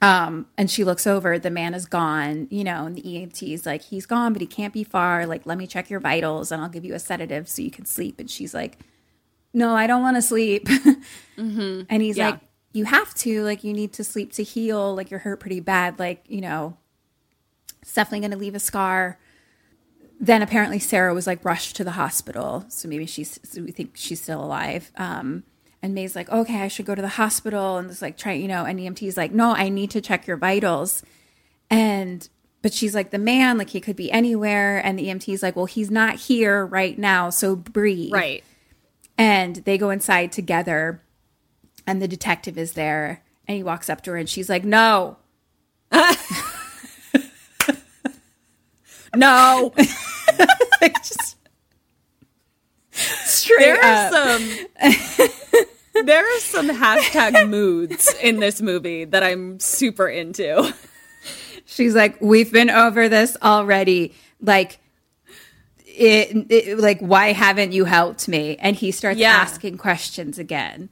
Um, 0.01 0.47
and 0.57 0.71
she 0.71 0.85
looks 0.85 1.07
over, 1.09 1.39
the 1.41 1.51
man 1.51 1.75
is 1.75 1.85
gone, 1.87 2.47
you 2.51 2.63
know, 2.63 2.87
and 2.87 2.95
the 2.95 3.03
EMT 3.03 3.53
is 3.53 3.67
like, 3.67 3.83
he's 3.83 4.07
gone, 4.07 4.33
but 4.33 4.41
he 4.41 4.47
can't 4.47 4.73
be 4.73 4.85
far. 4.85 5.27
Like, 5.27 5.45
let 5.45 5.59
me 5.59 5.67
check 5.67 5.91
your 5.91 5.99
vitals 5.99 6.53
and 6.53 6.63
I'll 6.63 6.69
give 6.69 6.85
you 6.85 6.95
a 6.95 7.01
sedative 7.01 7.49
so 7.49 7.63
you 7.63 7.71
can 7.73 7.85
sleep. 7.85 8.21
And 8.21 8.31
she's 8.31 8.55
like, 8.55 8.79
no, 9.53 9.75
I 9.75 9.87
don't 9.89 10.03
want 10.03 10.17
to 10.17 10.23
sleep. 10.23 10.69
And 11.37 11.87
he's 12.03 12.17
Yeah. 12.17 12.31
like, 12.31 12.41
you 12.73 12.85
have 12.85 13.15
to, 13.17 13.43
like, 13.45 13.65
you 13.65 13.73
need 13.73 13.93
to 13.95 14.05
sleep 14.05 14.33
to 14.35 14.43
heal. 14.43 14.95
Like, 14.95 15.11
you're 15.11 15.21
hurt 15.21 15.41
pretty 15.41 15.61
bad. 15.61 15.99
Like, 15.99 16.23
you 16.29 16.41
know, 16.41 16.77
it's 17.83 17.95
definitely 17.95 18.21
going 18.21 18.33
to 18.33 18.37
leave 18.39 18.55
a 18.55 18.61
scar. 18.61 19.19
Then 20.21 20.43
apparently 20.43 20.79
Sarah 20.79 21.15
was 21.15 21.27
like 21.27 21.45
rushed 21.45 21.77
to 21.77 21.85
the 21.85 21.93
hospital. 21.93 22.65
So 22.69 22.89
maybe 22.89 23.07
she's, 23.07 23.39
so 23.45 23.63
we 23.63 23.71
think 23.71 23.93
she's 23.95 24.21
still 24.21 24.43
alive. 24.43 24.91
Um, 24.97 25.45
and 25.81 25.95
May's 25.95 26.17
like, 26.17 26.29
okay, 26.29 26.63
I 26.63 26.69
should 26.69 26.87
go 26.87 26.95
to 26.97 27.03
the 27.03 27.09
hospital. 27.09 27.77
And 27.77 27.89
it's 27.89 28.03
like, 28.03 28.17
try, 28.17 28.33
you 28.33 28.49
know, 28.49 28.65
and 28.65 28.81
EMT's 28.81 29.17
like, 29.17 29.31
no, 29.31 29.55
I 29.55 29.69
need 29.69 29.91
to 29.93 30.01
check 30.01 30.27
your 30.27 30.37
vitals. 30.37 31.05
And, 31.71 32.29
but 32.63 32.73
she's 32.75 32.97
like, 32.97 33.11
the 33.11 33.19
man, 33.19 33.59
like, 33.59 33.71
he 33.71 33.81
could 33.81 33.95
be 33.95 34.11
anywhere. 34.11 34.85
And 34.85 34.99
the 34.99 35.07
EMT's 35.07 35.43
like, 35.43 35.55
well, 35.55 35.67
he's 35.67 35.91
not 35.91 36.17
here 36.17 36.67
right 36.67 36.99
now. 36.99 37.31
So 37.31 37.55
breathe. 37.55 38.13
Right. 38.13 38.43
And 39.17 39.57
they 39.57 39.79
go 39.79 39.91
inside 39.91 40.33
together. 40.33 41.01
And 41.87 42.03
the 42.03 42.09
detective 42.09 42.59
is 42.59 42.73
there. 42.73 43.23
And 43.47 43.57
he 43.57 43.63
walks 43.63 43.89
up 43.89 44.03
to 44.03 44.11
her 44.11 44.17
and 44.17 44.29
she's 44.29 44.49
like, 44.49 44.65
no, 44.65 45.17
No. 49.17 49.73
just 51.03 51.37
straight 52.93 53.59
there 53.59 53.85
up. 53.85 54.13
are 54.13 54.39
some 54.39 56.05
there 56.07 56.25
are 56.25 56.39
some 56.41 56.69
hashtag 56.69 57.49
moods 57.49 58.15
in 58.23 58.41
this 58.41 58.61
movie 58.61 59.05
that 59.05 59.23
I'm 59.23 59.59
super 59.61 60.09
into. 60.09 60.73
She's 61.67 61.95
like, 61.95 62.21
we've 62.21 62.53
been 62.53 62.71
over 62.71 63.09
this 63.09 63.37
already. 63.43 64.15
Like, 64.41 64.79
it, 65.85 66.47
it- 66.51 66.79
like, 66.79 67.01
why 67.01 67.33
haven't 67.33 67.73
you 67.73 67.85
helped 67.85 68.27
me? 68.29 68.57
And 68.59 68.75
he 68.75 68.91
starts 68.91 69.19
Yeah. 69.21 69.33
asking 69.33 69.77
questions 69.79 70.39
again. 70.39 70.89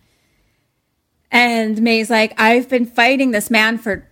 And 1.30 1.80
May's 1.82 2.10
like, 2.10 2.34
I've 2.38 2.68
been 2.68 2.86
fighting 2.86 3.30
this 3.30 3.50
man 3.50 3.78
for 3.78 4.06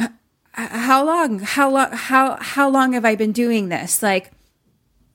h- 0.00 0.08
how 0.52 1.04
long? 1.04 1.38
How 1.40 1.70
long? 1.70 1.90
How 1.92 2.36
how 2.40 2.68
long 2.68 2.92
have 2.92 3.04
I 3.04 3.14
been 3.16 3.32
doing 3.32 3.68
this? 3.68 4.02
Like, 4.02 4.30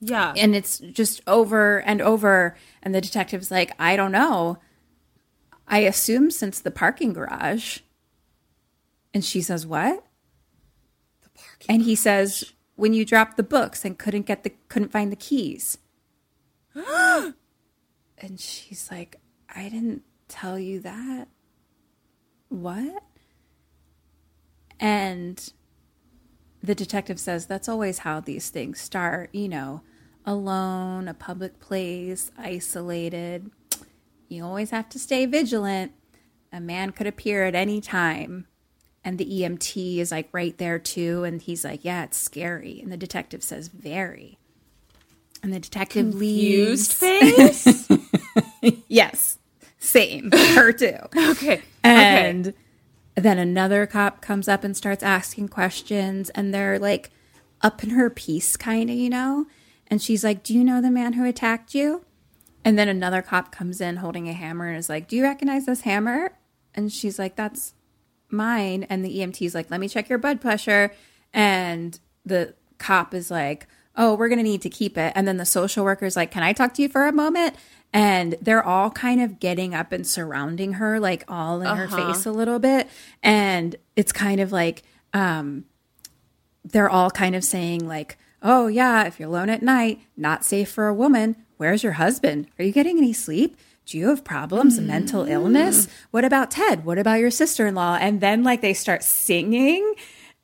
Yeah. 0.04 0.34
and 0.36 0.56
it's 0.56 0.78
just 0.80 1.20
over 1.28 1.78
and 1.78 2.02
over. 2.02 2.56
And 2.82 2.92
the 2.92 3.00
detective's 3.00 3.52
like, 3.52 3.72
I 3.78 3.94
don't 3.94 4.10
know. 4.10 4.58
I 5.68 5.78
assume 5.80 6.32
since 6.32 6.58
the 6.58 6.72
parking 6.72 7.12
garage. 7.12 7.78
And 9.14 9.24
she 9.24 9.40
says, 9.40 9.64
What? 9.64 10.04
The 11.22 11.28
parking 11.30 11.66
and 11.68 11.82
he 11.82 11.94
says, 11.94 12.52
When 12.74 12.94
you 12.94 13.04
dropped 13.04 13.36
the 13.36 13.44
books 13.44 13.84
and 13.84 13.96
couldn't 13.98 14.26
get 14.26 14.42
the 14.42 14.52
couldn't 14.68 14.90
find 14.90 15.12
the 15.12 15.16
keys. 15.16 15.78
and 16.74 17.34
she's 18.38 18.90
like, 18.90 19.16
I 19.54 19.68
didn't 19.68 20.02
tell 20.28 20.58
you 20.58 20.80
that. 20.80 21.28
What? 22.48 23.04
And 24.80 25.52
the 26.60 26.74
detective 26.74 27.20
says 27.20 27.46
that's 27.46 27.68
always 27.68 27.98
how 27.98 28.20
these 28.20 28.50
things 28.50 28.80
start, 28.80 29.30
you 29.32 29.48
know, 29.48 29.82
alone, 30.24 31.08
a 31.08 31.14
public 31.14 31.58
place, 31.60 32.30
isolated. 32.38 33.50
You 34.28 34.44
always 34.44 34.70
have 34.70 34.88
to 34.90 34.98
stay 34.98 35.26
vigilant. 35.26 35.92
A 36.52 36.60
man 36.60 36.90
could 36.90 37.06
appear 37.06 37.44
at 37.44 37.54
any 37.54 37.80
time. 37.80 38.46
And 39.04 39.18
the 39.18 39.24
EMT 39.24 39.98
is 39.98 40.10
like 40.12 40.28
right 40.32 40.56
there 40.58 40.78
too. 40.78 41.24
And 41.24 41.42
he's 41.42 41.64
like, 41.64 41.84
Yeah, 41.84 42.04
it's 42.04 42.18
scary. 42.18 42.80
And 42.80 42.92
the 42.92 42.96
detective 42.96 43.42
says, 43.42 43.68
Very. 43.68 44.38
And 45.42 45.52
the 45.52 45.58
detective 45.60 46.06
Used 46.06 46.20
leaves. 46.20 46.92
face? 46.92 47.88
Yes, 48.86 49.38
same. 49.78 50.30
Her 50.30 50.70
too. 50.72 50.96
okay. 51.16 51.62
And 51.82 52.54
then 53.16 53.38
another 53.38 53.86
cop 53.86 54.20
comes 54.20 54.46
up 54.46 54.62
and 54.62 54.76
starts 54.76 55.02
asking 55.02 55.48
questions, 55.48 56.30
and 56.30 56.54
they're 56.54 56.78
like 56.78 57.10
up 57.60 57.82
in 57.82 57.90
her 57.90 58.08
piece, 58.08 58.56
kind 58.56 58.88
of, 58.88 58.94
you 58.96 59.10
know? 59.10 59.46
And 59.92 60.00
she's 60.00 60.24
like, 60.24 60.42
Do 60.42 60.54
you 60.54 60.64
know 60.64 60.80
the 60.80 60.90
man 60.90 61.12
who 61.12 61.26
attacked 61.26 61.74
you? 61.74 62.02
And 62.64 62.78
then 62.78 62.88
another 62.88 63.20
cop 63.20 63.52
comes 63.52 63.78
in 63.78 63.96
holding 63.96 64.26
a 64.26 64.32
hammer 64.32 64.66
and 64.66 64.78
is 64.78 64.88
like, 64.88 65.06
Do 65.06 65.16
you 65.16 65.22
recognize 65.22 65.66
this 65.66 65.82
hammer? 65.82 66.32
And 66.74 66.90
she's 66.90 67.18
like, 67.18 67.36
That's 67.36 67.74
mine. 68.30 68.84
And 68.84 69.04
the 69.04 69.18
EMT's 69.18 69.54
like, 69.54 69.70
Let 69.70 69.80
me 69.80 69.88
check 69.90 70.08
your 70.08 70.18
blood 70.18 70.40
pressure. 70.40 70.94
And 71.34 72.00
the 72.24 72.54
cop 72.78 73.12
is 73.12 73.30
like, 73.30 73.66
Oh, 73.94 74.14
we're 74.14 74.30
going 74.30 74.38
to 74.38 74.42
need 74.42 74.62
to 74.62 74.70
keep 74.70 74.96
it. 74.96 75.12
And 75.14 75.28
then 75.28 75.36
the 75.36 75.44
social 75.44 75.84
worker's 75.84 76.16
like, 76.16 76.30
Can 76.30 76.42
I 76.42 76.54
talk 76.54 76.72
to 76.72 76.82
you 76.82 76.88
for 76.88 77.06
a 77.06 77.12
moment? 77.12 77.54
And 77.92 78.36
they're 78.40 78.64
all 78.64 78.90
kind 78.90 79.20
of 79.20 79.40
getting 79.40 79.74
up 79.74 79.92
and 79.92 80.06
surrounding 80.06 80.72
her, 80.72 81.00
like 81.00 81.22
all 81.28 81.60
in 81.60 81.76
her 81.76 81.86
face 81.86 82.24
a 82.24 82.32
little 82.32 82.58
bit. 82.58 82.88
And 83.22 83.76
it's 83.94 84.10
kind 84.10 84.40
of 84.40 84.52
like, 84.52 84.84
um, 85.12 85.66
they're 86.64 86.88
all 86.88 87.10
kind 87.10 87.36
of 87.36 87.44
saying 87.44 87.86
like, 87.86 88.16
"Oh 88.42 88.66
yeah, 88.66 89.04
if 89.04 89.18
you're 89.20 89.28
alone 89.28 89.48
at 89.50 89.62
night, 89.62 90.00
not 90.16 90.44
safe 90.44 90.70
for 90.70 90.88
a 90.88 90.94
woman. 90.94 91.36
Where's 91.56 91.82
your 91.82 91.92
husband? 91.92 92.48
Are 92.58 92.64
you 92.64 92.72
getting 92.72 92.98
any 92.98 93.12
sleep? 93.12 93.56
Do 93.86 93.98
you 93.98 94.08
have 94.08 94.24
problems, 94.24 94.78
mental 94.80 95.24
illness? 95.24 95.88
What 96.10 96.24
about 96.24 96.50
Ted? 96.50 96.84
What 96.84 96.98
about 96.98 97.20
your 97.20 97.30
sister-in-law?" 97.30 97.98
And 98.00 98.20
then 98.20 98.42
like 98.42 98.60
they 98.60 98.74
start 98.74 99.02
singing 99.02 99.94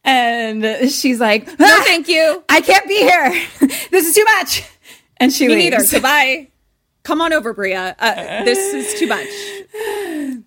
and 0.05 0.91
she's 0.91 1.21
like, 1.21 1.47
"No, 1.59 1.81
thank 1.85 2.09
you. 2.09 2.43
I 2.49 2.61
can't 2.61 2.87
be 2.89 2.97
here. 2.99 3.31
this 3.91 4.07
is 4.09 4.15
too 4.15 4.25
much." 4.39 4.63
And 5.19 5.33
she 5.33 5.49
Me 5.49 5.55
leaves. 5.57 5.71
neither. 5.71 5.85
Goodbye. 5.91 6.49
Come 7.03 7.21
on 7.21 7.33
over, 7.33 7.53
Brea. 7.55 7.75
Uh, 7.75 8.45
this 8.45 8.59
is 8.59 8.99
too 8.99 9.07
much. 9.07 10.45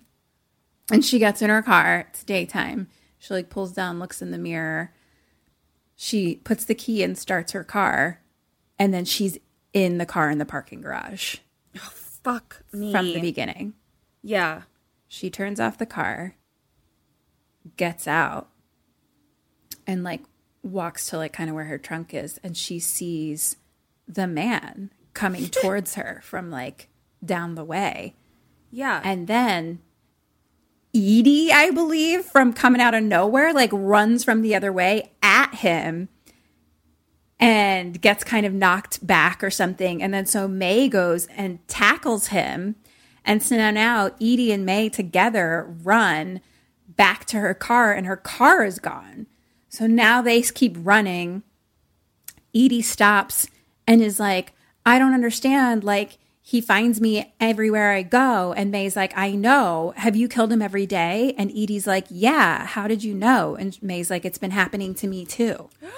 And 0.90 1.04
she 1.04 1.18
gets 1.18 1.42
in 1.42 1.50
her 1.50 1.62
car. 1.62 2.06
It's 2.10 2.22
daytime. 2.24 2.88
She 3.18 3.34
like 3.34 3.50
pulls 3.50 3.72
down, 3.72 3.98
looks 3.98 4.20
in 4.22 4.30
the 4.30 4.38
mirror. 4.38 4.92
She 6.04 6.34
puts 6.42 6.64
the 6.64 6.74
key 6.74 7.04
and 7.04 7.16
starts 7.16 7.52
her 7.52 7.62
car, 7.62 8.20
and 8.76 8.92
then 8.92 9.04
she's 9.04 9.38
in 9.72 9.98
the 9.98 10.04
car 10.04 10.32
in 10.32 10.38
the 10.38 10.44
parking 10.44 10.80
garage 10.80 11.36
Fuck 11.76 12.64
me. 12.72 12.90
from 12.90 13.06
the 13.06 13.20
beginning. 13.20 13.74
yeah. 14.20 14.62
She 15.06 15.30
turns 15.30 15.60
off 15.60 15.78
the 15.78 15.86
car, 15.86 16.34
gets 17.76 18.08
out, 18.08 18.48
and 19.86 20.02
like 20.02 20.22
walks 20.64 21.06
to 21.10 21.18
like 21.18 21.32
kind 21.34 21.48
of 21.48 21.54
where 21.54 21.66
her 21.66 21.78
trunk 21.78 22.12
is, 22.14 22.40
and 22.42 22.56
she 22.56 22.80
sees 22.80 23.56
the 24.08 24.26
man 24.26 24.90
coming 25.14 25.46
towards 25.50 25.94
her 25.94 26.20
from 26.24 26.50
like 26.50 26.88
down 27.24 27.54
the 27.54 27.64
way. 27.64 28.16
Yeah. 28.72 29.00
And 29.04 29.28
then 29.28 29.78
Edie, 30.94 31.50
I 31.52 31.70
believe, 31.70 32.24
from 32.24 32.52
coming 32.52 32.80
out 32.80 32.94
of 32.94 33.02
nowhere, 33.02 33.52
like 33.52 33.70
runs 33.72 34.24
from 34.24 34.42
the 34.42 34.54
other 34.54 34.72
way 34.72 35.12
at 35.22 35.54
him 35.54 36.08
and 37.40 38.00
gets 38.00 38.22
kind 38.22 38.44
of 38.44 38.52
knocked 38.52 39.04
back 39.06 39.42
or 39.42 39.50
something. 39.50 40.02
And 40.02 40.12
then 40.12 40.26
so 40.26 40.46
May 40.46 40.88
goes 40.88 41.26
and 41.36 41.66
tackles 41.66 42.28
him. 42.28 42.76
And 43.24 43.42
so 43.42 43.56
now, 43.70 44.06
Edie 44.20 44.52
and 44.52 44.66
May 44.66 44.88
together 44.88 45.74
run 45.82 46.40
back 46.88 47.24
to 47.26 47.38
her 47.38 47.54
car, 47.54 47.92
and 47.92 48.06
her 48.06 48.16
car 48.16 48.64
is 48.64 48.78
gone. 48.78 49.26
So 49.68 49.86
now 49.86 50.20
they 50.20 50.42
keep 50.42 50.76
running. 50.78 51.42
Edie 52.54 52.82
stops 52.82 53.48
and 53.86 54.02
is 54.02 54.20
like, 54.20 54.52
I 54.84 54.98
don't 54.98 55.14
understand. 55.14 55.84
Like, 55.84 56.18
he 56.44 56.60
finds 56.60 57.00
me 57.00 57.32
everywhere 57.38 57.92
I 57.92 58.02
go. 58.02 58.52
And 58.52 58.72
May's 58.72 58.96
like, 58.96 59.16
I 59.16 59.30
know. 59.30 59.94
Have 59.96 60.16
you 60.16 60.26
killed 60.26 60.52
him 60.52 60.60
every 60.60 60.86
day? 60.86 61.34
And 61.38 61.50
Edie's 61.52 61.86
like, 61.86 62.06
Yeah. 62.10 62.66
How 62.66 62.88
did 62.88 63.04
you 63.04 63.14
know? 63.14 63.54
And 63.54 63.80
May's 63.80 64.10
like, 64.10 64.24
It's 64.24 64.38
been 64.38 64.50
happening 64.50 64.92
to 64.96 65.06
me 65.06 65.24
too. 65.24 65.70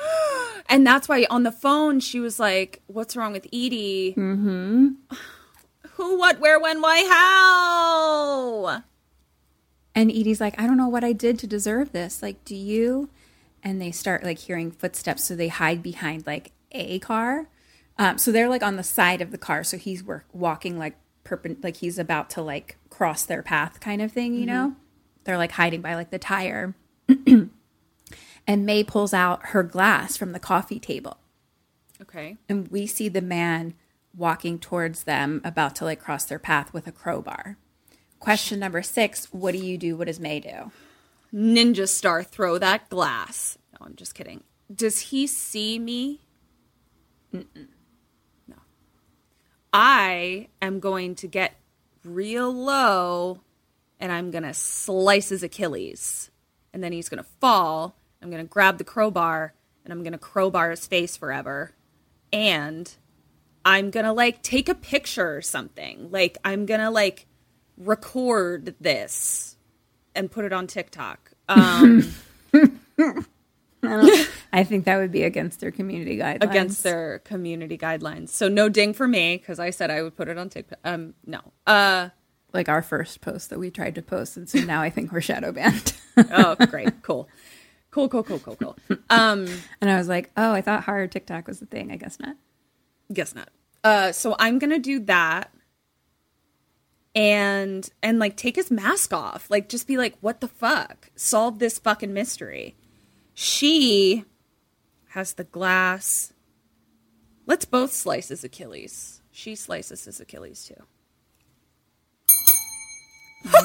And 0.66 0.86
that's 0.86 1.10
why 1.10 1.26
on 1.28 1.42
the 1.42 1.52
phone 1.52 2.00
she 2.00 2.20
was 2.20 2.40
like, 2.40 2.80
"What's 2.86 3.14
wrong 3.14 3.34
with 3.34 3.44
Edie? 3.48 4.14
Mm-hmm. 4.16 4.92
Who, 5.90 6.18
what, 6.18 6.40
where, 6.40 6.58
when, 6.58 6.80
why, 6.80 7.04
how?" 7.06 8.82
And 9.94 10.10
Edie's 10.10 10.40
like, 10.40 10.58
I 10.58 10.66
don't 10.66 10.78
know 10.78 10.88
what 10.88 11.04
I 11.04 11.12
did 11.12 11.38
to 11.40 11.46
deserve 11.46 11.92
this. 11.92 12.22
Like, 12.22 12.42
do 12.46 12.56
you? 12.56 13.10
And 13.62 13.78
they 13.78 13.92
start 13.92 14.24
like 14.24 14.38
hearing 14.38 14.70
footsteps. 14.70 15.24
So 15.24 15.36
they 15.36 15.48
hide 15.48 15.82
behind 15.82 16.26
like 16.26 16.52
a 16.72 16.98
car. 16.98 17.48
Um, 17.98 18.18
so 18.18 18.32
they're 18.32 18.48
like 18.48 18.62
on 18.62 18.76
the 18.76 18.82
side 18.82 19.20
of 19.20 19.30
the 19.30 19.38
car. 19.38 19.64
So 19.64 19.76
he's 19.76 20.02
work, 20.02 20.26
walking 20.32 20.78
like 20.78 20.96
like 21.62 21.76
he's 21.78 21.98
about 21.98 22.28
to 22.30 22.42
like 22.42 22.76
cross 22.90 23.24
their 23.24 23.42
path 23.42 23.80
kind 23.80 24.02
of 24.02 24.12
thing, 24.12 24.34
you 24.34 24.46
know? 24.46 24.74
They're 25.24 25.38
like 25.38 25.52
hiding 25.52 25.80
by 25.80 25.94
like 25.94 26.10
the 26.10 26.18
tire. 26.18 26.74
and 28.46 28.66
May 28.66 28.84
pulls 28.84 29.14
out 29.14 29.46
her 29.46 29.62
glass 29.62 30.16
from 30.16 30.32
the 30.32 30.38
coffee 30.38 30.78
table. 30.78 31.18
Okay. 32.02 32.36
And 32.48 32.68
we 32.68 32.86
see 32.86 33.08
the 33.08 33.22
man 33.22 33.74
walking 34.14 34.58
towards 34.58 35.04
them, 35.04 35.40
about 35.44 35.74
to 35.76 35.84
like 35.84 36.00
cross 36.00 36.24
their 36.24 36.38
path 36.38 36.72
with 36.72 36.86
a 36.86 36.92
crowbar. 36.92 37.56
Question 38.18 38.60
number 38.60 38.82
six 38.82 39.26
What 39.32 39.52
do 39.52 39.58
you 39.58 39.78
do? 39.78 39.96
What 39.96 40.06
does 40.06 40.20
May 40.20 40.40
do? 40.40 40.70
Ninja 41.32 41.88
star 41.88 42.22
throw 42.22 42.58
that 42.58 42.88
glass. 42.88 43.58
No, 43.72 43.86
I'm 43.86 43.96
just 43.96 44.14
kidding. 44.14 44.42
Does 44.72 45.00
he 45.00 45.26
see 45.26 45.78
me? 45.78 46.20
No. 47.32 47.44
I 49.74 50.50
am 50.62 50.78
going 50.78 51.16
to 51.16 51.26
get 51.26 51.56
real 52.04 52.52
low 52.52 53.40
and 53.98 54.12
I'm 54.12 54.30
going 54.30 54.44
to 54.44 54.54
slice 54.54 55.30
his 55.30 55.42
Achilles. 55.42 56.30
And 56.72 56.82
then 56.82 56.92
he's 56.92 57.08
going 57.08 57.22
to 57.22 57.28
fall. 57.40 57.96
I'm 58.22 58.30
going 58.30 58.42
to 58.42 58.48
grab 58.48 58.78
the 58.78 58.84
crowbar 58.84 59.52
and 59.84 59.92
I'm 59.92 60.04
going 60.04 60.12
to 60.12 60.18
crowbar 60.18 60.70
his 60.70 60.86
face 60.86 61.16
forever. 61.16 61.72
And 62.32 62.94
I'm 63.64 63.90
going 63.90 64.06
to 64.06 64.12
like 64.12 64.42
take 64.42 64.68
a 64.68 64.76
picture 64.76 65.36
or 65.36 65.42
something. 65.42 66.08
Like 66.12 66.38
I'm 66.44 66.66
going 66.66 66.80
to 66.80 66.90
like 66.90 67.26
record 67.76 68.76
this 68.80 69.56
and 70.14 70.30
put 70.30 70.44
it 70.44 70.52
on 70.52 70.68
TikTok. 70.68 71.32
Um, 71.48 72.12
I 74.52 74.64
think 74.64 74.84
that 74.84 74.96
would 74.96 75.12
be 75.12 75.22
against 75.22 75.60
their 75.60 75.70
community 75.70 76.18
guidelines. 76.18 76.42
against 76.42 76.82
their 76.82 77.18
community 77.20 77.78
guidelines. 77.78 78.28
So 78.30 78.48
no 78.48 78.68
ding 78.68 78.92
for 78.92 79.08
me 79.08 79.36
because 79.36 79.58
I 79.58 79.70
said 79.70 79.90
I 79.90 80.02
would 80.02 80.16
put 80.16 80.28
it 80.28 80.38
on 80.38 80.48
TikTok. 80.48 80.78
Um, 80.84 81.14
no. 81.26 81.40
Uh, 81.66 82.10
like 82.54 82.68
our 82.68 82.80
first 82.80 83.20
post 83.20 83.50
that 83.50 83.58
we 83.58 83.70
tried 83.70 83.96
to 83.96 84.02
post. 84.02 84.36
And 84.36 84.48
so 84.48 84.60
now 84.60 84.80
I 84.80 84.88
think 84.88 85.12
we're 85.12 85.20
shadow 85.20 85.52
banned. 85.52 85.92
oh, 86.16 86.54
great, 86.70 87.02
cool, 87.02 87.28
cool, 87.90 88.08
cool, 88.08 88.22
cool, 88.22 88.38
cool, 88.38 88.56
cool. 88.56 88.76
Um, 89.10 89.46
and 89.80 89.90
I 89.90 89.96
was 89.96 90.08
like, 90.08 90.30
oh, 90.36 90.52
I 90.52 90.62
thought 90.62 90.84
hard 90.84 91.12
TikTok 91.12 91.48
was 91.48 91.60
the 91.60 91.66
thing. 91.66 91.90
I 91.92 91.96
guess 91.96 92.18
not. 92.20 92.36
guess 93.12 93.34
not. 93.34 93.48
Uh, 93.82 94.12
so 94.12 94.34
I'm 94.38 94.58
gonna 94.58 94.78
do 94.78 95.00
that, 95.00 95.52
and 97.14 97.90
and 98.02 98.18
like 98.18 98.34
take 98.36 98.56
his 98.56 98.70
mask 98.70 99.12
off. 99.12 99.50
Like 99.50 99.68
just 99.68 99.86
be 99.86 99.98
like, 99.98 100.16
what 100.20 100.40
the 100.40 100.48
fuck? 100.48 101.10
Solve 101.16 101.58
this 101.58 101.78
fucking 101.78 102.14
mystery. 102.14 102.76
She 103.34 104.24
has 105.10 105.34
the 105.34 105.44
glass. 105.44 106.32
Let's 107.46 107.64
both 107.64 107.92
slice 107.92 108.28
his 108.28 108.44
Achilles. 108.44 109.20
She 109.30 109.54
slices 109.54 110.04
his 110.04 110.20
Achilles 110.20 110.64
too. 110.64 110.84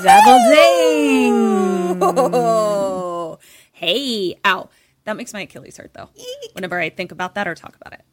Double 0.03 0.39
ding. 0.49 1.99
Oh, 2.01 3.39
hey, 3.71 4.35
ow. 4.43 4.69
That 5.05 5.15
makes 5.15 5.33
my 5.33 5.41
Achilles 5.41 5.77
hurt 5.77 5.93
though. 5.93 6.09
Whenever 6.53 6.79
I 6.79 6.89
think 6.89 7.11
about 7.11 7.35
that 7.35 7.47
or 7.47 7.55
talk 7.55 7.75
about 7.75 7.93
it. 7.93 8.03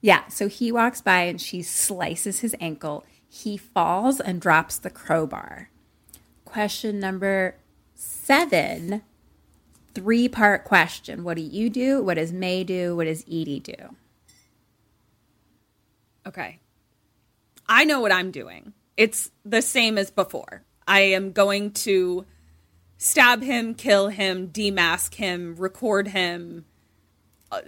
Yeah. 0.00 0.28
So 0.28 0.48
he 0.48 0.70
walks 0.70 1.00
by 1.00 1.22
and 1.22 1.40
she 1.40 1.62
slices 1.62 2.40
his 2.40 2.54
ankle. 2.60 3.04
He 3.28 3.56
falls 3.56 4.20
and 4.20 4.40
drops 4.40 4.78
the 4.78 4.90
crowbar. 4.90 5.70
Question 6.44 7.00
number 7.00 7.56
seven 7.94 9.02
three 9.94 10.28
part 10.28 10.64
question. 10.64 11.24
What 11.24 11.36
do 11.36 11.42
you 11.42 11.70
do? 11.70 12.02
What 12.02 12.14
does 12.14 12.32
May 12.32 12.64
do? 12.64 12.96
What 12.96 13.04
does 13.04 13.22
Edie 13.22 13.60
do? 13.60 13.74
Okay. 16.26 16.58
I 17.66 17.84
know 17.84 18.00
what 18.00 18.12
I'm 18.12 18.30
doing. 18.30 18.72
It's 18.96 19.30
the 19.44 19.62
same 19.62 19.98
as 19.98 20.10
before. 20.10 20.62
I 20.86 21.00
am 21.00 21.32
going 21.32 21.72
to 21.72 22.24
stab 22.96 23.42
him, 23.42 23.74
kill 23.74 24.08
him, 24.08 24.48
demask 24.48 25.14
him, 25.14 25.54
record 25.56 26.08
him, 26.08 26.64
uh, 27.52 27.60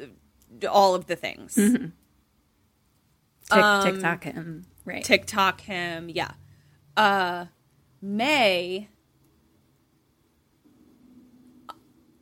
all 0.69 0.95
of 0.95 1.07
the 1.07 1.17
things. 1.17 1.55
Tick, 1.55 1.93
Um, 3.53 3.85
TikTok 3.85 4.25
him. 4.25 4.67
Right. 4.85 5.05
TikTok 5.05 5.61
him, 5.63 6.09
yeah. 6.09 6.33
Uh 6.97 7.47
May 8.03 8.89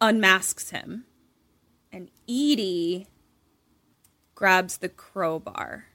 unmasks 0.00 0.70
him 0.70 1.04
and 1.92 2.10
Edie 2.28 3.06
grabs 4.34 4.78
the 4.78 4.88
crowbar. 4.88 5.86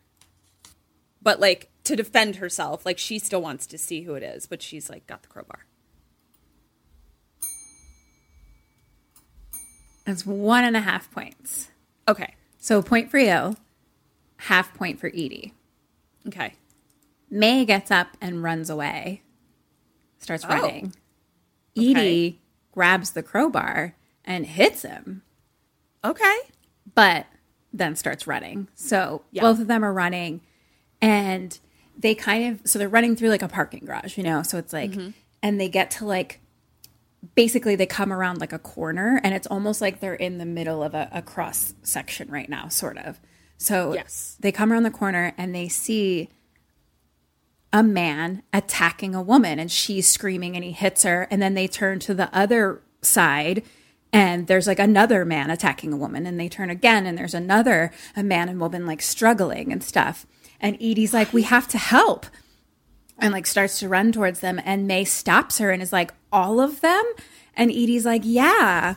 But 1.22 1.40
like 1.40 1.70
to 1.86 1.96
defend 1.96 2.38
herself, 2.38 2.86
like 2.86 2.98
she 2.98 3.20
still 3.20 3.42
wants 3.42 3.66
to 3.68 3.78
see 3.78 4.02
who 4.02 4.16
it 4.16 4.24
is, 4.24 4.46
but 4.46 4.62
she's 4.62 4.90
like 4.90 5.08
got 5.08 5.22
the 5.22 5.30
crowbar. 5.30 5.66
That's 10.06 10.26
one 10.26 10.64
and 10.66 10.76
a 10.76 10.82
half 10.82 11.10
points. 11.12 11.70
Okay. 12.08 12.36
So 12.58 12.82
point 12.82 13.10
for 13.10 13.20
you, 13.20 13.56
half 14.38 14.74
point 14.74 15.00
for 15.00 15.08
Edie. 15.08 15.54
Okay. 16.28 16.56
May 17.30 17.66
gets 17.66 17.90
up 17.90 18.10
and 18.22 18.44
runs 18.44 18.70
away, 18.70 19.22
starts 20.20 20.44
Oh. 20.46 20.50
running. 20.50 20.94
Edie 21.76 22.40
grabs 22.74 23.12
the 23.12 23.24
crowbar 23.24 23.96
and 24.26 24.46
hits 24.46 24.82
him, 24.82 25.22
Okay. 26.04 26.38
but 26.96 27.26
then 27.72 27.96
starts 27.96 28.28
running. 28.28 28.68
So 28.76 29.24
Yeah. 29.32 29.42
both 29.44 29.60
of 29.60 29.68
them 29.68 29.84
are 29.84 29.94
running 29.94 30.42
and 31.02 31.58
they 31.98 32.16
kind 32.16 32.54
of, 32.62 32.68
so 32.68 32.78
they're 32.80 32.90
running 32.90 33.16
through 33.16 33.30
like 33.30 33.42
a 33.42 33.48
parking 33.48 33.86
garage, 33.86 34.18
you 34.18 34.24
know? 34.24 34.44
So 34.44 34.58
it's 34.58 34.74
like, 34.74 34.92
Mm-hmm. 34.92 35.10
and 35.42 35.60
they 35.62 35.70
get 35.70 35.92
to 35.92 36.06
like, 36.06 36.40
basically 37.36 37.76
they 37.76 37.86
come 37.86 38.12
around 38.12 38.40
like 38.42 38.54
a 38.54 38.60
corner 38.60 39.20
and 39.24 39.34
it's 39.34 39.48
almost 39.48 39.80
like 39.82 40.00
they're 40.00 40.14
in 40.14 40.38
the 40.40 40.46
middle 40.46 40.84
of 40.84 40.94
a, 40.94 41.10
a 41.12 41.22
cross 41.22 41.74
section 41.84 42.30
right 42.30 42.50
now, 42.50 42.68
sort 42.68 42.98
of. 42.98 43.20
So 43.58 43.94
Yes. 43.94 44.36
they 44.40 44.52
come 44.52 44.72
around 44.74 44.84
the 44.84 44.92
corner 44.92 45.34
and 45.38 45.54
they 45.56 45.68
see 45.70 46.30
a 47.74 47.82
man 47.84 48.44
attacking 48.54 49.16
a 49.16 49.22
woman 49.22 49.58
and 49.58 49.72
she's 49.72 50.08
screaming 50.08 50.56
and 50.56 50.64
he 50.64 50.72
hits 50.72 51.02
her 51.04 51.28
and 51.32 51.42
then 51.42 51.56
they 51.56 51.68
turn 51.68 52.00
to 52.00 52.14
the 52.14 52.34
other 52.34 52.82
side 53.02 53.64
and 54.14 54.46
there's 54.46 54.68
like 54.68 54.78
another 54.78 55.26
man 55.26 55.50
attacking 55.50 55.92
a 55.92 55.98
woman 55.98 56.28
and 56.28 56.40
they 56.40 56.48
turn 56.48 56.70
again 56.70 57.08
and 57.08 57.18
there's 57.18 57.34
another 57.34 57.92
a 58.16 58.22
man 58.22 58.48
and 58.48 58.60
woman 58.60 58.86
like 58.86 59.02
struggling 59.02 59.72
and 59.72 59.84
stuff. 59.84 60.28
And 60.62 60.76
Edie's 60.76 61.16
like 61.16 61.34
we 61.34 61.42
have 61.42 61.68
to 61.70 61.80
help 61.80 62.28
and 63.18 63.34
like 63.34 63.48
starts 63.48 63.80
to 63.80 63.90
run 63.90 64.12
towards 64.12 64.40
them 64.40 64.62
and 64.64 64.88
May 64.88 65.04
stops 65.04 65.58
her 65.58 65.72
and 65.72 65.82
is 65.82 65.92
like 65.92 66.14
all 66.32 66.60
of 66.60 66.82
them? 66.82 67.04
And 67.56 67.72
Edie's 67.72 68.06
like 68.06 68.22
yeah. 68.24 68.96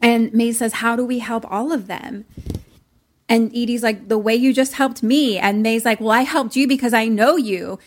And 0.00 0.32
May 0.32 0.52
says 0.52 0.74
how 0.74 0.96
do 0.96 1.04
we 1.04 1.18
help 1.18 1.44
all 1.50 1.70
of 1.70 1.86
them 1.86 2.24
and 3.30 3.50
Edie's 3.56 3.82
like, 3.82 4.08
the 4.08 4.18
way 4.18 4.34
you 4.34 4.52
just 4.52 4.74
helped 4.74 5.02
me. 5.02 5.38
And 5.38 5.62
May's 5.62 5.84
like, 5.86 6.00
well, 6.00 6.10
I 6.10 6.22
helped 6.22 6.56
you 6.56 6.66
because 6.68 6.92
I 6.92 7.06
know 7.06 7.36
you. 7.36 7.78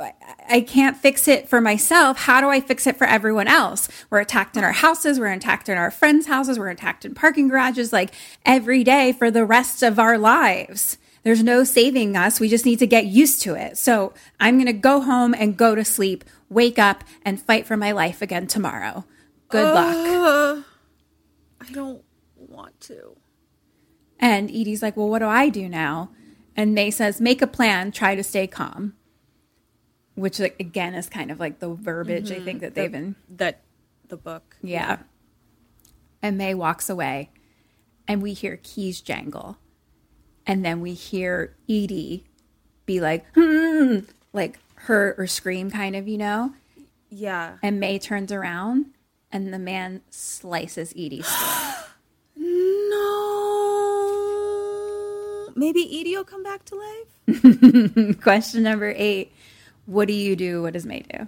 I, 0.00 0.12
I- 0.48 0.60
can't 0.62 0.96
fix 0.96 1.28
it 1.28 1.48
for 1.48 1.60
myself. 1.60 2.18
How 2.18 2.40
do 2.40 2.48
I 2.48 2.60
fix 2.60 2.86
it 2.86 2.96
for 2.96 3.06
everyone 3.06 3.46
else? 3.46 3.88
We're 4.10 4.20
attacked 4.20 4.56
in 4.56 4.64
our 4.64 4.72
houses. 4.72 5.20
We're 5.20 5.32
attacked 5.32 5.68
in 5.68 5.76
our 5.78 5.90
friends' 5.92 6.26
houses. 6.26 6.58
We're 6.58 6.70
attacked 6.70 7.04
in 7.04 7.14
parking 7.14 7.48
garages 7.48 7.92
like 7.92 8.12
every 8.44 8.82
day 8.82 9.12
for 9.12 9.30
the 9.30 9.44
rest 9.44 9.82
of 9.82 9.98
our 10.00 10.18
lives. 10.18 10.98
There's 11.22 11.42
no 11.42 11.62
saving 11.64 12.16
us. 12.16 12.40
We 12.40 12.48
just 12.48 12.66
need 12.66 12.78
to 12.80 12.86
get 12.86 13.06
used 13.06 13.42
to 13.42 13.54
it. 13.54 13.78
So 13.78 14.12
I'm 14.40 14.56
going 14.56 14.66
to 14.66 14.72
go 14.72 15.00
home 15.00 15.34
and 15.34 15.56
go 15.56 15.74
to 15.74 15.84
sleep, 15.84 16.24
wake 16.50 16.78
up, 16.78 17.04
and 17.22 17.40
fight 17.40 17.66
for 17.66 17.76
my 17.76 17.92
life 17.92 18.20
again 18.22 18.46
tomorrow. 18.46 19.04
Good 19.48 19.72
luck. 19.74 20.64
I 21.60 21.72
don't 21.72 22.02
want 22.36 22.80
to. 22.82 23.13
And 24.24 24.50
Edie's 24.50 24.80
like, 24.80 24.96
Well, 24.96 25.10
what 25.10 25.18
do 25.18 25.26
I 25.26 25.50
do 25.50 25.68
now? 25.68 26.08
And 26.56 26.74
May 26.74 26.90
says, 26.90 27.20
Make 27.20 27.42
a 27.42 27.46
plan, 27.46 27.92
try 27.92 28.14
to 28.14 28.24
stay 28.24 28.46
calm. 28.46 28.94
Which, 30.14 30.40
like, 30.40 30.58
again, 30.58 30.94
is 30.94 31.10
kind 31.10 31.30
of 31.30 31.38
like 31.38 31.58
the 31.58 31.74
verbiage 31.74 32.32
I 32.32 32.40
think 32.40 32.62
that 32.62 32.74
they've 32.74 32.90
been. 32.90 33.16
That 33.28 33.60
the 34.08 34.16
book. 34.16 34.56
Yeah. 34.62 35.00
And 36.22 36.38
May 36.38 36.54
walks 36.54 36.88
away, 36.88 37.32
and 38.08 38.22
we 38.22 38.32
hear 38.32 38.58
keys 38.62 39.02
jangle. 39.02 39.58
And 40.46 40.64
then 40.64 40.80
we 40.80 40.94
hear 40.94 41.54
Edie 41.68 42.24
be 42.86 43.00
like, 43.00 43.26
hmm, 43.34 43.98
like 44.32 44.58
hurt 44.76 45.16
or 45.18 45.26
scream, 45.26 45.70
kind 45.70 45.94
of, 45.96 46.08
you 46.08 46.16
know? 46.16 46.54
Yeah. 47.10 47.58
And 47.62 47.78
May 47.78 47.98
turns 47.98 48.32
around, 48.32 48.86
and 49.30 49.52
the 49.52 49.58
man 49.58 50.00
slices 50.08 50.92
Edie's 50.92 51.28
throat. 51.28 51.60
No. 52.36 53.33
Maybe 55.54 56.00
Edie 56.00 56.16
will 56.16 56.24
come 56.24 56.42
back 56.42 56.64
to 56.66 56.74
life. 56.76 58.16
Question 58.22 58.62
number 58.64 58.92
eight 58.96 59.32
What 59.86 60.08
do 60.08 60.14
you 60.14 60.34
do? 60.36 60.62
What 60.62 60.72
does 60.72 60.86
May 60.86 61.00
do? 61.00 61.26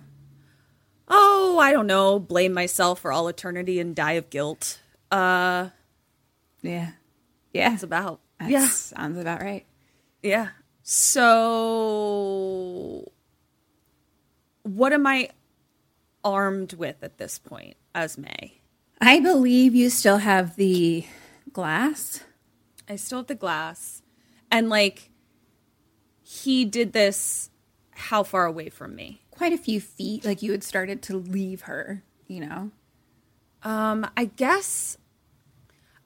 Oh, 1.08 1.58
I 1.60 1.72
don't 1.72 1.86
know. 1.86 2.18
Blame 2.18 2.52
myself 2.52 3.00
for 3.00 3.12
all 3.12 3.28
eternity 3.28 3.78
and 3.78 3.94
die 3.94 4.12
of 4.12 4.28
guilt. 4.30 4.80
Uh, 5.10 5.68
Yeah. 6.62 6.92
Yeah. 7.52 7.74
it's 7.74 7.82
about. 7.84 8.20
That 8.40 8.50
yeah. 8.50 8.66
sounds 8.68 9.18
about 9.18 9.40
right. 9.40 9.64
Yeah. 10.22 10.48
So, 10.82 11.32
what 14.62 14.92
am 14.92 15.06
I 15.06 15.30
armed 16.24 16.72
with 16.74 16.96
at 17.02 17.18
this 17.18 17.38
point 17.38 17.76
as 17.94 18.18
May? 18.18 18.60
I 19.00 19.20
believe 19.20 19.74
you 19.74 19.88
still 19.90 20.18
have 20.18 20.56
the 20.56 21.06
glass. 21.52 22.24
I 22.88 22.96
still 22.96 23.18
have 23.18 23.26
the 23.28 23.34
glass. 23.34 24.02
And 24.56 24.70
like, 24.70 25.10
he 26.22 26.64
did 26.64 26.94
this 26.94 27.50
how 27.90 28.22
far 28.22 28.46
away 28.46 28.70
from 28.70 28.94
me? 28.94 29.20
Quite 29.30 29.52
a 29.52 29.58
few 29.58 29.82
feet, 29.82 30.24
like 30.24 30.40
you 30.40 30.50
had 30.52 30.64
started 30.64 31.02
to 31.02 31.18
leave 31.18 31.62
her, 31.62 32.02
you 32.26 32.40
know? 32.40 32.70
Um, 33.62 34.08
I 34.16 34.24
guess 34.24 34.96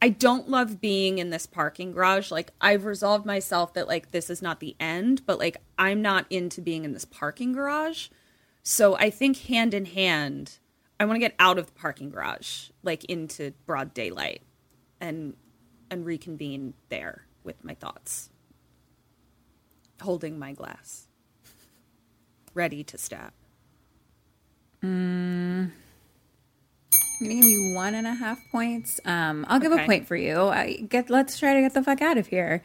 I 0.03 0.09
don't 0.09 0.49
love 0.49 0.81
being 0.81 1.19
in 1.19 1.31
this 1.31 1.47
parking 1.47 1.93
garage. 1.93 2.33
Like 2.33 2.51
I've 2.61 2.87
resolved 2.87 3.25
myself 3.25 3.73
that 3.75 3.87
like 3.87 4.11
this 4.11 4.29
is 4.29 4.43
not 4.43 4.59
the 4.59 4.75
end, 4.81 5.23
but 5.27 5.39
like 5.39 5.59
I'm 5.79 6.03
not 6.03 6.27
into 6.29 6.61
being 6.61 6.85
in 6.85 6.93
this 6.93 7.05
parking 7.05 7.53
garage. 7.53 8.09
So 8.65 8.97
I 8.97 9.11
think 9.11 9.43
hand 9.43 9.75
in 9.75 9.85
hand, 9.85 10.59
I 10.99 11.05
want 11.05 11.15
to 11.15 11.21
get 11.21 11.37
out 11.39 11.57
of 11.57 11.67
the 11.67 11.73
parking 11.73 12.11
garage, 12.11 12.71
like 12.83 13.05
into 13.05 13.53
broad 13.65 13.95
daylight 13.95 14.43
and 15.01 15.37
and 15.89 16.05
reconvene 16.05 16.75
there 16.89 17.27
with 17.45 17.65
my 17.65 17.75
thoughts. 17.75 18.30
Holding 20.01 20.39
my 20.39 20.53
glass. 20.53 21.07
Ready 22.55 22.83
to 22.85 22.99
stab. 22.99 23.33
I'm 27.21 27.29
gonna 27.29 27.35
give 27.35 27.45
you 27.45 27.75
one 27.75 27.95
and 27.95 28.07
a 28.07 28.15
half 28.15 28.39
points. 28.51 28.99
Um, 29.05 29.45
I'll 29.49 29.61
give 29.61 29.73
a 29.73 29.85
point 29.85 30.07
for 30.07 30.17
you. 30.17 30.49
I 30.49 30.77
get. 30.89 31.11
Let's 31.11 31.39
try 31.39 31.55
to 31.55 31.61
get 31.61 31.75
the 31.75 31.83
fuck 31.83 32.01
out 32.01 32.17
of 32.17 32.29
here. 32.29 32.63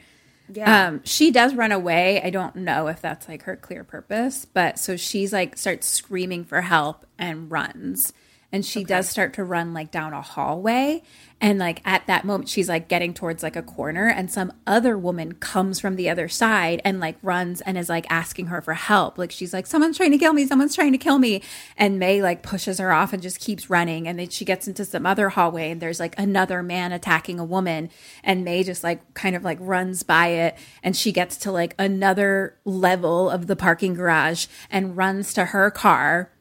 Yeah. 0.53 0.88
Um, 0.88 1.02
she 1.03 1.32
does 1.32 1.56
run 1.56 1.72
away. 1.72 2.22
I 2.22 2.30
don't 2.30 2.56
know 2.56 2.88
if 2.88 3.02
that's 3.02 3.28
like 3.28 3.44
her 3.44 3.56
clear 3.56 3.84
purpose, 3.84 4.45
but 4.45 4.80
so 4.80 4.95
she's 4.95 5.34
like 5.34 5.57
starts 5.57 5.88
screaming 5.88 6.45
for 6.45 6.62
help 6.62 7.06
and 7.18 7.52
runs. 7.52 8.14
And 8.56 8.65
she 8.65 8.86
does 8.86 9.10
start 9.10 9.34
to 9.34 9.44
run 9.44 9.73
like 9.73 9.91
down 9.91 10.14
a 10.14 10.22
hallway. 10.22 11.03
And 11.41 11.60
like 11.60 11.82
at 11.84 12.07
that 12.07 12.23
moment, 12.23 12.48
she's 12.48 12.69
like 12.69 12.88
getting 12.88 13.14
towards 13.14 13.44
like 13.44 13.57
a 13.57 13.61
corner, 13.61 14.07
and 14.07 14.32
some 14.32 14.53
other 14.65 14.98
woman 14.98 15.34
comes 15.34 15.82
from 15.82 15.98
the 15.98 16.10
other 16.10 16.30
side 16.30 16.82
and 16.86 17.02
like 17.02 17.18
runs 17.22 17.60
and 17.60 17.77
is 17.77 17.90
like 17.90 18.06
asking 18.10 18.45
her 18.45 18.61
for 18.61 18.73
help. 18.73 19.18
Like 19.18 19.32
she's 19.32 19.52
like, 19.52 19.68
Someone's 19.68 19.98
trying 19.98 20.11
to 20.11 20.18
kill 20.18 20.32
me, 20.32 20.48
someone's 20.48 20.73
trying 20.73 20.94
to 20.94 20.98
kill 20.98 21.19
me. 21.19 21.41
And 21.76 21.99
May 21.99 22.22
like 22.22 22.44
pushes 22.44 22.77
her 22.77 22.94
off 22.94 23.11
and 23.11 23.22
just 23.22 23.41
keeps 23.41 23.69
running. 23.69 24.07
And 24.07 24.18
then 24.18 24.30
she 24.30 24.45
gets 24.45 24.69
into 24.69 24.86
some 24.86 25.06
other 25.06 25.27
hallway, 25.27 25.72
and 25.72 25.82
there's 25.82 25.99
like 25.99 26.18
another 26.18 26.64
man 26.64 26.94
attacking 26.94 27.41
a 27.41 27.44
woman. 27.44 27.90
And 28.23 28.45
May 28.45 28.64
just 28.64 28.86
like 28.86 29.14
kind 29.15 29.36
of 29.36 29.44
like 29.44 29.57
runs 29.60 30.02
by 30.02 30.27
it. 30.27 30.57
And 30.82 30.95
she 30.95 31.11
gets 31.11 31.36
to 31.40 31.52
like 31.52 31.76
another 31.77 32.57
level 32.64 33.30
of 33.30 33.48
the 33.48 33.57
parking 33.57 33.95
garage 33.95 34.48
and 34.72 34.95
runs 34.95 35.34
to 35.34 35.44
her 35.44 35.69
car 35.72 36.32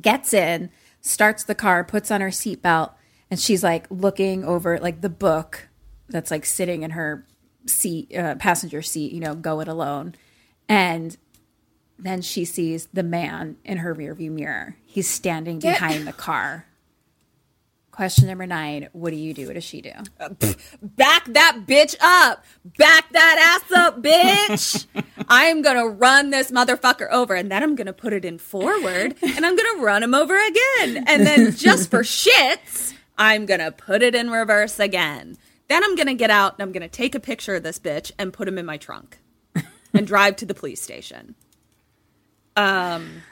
gets 0.00 0.32
in, 0.32 0.70
starts 1.00 1.44
the 1.44 1.54
car, 1.54 1.84
puts 1.84 2.10
on 2.10 2.20
her 2.20 2.28
seatbelt, 2.28 2.92
and 3.30 3.40
she's 3.40 3.62
like 3.62 3.86
looking 3.90 4.44
over 4.44 4.78
like 4.78 5.00
the 5.00 5.08
book 5.08 5.68
that's 6.08 6.30
like 6.30 6.44
sitting 6.44 6.82
in 6.82 6.92
her 6.92 7.26
seat, 7.66 8.14
uh, 8.16 8.36
passenger 8.36 8.82
seat, 8.82 9.12
you 9.12 9.20
know, 9.20 9.34
go 9.34 9.60
it 9.60 9.68
alone. 9.68 10.14
And 10.68 11.16
then 11.98 12.22
she 12.22 12.44
sees 12.44 12.86
the 12.92 13.02
man 13.02 13.56
in 13.64 13.78
her 13.78 13.94
rearview 13.94 14.30
mirror. 14.30 14.76
He's 14.84 15.08
standing 15.08 15.58
behind 15.58 16.06
the 16.06 16.12
car. 16.12 16.66
Question 17.96 18.26
number 18.26 18.46
nine 18.46 18.90
What 18.92 19.10
do 19.10 19.16
you 19.16 19.32
do? 19.32 19.46
What 19.46 19.54
does 19.54 19.64
she 19.64 19.80
do? 19.80 19.92
back 20.82 21.24
that 21.32 21.60
bitch 21.66 21.96
up. 22.02 22.44
Back 22.76 23.10
that 23.12 23.62
ass 23.64 23.72
up, 23.72 24.02
bitch. 24.02 24.86
I'm 25.28 25.62
going 25.62 25.78
to 25.78 25.88
run 25.88 26.28
this 26.28 26.50
motherfucker 26.50 27.10
over 27.10 27.34
and 27.34 27.50
then 27.50 27.62
I'm 27.62 27.74
going 27.74 27.86
to 27.86 27.94
put 27.94 28.12
it 28.12 28.26
in 28.26 28.36
forward 28.36 29.16
and 29.22 29.46
I'm 29.46 29.56
going 29.56 29.76
to 29.76 29.82
run 29.82 30.02
him 30.02 30.12
over 30.12 30.36
again. 30.36 31.04
And 31.06 31.26
then 31.26 31.52
just 31.56 31.90
for 31.90 32.00
shits, 32.02 32.92
I'm 33.16 33.46
going 33.46 33.60
to 33.60 33.72
put 33.72 34.02
it 34.02 34.14
in 34.14 34.28
reverse 34.28 34.78
again. 34.78 35.38
Then 35.68 35.82
I'm 35.82 35.96
going 35.96 36.08
to 36.08 36.14
get 36.14 36.28
out 36.28 36.52
and 36.58 36.62
I'm 36.62 36.72
going 36.72 36.82
to 36.82 36.88
take 36.88 37.14
a 37.14 37.20
picture 37.20 37.54
of 37.54 37.62
this 37.62 37.78
bitch 37.78 38.12
and 38.18 38.30
put 38.30 38.46
him 38.46 38.58
in 38.58 38.66
my 38.66 38.76
trunk 38.76 39.20
and 39.94 40.06
drive 40.06 40.36
to 40.36 40.46
the 40.46 40.54
police 40.54 40.82
station. 40.82 41.34
Um, 42.56 43.22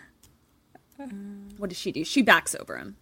what 1.58 1.68
does 1.68 1.78
she 1.78 1.92
do? 1.92 2.02
She 2.02 2.22
backs 2.22 2.54
over 2.58 2.78
him. 2.78 2.96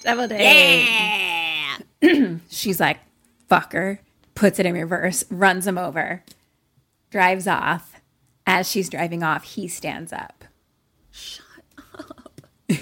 Devil 0.00 0.28
Day. 0.28 0.86
She's 2.48 2.80
like, 2.80 2.98
fucker, 3.50 3.98
puts 4.34 4.58
it 4.58 4.66
in 4.66 4.74
reverse, 4.74 5.24
runs 5.30 5.66
him 5.66 5.78
over, 5.78 6.22
drives 7.10 7.46
off. 7.46 8.00
As 8.46 8.68
she's 8.68 8.88
driving 8.88 9.22
off, 9.22 9.44
he 9.44 9.68
stands 9.68 10.12
up. 10.12 10.44
Shut 11.12 11.44
up. 11.96 12.40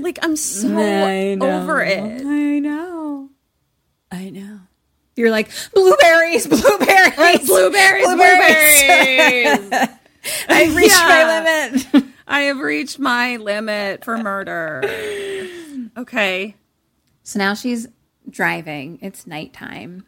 like, 0.00 0.18
I'm 0.22 0.36
so 0.36 0.68
over 1.40 1.82
it. 1.82 1.98
I 2.24 2.58
know. 2.60 3.30
I 4.12 4.30
know. 4.30 4.60
You're 5.16 5.30
like, 5.30 5.50
blueberries, 5.74 6.46
blueberries, 6.46 7.46
blueberries, 7.46 8.04
blueberries. 8.06 9.88
I've 10.48 10.76
reached 10.76 10.94
Yeah. 10.94 11.08
my 11.08 11.70
limit. 11.92 12.05
I 12.26 12.42
have 12.42 12.58
reached 12.58 12.98
my 12.98 13.36
limit 13.36 14.04
for 14.04 14.18
murder. 14.22 14.82
Okay. 15.96 16.56
So 17.22 17.38
now 17.38 17.54
she's 17.54 17.88
driving. 18.28 18.98
It's 19.00 19.26
nighttime. 19.26 20.04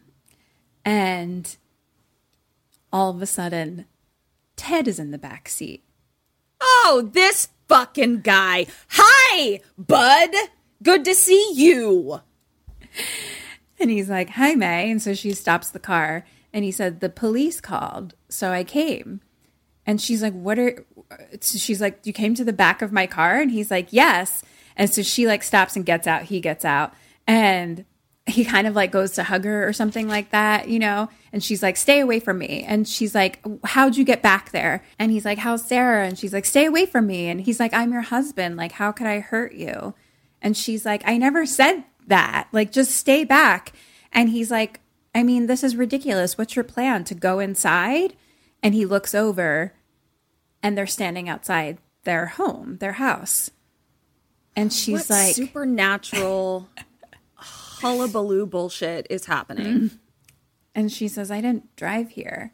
And 0.85 1.55
all 2.91 3.11
of 3.11 3.21
a 3.21 3.25
sudden, 3.25 3.85
Ted 4.55 4.87
is 4.87 4.99
in 4.99 5.11
the 5.11 5.17
back 5.17 5.47
seat. 5.49 5.83
Oh, 6.61 7.09
this 7.13 7.49
fucking 7.67 8.21
guy. 8.21 8.65
Hi, 8.89 9.61
bud. 9.77 10.31
Good 10.83 11.05
to 11.05 11.15
see 11.15 11.53
you. 11.53 12.21
And 13.79 13.89
he's 13.89 14.09
like, 14.09 14.31
Hi, 14.31 14.55
May. 14.55 14.91
And 14.91 15.01
so 15.01 15.13
she 15.13 15.31
stops 15.33 15.69
the 15.69 15.79
car. 15.79 16.25
And 16.51 16.65
he 16.65 16.71
said, 16.71 16.99
The 16.99 17.09
police 17.09 17.61
called. 17.61 18.15
So 18.27 18.51
I 18.51 18.63
came. 18.63 19.21
And 19.89 19.99
she's 19.99 20.21
like, 20.21 20.33
What 20.33 20.59
are. 20.59 20.85
So 21.41 21.57
she's 21.57 21.81
like, 21.81 22.05
You 22.05 22.13
came 22.13 22.35
to 22.35 22.43
the 22.43 22.53
back 22.53 22.83
of 22.83 22.91
my 22.91 23.07
car? 23.07 23.39
And 23.39 23.49
he's 23.49 23.71
like, 23.71 23.87
Yes. 23.89 24.43
And 24.75 24.87
so 24.93 25.01
she 25.01 25.25
like 25.25 25.41
stops 25.41 25.75
and 25.75 25.83
gets 25.83 26.05
out. 26.05 26.25
He 26.25 26.39
gets 26.39 26.63
out. 26.63 26.93
And 27.25 27.85
he 28.27 28.45
kind 28.45 28.67
of 28.67 28.75
like 28.75 28.91
goes 28.91 29.13
to 29.13 29.23
hug 29.23 29.45
her 29.45 29.67
or 29.67 29.73
something 29.73 30.07
like 30.07 30.29
that, 30.29 30.69
you 30.69 30.77
know? 30.77 31.09
And 31.33 31.43
she's 31.43 31.63
like, 31.63 31.75
Stay 31.75 32.01
away 32.01 32.19
from 32.19 32.37
me. 32.37 32.63
And 32.67 32.87
she's 32.87 33.15
like, 33.15 33.43
How'd 33.63 33.97
you 33.97 34.03
get 34.03 34.21
back 34.21 34.51
there? 34.51 34.83
And 34.99 35.11
he's 35.11 35.25
like, 35.25 35.39
How's 35.39 35.67
Sarah? 35.67 36.05
And 36.05 36.19
she's 36.19 36.33
like, 36.33 36.45
Stay 36.45 36.65
away 36.65 36.85
from 36.85 37.07
me. 37.07 37.27
And 37.27 37.41
he's 37.41 37.59
like, 37.59 37.73
I'm 37.73 37.91
your 37.91 38.03
husband. 38.03 38.57
Like, 38.57 38.73
how 38.73 38.91
could 38.91 39.07
I 39.07 39.21
hurt 39.21 39.53
you? 39.53 39.95
And 40.39 40.55
she's 40.55 40.85
like, 40.85 41.01
I 41.07 41.17
never 41.17 41.47
said 41.47 41.83
that. 42.05 42.47
Like, 42.51 42.71
just 42.71 42.91
stay 42.91 43.23
back. 43.23 43.73
And 44.13 44.29
he's 44.29 44.51
like, 44.51 44.81
I 45.15 45.23
mean, 45.23 45.47
this 45.47 45.63
is 45.63 45.75
ridiculous. 45.75 46.37
What's 46.37 46.55
your 46.55 46.63
plan 46.63 47.05
to 47.05 47.15
go 47.15 47.39
inside? 47.39 48.15
And 48.61 48.75
he 48.75 48.85
looks 48.85 49.15
over 49.15 49.73
and 50.61 50.77
they're 50.77 50.87
standing 50.87 51.29
outside 51.29 51.77
their 52.03 52.27
home, 52.27 52.77
their 52.79 52.93
house. 52.93 53.51
And 54.55 54.73
she's 54.73 55.09
what 55.09 55.17
like, 55.17 55.35
supernatural 55.35 56.69
hullabaloo 57.35 58.45
bullshit 58.45 59.07
is 59.09 59.25
happening? 59.25 59.91
and 60.75 60.91
she 60.91 61.07
says, 61.07 61.31
I 61.31 61.41
didn't 61.41 61.75
drive 61.75 62.11
here. 62.11 62.53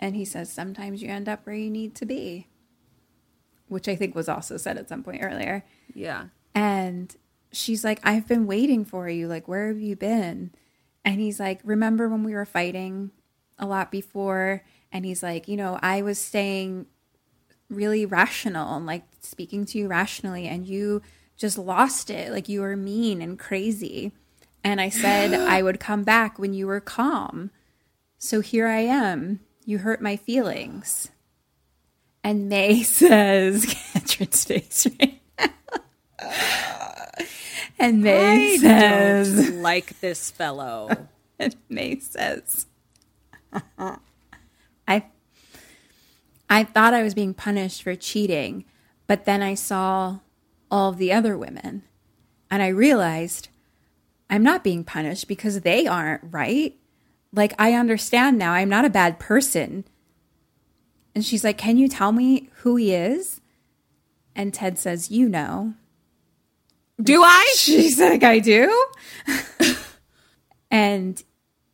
And 0.00 0.14
he 0.14 0.24
says, 0.24 0.52
sometimes 0.52 1.02
you 1.02 1.08
end 1.08 1.28
up 1.28 1.46
where 1.46 1.54
you 1.54 1.70
need 1.70 1.94
to 1.96 2.06
be, 2.06 2.48
which 3.68 3.88
I 3.88 3.96
think 3.96 4.14
was 4.14 4.28
also 4.28 4.56
said 4.56 4.76
at 4.76 4.88
some 4.88 5.02
point 5.02 5.22
earlier. 5.22 5.64
Yeah. 5.94 6.26
And 6.54 7.14
she's 7.52 7.84
like, 7.84 8.00
I've 8.02 8.28
been 8.28 8.46
waiting 8.46 8.84
for 8.84 9.08
you. 9.08 9.28
Like, 9.28 9.48
where 9.48 9.68
have 9.68 9.80
you 9.80 9.96
been? 9.96 10.50
And 11.04 11.20
he's 11.20 11.40
like, 11.40 11.60
Remember 11.64 12.08
when 12.08 12.22
we 12.22 12.34
were 12.34 12.46
fighting 12.46 13.10
a 13.58 13.66
lot 13.66 13.90
before? 13.90 14.62
And 14.94 15.04
he's 15.04 15.22
like, 15.22 15.48
You 15.48 15.58
know, 15.58 15.78
I 15.82 16.00
was 16.00 16.18
staying 16.18 16.86
really 17.68 18.06
rational 18.06 18.76
and 18.76 18.86
like 18.86 19.02
speaking 19.20 19.66
to 19.66 19.78
you 19.78 19.88
rationally, 19.88 20.46
and 20.46 20.66
you 20.66 21.02
just 21.36 21.58
lost 21.58 22.08
it. 22.08 22.32
Like, 22.32 22.48
you 22.48 22.62
were 22.62 22.76
mean 22.76 23.20
and 23.20 23.38
crazy. 23.38 24.12
And 24.62 24.80
I 24.80 24.88
said 24.88 25.34
I 25.34 25.62
would 25.62 25.80
come 25.80 26.04
back 26.04 26.38
when 26.38 26.54
you 26.54 26.66
were 26.66 26.80
calm. 26.80 27.50
So 28.16 28.40
here 28.40 28.68
I 28.68 28.80
am. 28.80 29.40
You 29.66 29.78
hurt 29.78 30.00
my 30.00 30.16
feelings. 30.16 31.10
And 32.22 32.48
May 32.48 32.82
says, 32.84 33.66
Katrin's 33.66 34.44
face 34.44 34.86
right 34.98 35.20
And 37.78 38.02
May 38.02 38.56
says, 38.58 39.48
Don't 39.48 39.62
like 39.62 40.00
this 40.00 40.30
fellow. 40.30 41.08
and 41.38 41.56
May 41.68 41.98
says, 41.98 42.66
I, 44.86 45.06
I 46.48 46.64
thought 46.64 46.94
I 46.94 47.02
was 47.02 47.14
being 47.14 47.34
punished 47.34 47.82
for 47.82 47.94
cheating, 47.94 48.64
but 49.06 49.24
then 49.24 49.42
I 49.42 49.54
saw 49.54 50.18
all 50.70 50.92
the 50.92 51.12
other 51.12 51.36
women, 51.36 51.82
and 52.50 52.62
I 52.62 52.68
realized 52.68 53.48
I'm 54.30 54.42
not 54.42 54.64
being 54.64 54.84
punished 54.84 55.28
because 55.28 55.60
they 55.60 55.86
aren't 55.86 56.22
right. 56.30 56.76
Like, 57.32 57.52
I 57.58 57.74
understand 57.74 58.38
now. 58.38 58.52
I'm 58.52 58.68
not 58.68 58.84
a 58.84 58.90
bad 58.90 59.18
person. 59.18 59.84
And 61.14 61.24
she's 61.24 61.44
like, 61.44 61.58
Can 61.58 61.76
you 61.76 61.88
tell 61.88 62.12
me 62.12 62.50
who 62.58 62.76
he 62.76 62.94
is? 62.94 63.40
And 64.34 64.52
Ted 64.52 64.78
says, 64.78 65.10
You 65.10 65.28
know. 65.28 65.74
Do 67.00 67.22
I? 67.22 67.52
She's 67.56 67.98
like, 67.98 68.22
I 68.22 68.38
do. 68.38 68.86
and 70.70 71.22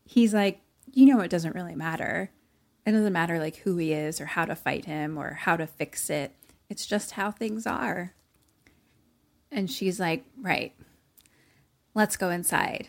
he's 0.04 0.34
like, 0.34 0.60
You 0.92 1.06
know, 1.06 1.20
it 1.20 1.30
doesn't 1.30 1.54
really 1.54 1.74
matter. 1.74 2.30
It 2.90 2.94
doesn't 2.94 3.12
matter 3.12 3.38
like 3.38 3.54
who 3.58 3.76
he 3.76 3.92
is 3.92 4.20
or 4.20 4.26
how 4.26 4.44
to 4.44 4.56
fight 4.56 4.84
him 4.84 5.16
or 5.16 5.34
how 5.34 5.56
to 5.56 5.68
fix 5.68 6.10
it. 6.10 6.34
It's 6.68 6.84
just 6.84 7.12
how 7.12 7.30
things 7.30 7.64
are. 7.64 8.14
And 9.52 9.70
she's 9.70 10.00
like, 10.00 10.24
Right. 10.36 10.74
Let's 11.94 12.16
go 12.16 12.30
inside. 12.30 12.88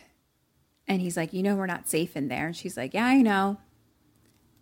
And 0.88 1.02
he's 1.02 1.16
like, 1.16 1.34
You 1.34 1.44
know, 1.44 1.56
we're 1.56 1.68
not 1.68 1.88
safe 1.88 2.18
in 2.18 2.30
there. 2.30 2.48
And 2.48 2.56
she's 2.56 2.76
like, 2.76 2.96
Yeah, 2.96 3.06
I 3.06 3.22
know. 3.22 3.58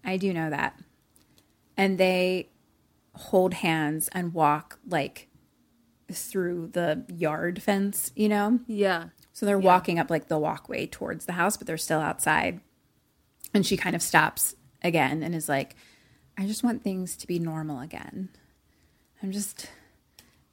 I 0.04 0.18
do 0.18 0.34
know 0.34 0.50
that. 0.50 0.78
And 1.78 1.98
they 1.98 2.50
hold 3.16 3.54
hands 3.54 4.10
and 4.12 4.34
walk 4.34 4.78
like 4.86 5.30
through 6.12 6.72
the 6.74 7.06
yard 7.08 7.62
fence, 7.62 8.12
you 8.14 8.28
know? 8.28 8.60
Yeah. 8.68 9.06
So 9.32 9.46
they're 9.46 9.58
walking 9.58 10.00
up 10.00 10.10
like 10.10 10.28
the 10.28 10.38
walkway 10.38 10.86
towards 10.86 11.28
the 11.28 11.34
house, 11.34 11.56
but 11.56 11.66
they're 11.66 11.78
still 11.78 12.02
outside. 12.02 12.60
And 13.54 13.66
she 13.66 13.78
kind 13.78 13.96
of 13.96 14.02
stops 14.02 14.56
again 14.82 15.24
and 15.24 15.36
is 15.36 15.50
like, 15.50 15.76
I 16.38 16.46
just 16.46 16.64
want 16.64 16.84
things 16.84 17.18
to 17.18 17.28
be 17.28 17.40
normal 17.40 17.82
again. 17.82 18.30
I'm 19.22 19.32
just 19.32 19.70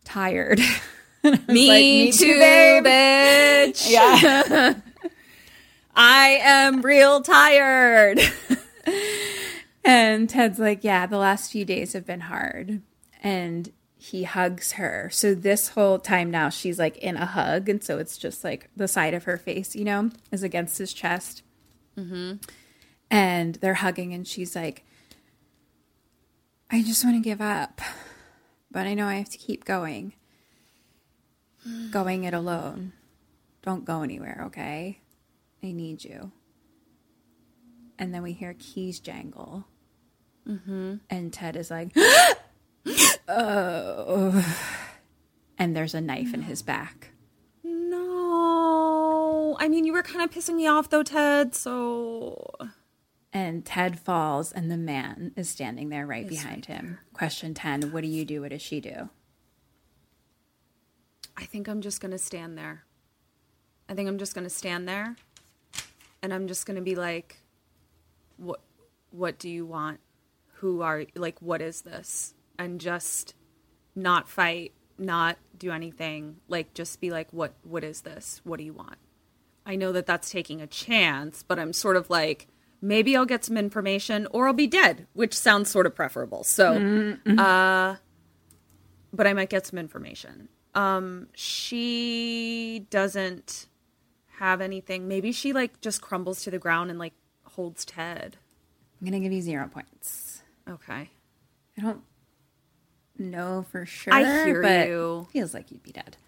tired. 0.05 0.59
Me, 1.25 1.33
like, 1.33 1.49
"Me 1.49 2.13
too, 2.13 2.19
too, 2.19 2.39
babe." 2.39 2.85
bitch. 2.85 3.91
yeah. 3.91 4.75
I 5.97 6.41
am 6.43 6.83
real 6.83 7.21
tired. 7.23 8.21
And 9.87 10.29
Ted's 10.29 10.59
like, 10.59 10.83
Yeah, 10.83 11.07
the 11.07 11.17
last 11.17 11.53
few 11.53 11.65
days 11.65 11.93
have 11.93 12.05
been 12.05 12.23
hard. 12.23 12.83
And 13.23 13.73
he 13.97 14.25
hugs 14.25 14.73
her. 14.73 15.09
So 15.13 15.35
this 15.35 15.69
whole 15.69 16.01
time 16.01 16.31
now, 16.31 16.49
she's 16.49 16.79
like 16.79 16.99
in 16.99 17.17
a 17.17 17.25
hug. 17.25 17.69
And 17.69 17.83
so 17.83 17.99
it's 17.99 18.19
just 18.19 18.43
like 18.43 18.69
the 18.77 18.89
side 18.89 19.15
of 19.15 19.25
her 19.25 19.37
face, 19.37 19.77
you 19.77 19.85
know, 19.85 20.11
is 20.33 20.43
against 20.43 20.79
his 20.79 20.93
chest. 20.93 21.43
Mm-hmm. 21.97 22.35
And 23.11 23.57
they're 23.57 23.75
hugging, 23.75 24.13
and 24.13 24.27
she's 24.27 24.57
like, 24.57 24.85
I 26.71 26.83
just 26.83 27.05
want 27.05 27.17
to 27.17 27.23
give 27.23 27.41
up. 27.41 27.81
But 28.71 28.87
I 28.87 28.95
know 28.95 29.07
I 29.07 29.15
have 29.15 29.31
to 29.31 29.39
keep 29.39 29.65
going. 29.65 30.15
Going 31.91 32.25
it 32.25 32.35
alone. 32.35 32.93
Don't 33.63 33.85
go 33.85 34.03
anywhere, 34.03 34.43
okay? 34.47 35.01
I 35.63 35.73
need 35.73 36.05
you. 36.05 36.31
And 37.99 38.15
then 38.15 38.23
we 38.23 38.33
hear 38.33 38.55
keys 38.59 39.01
jangle. 39.01 39.65
Mm-hmm. 40.47 40.97
And 41.11 41.33
Ted 41.33 41.57
is 41.57 41.71
like, 41.71 41.97
oh. 43.29 44.57
And 45.59 45.75
there's 45.75 45.95
a 45.95 46.01
knife 46.01 46.35
in 46.35 46.43
his 46.43 46.63
back. 46.63 47.11
no. 47.65 49.57
I 49.59 49.69
mean, 49.69 49.85
you 49.85 49.93
were 49.93 50.03
kind 50.03 50.23
of 50.23 50.31
pissing 50.31 50.57
me 50.57 50.67
off 50.67 50.91
though, 50.91 51.03
Ted. 51.03 51.55
So 51.55 52.47
And 53.37 53.67
Ted 53.67 54.01
falls, 54.01 54.51
and 54.51 54.71
the 54.71 54.79
man 54.79 55.33
is 55.37 55.51
standing 55.51 55.91
there 55.91 56.07
right 56.07 56.27
behind 56.27 56.65
him. 56.65 57.01
Question 57.13 57.53
10 57.53 57.93
What 57.93 58.01
do 58.01 58.07
you 58.07 58.25
do? 58.25 58.41
What 58.41 58.49
does 58.49 58.63
she 58.63 58.81
do? 58.81 59.11
I 61.37 61.45
think 61.45 61.69
I'm 61.69 61.83
just 61.83 62.01
going 62.01 62.13
to 62.13 62.19
stand 62.19 62.57
there. 62.57 62.85
I 63.91 63.95
think 63.95 64.09
I'm 64.09 64.17
just 64.17 64.35
going 64.35 64.45
to 64.47 64.51
stand 64.51 64.89
there 64.89 65.17
and 66.23 66.33
I'm 66.33 66.49
just 66.49 66.65
going 66.65 66.77
to 66.77 66.83
be 66.83 66.95
like 66.95 67.43
what 68.39 68.61
what 69.11 69.39
do 69.39 69.51
you 69.51 69.67
want? 69.67 70.01
Who 70.61 70.81
are 70.81 71.05
like 71.15 71.43
what 71.43 71.61
is 71.61 71.83
this? 71.83 72.33
And 72.59 72.81
just 72.81 73.35
not 73.95 74.31
fight, 74.31 74.73
not 74.97 75.37
do 75.59 75.73
anything. 75.73 76.37
Like 76.49 76.73
just 76.73 77.03
be 77.03 77.11
like 77.11 77.31
what 77.35 77.53
what 77.65 77.85
is 77.85 78.01
this? 78.01 78.41
What 78.45 78.57
do 78.57 78.65
you 78.65 78.73
want? 78.73 78.97
I 79.67 79.77
know 79.77 79.93
that 79.93 80.07
that's 80.07 80.31
taking 80.31 80.63
a 80.63 80.67
chance, 80.67 81.45
but 81.47 81.59
I'm 81.59 81.75
sort 81.75 81.97
of 81.97 82.09
like 82.09 82.49
maybe 82.81 83.17
I'll 83.17 83.27
get 83.27 83.45
some 83.45 83.57
information 83.57 84.27
or 84.31 84.47
I'll 84.47 84.53
be 84.53 84.67
dead, 84.67 85.07
which 85.13 85.35
sounds 85.35 85.71
sort 85.71 85.87
of 85.87 85.95
preferable. 85.95 86.45
So, 86.45 87.17
uh 87.27 87.97
but 89.13 89.27
I 89.27 89.33
might 89.33 89.49
get 89.49 89.67
some 89.67 89.79
information. 89.79 90.49
Um, 90.75 91.29
she 91.35 92.87
doesn't 92.91 93.67
have 94.39 94.61
anything. 94.61 95.09
Maybe 95.09 95.33
she 95.33 95.55
like 95.55 95.81
just 95.81 96.03
crumbles 96.03 96.43
to 96.43 96.51
the 96.51 96.59
ground 96.59 96.91
and 96.91 96.99
like 96.99 97.15
holds 97.45 97.85
Ted. 97.87 98.37
I'm 99.01 99.07
going 99.09 99.21
to 99.21 99.27
give 99.27 99.33
you 99.33 99.41
zero 99.41 99.69
points. 99.69 100.43
Okay. 100.69 101.09
I 101.79 101.81
don't 101.81 102.03
know 103.19 103.65
for 103.71 103.87
sure. 103.87 104.13
I 104.13 104.45
hear 104.45 104.61
but 104.61 104.89
you. 104.89 105.29
Feels 105.33 105.55
like 105.55 105.71
you'd 105.71 105.83
be 105.83 105.93
dead. 105.93 106.19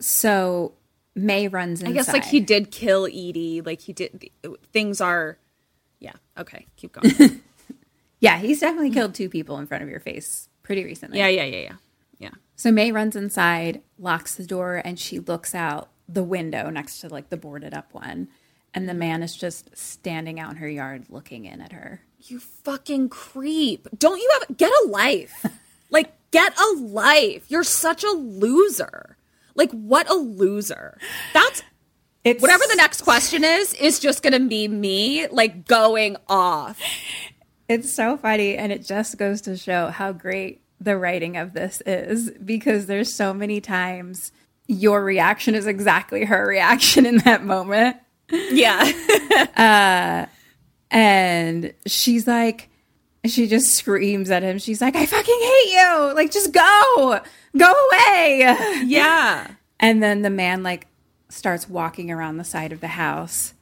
So 0.00 0.72
May 1.14 1.46
runs 1.46 1.80
inside. 1.80 1.90
I 1.90 1.94
guess 1.94 2.12
like 2.12 2.24
he 2.24 2.40
did 2.40 2.72
kill 2.72 3.06
Edie. 3.06 3.60
Like 3.64 3.82
he 3.82 3.92
did. 3.92 4.30
Things 4.72 5.00
are. 5.00 5.38
Yeah. 6.02 6.12
Okay. 6.36 6.66
Keep 6.76 6.92
going. 7.00 7.40
Yeah, 8.20 8.38
he's 8.38 8.60
definitely 8.60 8.90
killed 8.92 9.14
two 9.16 9.28
people 9.28 9.58
in 9.58 9.66
front 9.66 9.82
of 9.82 9.88
your 9.90 9.98
face 9.98 10.48
pretty 10.62 10.84
recently. 10.84 11.18
yeah. 11.18 11.26
Yeah. 11.26 11.42
Yeah. 11.44 11.56
Yeah. 11.62 11.76
Yeah. 12.20 12.30
So 12.54 12.70
May 12.70 12.92
runs 12.92 13.16
inside, 13.16 13.82
locks 13.98 14.36
the 14.36 14.46
door, 14.46 14.80
and 14.84 14.96
she 14.96 15.18
looks 15.18 15.56
out 15.56 15.88
the 16.08 16.22
window 16.22 16.70
next 16.70 17.00
to 17.00 17.08
like 17.08 17.30
the 17.30 17.36
boarded 17.36 17.74
up 17.74 17.92
one. 17.92 18.28
And 18.74 18.88
the 18.88 18.94
man 18.94 19.24
is 19.24 19.34
just 19.36 19.76
standing 19.76 20.38
out 20.38 20.52
in 20.52 20.56
her 20.58 20.68
yard 20.68 21.06
looking 21.08 21.46
in 21.46 21.60
at 21.60 21.72
her. 21.72 22.02
You 22.20 22.38
fucking 22.38 23.08
creep. 23.08 23.88
Don't 23.98 24.20
you 24.20 24.30
have 24.38 24.56
get 24.56 24.70
a 24.84 24.88
life? 24.88 25.44
like 25.90 26.12
get 26.30 26.56
a 26.56 26.76
life. 26.78 27.46
You're 27.50 27.64
such 27.64 28.04
a 28.04 28.10
loser. 28.12 29.16
Like 29.56 29.72
what 29.72 30.08
a 30.08 30.14
loser. 30.14 30.96
That's 31.34 31.64
It's 32.24 32.40
whatever 32.40 32.64
the 32.68 32.76
next 32.76 33.02
question 33.02 33.42
is 33.42 33.74
is 33.74 33.98
just 33.98 34.22
going 34.22 34.32
to 34.32 34.48
be 34.48 34.68
me 34.68 35.26
like 35.28 35.66
going 35.66 36.16
off. 36.28 36.80
It's 37.68 37.92
so 37.92 38.16
funny, 38.16 38.56
and 38.56 38.70
it 38.70 38.84
just 38.84 39.18
goes 39.18 39.40
to 39.42 39.56
show 39.56 39.88
how 39.88 40.12
great 40.12 40.62
the 40.80 40.96
writing 40.96 41.36
of 41.36 41.52
this 41.52 41.80
is 41.86 42.30
because 42.44 42.86
there's 42.86 43.14
so 43.14 43.32
many 43.32 43.60
times 43.60 44.32
your 44.66 45.04
reaction 45.04 45.54
is 45.54 45.66
exactly 45.66 46.24
her 46.24 46.46
reaction 46.46 47.06
in 47.06 47.18
that 47.18 47.44
moment. 47.44 47.96
Yeah. 48.30 48.90
Uh, 49.56 50.26
and 50.90 51.72
she's 51.86 52.26
like, 52.26 52.68
she 53.24 53.46
just 53.46 53.74
screams 53.74 54.30
at 54.30 54.42
him. 54.42 54.58
She's 54.58 54.80
like, 54.80 54.94
I 54.94 55.06
fucking 55.06 55.40
hate 55.40 55.72
you. 55.72 56.12
Like, 56.14 56.30
just 56.30 56.52
go, 56.52 57.20
go 57.56 57.72
away. 57.90 58.56
yeah. 58.84 59.50
And 59.80 60.02
then 60.02 60.22
the 60.22 60.30
man 60.30 60.62
like 60.62 60.86
starts 61.32 61.68
walking 61.68 62.10
around 62.10 62.36
the 62.36 62.44
side 62.44 62.72
of 62.72 62.80
the 62.80 62.88
house. 62.88 63.54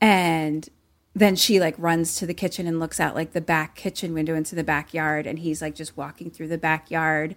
And 0.00 0.68
then 1.14 1.34
she 1.34 1.58
like 1.58 1.74
runs 1.76 2.16
to 2.16 2.26
the 2.26 2.34
kitchen 2.34 2.66
and 2.66 2.78
looks 2.78 3.00
out 3.00 3.14
like 3.14 3.32
the 3.32 3.40
back 3.40 3.74
kitchen 3.74 4.14
window 4.14 4.34
into 4.34 4.54
the 4.54 4.64
backyard. 4.64 5.26
And 5.26 5.38
he's 5.40 5.60
like 5.60 5.74
just 5.74 5.96
walking 5.96 6.30
through 6.30 6.48
the 6.48 6.58
backyard. 6.58 7.34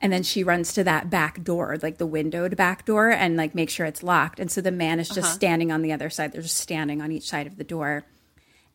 And 0.00 0.12
then 0.12 0.22
she 0.22 0.42
runs 0.42 0.72
to 0.72 0.84
that 0.84 1.10
back 1.10 1.44
door, 1.44 1.78
like 1.82 1.98
the 1.98 2.06
windowed 2.06 2.56
back 2.56 2.86
door, 2.86 3.10
and 3.10 3.36
like 3.36 3.54
make 3.54 3.70
sure 3.70 3.86
it's 3.86 4.02
locked. 4.02 4.40
And 4.40 4.50
so 4.50 4.60
the 4.60 4.72
man 4.72 4.98
is 4.98 5.08
just 5.08 5.18
uh-huh. 5.20 5.34
standing 5.34 5.70
on 5.70 5.82
the 5.82 5.92
other 5.92 6.10
side. 6.10 6.32
They're 6.32 6.42
just 6.42 6.56
standing 6.56 7.02
on 7.02 7.12
each 7.12 7.28
side 7.28 7.46
of 7.46 7.56
the 7.56 7.64
door. 7.64 8.04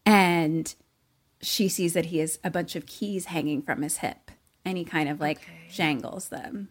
And 0.05 0.73
she 1.41 1.67
sees 1.67 1.93
that 1.93 2.05
he 2.05 2.19
has 2.19 2.39
a 2.43 2.51
bunch 2.51 2.75
of 2.75 2.85
keys 2.85 3.25
hanging 3.25 3.61
from 3.63 3.81
his 3.81 3.97
hip. 3.97 4.31
And 4.63 4.77
he 4.77 4.85
kind 4.85 5.09
of 5.09 5.19
like 5.19 5.39
jangles 5.69 6.29
them. 6.29 6.69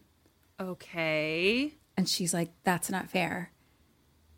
Okay. 0.59 1.73
And 1.97 2.09
she's 2.09 2.33
like, 2.33 2.49
that's 2.63 2.89
not 2.89 3.09
fair. 3.09 3.51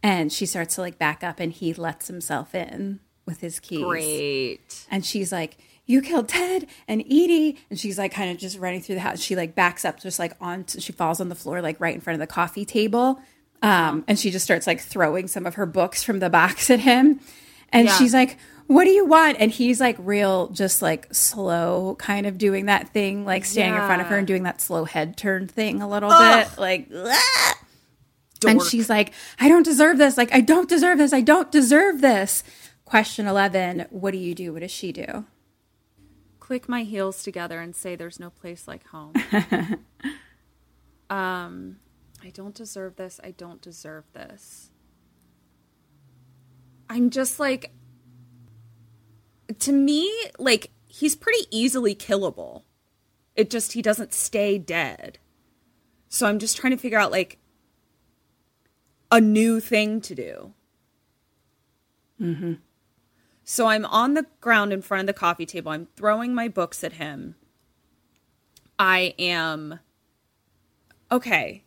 And 0.03 0.31
she 0.31 0.45
starts 0.45 0.75
to 0.75 0.81
like 0.81 0.97
back 0.97 1.23
up 1.23 1.39
and 1.39 1.51
he 1.51 1.73
lets 1.73 2.07
himself 2.07 2.53
in 2.55 2.99
with 3.25 3.41
his 3.41 3.59
keys. 3.59 3.83
Great. 3.83 4.85
And 4.89 5.05
she's 5.05 5.31
like, 5.31 5.57
you 5.85 6.01
killed 6.01 6.27
Ted 6.29 6.67
and 6.87 7.01
Edie. 7.01 7.57
And 7.69 7.79
she's 7.79 7.97
like 7.97 8.13
kind 8.13 8.29
of 8.31 8.37
just 8.37 8.57
running 8.59 8.81
through 8.81 8.95
the 8.95 9.01
house. 9.01 9.19
She 9.19 9.35
like 9.35 9.55
backs 9.55 9.85
up 9.85 9.99
just 9.99 10.19
like 10.19 10.33
on, 10.39 10.65
she 10.67 10.91
falls 10.91 11.19
on 11.19 11.29
the 11.29 11.35
floor, 11.35 11.61
like 11.61 11.79
right 11.79 11.95
in 11.95 12.01
front 12.01 12.15
of 12.15 12.19
the 12.19 12.31
coffee 12.31 12.65
table. 12.65 13.19
Um, 13.63 14.03
and 14.07 14.19
she 14.19 14.29
just 14.29 14.45
starts 14.45 14.67
like 14.67 14.79
throwing 14.81 15.27
some 15.27 15.45
of 15.45 15.55
her 15.55 15.65
books 15.65 16.03
from 16.03 16.19
the 16.19 16.29
box 16.29 16.69
at 16.69 16.79
him. 16.81 17.19
And 17.73 17.87
Yeah. 17.87 17.97
she's 17.97 18.13
like, 18.13 18.37
what 18.67 18.83
do 18.83 18.91
you 18.91 19.05
want? 19.05 19.37
And 19.39 19.49
he's 19.49 19.79
like 19.79 19.95
real, 19.99 20.49
just 20.49 20.81
like 20.81 21.07
slow, 21.13 21.95
kind 21.99 22.27
of 22.27 22.37
doing 22.37 22.65
that 22.65 22.89
thing, 22.89 23.23
like 23.25 23.45
standing 23.45 23.79
in 23.81 23.87
front 23.87 24.01
of 24.01 24.07
her 24.09 24.17
and 24.17 24.27
doing 24.27 24.43
that 24.43 24.59
slow 24.61 24.83
head 24.83 25.15
turn 25.17 25.47
thing 25.47 25.81
a 25.81 25.87
little 25.89 26.09
bit. 26.09 26.49
Like, 26.57 26.87
"Ah!" 28.45 28.49
and 28.49 28.61
she's 28.61 28.89
like, 28.89 29.14
I 29.39 29.49
don't 29.49 29.64
deserve 29.64 29.97
this. 29.97 30.18
Like, 30.18 30.34
I 30.34 30.41
don't 30.41 30.69
deserve 30.69 30.97
this. 30.97 31.14
I 31.14 31.22
don't 31.22 31.51
deserve 31.51 32.01
this. 32.01 32.43
Question 32.85 33.27
11 33.27 33.88
What 33.89 34.11
do 34.11 34.18
you 34.18 34.34
do? 34.34 34.53
What 34.53 34.61
does 34.61 34.72
she 34.72 34.91
do? 34.91 35.26
click 36.47 36.69
my 36.69 36.84
heels 36.84 37.23
together 37.23 37.59
and 37.59 37.76
say 37.76 37.93
there's 37.93 38.22
no 38.22 38.30
place 38.30 38.69
like 38.69 38.88
home. 38.88 39.14
um 41.09 41.76
I 42.23 42.30
don't 42.30 42.55
deserve 42.55 42.95
this. 42.95 43.19
I 43.22 43.31
don't 43.31 43.61
deserve 43.61 44.05
this. 44.14 44.72
I'm 46.89 47.09
just 47.09 47.38
like 47.38 47.72
to 49.59 49.73
me, 49.73 50.09
like 50.39 50.72
he's 50.85 51.18
pretty 51.18 51.47
easily 51.51 51.93
killable. 51.93 52.64
It 53.35 53.49
just 53.49 53.73
he 53.73 53.81
doesn't 53.81 54.14
stay 54.14 54.57
dead. 54.57 55.19
So 56.07 56.27
I'm 56.27 56.39
just 56.39 56.55
trying 56.55 56.72
to 56.72 56.77
figure 56.77 56.97
out 56.97 57.11
like 57.11 57.39
a 59.11 59.21
new 59.21 59.59
thing 59.59 60.01
to 60.01 60.15
do. 60.15 60.53
Mm-hmm. 62.21 62.53
So 63.43 63.67
I'm 63.67 63.85
on 63.85 64.13
the 64.13 64.25
ground 64.41 64.73
in 64.73 64.81
front 64.81 65.01
of 65.01 65.07
the 65.07 65.19
coffee 65.19 65.45
table. 65.45 65.71
I'm 65.71 65.88
throwing 65.95 66.34
my 66.34 66.47
books 66.47 66.84
at 66.84 66.93
him. 66.93 67.35
I 68.77 69.15
am 69.17 69.79
okay. 71.11 71.63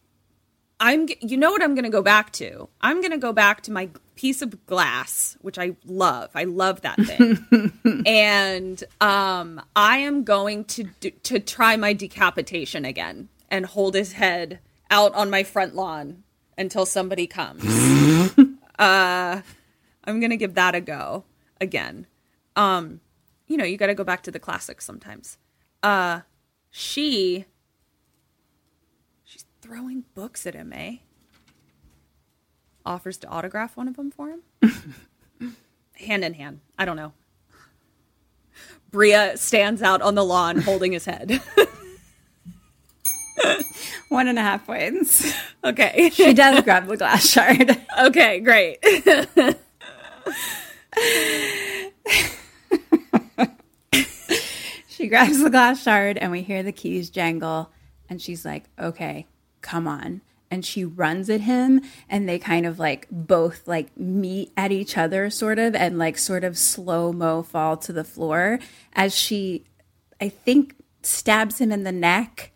I'm 0.79 1.09
you 1.21 1.37
know 1.37 1.51
what 1.51 1.63
I'm 1.63 1.75
going 1.75 1.85
to 1.85 1.91
go 1.91 2.03
back 2.03 2.33
to? 2.33 2.69
I'm 2.81 3.01
going 3.01 3.13
to 3.13 3.19
go 3.19 3.33
back 3.33 3.63
to 3.63 3.73
my 3.73 3.91
piece 4.15 4.43
of 4.43 4.67
glass, 4.67 5.37
which 5.41 5.59
I 5.59 5.77
love. 5.87 6.31
I 6.35 6.45
love 6.45 6.83
that 6.83 6.97
thing. 7.05 8.05
and 8.07 8.85
um 9.01 9.61
I 9.75 9.99
am 9.99 10.25
going 10.25 10.65
to 10.67 10.85
do, 11.01 11.11
to 11.11 11.41
try 11.41 11.77
my 11.77 11.93
decapitation 11.93 12.85
again 12.85 13.29
and 13.51 13.67
hold 13.67 13.95
his 13.95 14.13
head 14.13 14.61
out 14.91 15.15
on 15.15 15.31
my 15.31 15.45
front 15.45 15.75
lawn 15.75 16.25
until 16.61 16.87
somebody 16.87 17.27
comes. 17.27 17.65
uh 18.79 19.41
I'm 20.05 20.21
going 20.21 20.31
to 20.31 20.37
give 20.37 20.55
that 20.55 20.75
a 20.75 20.81
go 20.81 21.25
again. 21.61 22.07
Um 22.55 23.01
you 23.47 23.57
know, 23.57 23.65
you 23.65 23.77
got 23.77 23.87
to 23.87 23.95
go 23.95 24.05
back 24.05 24.23
to 24.25 24.31
the 24.31 24.39
classics 24.39 24.85
sometimes. 24.85 25.39
Uh 25.83 26.21
she 26.71 27.47
she's 29.25 29.45
throwing 29.61 30.05
books 30.15 30.47
at 30.47 30.55
him, 30.55 30.73
eh? 30.73 30.97
Offers 32.87 33.17
to 33.19 33.29
autograph 33.29 33.77
one 33.77 33.89
of 33.89 33.97
them 33.97 34.11
for 34.11 34.29
him. 34.29 34.95
hand 35.95 36.25
in 36.25 36.35
hand. 36.35 36.61
I 36.79 36.85
don't 36.85 36.97
know. 36.97 37.13
Brea 38.91 39.37
stands 39.37 39.83
out 39.83 40.03
on 40.03 40.15
the 40.15 40.25
lawn 40.25 40.61
holding 40.61 40.93
his 40.93 41.05
head. 41.05 41.41
One 44.09 44.29
and 44.29 44.39
a 44.39 44.43
half 44.43 44.67
points. 44.67 45.33
okay. 45.65 46.11
She 46.13 46.35
does 46.35 46.63
grab 46.63 46.87
the 46.87 46.97
glass 46.97 47.29
shard. 47.31 47.77
Okay, 47.99 48.41
great. 48.41 48.79
She 55.01 55.09
grabs 55.09 55.43
the 55.43 55.49
glass 55.49 55.83
shard 55.83 56.19
and 56.19 56.31
we 56.31 56.43
hear 56.43 56.63
the 56.63 56.73
keys 56.73 57.09
jangle 57.09 57.71
and 58.11 58.21
she's 58.21 58.45
like, 58.45 58.65
"Okay, 58.79 59.27
come 59.63 59.89
on." 59.89 60.21
And 60.51 60.63
she 60.63 60.85
runs 60.85 61.31
at 61.31 61.41
him 61.41 61.81
and 62.07 62.29
they 62.29 62.39
kind 62.39 62.67
of 62.67 62.79
like 62.79 63.07
both 63.11 63.67
like 63.67 63.97
meet 63.97 64.53
at 64.59 64.73
each 64.73 64.99
other 64.99 65.31
sort 65.31 65.59
of 65.59 65.75
and 65.75 65.99
like 65.99 66.19
sort 66.19 66.45
of 66.45 66.59
slow-mo 66.59 67.43
fall 67.43 67.79
to 67.79 67.95
the 67.95 68.05
floor 68.05 68.59
as 68.93 69.17
she 69.17 69.65
I 70.21 70.29
think 70.29 70.75
stabs 71.03 71.63
him 71.63 71.73
in 71.73 71.85
the 71.85 71.93
neck. 71.93 72.53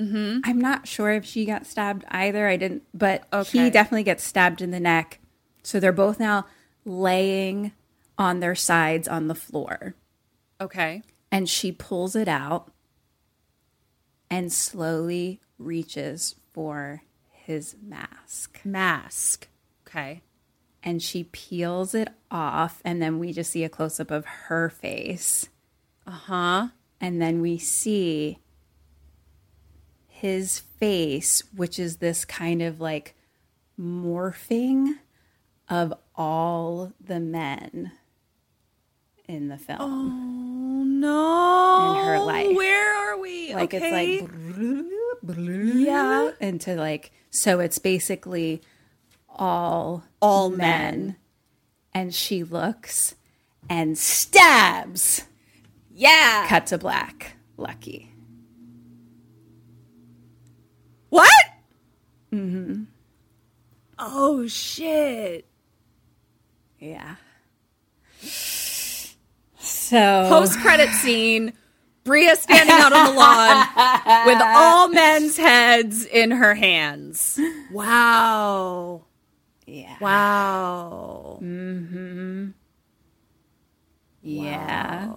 I'm 0.00 0.60
not 0.60 0.86
sure 0.86 1.10
if 1.10 1.24
she 1.24 1.44
got 1.44 1.66
stabbed 1.66 2.04
either. 2.08 2.46
I 2.46 2.56
didn't, 2.56 2.84
but 2.94 3.24
Okay. 3.32 3.64
he 3.64 3.70
definitely 3.70 4.04
gets 4.04 4.22
stabbed 4.24 4.62
in 4.62 4.70
the 4.70 4.78
neck. 4.80 5.18
So 5.64 5.80
they're 5.80 5.92
both 5.92 6.20
now 6.20 6.46
laying 6.84 7.72
on 8.16 8.40
their 8.40 8.54
sides 8.54 9.06
on 9.08 9.26
the 9.28 9.34
floor 9.34 9.94
Okay. 10.60 11.02
and 11.30 11.48
she 11.48 11.70
pulls 11.72 12.14
it 12.16 12.28
out 12.28 12.70
and 14.30 14.52
slowly 14.52 15.40
reaches 15.58 16.34
for 16.52 17.02
his 17.30 17.76
mask 17.82 18.60
Mask. 18.64 19.48
Okay. 19.86 20.22
and 20.82 21.02
she 21.02 21.24
peels 21.24 21.94
it 21.94 22.08
off 22.30 22.80
and 22.84 23.00
then 23.02 23.18
we 23.18 23.32
just 23.32 23.50
see 23.52 23.64
a 23.64 23.68
close 23.68 23.98
up 24.00 24.10
of 24.10 24.24
her 24.24 24.68
face 24.70 25.48
Uh-huh. 26.06 26.68
and 27.00 27.20
then 27.22 27.40
we 27.40 27.58
see 27.58 28.38
his 30.20 30.60
face 30.60 31.42
which 31.54 31.78
is 31.78 31.96
this 31.98 32.24
kind 32.24 32.60
of 32.60 32.80
like 32.80 33.14
morphing 33.80 34.94
of 35.68 35.94
all 36.16 36.92
the 37.00 37.20
men 37.20 37.92
in 39.28 39.48
the 39.48 39.58
film 39.58 39.78
Oh 39.80 40.84
no. 40.84 41.98
In 41.98 42.04
her 42.04 42.18
life. 42.20 42.56
Where 42.56 42.96
are 42.96 43.18
we? 43.20 43.54
like 43.54 43.72
okay. 43.74 44.18
it's 44.18 44.22
like 44.22 44.30
yeah 45.76 46.30
into 46.40 46.74
like 46.74 47.12
so 47.30 47.60
it's 47.60 47.78
basically 47.78 48.60
all 49.28 50.02
All 50.20 50.50
men. 50.50 50.56
men. 50.58 51.16
and 51.94 52.14
she 52.14 52.42
looks 52.42 53.14
and 53.68 53.96
stabs 53.96 55.24
yeah. 55.94 56.46
cut 56.48 56.66
to 56.66 56.78
black 56.78 57.36
lucky 57.56 58.07
What? 61.10 61.30
Mm-hmm. 62.32 62.84
Oh 63.98 64.46
shit. 64.46 65.46
yeah 66.78 67.16
so 69.58 70.26
Post 70.28 70.58
credit 70.60 70.90
scene. 70.90 71.52
Brea 72.04 72.34
standing 72.36 72.74
out 72.74 72.92
on 72.92 73.06
the 73.06 73.12
lawn 73.20 74.26
with 74.26 74.40
all 74.42 74.88
men's 74.88 75.36
heads 75.36 76.04
in 76.06 76.30
her 76.30 76.54
hands. 76.54 77.38
Wow. 77.72 79.04
yeah 79.66 79.96
Wow. 80.00 81.38
Mm-hmm. 81.42 82.48
Yeah 84.22 85.12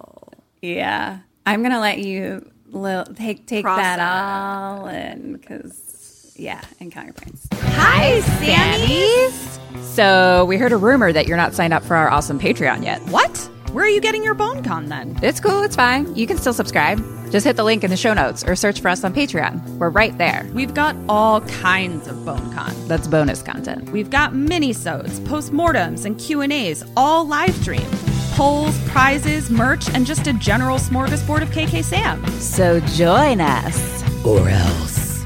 yeah 0.64 1.18
i'm 1.44 1.60
gonna 1.62 1.80
let 1.80 1.98
you 1.98 2.48
li- 2.72 3.04
take 3.14 3.46
take 3.46 3.64
that 3.64 4.00
all 4.00 4.86
and 4.86 5.40
because 5.40 6.34
yeah 6.36 6.60
and 6.80 6.90
count 6.90 7.06
your 7.06 7.14
points 7.14 7.48
Hi, 7.52 8.20
Sammies. 8.40 9.82
So 9.82 10.44
we 10.46 10.56
heard 10.56 10.72
a 10.72 10.76
rumor 10.76 11.12
that 11.12 11.26
you're 11.26 11.36
not 11.36 11.54
signed 11.54 11.72
up 11.72 11.82
for 11.82 11.96
our 11.96 12.10
awesome 12.10 12.38
Patreon 12.38 12.84
yet. 12.84 13.00
What? 13.08 13.36
Where 13.72 13.84
are 13.84 13.88
you 13.88 14.00
getting 14.00 14.22
your 14.22 14.34
bone 14.34 14.62
con 14.62 14.88
then? 14.88 15.18
It's 15.22 15.40
cool, 15.40 15.62
it's 15.62 15.74
fine. 15.76 16.14
You 16.14 16.26
can 16.26 16.36
still 16.36 16.52
subscribe. 16.52 16.98
Just 17.30 17.46
hit 17.46 17.56
the 17.56 17.64
link 17.64 17.82
in 17.82 17.90
the 17.90 17.96
show 17.96 18.12
notes 18.12 18.44
or 18.44 18.54
search 18.54 18.80
for 18.80 18.88
us 18.88 19.02
on 19.04 19.14
Patreon. 19.14 19.78
We're 19.78 19.88
right 19.90 20.16
there. 20.18 20.48
We've 20.52 20.74
got 20.74 20.94
all 21.08 21.40
kinds 21.42 22.06
of 22.06 22.24
bone 22.24 22.52
con. 22.52 22.74
That's 22.88 23.08
bonus 23.08 23.42
content. 23.42 23.90
We've 23.90 24.10
got 24.10 24.34
mini-sodes, 24.34 25.20
postmortems, 25.20 26.04
and 26.04 26.18
Q&As, 26.18 26.84
all 26.96 27.26
live 27.26 27.54
streamed. 27.54 28.11
Polls, 28.32 28.78
prizes, 28.88 29.50
merch, 29.50 29.88
and 29.90 30.06
just 30.06 30.26
a 30.26 30.32
general 30.32 30.78
smorgasbord 30.78 31.42
of 31.42 31.50
KK 31.50 31.84
Sam. 31.84 32.26
So 32.40 32.80
join 32.80 33.40
us. 33.40 34.02
Or 34.24 34.48
else. 34.48 35.24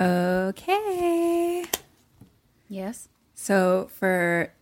okay 0.00 1.64
Yes. 2.68 3.08
So 3.34 3.88
for 3.98 4.52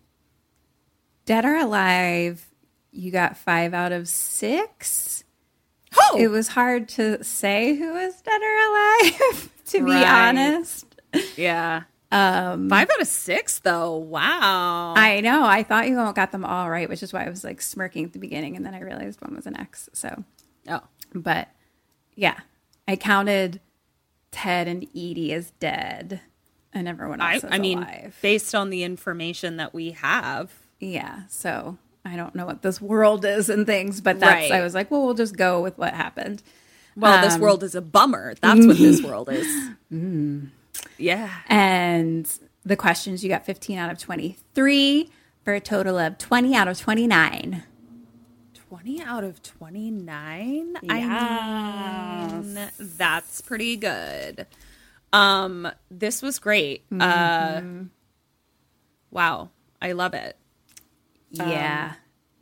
Dead 1.25 1.45
or 1.45 1.57
Alive, 1.57 2.47
you 2.93 3.11
got 3.11 3.37
five 3.37 3.75
out 3.75 3.93
of 3.93 4.07
six. 4.09 5.25
Oh! 5.99 6.17
It 6.19 6.29
was 6.29 6.49
hard 6.49 6.89
to 6.91 7.23
say 7.25 7.75
who 7.75 7.93
was 7.93 8.21
dead 8.23 8.41
or 8.41 8.57
alive, 8.69 9.51
to 9.67 9.79
be 9.85 9.91
Right. 9.91 10.07
honest. 10.29 10.85
Yeah. 11.37 11.83
Um, 12.17 12.69
Five 12.71 12.89
out 12.91 13.01
of 13.01 13.07
six, 13.09 13.59
though. 13.59 13.97
Wow. 13.97 14.95
I 14.97 15.21
know. 15.21 15.45
I 15.45 15.63
thought 15.63 15.89
you 15.89 15.99
all 15.99 16.13
got 16.13 16.33
them 16.33 16.45
all 16.45 16.71
right, 16.71 16.89
which 16.89 17.03
is 17.03 17.13
why 17.13 17.25
I 17.25 17.29
was 17.29 17.45
like 17.45 17.61
smirking 17.61 18.05
at 18.05 18.13
the 18.13 18.19
beginning, 18.19 18.57
and 18.57 18.65
then 18.65 18.75
I 18.75 18.81
realized 18.81 19.21
one 19.21 19.35
was 19.35 19.47
an 19.47 19.57
X. 19.59 19.89
So, 19.93 20.25
oh. 20.69 20.81
but 21.15 21.49
yeah, 22.15 22.39
I 22.89 22.97
counted 22.97 23.61
Ted 24.31 24.69
and 24.69 24.85
Edie 24.95 25.33
as 25.33 25.51
dead, 25.61 26.21
and 26.73 26.89
everyone 26.89 27.21
I, 27.21 27.35
else 27.35 27.45
as 27.45 27.51
I 27.53 27.59
mean, 27.59 27.79
alive. 27.79 28.17
based 28.23 28.55
on 28.55 28.71
the 28.71 28.83
information 28.83 29.57
that 29.59 29.75
we 29.75 29.91
have, 29.93 30.51
Yeah. 30.81 31.23
So 31.29 31.77
I 32.05 32.17
don't 32.17 32.35
know 32.35 32.47
what 32.47 32.63
this 32.63 32.81
world 32.81 33.25
is 33.25 33.49
and 33.51 33.67
things, 33.67 34.01
but 34.01 34.21
that's, 34.21 34.51
Right. 34.51 34.53
I 34.53 34.63
was 34.63 34.75
like, 34.75 34.91
well, 34.91 35.05
we'll 35.05 35.15
just 35.15 35.37
go 35.37 35.61
with 35.61 35.77
what 35.77 35.93
happened. 35.93 36.43
well, 36.97 37.23
this 37.23 37.35
Um, 37.35 37.41
world 37.41 37.63
is 37.63 37.75
a 37.75 37.83
bummer. 37.83 38.35
That's 38.41 38.67
what 38.67 38.77
this 38.79 39.03
world 39.03 39.29
is. 39.31 39.47
Yeah. 40.99 41.31
And 41.49 42.31
the 42.65 42.77
questions, 42.77 43.23
you 43.23 43.29
got 43.29 43.45
15 43.47 43.79
out 43.79 43.91
of 43.91 43.99
23 43.99 45.11
for 45.45 45.55
a 45.55 45.61
total 45.61 45.99
of 45.99 46.19
20 46.19 46.55
out 46.55 46.69
of 46.69 46.79
29. 46.79 47.63
20 48.69 49.03
out 49.03 49.25
of 49.25 49.43
29? 49.43 50.77
I 50.89 52.29
mean, 52.43 52.71
that's 52.79 53.41
pretty 53.41 53.77
good. 53.77 54.47
Um, 55.13 55.69
this 55.91 56.21
was 56.21 56.39
great. 56.39 56.85
Uh, 56.93 57.63
wow. 59.11 59.51
I 59.81 59.93
love 59.93 60.15
it. 60.15 60.37
Yeah. 61.31 61.93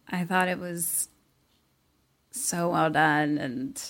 I 0.09 0.25
thought 0.25 0.49
it 0.49 0.59
was 0.59 1.09
so 2.31 2.71
well 2.71 2.91
done 2.91 3.39
and 3.39 3.83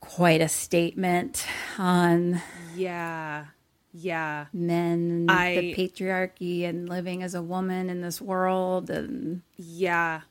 quite 0.00 0.40
a 0.40 0.48
statement 0.48 1.46
on 1.78 2.40
Yeah. 2.76 3.46
Yeah. 3.92 4.46
men, 4.52 5.26
I- 5.28 5.54
the 5.54 5.74
patriarchy, 5.74 6.64
and 6.68 6.88
living 6.88 7.22
as 7.22 7.34
a 7.34 7.42
woman 7.42 7.88
in 7.90 8.00
this 8.00 8.20
world. 8.20 8.90
And 8.90 9.42
Yeah. 9.56 10.22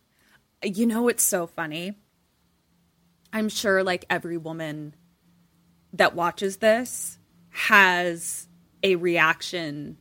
You 0.64 0.86
know 0.86 1.07
it's 1.07 1.24
so 1.26 1.48
funny? 1.48 1.98
I'm 3.32 3.49
sure 3.49 3.84
like 3.84 4.06
every 4.10 4.38
woman 4.38 4.95
that 5.94 6.15
watches 6.15 6.57
this 6.57 7.18
has 7.49 8.48
a 8.84 8.95
reaction 8.95 9.98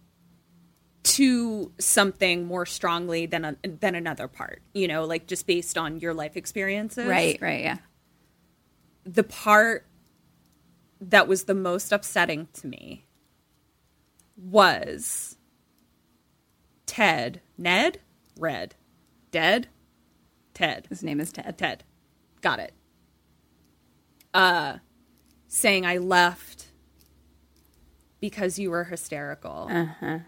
to 1.03 1.73
something 1.79 2.45
more 2.47 2.65
strongly 2.67 3.27
than 3.27 3.45
a, 3.45 3.57
than 3.65 3.95
another 3.95 4.29
part, 4.29 4.63
you 4.73 4.87
know, 4.87 5.05
like 5.05 5.27
just 5.27 5.47
based 5.47 5.77
on 5.77 5.99
your 5.99 6.15
life 6.15 6.37
experiences. 6.37 7.07
right, 7.07 7.39
right, 7.41 7.63
yeah. 7.63 7.79
The 9.05 9.25
part 9.25 9.87
that 11.11 11.27
was 11.27 11.45
the 11.45 11.55
most 11.55 11.93
upsetting 11.93 12.49
to 12.55 12.67
me 12.67 13.07
was 14.37 15.37
Ted, 16.87 17.41
Ned, 17.59 18.01
Red, 18.39 18.75
Dead, 19.31 19.69
Ted. 20.55 20.87
His 20.89 21.03
name 21.03 21.21
is 21.21 21.33
Ted. 21.33 21.59
Ted. 21.59 21.85
Got 22.41 22.61
it. 22.61 22.75
Uh 24.33 24.79
saying 25.49 25.85
I 25.85 25.99
left 25.99 26.69
because 28.21 28.59
you 28.59 28.71
were 28.71 28.85
hysterical. 28.85 29.69
Uh-huh. 29.71 30.21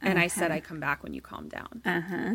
And 0.00 0.18
I 0.18 0.26
said 0.26 0.50
I 0.50 0.60
come 0.60 0.80
back 0.80 1.02
when 1.02 1.14
you 1.14 1.20
calm 1.20 1.48
down. 1.48 1.82
Uh-huh. 1.84 2.34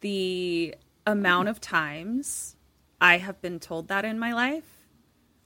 The 0.00 0.74
amount 1.06 1.48
of 1.48 1.60
times 1.60 2.56
I 3.00 3.18
have 3.18 3.40
been 3.40 3.60
told 3.60 3.88
that 3.88 4.04
in 4.04 4.18
my 4.18 4.32
life, 4.32 4.75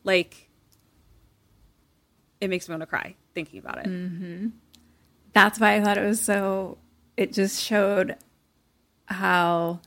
like 0.04 0.48
it 2.40 2.48
makes 2.48 2.68
me 2.68 2.72
want 2.72 2.82
to 2.82 2.86
cry 2.86 3.14
thinking 3.34 3.58
about 3.58 3.78
it. 3.78 3.86
Mm-hmm. 3.86 4.48
That's 5.32 5.60
why 5.60 5.74
I 5.76 5.80
thought 5.82 5.98
it 5.98 6.06
was 6.06 6.20
so. 6.20 6.78
It 7.16 7.32
just 7.32 7.62
showed 7.62 8.16
how, 9.06 9.80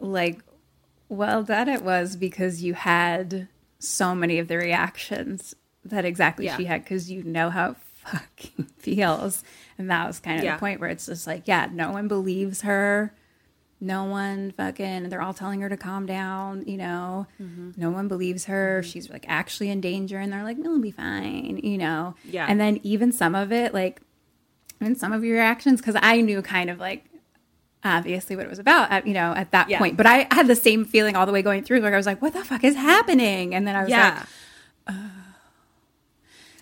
like, 0.00 0.40
well 1.08 1.42
done 1.42 1.68
it 1.68 1.82
was 1.82 2.16
because 2.16 2.62
you 2.62 2.74
had 2.74 3.48
so 3.78 4.14
many 4.14 4.38
of 4.38 4.48
the 4.48 4.56
reactions 4.56 5.54
that 5.84 6.04
exactly 6.04 6.46
Yeah. 6.46 6.56
she 6.56 6.64
had 6.64 6.82
because 6.84 7.10
you 7.10 7.22
know 7.22 7.48
how 7.50 7.70
it 7.70 7.76
fucking 8.00 8.66
feels, 8.78 9.44
and 9.78 9.90
that 9.90 10.06
was 10.06 10.18
kind 10.20 10.38
of 10.38 10.44
Yeah. 10.44 10.56
the 10.56 10.60
point 10.60 10.80
where 10.80 10.90
it's 10.90 11.06
just 11.06 11.26
like, 11.26 11.46
yeah, 11.46 11.68
no 11.72 11.92
one 11.92 12.08
believes 12.08 12.62
her. 12.62 13.14
No 13.82 14.04
one 14.04 14.52
fucking, 14.52 15.08
they're 15.08 15.22
all 15.22 15.32
telling 15.32 15.62
her 15.62 15.68
to 15.70 15.76
calm 15.76 16.04
down, 16.04 16.64
you 16.66 16.76
know. 16.76 17.26
Mm-hmm. 17.40 17.70
No 17.80 17.90
one 17.90 18.08
believes 18.08 18.44
her. 18.44 18.82
She's 18.82 19.08
like 19.08 19.24
actually 19.26 19.70
in 19.70 19.80
danger, 19.80 20.18
and 20.18 20.30
they're 20.32 20.44
like, 20.44 20.58
no, 20.58 20.70
it'll 20.70 20.82
be 20.82 20.90
fine, 20.90 21.58
you 21.62 21.78
know. 21.78 22.14
Yeah. 22.24 22.46
And 22.48 22.60
then 22.60 22.80
even 22.82 23.10
some 23.10 23.34
of 23.34 23.52
it, 23.52 23.72
like, 23.72 24.02
in 24.82 24.96
some 24.96 25.12
of 25.12 25.24
your 25.24 25.36
reactions, 25.36 25.80
because 25.80 25.96
I 26.02 26.20
knew 26.20 26.42
kind 26.42 26.68
of 26.70 26.78
like 26.78 27.04
obviously 27.82 28.36
what 28.36 28.44
it 28.44 28.50
was 28.50 28.58
about, 28.58 28.90
at, 28.90 29.06
you 29.06 29.14
know, 29.14 29.32
at 29.32 29.50
that 29.52 29.70
Yeah. 29.70 29.78
point. 29.78 29.96
But 29.96 30.04
I 30.06 30.26
had 30.30 30.46
the 30.46 30.56
same 30.56 30.84
feeling 30.84 31.16
all 31.16 31.24
the 31.24 31.32
way 31.32 31.40
going 31.40 31.62
through. 31.64 31.80
Like 31.80 31.94
I 31.94 31.96
was 31.96 32.04
like, 32.06 32.20
what 32.20 32.34
the 32.34 32.44
fuck 32.44 32.62
is 32.64 32.76
happening? 32.76 33.54
And 33.54 33.66
then 33.66 33.74
I 33.76 33.80
was 33.82 33.90
Yeah. 33.90 34.24
like, 34.86 34.96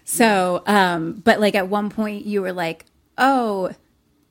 so, 0.05 0.63
um, 0.67 1.21
but 1.25 1.41
like 1.41 1.55
at 1.55 1.69
one 1.69 1.91
point 1.91 2.25
you 2.25 2.41
were 2.43 2.53
like, 2.53 2.87
oh, 3.19 3.71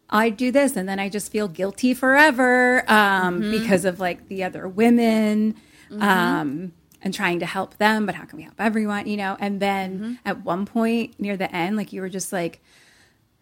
I 0.10 0.30
do 0.30 0.52
this 0.52 0.76
and 0.78 0.88
then 0.88 1.00
I 1.00 1.10
just 1.10 1.32
feel 1.32 1.48
guilty 1.48 1.94
forever 1.94 2.84
um, 2.90 3.42
Mm-hmm. 3.42 3.52
because 3.52 3.84
of 3.86 4.00
like 4.00 4.28
the 4.30 4.44
other 4.44 4.68
women 4.68 5.56
um, 5.92 6.72
and 7.02 7.14
trying 7.14 7.40
to 7.40 7.46
help 7.46 7.78
them. 7.78 8.06
But 8.06 8.16
how 8.16 8.26
can 8.26 8.38
we 8.38 8.44
help 8.44 8.56
everyone, 8.60 9.08
you 9.08 9.18
know? 9.18 9.36
And 9.40 9.60
then 9.60 10.00
Mm-hmm. 10.00 10.14
at 10.26 10.44
one 10.46 10.66
point 10.66 11.20
near 11.20 11.36
the 11.38 11.54
end, 11.54 11.76
like 11.78 11.92
you 11.94 12.02
were 12.02 12.10
just 12.10 12.32
like, 12.32 12.62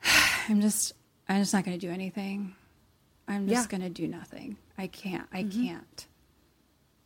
I'm 0.49 0.61
just, 0.61 0.93
I'm 1.29 1.41
just 1.41 1.53
not 1.53 1.65
going 1.65 1.77
to 1.79 1.85
do 1.87 1.91
anything. 1.93 2.55
I'm 3.27 3.47
just 3.47 3.51
Yeah. 3.53 3.61
Mm-hmm. 3.61 3.81
going 3.81 3.93
to 3.93 4.01
do 4.01 4.07
nothing. 4.07 4.57
I 4.77 4.87
can't. 4.87 5.27
I 5.33 5.43
can't. 5.43 6.07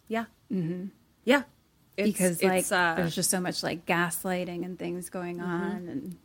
Yeah. 0.08 0.26
Mm-hmm. 0.52 0.86
Yeah. 1.26 1.44
It's- 1.98 2.14
because 2.14 2.42
like 2.44 2.60
it's, 2.60 2.72
uh, 2.72 2.96
there's 2.96 3.14
just 3.16 3.30
so 3.30 3.40
much 3.42 3.62
like 3.62 3.86
gaslighting 3.86 4.64
and 4.64 4.80
things 4.80 5.10
going 5.10 5.42
on 5.42 5.88
and 5.90 6.16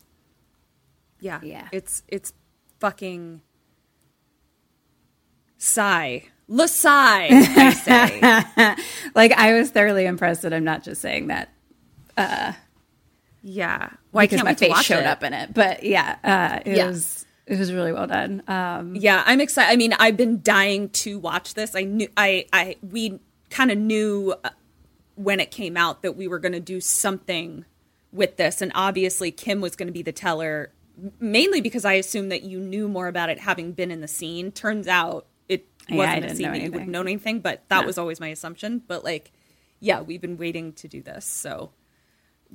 Yeah. 1.20 1.40
Yeah. 1.43 1.69
It's 1.73 2.02
it's 2.09 2.32
fucking 2.85 3.40
sigh. 5.56 6.24
Lasai, 6.51 7.28
I 7.31 7.73
say. 7.73 8.77
like 9.15 9.32
I 9.32 9.55
was 9.55 9.70
thoroughly 9.70 10.05
impressed 10.05 10.43
that 10.43 10.52
I'm 10.52 10.65
not 10.65 10.85
just 10.85 11.01
saying 11.01 11.28
that 11.28 11.48
yeah. 13.43 13.89
Why 14.11 14.24
because 14.24 14.43
can't 14.43 14.44
my 14.44 14.55
face 14.55 14.82
showed 14.82 15.01
it? 15.01 15.06
up 15.06 15.23
in 15.23 15.32
it. 15.32 15.55
But 15.55 15.82
yeah, 15.82 16.16
uh, 16.23 16.61
it 16.70 16.77
Yeah. 16.77 16.89
was 16.89 17.24
it 17.47 17.59
was 17.59 17.73
really 17.73 17.93
well 17.93 18.06
done. 18.06 18.43
Um, 18.48 18.94
Yeah, 18.94 19.23
I'm 19.24 19.40
excited. 19.40 19.73
I 19.73 19.77
mean, 19.77 19.94
I've 19.94 20.16
been 20.19 20.43
dying 20.43 20.90
to 20.90 21.19
watch 21.19 21.55
this. 21.55 21.74
I 21.74 21.85
knew 21.85 22.09
I 22.19 22.44
I 22.52 22.77
we 22.82 23.19
kind 23.48 23.70
of 23.70 23.78
knew 23.78 24.35
uh, 24.44 24.51
when 25.15 25.40
it 25.40 25.51
came 25.51 25.78
out 25.78 26.02
that 26.02 26.16
we 26.16 26.28
were 26.28 26.39
going 26.39 26.52
to 26.52 26.61
do 26.61 26.81
something 26.82 27.65
with 28.12 28.36
this 28.36 28.61
and 28.61 28.70
obviously 28.74 29.31
Kim 29.31 29.62
was 29.62 29.74
going 29.74 29.86
to 29.86 29.93
be 29.93 30.02
the 30.02 30.12
teller 30.12 30.70
mainly 31.21 31.61
because 31.61 31.85
I 31.85 31.95
assumed 31.95 32.31
that 32.33 32.43
you 32.43 32.61
knew 32.61 32.89
more 32.89 33.09
about 33.09 33.29
it 33.31 33.39
having 33.41 33.73
been 33.73 33.91
in 33.91 34.01
the 34.01 34.09
scene. 34.09 34.53
Turns 34.53 34.87
out 34.89 35.27
it 35.49 35.66
Yeah, 35.89 35.97
wasn't 35.97 36.25
a 36.27 36.35
scene 36.37 36.53
that 36.53 36.61
you 36.61 36.71
would 36.71 36.75
anything. 36.77 36.91
know 36.91 37.01
anything, 37.03 37.41
but 37.41 37.65
that 37.69 37.81
No. 37.83 37.87
was 37.87 37.99
always 37.99 38.21
my 38.21 38.29
assumption. 38.29 38.83
But 38.87 39.05
like 39.05 39.33
yeah, 39.81 40.01
we've 40.01 40.21
been 40.21 40.37
waiting 40.39 40.73
to 40.75 40.89
do 40.89 41.03
this. 41.03 41.27
So 41.27 41.71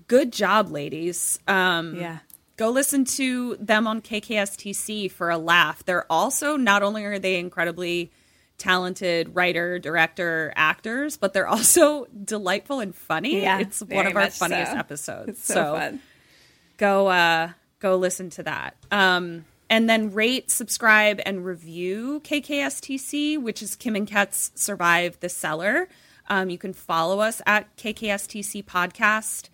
good 0.08 0.32
job, 0.32 0.72
ladies. 0.72 1.40
Um 1.48 1.96
yeah, 1.96 2.20
go 2.58 2.70
listen 2.70 3.06
to 3.06 3.56
them 3.60 3.88
on 3.88 4.02
KKSTC 4.02 5.12
for 5.12 5.30
a 5.30 5.38
laugh. 5.38 5.84
They're 5.86 6.12
also 6.12 6.56
not 6.56 6.82
only 6.84 7.04
are 7.06 7.20
they 7.20 7.38
incredibly 7.38 8.12
talented 8.58 9.34
writer, 9.36 9.80
director, 9.80 10.52
actors, 10.56 11.16
but 11.18 11.34
they're 11.34 11.48
also 11.48 12.06
delightful 12.24 12.80
and 12.82 12.94
funny. 12.96 13.42
Yeah, 13.42 13.60
it's 13.60 13.82
one 13.82 14.06
of 14.08 14.16
our 14.16 14.30
funniest 14.30 14.72
so. 14.74 14.78
episodes. 14.78 15.30
it's 15.30 15.46
so, 15.46 15.76
fun. 15.76 16.00
go 16.78 17.08
uh 17.08 17.52
go 17.80 17.96
listen 17.96 18.30
to 18.32 18.44
that. 18.44 18.76
Um 18.92 19.46
and 19.70 19.88
then 19.88 20.12
rate, 20.14 20.50
subscribe, 20.50 21.22
and 21.26 21.46
review 21.46 22.22
KKSTC, 22.24 23.40
which 23.40 23.62
is 23.62 23.76
Kim 23.76 23.96
and 23.96 24.08
Ket's 24.08 24.52
Survive 24.56 25.20
the 25.20 25.30
Cellar. 25.30 25.88
Um, 26.28 26.50
you 26.50 26.58
can 26.58 26.74
follow 26.74 27.20
us 27.20 27.42
at 27.46 27.76
KKSTC 27.78 28.66
Podcast. 28.66 29.50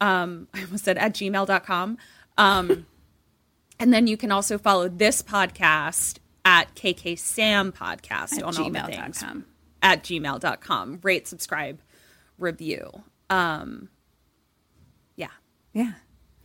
Um, 0.00 0.48
I 0.54 0.62
almost 0.64 0.84
said 0.84 0.96
at 0.96 1.12
gmail.com. 1.14 1.98
Um, 2.38 2.86
and 3.78 3.92
then 3.92 4.06
you 4.06 4.16
can 4.16 4.32
also 4.32 4.58
follow 4.58 4.88
this 4.88 5.22
podcast 5.22 6.18
at 6.44 6.74
KK 6.74 7.18
Sam 7.18 7.72
Podcast 7.72 8.38
At 8.38 8.42
on 8.42 8.56
all 8.56 8.70
the 8.70 8.80
things 8.80 9.22
gmail.com. 9.22 9.44
at 9.82 10.02
gmail.com. 10.02 11.00
Rate, 11.02 11.28
subscribe, 11.28 11.80
review. 12.38 12.90
Um, 13.28 13.90
yeah. 15.16 15.28
Yeah. 15.74 15.92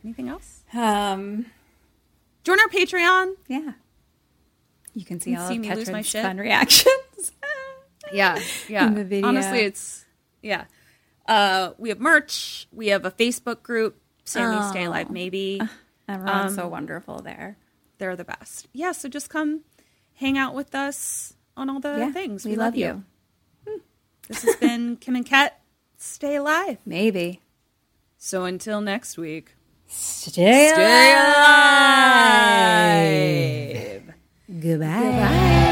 Anything 0.04 0.28
else? 0.28 0.62
Um, 0.74 1.46
Join 2.44 2.60
our 2.60 2.68
Patreon. 2.68 3.34
yeah. 3.48 3.72
You 4.92 5.04
can 5.04 5.20
see 5.20 5.32
You 5.32 5.38
all 5.40 5.48
see 5.48 5.56
of 5.56 5.60
me 5.62 5.74
lose 5.74 5.90
my 5.90 6.02
shit? 6.02 6.22
fun 6.22 6.38
reactions. 6.38 6.92
Yeah, 8.12 8.38
yeah. 8.68 8.86
In 8.86 8.94
the 8.94 9.02
video. 9.04 9.26
Honestly, 9.28 9.60
it's 9.60 10.04
yeah. 10.42 10.64
Uh, 11.26 11.70
we 11.78 11.88
have 11.88 11.98
merch. 12.00 12.68
We 12.70 12.88
have 12.88 13.06
a 13.06 13.10
Facebook 13.10 13.62
group. 13.62 13.96
Sammy 14.24 14.62
Stay 14.68 14.84
Alive, 14.84 15.10
maybe. 15.10 15.58
Everyone's 16.08 16.50
Um, 16.52 16.54
so 16.54 16.68
wonderful 16.68 17.20
there. 17.22 17.56
They're 17.96 18.14
the 18.14 18.24
best. 18.26 18.68
Yeah, 18.74 18.92
so 18.92 19.08
just 19.08 19.30
come 19.30 19.62
hang 20.16 20.36
out 20.36 20.54
with 20.54 20.74
us 20.74 21.32
on 21.56 21.70
all 21.70 21.80
the 21.80 21.96
Yeah, 21.98 22.12
things. 22.12 22.44
we, 22.44 22.56
love 22.56 22.76
you. 22.76 23.04
This 24.28 24.42
has 24.42 24.56
been 24.56 24.96
Kim 24.98 25.16
and 25.16 25.24
Ket. 25.24 25.58
Stay 25.96 26.36
alive. 26.36 26.76
Maybe. 26.84 27.40
So 28.18 28.44
until 28.44 28.82
next 28.82 29.16
week, 29.16 29.54
Stay, 29.88 30.68
stay 30.72 31.12
alive. 33.92 34.14
Goodbye. 34.60 35.64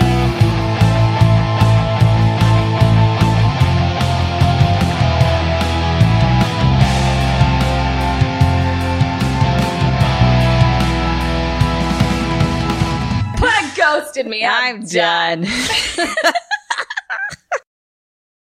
Ghosted 13.74 14.26
me. 14.26 14.44
I'm 14.44 14.84
done. 14.84 15.46